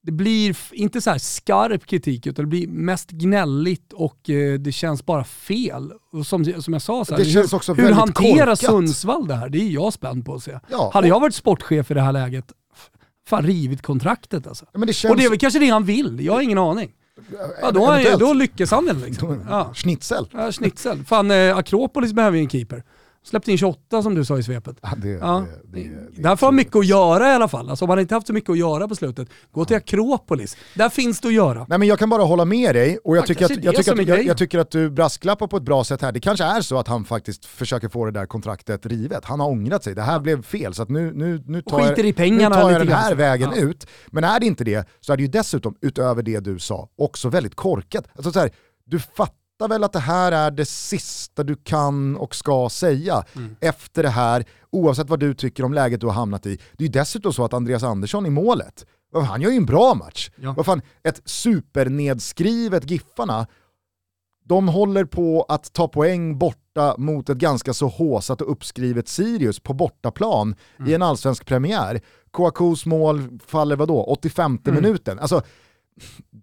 det 0.02 0.12
blir 0.12 0.56
inte 0.72 1.00
så 1.00 1.14
skarp 1.18 1.86
kritik 1.86 2.26
utan 2.26 2.44
det 2.44 2.48
blir 2.48 2.68
mest 2.68 3.10
gnälligt 3.10 3.92
och 3.92 4.30
eh, 4.30 4.58
det 4.58 4.72
känns 4.72 5.06
bara 5.06 5.24
fel. 5.24 5.92
Och 6.12 6.26
som, 6.26 6.62
som 6.62 6.72
jag 6.72 6.82
sa, 6.82 7.04
så 7.04 7.14
här, 7.14 7.24
det 7.24 7.30
känns 7.30 7.52
också 7.52 7.74
hur 7.74 7.92
hanterar 7.92 8.46
korkat. 8.46 8.58
Sundsvall 8.58 9.26
det 9.26 9.34
här? 9.34 9.48
Det 9.48 9.58
är 9.58 9.68
jag 9.68 9.92
spänd 9.92 10.26
på 10.26 10.34
att 10.34 10.42
se. 10.42 10.58
Ja, 10.70 10.90
Hade 10.94 11.08
jag 11.08 11.20
varit 11.20 11.34
sportchef 11.34 11.90
i 11.90 11.94
det 11.94 12.00
här 12.00 12.12
läget, 12.12 12.52
fan 13.26 13.42
rivit 13.42 13.82
kontraktet 13.82 14.46
alltså. 14.46 14.66
Det 14.72 14.92
känns... 14.92 15.10
Och 15.10 15.16
det 15.16 15.24
är 15.24 15.30
väl 15.30 15.38
kanske 15.38 15.58
det 15.58 15.68
han 15.68 15.84
vill, 15.84 16.24
jag 16.24 16.32
har 16.32 16.40
ingen 16.40 16.58
aning. 16.58 16.92
Ja, 17.62 17.70
då, 17.70 17.90
är, 17.90 18.18
då 18.18 18.32
lyckas 18.32 18.70
han 18.70 18.86
väl 18.86 19.04
liksom. 19.04 19.44
Ja. 19.48 19.70
Schnitzel. 19.74 20.26
Ja, 20.32 20.52
schnitzel. 20.52 21.04
Fan, 21.04 21.30
eh, 21.30 21.56
Akropolis 21.56 22.12
behöver 22.12 22.36
ju 22.36 22.42
en 22.42 22.50
keeper. 22.50 22.82
Släppte 23.24 23.52
in 23.52 23.58
28 23.58 24.02
som 24.02 24.14
du 24.14 24.24
sa 24.24 24.38
i 24.38 24.42
svepet. 24.42 24.76
Ja, 24.82 24.88
det, 24.96 25.08
ja. 25.08 25.46
Det, 25.64 25.82
det, 25.82 25.88
det, 26.16 26.22
Där 26.22 26.36
får 26.36 26.46
han 26.46 26.56
mycket 26.56 26.76
att 26.76 26.86
göra 26.86 27.28
i 27.28 27.32
alla 27.32 27.48
fall. 27.48 27.70
Alltså, 27.70 27.84
om 27.84 27.88
man 27.88 27.98
inte 27.98 28.14
haft 28.14 28.26
så 28.26 28.32
mycket 28.32 28.50
att 28.50 28.58
göra 28.58 28.88
på 28.88 28.94
slutet, 28.94 29.28
gå 29.52 29.64
till 29.64 29.76
Akropolis. 29.76 30.56
Där 30.74 30.88
finns 30.88 31.20
det 31.20 31.28
att 31.28 31.34
göra. 31.34 31.66
Nej, 31.68 31.78
men 31.78 31.88
jag 31.88 31.98
kan 31.98 32.10
bara 32.10 32.22
hålla 32.22 32.44
med 32.44 32.74
dig 32.74 32.98
och 33.04 33.16
jag, 33.16 33.26
tycker 33.26 33.44
att, 33.44 33.64
jag, 33.64 33.76
tycker 33.76 33.92
att, 33.92 34.06
jag, 34.08 34.24
jag, 34.24 34.36
tycker 34.36 34.58
att 34.58 34.70
du 34.70 34.90
brasklappar 34.90 35.46
på 35.46 35.56
ett 35.56 35.62
bra 35.62 35.84
sätt 35.84 36.02
här. 36.02 36.12
Det 36.12 36.20
kanske 36.20 36.44
är 36.44 36.60
så 36.60 36.78
att 36.78 36.88
han 36.88 37.04
faktiskt 37.04 37.44
försöker 37.44 37.88
få 37.88 38.04
det 38.04 38.10
där 38.10 38.26
kontraktet 38.26 38.86
rivet. 38.86 39.24
Han 39.24 39.40
har 39.40 39.48
ångrat 39.48 39.84
sig, 39.84 39.94
det 39.94 40.02
här 40.02 40.20
blev 40.20 40.42
fel 40.42 40.74
så 40.74 40.84
nu, 40.84 41.12
nu, 41.14 41.42
nu 41.46 41.62
tar 41.62 41.80
jag, 41.80 41.98
i 41.98 42.12
pengarna 42.12 42.56
nu 42.56 42.62
tar 42.62 42.70
jag 42.70 42.80
den 42.80 42.88
här 42.88 43.14
vägen 43.14 43.50
ja. 43.56 43.62
ut. 43.62 43.86
Men 44.06 44.24
är 44.24 44.40
det 44.40 44.46
inte 44.46 44.64
det 44.64 44.88
så 45.00 45.12
är 45.12 45.16
det 45.16 45.22
ju 45.22 45.28
dessutom, 45.28 45.74
utöver 45.80 46.22
det 46.22 46.40
du 46.40 46.58
sa, 46.58 46.88
också 46.98 47.28
väldigt 47.28 47.54
korkat. 47.54 48.04
Alltså, 48.16 48.32
så 48.32 48.38
här, 48.38 48.50
du 48.84 48.98
fattar 48.98 49.41
fattar 49.62 49.74
väl 49.74 49.84
att 49.84 49.92
det 49.92 49.98
här 49.98 50.32
är 50.32 50.50
det 50.50 50.64
sista 50.64 51.42
du 51.42 51.56
kan 51.56 52.16
och 52.16 52.34
ska 52.34 52.68
säga 52.68 53.24
mm. 53.36 53.56
efter 53.60 54.02
det 54.02 54.08
här, 54.08 54.44
oavsett 54.70 55.08
vad 55.10 55.20
du 55.20 55.34
tycker 55.34 55.64
om 55.64 55.74
läget 55.74 56.00
du 56.00 56.06
har 56.06 56.14
hamnat 56.14 56.46
i. 56.46 56.56
Det 56.56 56.84
är 56.84 56.86
ju 56.86 56.92
dessutom 56.92 57.32
så 57.32 57.44
att 57.44 57.54
Andreas 57.54 57.82
Andersson 57.82 58.26
i 58.26 58.30
målet, 58.30 58.86
han 59.26 59.40
gör 59.40 59.50
ju 59.50 59.56
en 59.56 59.66
bra 59.66 59.94
match. 59.94 60.30
Ja. 60.36 60.54
Vad 60.56 60.66
fan, 60.66 60.82
ett 61.04 61.20
supernedskrivet 61.24 62.90
Giffarna, 62.90 63.46
de 64.44 64.68
håller 64.68 65.04
på 65.04 65.46
att 65.48 65.72
ta 65.72 65.88
poäng 65.88 66.38
borta 66.38 66.94
mot 66.98 67.28
ett 67.28 67.38
ganska 67.38 67.72
så 67.72 67.88
håsat 67.88 68.40
och 68.40 68.50
uppskrivet 68.52 69.08
Sirius 69.08 69.60
på 69.60 69.74
bortaplan 69.74 70.54
mm. 70.78 70.90
i 70.90 70.94
en 70.94 71.02
allsvensk 71.02 71.46
premiär. 71.46 72.00
Kouakous 72.30 72.86
mål 72.86 73.38
faller 73.46 73.76
vadå, 73.76 74.02
85 74.02 74.58
mm. 74.66 74.82
minuten. 74.82 75.18
Alltså, 75.18 75.42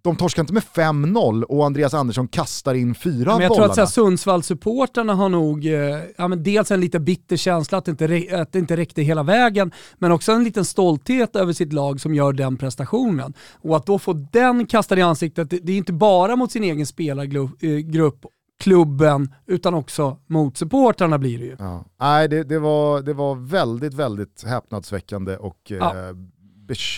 de 0.02 0.16
torskar 0.16 0.44
inte 0.44 0.54
med 0.54 0.64
5-0 0.64 1.44
och 1.44 1.66
Andreas 1.66 1.94
Andersson 1.94 2.28
kastar 2.28 2.74
in 2.74 2.96
fyra 2.96 3.34
men 3.34 3.42
Jag 3.42 3.50
bollarna. 3.50 3.74
tror 3.74 3.84
att 3.84 3.90
Sundsvallssupportrarna 3.90 5.14
har 5.14 5.30
nog 5.30 5.66
eh, 5.66 5.74
ja, 6.18 6.28
men 6.28 6.44
dels 6.44 6.72
en 6.72 6.82
lite 6.82 7.00
bitter 7.00 7.38
känsla 7.38 7.78
att 7.78 7.86
det, 7.86 7.92
inte, 7.92 8.42
att 8.42 8.52
det 8.52 8.60
inte 8.60 8.78
räckte 8.78 9.02
hela 9.02 9.24
vägen, 9.24 9.72
men 9.98 10.12
också 10.12 10.32
en 10.32 10.44
liten 10.44 10.66
stolthet 10.66 11.36
över 11.36 11.54
sitt 11.54 11.74
lag 11.74 12.02
som 12.02 12.16
gör 12.16 12.34
den 12.34 12.58
prestationen. 12.58 13.34
Och 13.62 13.76
att 13.76 13.86
då 13.86 14.00
få 14.00 14.14
den 14.14 14.66
kastad 14.66 14.98
i 14.98 15.02
ansiktet, 15.02 15.50
det, 15.50 15.58
det 15.58 15.72
är 15.72 15.78
inte 15.78 15.94
bara 15.94 16.36
mot 16.36 16.52
sin 16.52 16.64
egen 16.64 16.86
spelargrupp 16.86 18.26
eh, 18.26 18.30
klubben 18.60 19.34
utan 19.48 19.74
också 19.74 20.18
mot 20.28 20.58
supportrarna 20.58 21.18
blir 21.18 21.40
det 21.40 21.46
ju. 21.46 21.56
Ja. 21.60 21.86
Nej, 22.00 22.28
det, 22.28 22.44
det, 22.44 22.60
var, 22.60 23.02
det 23.02 23.14
var 23.14 23.36
väldigt, 23.36 23.94
väldigt 23.94 24.44
häpnadsväckande 24.44 25.38
och 25.38 25.58
ja. 25.68 25.76
eh, 25.76 26.16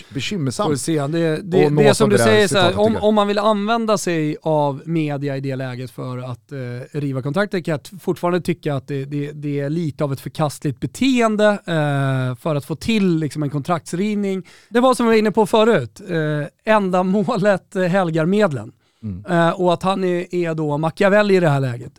bekymmersamt. 0.08 0.80
Se. 0.80 1.00
Det, 1.00 1.08
det, 1.08 1.68
det 1.68 1.88
är 1.88 1.92
som 1.92 2.10
du 2.10 2.18
säger, 2.18 2.48
så 2.48 2.58
här, 2.58 2.78
om, 2.78 2.96
om 2.96 3.14
man 3.14 3.28
vill 3.28 3.38
använda 3.38 3.98
sig 3.98 4.36
av 4.42 4.82
media 4.84 5.36
i 5.36 5.40
det 5.40 5.56
läget 5.56 5.90
för 5.90 6.18
att 6.18 6.52
eh, 6.52 6.98
riva 6.98 7.22
kontraktet 7.22 7.64
kan 7.64 7.72
jag 7.72 8.00
fortfarande 8.00 8.40
tycka 8.40 8.74
att 8.74 8.88
det, 8.88 9.04
det, 9.32 9.60
är 9.60 9.70
lite 9.70 10.04
av 10.04 10.12
ett 10.12 10.20
förkastligt 10.20 10.80
beteende 10.80 11.48
eh, 11.48 12.36
för 12.36 12.54
att 12.54 12.64
få 12.64 12.76
till 12.76 13.16
liksom, 13.16 13.42
en 13.42 13.50
kontraktsrivning. 13.50 14.46
Det 14.68 14.80
var 14.80 14.94
som 14.94 15.06
vi 15.06 15.10
var 15.10 15.18
inne 15.18 15.30
på 15.30 15.46
förut, 15.46 16.00
eh, 16.08 16.74
ändamålet 16.74 17.74
helgar 17.74 18.26
medlen. 18.26 18.72
Mm. 19.02 19.24
Eh, 19.26 19.60
och 19.60 19.72
att 19.72 19.82
han 19.82 20.04
är, 20.04 20.34
är 20.34 20.54
då 20.54 20.78
Machiavelli 20.78 21.36
i 21.36 21.40
det 21.40 21.48
här 21.48 21.60
läget. 21.60 21.92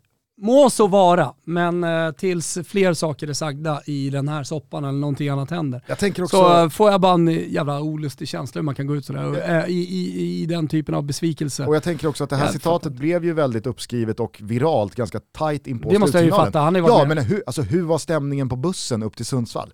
Må 0.43 0.69
så 0.69 0.87
vara, 0.87 1.33
men 1.45 1.83
eh, 1.83 2.11
tills 2.11 2.57
fler 2.67 2.93
saker 2.93 3.27
är 3.27 3.33
sagda 3.33 3.81
i 3.85 4.09
den 4.09 4.27
här 4.27 4.43
soppan 4.43 4.83
eller 4.83 4.99
någonting 4.99 5.29
annat 5.29 5.51
händer. 5.51 5.81
Jag 5.87 5.97
tänker 5.99 6.23
också... 6.23 6.37
Så 6.37 6.63
eh, 6.63 6.69
får 6.69 6.91
jag 6.91 7.01
bara 7.01 7.13
en 7.13 7.27
jävla 7.27 7.81
olustig 7.81 8.27
känsla 8.27 8.59
hur 8.59 8.63
man 8.63 8.75
kan 8.75 8.87
gå 8.87 8.95
ut 8.95 9.05
sådär 9.05 9.63
äh, 9.63 9.69
i, 9.69 9.79
i, 9.79 10.41
i 10.41 10.45
den 10.45 10.67
typen 10.67 10.95
av 10.95 11.03
besvikelse. 11.03 11.65
Och 11.65 11.75
jag 11.75 11.83
tänker 11.83 12.07
också 12.07 12.23
att 12.23 12.29
det 12.29 12.35
här 12.35 12.45
jag 12.45 12.53
citatet 12.53 12.83
fattar. 12.83 12.99
blev 12.99 13.25
ju 13.25 13.33
väldigt 13.33 13.67
uppskrivet 13.67 14.19
och 14.19 14.39
viralt 14.43 14.95
ganska 14.95 15.19
tight 15.37 15.67
in 15.67 15.79
på 15.79 15.89
Det 15.89 15.99
måste 15.99 16.17
jag 16.17 16.25
ju 16.25 16.31
fatta, 16.31 16.59
han 16.59 16.75
Ja, 16.75 17.05
med. 17.05 17.07
men 17.15 17.25
hur, 17.25 17.43
alltså, 17.45 17.61
hur 17.61 17.83
var 17.83 17.97
stämningen 17.97 18.49
på 18.49 18.55
bussen 18.55 19.03
upp 19.03 19.15
till 19.15 19.25
Sundsvall? 19.25 19.73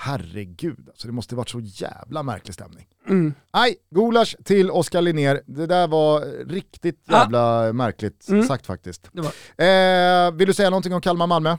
Herregud, 0.00 0.88
alltså 0.88 1.06
det 1.06 1.12
måste 1.12 1.36
varit 1.36 1.48
så 1.48 1.60
jävla 1.60 2.22
märklig 2.22 2.54
stämning. 2.54 2.86
Mm. 3.08 3.34
Nej, 3.54 3.76
gulasch 3.90 4.36
till 4.44 4.70
Oskar 4.70 5.02
Linnér. 5.02 5.42
Det 5.46 5.66
där 5.66 5.88
var 5.88 6.20
riktigt 6.48 7.04
jävla 7.08 7.68
ah. 7.68 7.72
märkligt 7.72 8.28
mm. 8.28 8.46
sagt 8.46 8.66
faktiskt. 8.66 9.10
Eh, 9.14 10.32
vill 10.32 10.46
du 10.46 10.54
säga 10.54 10.70
någonting 10.70 10.94
om 10.94 11.00
Kalmar-Malmö? 11.00 11.56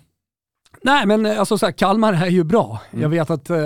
Nej 0.81 1.05
men 1.05 1.25
eh, 1.25 1.39
alltså 1.39 1.57
så 1.57 1.65
här, 1.65 1.73
Kalmar 1.73 2.13
är 2.13 2.27
ju 2.27 2.43
bra. 2.43 2.81
Mm. 2.91 3.01
Jag 3.01 3.09
vet 3.09 3.29
att 3.29 3.49
uh, 3.49 3.57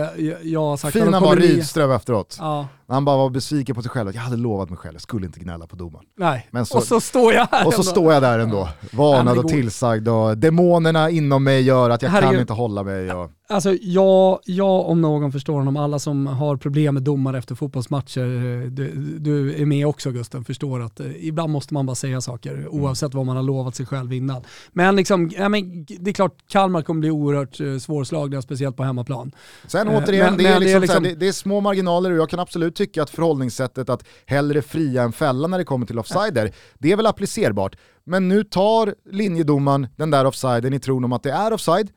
jag 0.43 0.59
har 0.59 0.78
sagt 0.78 0.93
Fina 0.93 1.19
var 1.19 1.36
Rydström 1.36 1.91
efteråt. 1.91 2.38
Ja. 2.39 2.67
Han 2.88 3.05
bara 3.05 3.17
var 3.17 3.30
besviken 3.30 3.76
på 3.76 3.82
sig 3.82 3.91
själv. 3.91 4.11
Jag 4.15 4.21
hade 4.21 4.38
lovat 4.38 4.69
mig 4.69 4.78
själv, 4.78 4.95
jag 4.95 5.01
skulle 5.01 5.26
inte 5.26 5.39
gnälla 5.39 5.67
på 5.67 5.76
domaren. 5.76 6.05
Nej, 6.17 6.47
men 6.51 6.65
så, 6.65 6.78
och 6.78 6.84
så 6.84 7.01
står 7.01 7.34
jag 7.34 7.47
här 7.51 7.67
Och 7.67 7.74
så 7.74 7.82
ändå. 7.82 7.91
står 7.91 8.13
jag 8.13 8.21
där 8.21 8.39
ändå. 8.39 8.69
Varnad 8.91 9.38
och 9.38 9.47
tillsagd 9.47 10.07
och 10.07 10.38
demonerna 10.38 11.09
inom 11.09 11.43
mig 11.43 11.61
gör 11.61 11.89
att 11.89 12.01
jag 12.01 12.09
Herregud. 12.09 12.34
kan 12.34 12.41
inte 12.41 12.53
hålla 12.53 12.84
mig. 12.84 13.13
Och... 13.13 13.32
Alltså 13.54 13.78
jag, 13.82 14.39
jag 14.45 14.89
om 14.89 15.01
någon 15.01 15.32
förstår 15.32 15.54
honom, 15.54 15.78
alla 15.78 15.99
som 15.99 16.28
har 16.28 16.58
problem 16.58 16.93
med 16.93 17.04
domare 17.04 17.38
efter 17.38 17.56
fotbollsmatcher, 17.56 18.22
eh, 18.22 18.68
du, 18.68 18.91
du 19.20 19.62
är 19.62 19.66
med 19.66 19.88
också 19.88 20.12
Gusten, 20.12 20.43
förstår 20.43 20.82
att 20.82 20.99
eh, 20.99 21.28
ibland 21.28 21.51
måste 21.51 21.74
man 21.74 21.86
bara 21.86 21.95
säga 21.95 22.22
saker 22.22 22.54
mm. 22.54 22.68
oavsett 22.68 23.14
vad 23.14 23.26
man 23.26 23.36
har 23.36 23.43
lovat 23.43 23.76
sig 23.76 23.86
själv 23.86 24.14
innan. 24.14 24.43
Men, 24.72 24.95
liksom, 24.95 25.32
ja, 25.38 25.49
men 25.49 25.86
det 25.86 26.12
är 26.12 26.14
klart 26.14 26.38
Kalmar 26.47 26.82
kommer 26.82 26.99
bli 26.99 27.12
oerhört 27.12 27.60
eh, 27.60 27.78
svårslagna, 27.78 28.41
speciellt 28.41 28.78
på 28.78 28.84
hemmaplan. 28.84 29.32
Sen 29.68 29.88
återigen, 29.88 30.26
men, 30.26 30.38
det, 30.38 30.45
är 30.45 30.60
liksom, 30.60 30.72
det, 30.72 30.72
är 30.72 30.80
liksom, 30.80 31.04
här, 31.04 31.16
det, 31.16 31.28
är 31.28 31.32
små 31.32 31.62
marginaler 31.62 32.12
och 32.12 32.18
jag 32.18 32.30
kan 32.30 32.39
absolut 32.39 32.76
tycka 32.76 33.04
att 33.04 33.10
förhållningssättet 33.10 33.89
att 33.89 34.06
hellre 34.26 34.62
fria 34.62 35.04
än 35.04 35.12
fälla 35.12 35.47
när 35.47 35.58
det 35.58 35.64
kommer 35.64 35.86
till 35.86 35.99
offsider, 35.99 36.51
det 36.78 36.91
är 36.91 36.95
väl 36.95 37.08
applicerbart. 37.08 37.76
Men 38.04 38.28
nu 38.28 38.43
tar 38.43 38.95
linjedomaren 39.12 39.88
den 39.95 40.12
där 40.12 40.26
offsiden 40.26 40.74
i 40.74 40.80
tron 40.80 41.04
om 41.04 41.14
att 41.14 41.24
det 41.24 41.32
är 41.32 41.54
offside, 41.54 41.89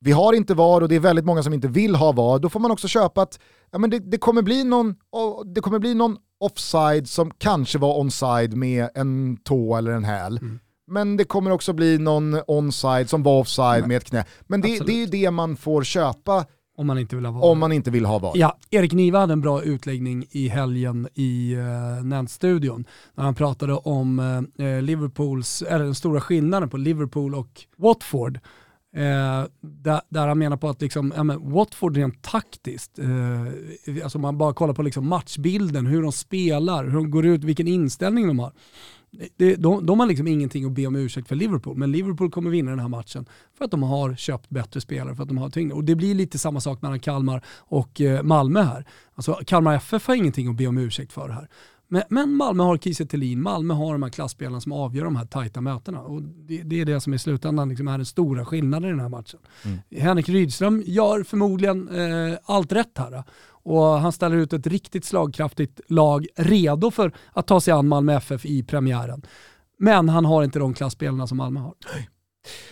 vi 0.00 0.12
har 0.12 0.32
inte 0.32 0.54
VAR 0.54 0.80
och 0.80 0.88
det 0.88 0.96
är 0.96 1.00
väldigt 1.00 1.24
många 1.24 1.42
som 1.42 1.54
inte 1.54 1.68
vill 1.68 1.94
ha 1.94 2.12
VAR, 2.12 2.38
då 2.38 2.48
får 2.48 2.60
man 2.60 2.70
också 2.70 2.88
köpa 2.88 3.22
att 3.22 3.38
ja, 3.70 3.78
men 3.78 3.90
det, 3.90 3.98
det, 3.98 4.18
kommer 4.18 4.42
bli 4.42 4.64
någon, 4.64 4.94
det 5.54 5.60
kommer 5.60 5.78
bli 5.78 5.94
någon 5.94 6.16
offside 6.40 7.08
som 7.08 7.30
kanske 7.38 7.78
var 7.78 8.00
onside 8.00 8.56
med 8.56 8.88
en 8.94 9.36
tå 9.36 9.76
eller 9.76 9.90
en 9.90 10.04
häl. 10.04 10.38
Mm. 10.38 10.58
Men 10.86 11.16
det 11.16 11.24
kommer 11.24 11.50
också 11.50 11.72
bli 11.72 11.98
någon 11.98 12.36
onside 12.46 13.10
som 13.10 13.22
var 13.22 13.40
offside 13.40 13.88
med 13.88 13.96
ett 13.96 14.04
knä. 14.04 14.24
Men 14.46 14.60
det, 14.60 14.78
det 14.86 14.92
är 14.92 14.96
ju 14.96 15.06
det 15.06 15.30
man 15.30 15.56
får 15.56 15.84
köpa 15.84 16.44
om 16.76 16.86
man 16.86 16.98
inte 16.98 17.16
vill 17.16 17.24
ha 17.24 17.32
VAR. 17.32 17.44
Om 17.44 17.58
man 17.58 17.72
inte 17.72 17.90
vill 17.90 18.04
ha 18.04 18.18
VAR. 18.18 18.32
Ja, 18.34 18.58
Erik 18.70 18.92
Niva 18.92 19.18
hade 19.18 19.32
en 19.32 19.40
bra 19.40 19.62
utläggning 19.62 20.24
i 20.30 20.48
helgen 20.48 21.08
i 21.14 21.56
uh, 21.56 22.04
Nent-studion. 22.04 22.84
När 23.14 23.24
han 23.24 23.34
pratade 23.34 23.72
om 23.74 24.18
uh, 24.58 24.82
Liverpools, 24.82 25.62
eller 25.62 25.84
den 25.84 25.94
stora 25.94 26.20
skillnaden 26.20 26.68
på 26.70 26.76
Liverpool 26.76 27.34
och 27.34 27.64
Watford. 27.76 28.38
Eh, 28.92 29.44
där, 29.60 30.00
där, 30.08 30.28
han 30.28 30.38
menar 30.38 30.56
på 30.56 30.68
att 30.68 30.82
liksom, 30.82 31.12
ja, 31.16 31.22
men 31.22 31.50
Watford 31.50 31.96
rent 31.96 32.22
taktiskt, 32.22 32.98
eh, 32.98 34.02
alltså 34.02 34.18
man 34.18 34.38
bara 34.38 34.52
kollar 34.52 34.74
på 34.74 34.82
liksom 34.82 35.08
matchbilden, 35.08 35.86
hur 35.86 36.02
de 36.02 36.12
spelar, 36.12 36.84
hur 36.84 36.94
de 36.94 37.10
går 37.10 37.26
ut, 37.26 37.44
vilken 37.44 37.68
inställning 37.68 38.26
de 38.26 38.38
har. 38.38 38.52
Det, 39.36 39.56
de, 39.56 39.86
de 39.86 40.00
har 40.00 40.06
liksom 40.06 40.26
ingenting 40.26 40.64
att 40.64 40.72
be 40.72 40.86
om 40.86 40.96
ursäkt 40.96 41.28
för 41.28 41.36
Liverpool, 41.36 41.76
men 41.76 41.92
Liverpool 41.92 42.30
kommer 42.30 42.50
vinna 42.50 42.70
den 42.70 42.80
här 42.80 42.88
matchen 42.88 43.26
för 43.58 43.64
att 43.64 43.70
de 43.70 43.82
har 43.82 44.14
köpt 44.14 44.50
bättre 44.50 44.80
spelare, 44.80 45.16
för 45.16 45.22
att 45.22 45.28
de 45.28 45.38
har 45.38 45.50
tyngre. 45.50 45.74
Och 45.74 45.84
det 45.84 45.94
blir 45.94 46.14
lite 46.14 46.38
samma 46.38 46.60
sak 46.60 46.82
mellan 46.82 47.00
Kalmar 47.00 47.44
och 47.58 48.00
eh, 48.00 48.22
Malmö 48.22 48.62
här. 48.62 48.84
Alltså 49.14 49.34
Kalmar 49.46 49.74
FF 49.74 50.06
har 50.06 50.14
ingenting 50.14 50.48
att 50.48 50.56
be 50.56 50.66
om 50.66 50.78
ursäkt 50.78 51.12
för 51.12 51.28
här. 51.28 51.48
Men, 51.92 52.02
men 52.08 52.36
Malmö 52.36 52.62
har 52.62 52.76
Kiese 52.76 53.06
Thelin, 53.06 53.42
Malmö 53.42 53.74
har 53.74 53.92
de 53.92 54.02
här 54.02 54.10
klassspelarna 54.10 54.60
som 54.60 54.72
avgör 54.72 55.04
de 55.04 55.16
här 55.16 55.24
tajta 55.24 55.60
mötena. 55.60 56.00
Och 56.00 56.22
det, 56.22 56.62
det 56.62 56.80
är 56.80 56.84
det 56.84 57.00
som 57.00 57.14
i 57.14 57.18
slutändan 57.18 57.68
liksom 57.68 57.88
är 57.88 57.98
den 57.98 58.06
stora 58.06 58.44
skillnaden 58.44 58.88
i 58.88 58.92
den 58.92 59.00
här 59.00 59.08
matchen. 59.08 59.40
Mm. 59.64 59.78
Henrik 59.90 60.28
Rydström 60.28 60.82
gör 60.86 61.22
förmodligen 61.22 61.88
eh, 61.88 62.38
allt 62.44 62.72
rätt 62.72 62.98
här. 62.98 63.24
Och 63.62 63.82
han 63.82 64.12
ställer 64.12 64.36
ut 64.36 64.52
ett 64.52 64.66
riktigt 64.66 65.04
slagkraftigt 65.04 65.80
lag 65.88 66.26
redo 66.36 66.90
för 66.90 67.12
att 67.32 67.46
ta 67.46 67.60
sig 67.60 67.72
an 67.72 67.88
Malmö 67.88 68.14
FF 68.16 68.46
i 68.46 68.62
premiären. 68.62 69.22
Men 69.78 70.08
han 70.08 70.24
har 70.24 70.44
inte 70.44 70.58
de 70.58 70.74
klassspelarna 70.74 71.26
som 71.26 71.36
Malmö 71.36 71.60
har. 71.60 71.74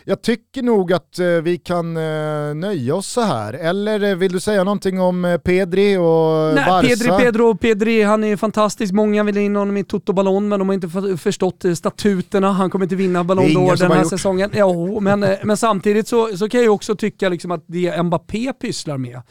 Jag 0.05 0.23
tycker 0.23 0.63
nog 0.63 0.93
att 0.93 1.19
eh, 1.19 1.27
vi 1.27 1.59
kan 1.59 1.97
eh, 1.97 2.55
nöja 2.55 2.95
oss 2.95 3.07
så 3.07 3.21
här. 3.21 3.53
Eller 3.53 4.03
eh, 4.03 4.17
vill 4.17 4.33
du 4.33 4.41
säga 4.41 4.65
någonting 4.65 5.01
om 5.01 5.39
Pedri 5.45 5.97
och 5.97 6.55
Nej, 6.55 6.65
Barca? 6.67 6.89
Pedri, 6.89 7.09
Pedro, 7.09 7.55
Pedri, 7.55 8.03
han 8.03 8.25
är 8.25 8.37
fantastisk. 8.37 8.93
Många 8.93 9.25
vill 9.25 9.37
in 9.37 9.57
honom 9.57 9.77
i 9.77 9.85
Toto 9.85 10.13
Ballon, 10.13 10.49
men 10.49 10.59
de 10.59 10.69
har 10.69 10.75
inte 10.75 11.17
förstått 11.19 11.65
statuterna. 11.77 12.53
Han 12.53 12.71
kommer 12.71 12.85
inte 12.85 12.97
vinna 12.97 13.25
Ballon 13.25 13.45
d'Or 13.45 13.77
den 13.77 13.93
här 13.93 14.05
säsongen. 14.05 14.51
Jo, 14.55 15.01
men, 15.01 15.21
men 15.43 15.57
samtidigt 15.57 16.09
så, 16.09 16.37
så 16.37 16.49
kan 16.49 16.63
jag 16.63 16.75
också 16.75 16.97
tycka 16.97 17.29
liksom 17.29 17.51
att 17.51 17.65
det 17.67 18.03
Mbappé 18.03 18.53
pysslar 18.53 18.99
med, 18.99 19.23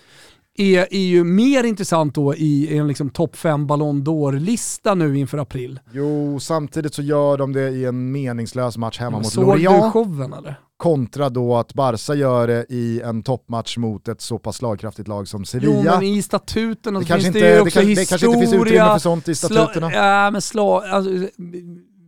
är, 0.57 0.93
är 0.93 1.05
ju 1.05 1.23
mer 1.23 1.63
intressant 1.63 2.15
då 2.15 2.35
i 2.35 2.77
en 2.77 2.87
liksom 2.87 3.09
topp 3.09 3.35
5 3.35 3.67
Ballon 3.67 4.03
d'Or-lista 4.03 4.95
nu 4.95 5.17
inför 5.17 5.37
april. 5.37 5.79
Jo, 5.91 6.39
samtidigt 6.39 6.93
så 6.93 7.01
gör 7.01 7.37
de 7.37 7.53
det 7.53 7.69
i 7.69 7.85
en 7.85 8.11
meningslös 8.11 8.77
match 8.77 8.99
hemma 8.99 9.17
mot 9.19 9.35
Lorient. 9.35 9.93
Såg 9.93 10.03
du 10.03 10.09
showen 10.09 10.33
eller? 10.33 10.55
Kontra 10.77 11.29
då 11.29 11.55
att 11.55 11.73
Barca 11.73 12.13
gör 12.13 12.47
det 12.47 12.65
i 12.69 13.01
en 13.01 13.23
toppmatch 13.23 13.77
mot 13.77 14.07
ett 14.07 14.21
så 14.21 14.39
pass 14.39 14.55
slagkraftigt 14.55 15.07
lag 15.07 15.27
som 15.27 15.45
Sevilla. 15.45 15.73
Jo 15.85 15.91
men 15.91 16.03
i 16.03 16.21
statuterna 16.21 16.99
det 16.99 17.05
finns 17.05 17.33
det 17.33 17.55
ju 17.55 17.61
också 17.61 17.79
det, 17.79 17.85
historia. 17.85 17.95
Det 17.95 18.05
kanske 18.05 18.27
inte 18.27 18.39
finns 18.39 18.53
utrymme 18.53 18.85
för 18.85 18.99
sånt 18.99 19.27
i 19.27 19.35
statuterna. 19.35 19.89
Sla, 19.89 20.23
ja 20.23 20.31
men 20.31 20.41
slag, 20.41 20.83
alltså, 20.85 21.11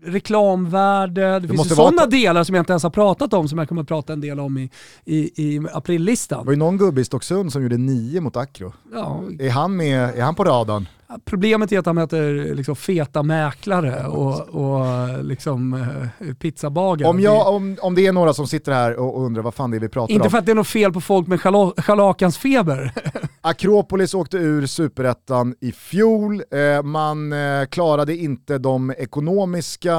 reklamvärde, 0.04 1.22
det, 1.22 1.40
det 1.40 1.48
finns 1.48 1.76
sådana 1.76 2.06
delar 2.06 2.44
som 2.44 2.56
jag 2.56 2.62
inte 2.62 2.74
ens 2.74 2.84
har 2.84 2.90
pratat 2.90 3.34
om 3.34 3.48
som 3.48 3.60
jag 3.60 3.68
kommer 3.68 3.82
att 3.82 3.88
prata 3.88 4.14
en 4.14 4.22
del 4.22 4.40
om 4.40 4.58
i, 4.58 4.70
i, 5.06 5.18
i 5.18 5.62
aprillistan. 5.74 6.40
Det 6.40 6.46
var 6.46 6.54
ju 6.54 6.60
någon 6.60 6.78
gubbe 6.78 7.02
i 7.02 7.06
Stocksund 7.06 7.52
som 7.52 7.64
gjorde 7.64 7.78
nio 7.78 8.22
mot 8.22 8.38
Acro. 8.38 8.74
Ja. 8.94 9.24
Är, 9.40 9.50
han 9.50 9.78
med, 9.78 10.18
är 10.18 10.22
han 10.22 10.36
på 10.36 10.44
radarn? 10.44 10.88
Problemet 11.26 11.72
är 11.72 11.80
att 11.80 11.86
han 11.86 11.96
möter 11.96 12.56
liksom 12.56 12.76
feta 12.76 13.24
mäklare 13.24 14.08
och, 14.08 14.50
och 14.50 15.24
liksom 15.24 15.74
eh, 15.74 16.34
pizzabagare. 16.34 17.10
Om, 17.10 17.20
jag, 17.20 17.48
om, 17.48 17.78
om 17.82 17.96
det 17.96 18.08
är 18.08 18.12
några 18.12 18.34
som 18.34 18.48
sitter 18.48 18.72
här 18.72 18.96
och 18.96 19.26
undrar 19.26 19.44
vad 19.44 19.54
fan 19.54 19.72
det 19.72 19.78
är 19.78 19.82
vi 19.82 19.90
pratar 19.90 20.14
Inte 20.14 20.22
om. 20.22 20.26
Inte 20.26 20.30
för 20.30 20.38
att 20.38 20.46
det 20.46 20.52
är 20.52 20.56
något 20.56 20.68
fel 20.68 20.94
på 20.94 21.02
folk 21.02 21.28
med 21.28 21.42
schalakansfeber. 21.78 22.94
Akropolis 23.42 24.14
åkte 24.14 24.38
ur 24.38 24.66
superettan 24.66 25.56
i 25.62 25.72
fjol. 25.72 26.44
Eh, 26.52 26.84
man 26.84 27.34
eh, 27.34 27.66
klarade 27.66 28.16
inte 28.16 28.58
de 28.58 28.94
ekonomiska 28.98 29.96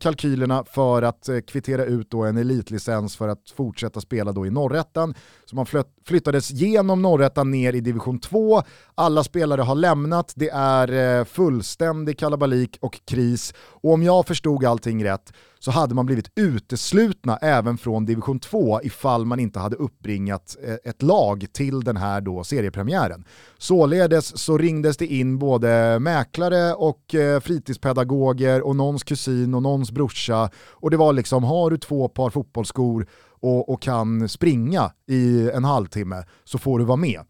kalkylerna 0.00 0.64
för 0.64 1.02
att 1.02 1.28
kvittera 1.46 1.84
ut 1.84 2.14
en 2.14 2.36
elitlicens 2.36 3.16
för 3.16 3.28
att 3.28 3.50
fortsätta 3.56 4.00
spela 4.00 4.32
då 4.32 4.46
i 4.46 4.50
norrettan. 4.50 5.14
Så 5.50 5.56
man 5.56 5.66
flyttades 6.04 6.50
genom 6.50 7.02
norrettan 7.02 7.50
ner 7.50 7.72
i 7.72 7.80
division 7.80 8.18
2. 8.18 8.62
Alla 8.94 9.24
spelare 9.24 9.60
har 9.62 9.74
lämnat, 9.74 10.32
det 10.36 10.48
är 10.48 11.18
eh, 11.18 11.24
fullständig 11.24 12.18
kalabalik 12.18 12.78
och 12.80 13.00
kris. 13.04 13.54
Och 13.58 13.92
om 13.92 14.02
jag 14.02 14.26
förstod 14.26 14.64
allting 14.64 15.04
rätt 15.04 15.32
så 15.58 15.70
hade 15.70 15.94
man 15.94 16.06
blivit 16.06 16.30
uteslutna 16.34 17.36
även 17.36 17.78
från 17.78 18.06
division 18.06 18.40
2 18.40 18.80
ifall 18.82 19.24
man 19.24 19.40
inte 19.40 19.58
hade 19.58 19.76
uppbringat 19.76 20.56
eh, 20.62 20.90
ett 20.90 21.02
lag 21.02 21.46
till 21.52 21.84
den 21.84 21.96
här 21.96 22.20
då 22.20 22.44
seriepremiären. 22.44 23.24
Således 23.58 24.38
så 24.38 24.58
ringdes 24.58 24.96
det 24.96 25.06
in 25.06 25.38
både 25.38 25.98
mäklare 26.00 26.74
och 26.74 27.14
eh, 27.14 27.40
fritidspedagoger 27.40 28.62
och 28.62 28.76
någons 28.76 29.04
kusin 29.04 29.54
och 29.54 29.62
någons 29.62 29.90
brorsa 29.90 30.50
och 30.70 30.90
det 30.90 30.96
var 30.96 31.12
liksom, 31.12 31.44
har 31.44 31.70
du 31.70 31.78
två 31.78 32.08
par 32.08 32.30
fotbollsskor 32.30 33.06
och, 33.40 33.68
och 33.68 33.82
kan 33.82 34.28
springa 34.28 34.92
i 35.06 35.50
en 35.50 35.64
halvtimme 35.64 36.24
så 36.44 36.58
får 36.58 36.78
du 36.78 36.84
vara 36.84 36.96
med. 36.96 37.20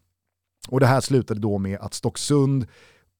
Och 0.69 0.79
det 0.79 0.85
här 0.85 1.01
slutade 1.01 1.39
då 1.39 1.57
med 1.57 1.79
att 1.79 1.93
Stocksund 1.93 2.65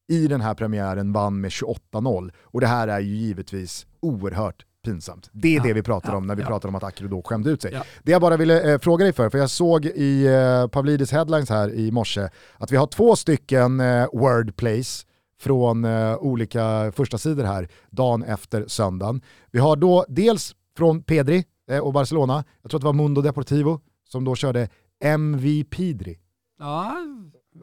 i 0.08 0.28
den 0.28 0.42
här 0.42 0.54
premiären 0.54 1.14
vann 1.14 1.42
med 1.42 1.52
28-0. 1.52 2.32
Och 2.44 2.62
det 2.62 2.68
här 2.68 2.88
är 2.88 3.00
ju 3.00 3.16
givetvis 3.16 3.86
oerhört 4.00 4.66
pinsamt. 4.86 5.30
Det 5.34 5.48
är 5.48 5.58
ja, 5.58 5.64
det 5.64 5.74
vi 5.74 5.84
pratar 5.84 6.10
ja, 6.12 6.18
om 6.18 6.28
när 6.28 6.36
vi 6.36 6.42
ja. 6.42 6.48
pratar 6.48 6.70
om 6.70 6.76
att 6.76 6.84
Akro 6.84 7.08
då 7.08 7.22
skämde 7.22 7.50
ut 7.50 7.62
sig. 7.62 7.82
Det 8.04 8.12
jag 8.12 8.22
bara 8.22 8.38
ville 8.38 8.74
eh, 8.74 8.80
fråga 8.80 9.04
dig 9.04 9.14
för, 9.14 9.30
för 9.30 9.38
jag 9.38 9.50
såg 9.50 9.86
i 9.86 10.26
eh, 10.26 10.68
Pavlidis 10.68 11.12
headlines 11.12 11.50
här 11.50 11.74
i 11.74 11.92
morse 11.92 12.30
att 12.58 12.72
vi 12.72 12.78
har 12.78 12.88
två 12.88 13.16
stycken 13.16 13.80
eh, 13.80 14.06
wordplays 14.14 15.06
från 15.40 15.86
eh, 15.86 16.18
olika 16.18 16.92
första 16.96 17.18
sidor 17.18 17.44
här 17.44 17.68
dagen 17.90 18.24
efter 18.24 18.68
söndagen. 18.68 19.22
Vi 19.52 19.60
har 19.60 19.76
då 19.76 20.06
dels 20.10 20.56
från 20.78 21.04
Pedri 21.04 21.44
och 21.82 21.94
Barcelona, 21.94 22.44
jag 22.62 22.72
tror 22.72 22.78
att 22.78 22.82
det 22.82 22.86
var 22.86 22.94
Mundo 22.94 23.22
Deportivo 23.22 23.82
som 24.04 24.24
då 24.24 24.36
körde 24.36 24.70
MVP 25.04 25.78
Dri. 25.78 26.20
Ja, 26.60 26.96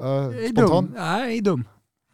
uh, 0.02 0.48
spontan? 0.50 0.84
Dum. 0.84 0.94
Nej, 0.96 1.40
dum. 1.40 1.64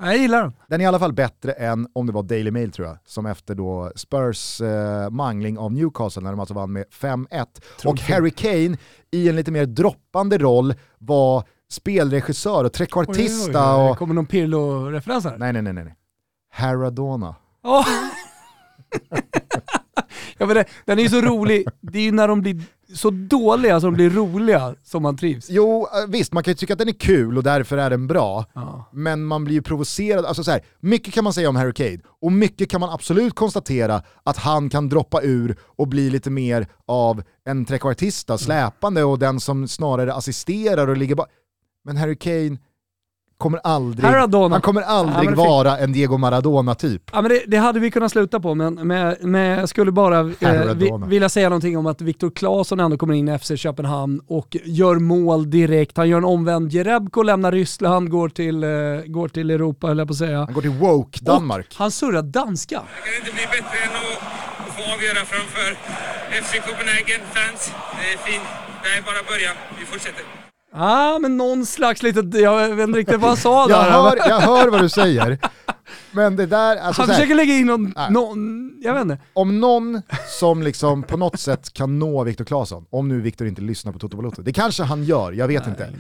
Jag 0.03 0.17
gillar 0.17 0.43
den. 0.43 0.53
Den 0.69 0.81
är 0.81 0.85
i 0.85 0.87
alla 0.87 0.99
fall 0.99 1.13
bättre 1.13 1.53
än, 1.53 1.89
om 1.93 2.07
det 2.07 2.13
var 2.13 2.23
Daily 2.23 2.51
Mail 2.51 2.73
tror 2.73 2.89
jag, 2.89 2.99
som 3.05 3.27
efter 3.27 3.55
då 3.55 3.93
Spurs 3.97 4.61
eh, 4.61 5.11
mangling 5.11 5.59
av 5.59 5.73
Newcastle 5.73 6.23
när 6.23 6.31
de 6.31 6.41
alltså 6.41 6.55
vann 6.55 6.73
med 6.73 6.85
5-1. 7.01 7.47
Och 7.85 8.01
Harry 8.01 8.31
Kane 8.31 8.77
i 9.11 9.29
en 9.29 9.37
lite 9.37 9.51
mer 9.51 9.67
droppande 9.67 10.39
roll 10.39 10.75
var 10.99 11.45
spelregissör 11.71 12.65
och 12.65 12.73
trekvartista. 12.73 13.77
Och... 13.77 13.99
Kommer 13.99 14.15
någon 14.15 14.27
Pirlo-referens 14.27 15.25
här? 15.25 15.39
Nej, 15.39 15.53
nej, 15.53 15.63
nej. 15.63 15.73
nej. 15.73 15.97
Haradona. 16.53 17.35
Oh. 17.63 17.87
ja, 20.41 20.47
men 20.47 20.57
det, 20.57 20.65
den 20.85 20.99
är 20.99 21.03
ju 21.03 21.09
så 21.09 21.21
rolig, 21.21 21.67
det 21.81 21.99
är 21.99 22.03
ju 22.03 22.13
när 22.13 22.29
de 22.29 22.41
blir 22.41 22.63
så 22.95 23.11
dåliga 23.11 23.81
som 23.81 23.95
blir 23.95 24.11
roliga 24.11 24.75
som 24.83 25.03
man 25.03 25.17
trivs. 25.17 25.47
Jo, 25.51 25.87
eh, 25.95 26.11
visst 26.11 26.33
man 26.33 26.43
kan 26.43 26.51
ju 26.51 26.57
tycka 26.57 26.73
att 26.73 26.79
den 26.79 26.89
är 26.89 26.93
kul 26.93 27.37
och 27.37 27.43
därför 27.43 27.79
är 27.79 27.91
den 27.91 28.07
bra. 28.07 28.45
Ja. 28.55 28.91
Men 28.93 29.25
man 29.25 29.45
blir 29.45 29.55
ju 29.55 29.63
provocerad. 29.63 30.25
Alltså 30.25 30.45
så 30.45 30.51
här, 30.51 30.61
mycket 30.81 31.15
kan 31.15 31.25
man 31.25 31.33
säga 31.33 31.49
om 31.49 31.57
Harry 31.57 31.73
Kane 31.73 31.99
och 32.21 32.33
mycket 32.33 32.71
kan 32.71 32.81
man 32.81 32.91
absolut 32.91 33.35
konstatera 33.35 34.03
att 34.25 34.37
han 34.37 34.71
kan 34.71 34.89
droppa 34.89 35.23
ur 35.23 35.57
och 35.63 35.89
bli 35.89 36.11
lite 36.11 36.31
mer 36.31 36.67
av 36.87 37.23
en 37.45 37.65
trekvartista, 37.65 38.39
släpande 38.39 39.05
och 39.05 39.19
den 39.19 39.41
som 39.41 39.69
snarare 39.69 40.15
assisterar 40.15 40.89
och 40.89 40.97
ligger 40.97 41.15
bara. 41.15 41.29
Men 41.85 41.97
Harry 41.97 42.17
Kane 42.17 42.59
kommer 43.41 43.61
aldrig, 43.65 44.05
Maradona. 44.05 44.55
han 44.55 44.63
kommer 44.63 44.83
aldrig 44.83 45.27
Ja, 45.27 45.31
det 45.31 45.37
vara 45.37 45.79
en 45.79 45.93
Diego 45.93 46.19
Maradona-typ. 46.19 47.03
Ja, 47.13 47.23
men 47.23 47.31
det, 47.31 47.43
det 47.47 47.57
hade 47.57 47.81
vi 47.81 47.91
kunnat 47.91 48.13
sluta 48.13 48.41
på, 48.41 48.55
men, 48.55 48.75
men, 48.75 49.17
men 49.21 49.43
jag 49.43 49.69
skulle 49.69 49.93
bara 49.93 50.19
eh, 50.21 50.75
vi, 50.75 50.93
vilja 51.07 51.29
säga 51.29 51.49
någonting 51.49 51.79
om 51.79 51.87
att 51.87 52.01
Viktor 52.01 52.31
Claesson 52.31 52.81
ändå 52.81 52.97
kommer 52.99 53.15
in 53.15 53.29
i 53.29 53.39
FC 53.39 53.53
Köpenhamn 53.57 54.21
och 54.27 54.57
gör 54.65 54.97
mål 54.99 55.51
direkt. 55.51 55.97
Han 55.97 56.09
gör 56.09 56.19
en 56.19 56.25
omvänd 56.25 56.73
Jerebko, 56.73 57.23
lämnar 57.23 57.53
Ryssland, 57.53 58.11
går 58.11 58.29
till, 58.29 58.65
eh, 58.65 58.71
går 59.07 59.29
till 59.29 59.51
Europa 59.51 59.87
höll 59.87 59.99
jag 59.99 60.09
på 60.09 60.13
att 60.13 60.19
säga. 60.19 60.39
Han 60.39 60.55
går 60.55 60.63
till 60.63 60.71
woke 60.71 61.19
Danmark. 61.23 61.67
Och 61.71 61.79
han 61.79 61.91
surrar 61.91 62.23
danska. 62.23 62.75
Jag 62.75 63.05
kan 63.05 63.15
inte 63.21 63.33
bli 63.33 63.47
bättre 63.47 63.79
än 63.87 63.95
att, 64.01 64.69
att 64.69 64.75
få 64.77 64.83
avgöra 64.95 65.25
framför 65.33 65.71
FC 66.43 66.53
Copenhagen 66.67 67.21
fans. 67.35 67.73
Det 68.01 68.13
är 68.13 68.19
fint. 68.33 68.49
Det 68.83 68.89
här 68.89 68.99
är 68.99 69.03
bara 69.03 69.23
början. 69.33 69.55
Vi 69.79 69.87
fortsätter. 69.87 70.40
Ja, 70.73 71.19
men 71.19 71.37
någon 71.37 71.67
slags 71.67 72.03
litet, 72.03 72.35
jag 72.35 72.69
vet 72.77 72.89
inte 72.89 72.99
riktigt 72.99 73.21
vad 73.21 73.31
han 73.31 73.37
sa 73.37 73.71
Jag 73.71 73.85
där. 73.85 73.91
hör, 73.91 74.17
jag 74.29 74.41
hör 74.41 74.69
vad 74.69 74.81
du 74.81 74.89
säger, 74.89 75.39
men 76.13 76.37
det 76.37 76.47
där, 76.47 76.77
alltså 76.77 77.03
han 77.03 77.07
så 77.09 77.13
här, 77.13 77.21
försöker 77.21 77.35
lägga 77.35 77.55
in 77.55 77.67
någon, 77.67 77.93
Nej. 77.97 78.11
någon, 78.11 78.73
jag 78.83 78.95
vet 78.95 79.03
inte. 79.03 79.19
om 79.33 79.61
någon 79.61 80.03
som 80.41 80.63
liksom 80.63 81.03
på 81.03 81.17
något 81.17 81.41
sätt 81.41 81.73
kan 81.73 81.99
nå 81.99 82.25
Viktor 82.25 82.45
Claesson, 82.45 82.87
om 82.91 83.09
nu 83.09 83.21
Viktor 83.21 83.47
inte 83.47 83.63
lyssnar 83.63 83.93
på 83.93 83.99
Toto 83.99 84.17
Balotto, 84.17 84.43
det 84.43 84.53
kanske 84.53 84.83
han 84.83 85.05
gör, 85.05 85.33
jag 85.33 85.49
vet 85.49 85.67
inte. 85.67 85.91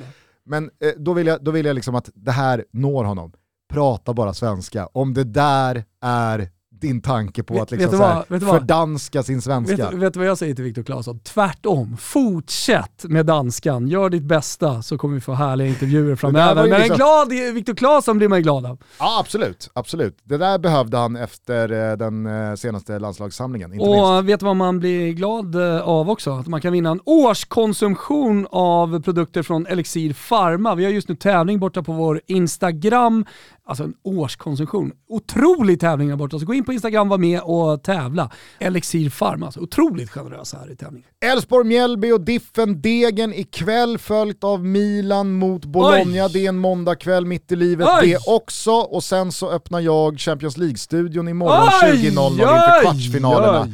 Men 0.47 0.65
eh, 0.65 0.91
då 0.97 1.13
vill, 1.13 1.27
jag, 1.27 1.45
då 1.45 1.51
vill 1.51 1.67
jag 1.67 1.75
liksom 1.75 1.95
att 1.95 2.11
det 2.15 2.31
här 2.33 2.65
når 2.73 3.05
honom. 3.05 3.33
Prata 3.73 4.15
bara 4.15 4.35
svenska. 4.35 4.87
Om 4.87 5.15
det 5.15 5.25
där 5.25 5.85
är 6.05 6.49
din 6.81 7.03
tanke 7.03 7.43
på 7.43 7.63
att 7.63 7.71
liksom 7.71 7.99
vad? 7.99 8.25
Fördanska 8.43 9.23
sin 9.23 9.43
svenska. 9.43 9.91
Vet, 9.91 9.95
vet 9.95 10.13
du 10.13 10.19
vad 10.19 10.29
jag 10.29 10.39
säger 10.39 10.55
till 10.55 10.65
Viktor 10.65 10.83
Claesson? 10.83 11.19
Tvärtom. 11.19 11.97
Fortsätt 12.01 13.05
med 13.05 13.27
danskan. 13.27 13.89
Gör 13.89 14.11
ditt 14.11 14.23
bästa 14.23 14.83
så 14.83 14.99
kommer 14.99 15.15
vi 15.15 15.21
få 15.21 15.33
härliga 15.33 15.69
intervjuer 15.69 16.17
framöver. 16.17 16.63
Men 16.63 16.73
en 16.73 16.81
liksom- 16.81 16.97
glad 16.97 17.55
Viktor 17.55 17.75
Claesson 17.75 18.19
blir 18.19 18.29
man 18.29 18.43
glad 18.43 18.67
av. 18.67 18.79
Ja 18.99 19.21
absolut, 19.21 19.71
absolut. 19.73 20.19
Det 20.25 20.37
där 20.37 20.59
behövde 20.59 20.97
han 20.97 21.17
efter 21.17 21.91
eh, 21.91 21.97
den 21.97 22.27
eh, 22.27 22.55
senaste 22.55 22.99
landslagssamlingen. 22.99 23.73
Inte 23.73 23.87
minst. 23.87 24.03
Och 24.05 24.29
vet 24.29 24.41
du 24.41 24.47
vad 24.47 24.57
man 24.57 24.79
blir 24.79 25.13
glad 25.13 25.55
eh, 25.55 25.81
av 25.81 26.11
också? 26.11 26.31
Att 26.31 26.47
man 26.47 26.61
kan 26.61 26.73
vinna 26.73 26.91
en 26.91 27.01
årskonsumtion 27.05 28.47
av 28.51 29.03
produkter 29.03 29.43
från 29.43 29.67
Elixir 29.67 30.17
Pharma. 30.29 30.75
Vi 30.75 30.85
har 30.85 30.93
just 30.93 31.09
nu 31.09 31.17
tävling 31.17 31.59
borta 31.59 31.83
på 31.83 31.93
vår 31.93 32.21
Instagram. 32.27 33.25
Alltså 33.71 33.85
en 33.85 33.95
årskonsumtion. 34.03 34.93
Otrolig 35.09 35.81
tävling 35.81 36.09
där 36.09 36.17
borta. 36.17 36.39
Så 36.39 36.47
gå 36.47 36.55
in 36.55 36.65
på 36.65 36.73
Instagram 36.73 37.07
och 37.07 37.11
var 37.11 37.19
med 37.19 37.41
och 37.41 37.83
tävla. 37.83 38.31
Elixir 38.59 39.11
Pharma. 39.11 39.47
Alltså 39.47 39.61
otroligt 39.61 40.11
generösa 40.11 40.59
här 40.59 40.73
i 40.73 40.77
tävlingen. 40.77 41.09
Elfsborg, 41.25 41.67
Mjällby 41.67 42.13
och 42.13 42.21
Diffen 42.21 42.83
Degen 42.83 43.35
ikväll 43.35 43.99
följt 43.99 44.45
av 44.45 44.65
Milan 44.65 45.33
mot 45.33 45.65
Bologna. 45.65 46.25
Oj. 46.25 46.31
Det 46.33 46.45
är 46.45 46.49
en 46.49 46.59
måndagkväll 46.59 47.27
mitt 47.27 47.53
i 47.53 47.57
livet 47.57 47.89
Oj. 48.03 48.09
det 48.09 48.19
också. 48.35 48.71
Och 48.71 49.05
sen 49.05 49.33
så 49.33 49.51
öppnar 49.51 49.81
jag 49.81 50.19
Champions 50.19 50.57
League-studion 50.57 51.29
imorgon 51.29 51.69
Oj, 51.83 51.91
20.00 51.93 52.31
inför 52.31 52.83
kvartsfinalerna. 52.83 53.69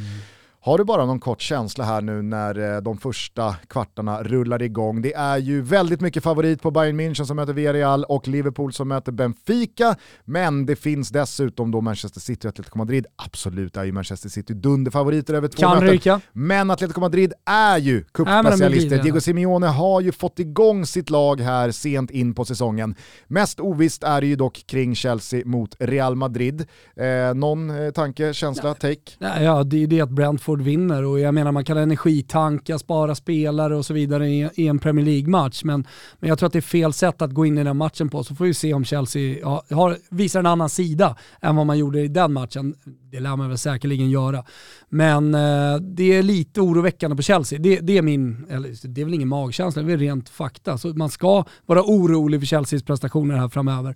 Har 0.67 0.77
du 0.77 0.83
bara 0.83 1.05
någon 1.05 1.19
kort 1.19 1.41
känsla 1.41 1.83
här 1.83 2.01
nu 2.01 2.21
när 2.21 2.75
eh, 2.75 2.81
de 2.81 2.97
första 2.97 3.55
kvartarna 3.67 4.23
rullar 4.23 4.61
igång? 4.61 5.01
Det 5.01 5.13
är 5.13 5.37
ju 5.37 5.61
väldigt 5.61 6.01
mycket 6.01 6.23
favorit 6.23 6.61
på 6.61 6.71
Bayern 6.71 6.99
München 6.99 7.23
som 7.25 7.35
möter 7.35 7.53
Villarreal 7.53 8.03
och 8.03 8.27
Liverpool 8.27 8.73
som 8.73 8.87
möter 8.87 9.11
Benfica. 9.11 9.95
Men 10.25 10.65
det 10.65 10.75
finns 10.75 11.09
dessutom 11.09 11.71
då 11.71 11.81
Manchester 11.81 12.19
City 12.19 12.47
och 12.47 12.49
Atletico 12.49 12.77
Madrid. 12.77 13.05
Absolut 13.15 13.77
är 13.77 13.83
ju 13.83 13.91
Manchester 13.91 14.29
City 14.29 14.53
dunderfavoriter 14.53 15.33
över 15.33 15.47
två 15.47 15.61
Kan 15.61 15.73
möten. 15.73 15.87
ryka. 15.89 16.21
Men 16.33 16.71
Atletico 16.71 16.99
Madrid 16.99 17.33
är 17.45 17.77
ju 17.77 17.97
Ja, 17.97 18.03
cupspecialister. 18.13 19.03
Diego 19.03 19.19
Simeone 19.21 19.67
har 19.67 20.01
ju 20.01 20.11
fått 20.11 20.39
igång 20.39 20.85
sitt 20.85 21.09
lag 21.09 21.41
här 21.41 21.71
sent 21.71 22.11
in 22.11 22.33
på 22.33 22.45
säsongen. 22.45 22.95
Mest 23.27 23.59
ovisst 23.59 24.03
är 24.03 24.21
det 24.21 24.27
ju 24.27 24.35
dock 24.35 24.63
kring 24.67 24.95
Chelsea 24.95 25.41
mot 25.45 25.75
Real 25.79 26.15
Madrid. 26.15 26.65
Eh, 26.95 27.33
någon 27.35 27.69
eh, 27.69 27.91
tanke, 27.91 28.33
känsla, 28.33 28.73
take? 28.73 29.11
Nej, 29.19 29.43
Ja, 29.43 29.63
det 29.63 29.83
är 29.83 29.87
det 29.87 30.01
att 30.01 30.09
Brentford 30.09 30.56
vinner 30.59 31.03
och 31.03 31.19
jag 31.19 31.33
menar 31.33 31.51
man 31.51 31.65
kan 31.65 31.77
energitanka, 31.77 32.79
spara 32.79 33.15
spelare 33.15 33.75
och 33.75 33.85
så 33.85 33.93
vidare 33.93 34.29
i, 34.29 34.67
en 34.67 34.79
Premier 34.79 35.05
League-match. 35.05 35.63
Men, 35.63 35.87
men 36.19 36.29
jag 36.29 36.39
tror 36.39 36.47
att 36.47 36.53
det 36.53 36.59
är 36.59 36.61
fel 36.61 36.93
sätt 36.93 37.21
att 37.21 37.31
gå 37.31 37.45
in 37.45 37.57
i 37.57 37.63
den 37.63 37.77
matchen 37.77 38.09
på. 38.09 38.23
Så 38.23 38.35
får 38.35 38.45
vi 38.45 38.53
se 38.53 38.73
om 38.73 38.85
Chelsea 38.85 39.47
har, 39.47 39.75
har, 39.75 39.97
visar 40.09 40.39
en 40.39 40.45
annan 40.45 40.69
sida 40.69 41.15
än 41.41 41.55
vad 41.55 41.65
man 41.65 41.77
gjorde 41.77 42.01
i 42.01 42.07
den 42.07 42.33
matchen. 42.33 42.75
Det 43.11 43.19
lär 43.19 43.35
man 43.35 43.49
väl 43.49 43.57
säkerligen 43.57 44.09
göra. 44.09 44.43
Men 44.89 45.35
eh, 45.35 45.75
det 45.81 46.13
är 46.13 46.23
lite 46.23 46.61
oroväckande 46.61 47.15
på 47.15 47.21
Chelsea. 47.21 47.59
Det, 47.59 47.79
det, 47.79 47.97
är 47.97 48.01
min, 48.01 48.45
eller 48.49 48.87
det 48.87 49.01
är 49.01 49.05
väl 49.05 49.13
ingen 49.13 49.27
magkänsla, 49.27 49.81
det 49.81 49.85
är 49.85 49.97
väl 49.97 49.99
rent 49.99 50.29
fakta. 50.29 50.77
Så 50.77 50.87
man 50.87 51.09
ska 51.09 51.43
vara 51.65 51.83
orolig 51.83 52.39
för 52.39 52.47
Chelseas 52.47 52.83
prestationer 52.83 53.37
här 53.37 53.49
framöver. 53.49 53.95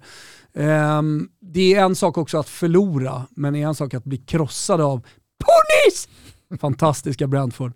Ehm, 0.53 1.29
det 1.41 1.73
är 1.73 1.83
en 1.83 1.95
sak 1.95 2.17
också 2.17 2.37
att 2.37 2.49
förlora, 2.49 3.27
men 3.29 3.53
det 3.53 3.61
är 3.61 3.67
en 3.67 3.75
sak 3.75 3.93
att 3.93 4.03
bli 4.03 4.17
krossad 4.17 4.81
av 4.81 5.01
Ponys! 5.43 6.07
Fantastiska 6.59 7.27
Brentford. 7.27 7.73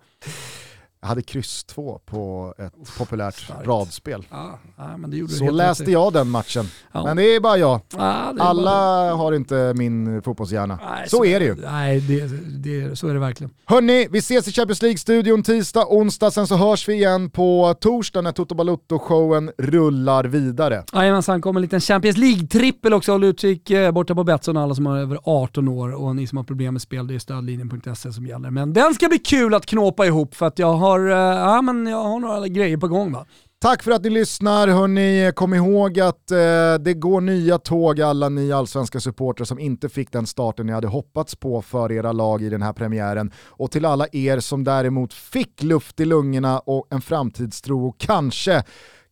Jag 1.05 1.09
hade 1.09 1.21
kryss 1.21 1.63
2 1.63 1.99
på 2.05 2.53
ett 2.57 2.97
populärt 2.97 3.35
starkt. 3.35 3.67
radspel. 3.67 4.25
Ja, 4.31 4.59
nej, 5.07 5.27
Så 5.27 5.51
läste 5.51 5.91
jag 5.91 6.13
den 6.13 6.29
matchen. 6.29 6.65
Ja. 6.91 7.03
Men 7.03 7.17
det 7.17 7.35
är 7.35 7.39
bara 7.39 7.57
jag. 7.57 7.81
Ja, 7.97 7.99
är 8.03 8.39
Alla 8.39 8.63
bara- 8.71 9.13
har 9.15 9.33
inte 9.33 9.73
min 9.75 10.21
fotbollshjärna. 10.21 10.79
Nej, 10.89 11.09
så 11.09 11.25
är 11.25 11.39
det 11.39 11.45
ju. 11.45 11.55
Nej, 11.55 11.99
det, 11.99 12.27
det, 12.63 12.95
så 12.95 13.07
är 13.07 13.13
det 13.13 13.19
verkligen. 13.19 13.53
Hörni, 13.65 14.07
vi 14.11 14.17
ses 14.19 14.47
i 14.47 14.51
Champions 14.51 14.81
League-studion 14.81 15.43
tisdag, 15.43 15.85
onsdag, 15.89 16.31
sen 16.31 16.47
så 16.47 16.55
hörs 16.55 16.87
vi 16.89 16.93
igen 16.93 17.29
på 17.29 17.75
torsdag 17.81 18.21
när 18.21 18.31
Toto 18.31 18.55
Balutto-showen 18.55 19.51
rullar 19.57 20.23
vidare. 20.23 20.83
Jajamensan, 20.93 21.41
kommer 21.41 21.59
en 21.59 21.61
liten 21.61 21.81
Champions 21.81 22.17
League-trippel 22.17 22.93
också. 22.93 23.11
Håll 23.11 23.23
utkik 23.23 23.69
eh, 23.71 23.91
borta 23.91 24.15
på 24.15 24.23
Betsson, 24.23 24.57
alla 24.57 24.75
som 24.75 24.85
har 24.85 24.97
över 24.97 25.19
18 25.23 25.67
år. 25.67 25.93
Och 26.03 26.15
ni 26.15 26.27
som 26.27 26.37
har 26.37 26.43
problem 26.43 26.73
med 26.73 26.81
spel, 26.81 27.07
det 27.07 27.15
är 27.15 27.19
stödlinjen.se 27.19 28.13
som 28.13 28.25
gäller. 28.27 28.49
Men 28.49 28.73
den 28.73 28.93
ska 28.93 29.07
bli 29.09 29.19
kul 29.19 29.53
att 29.53 29.65
knåpa 29.65 30.05
ihop 30.05 30.35
för 30.35 30.45
att 30.45 30.59
jag 30.59 30.73
har, 30.73 30.94
har, 30.95 31.09
eh, 31.09 31.37
ja, 31.37 31.61
men 31.61 31.87
jag 31.87 32.03
har 32.03 32.19
några 32.19 32.47
grejer 32.47 32.77
på 32.77 32.87
gång 32.87 33.11
va. 33.11 33.25
Tack 33.61 33.83
för 33.83 33.91
att 33.91 34.03
ni 34.03 34.09
lyssnar, 34.09 34.67
hörni. 34.67 35.31
Kom 35.35 35.53
ihåg 35.53 35.99
att 35.99 36.31
eh, 36.31 36.37
det 36.79 36.93
går 36.93 37.21
nya 37.21 37.57
tåg 37.57 38.01
alla 38.01 38.29
ni 38.29 38.51
allsvenska 38.51 38.99
supportrar 38.99 39.45
som 39.45 39.59
inte 39.59 39.89
fick 39.89 40.11
den 40.11 40.27
starten 40.27 40.65
ni 40.65 40.73
hade 40.73 40.87
hoppats 40.87 41.35
på 41.35 41.61
för 41.61 41.91
era 41.91 42.11
lag 42.11 42.41
i 42.41 42.49
den 42.49 42.61
här 42.61 42.73
premiären. 42.73 43.31
Och 43.47 43.71
till 43.71 43.85
alla 43.85 44.07
er 44.11 44.39
som 44.39 44.63
däremot 44.63 45.13
fick 45.13 45.63
luft 45.63 45.99
i 45.99 46.05
lungorna 46.05 46.59
och 46.59 46.87
en 46.89 47.01
framtidstro 47.01 47.87
och 47.87 47.97
kanske 47.97 48.63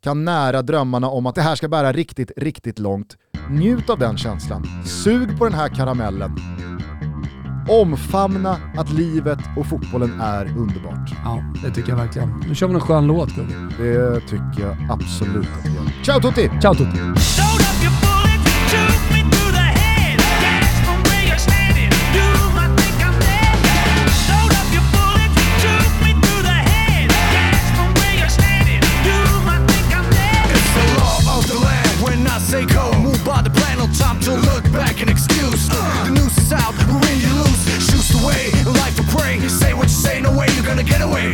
kan 0.04 0.26
nära 0.26 0.62
drömmarna 0.62 1.10
om 1.10 1.26
att 1.26 1.36
det 1.36 1.42
här 1.42 1.56
ska 1.56 1.68
bära 1.68 1.92
riktigt, 1.92 2.32
riktigt 2.38 2.80
långt. 2.80 3.18
Njut 3.50 3.90
av 3.90 4.00
den 4.00 4.18
känslan. 4.18 4.64
Sug 4.86 5.38
på 5.38 5.46
den 5.46 5.54
här 5.54 5.76
karamellen. 5.76 6.36
Omfamna 7.68 8.57
att 8.77 8.90
livet 8.90 9.40
och 9.57 9.65
fotbollen 9.65 10.22
är 10.22 10.57
underbart. 10.57 11.11
Ja, 11.23 11.44
det 11.64 11.72
tycker 11.72 11.90
jag 11.90 11.98
verkligen. 11.98 12.44
Nu 12.48 12.56
kör 12.56 12.68
vi 12.68 12.73
en 12.73 12.80
skön 12.80 13.07
låt 13.07 13.35
gubben. 13.35 13.73
Det 13.77 14.19
tycker 14.19 14.61
jag 14.61 14.77
absolut 14.90 15.48
att 15.60 15.65
vi 15.65 15.76
gör. 15.76 16.03
Ciao 16.03 16.22
Tutti! 16.22 16.49
Ciao 16.61 16.76
Tutti! 16.76 16.99
Move 33.03 33.23
by 33.26 33.41
the 33.41 33.49
plan, 33.49 33.77
no 33.77 33.88
time 33.88 34.19
to 34.22 34.31
look 34.31 34.64
back 34.72 35.02
and 35.02 35.10
excuse. 35.10 35.33
ain't 40.08 40.24
no 40.24 40.32
way 40.32 40.48
you're 40.56 40.66
gonna 40.66 40.84
get 40.84 41.02
away. 41.02 41.33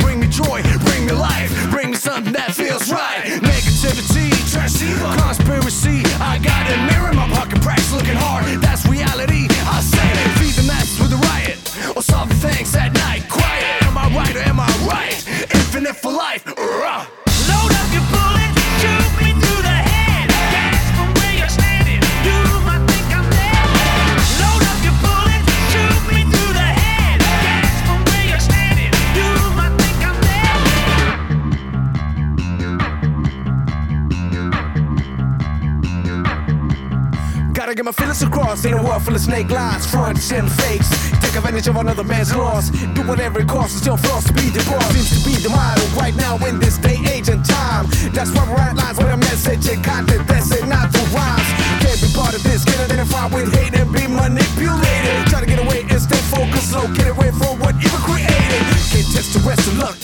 Snake 39.30 39.52
lines, 39.52 39.86
fronts 39.86 40.32
and 40.32 40.52
fakes. 40.52 40.90
Take 41.22 41.36
advantage 41.38 41.68
of 41.68 41.76
another 41.76 42.04
man's 42.04 42.36
loss. 42.36 42.70
Do 42.98 43.02
whatever 43.06 43.40
it 43.40 43.48
costs 43.48 43.78
until 43.78 43.98
forced 43.98 44.28
to 44.28 44.34
be 44.34 44.50
the 44.50 44.64
boss. 44.66 44.90
Seems 44.90 45.12
to 45.16 45.22
be 45.30 45.36
the 45.38 45.50
model 45.50 45.86
right 46.02 46.16
now 46.16 46.36
in 46.48 46.60
this 46.60 46.78
day, 46.78 46.98
age, 47.14 47.30
and 47.30 47.46
time. 47.46 47.86
That's 48.12 48.32
why 48.34 48.44
at 48.66 48.76
lines 48.76 48.98
with 48.98 49.14
a 49.14 49.18
message 49.18 49.70
and 49.70 49.84
content 49.84 50.28
that's 50.28 50.52
it, 50.52 50.66
not 50.66 50.92
the 50.92 51.04
rhymes. 51.14 51.50
Can't 51.86 52.02
be 52.02 52.10
part 52.18 52.34
of 52.34 52.42
this, 52.44 52.66
get 52.66 52.80
identified 52.80 53.32
with 53.32 53.54
hate 53.54 53.74
and 53.78 53.94
be 53.94 54.08
manipulated. 54.08 55.30
Try 55.30 55.42
to 55.42 55.50
get 55.54 55.60
away 55.62 55.86
and 55.86 56.02
stay 56.02 56.22
focused, 56.34 56.74
low, 56.74 56.88
get 56.98 57.08
away 57.14 57.30
from 57.32 57.60
what 57.62 57.78
you 57.78 57.90
were 57.94 58.04
created. 58.10 58.62
Can't 58.90 59.10
test 59.14 59.38
the 59.38 59.42
rest 59.46 59.68
of 59.70 59.78
luck. 59.78 59.98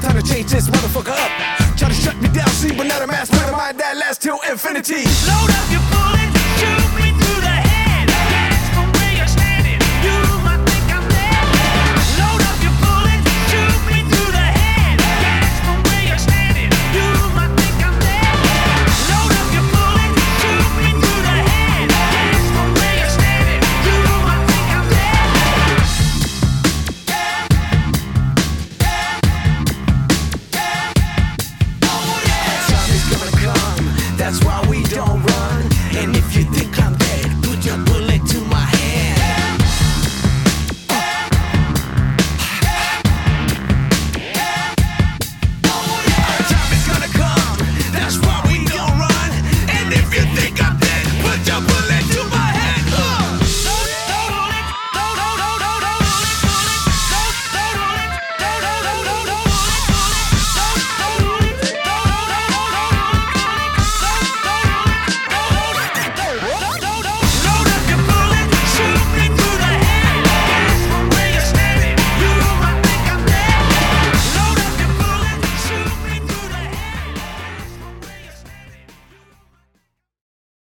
Time 0.00 0.16
to 0.16 0.24
change 0.24 0.48
this 0.50 0.68
motherfucker 0.72 1.12
up. 1.12 1.32
Try 1.76 1.88
to 1.88 1.94
shut 1.94 2.16
me 2.22 2.28
down, 2.32 2.48
see, 2.56 2.72
but 2.72 2.86
not 2.86 3.02
a 3.02 3.06
mass 3.06 3.28
mind 3.52 3.78
that 3.78 3.96
lasts 4.00 4.24
till 4.24 4.40
infinity. 4.48 5.04
Load 5.28 5.50
up 5.52 6.21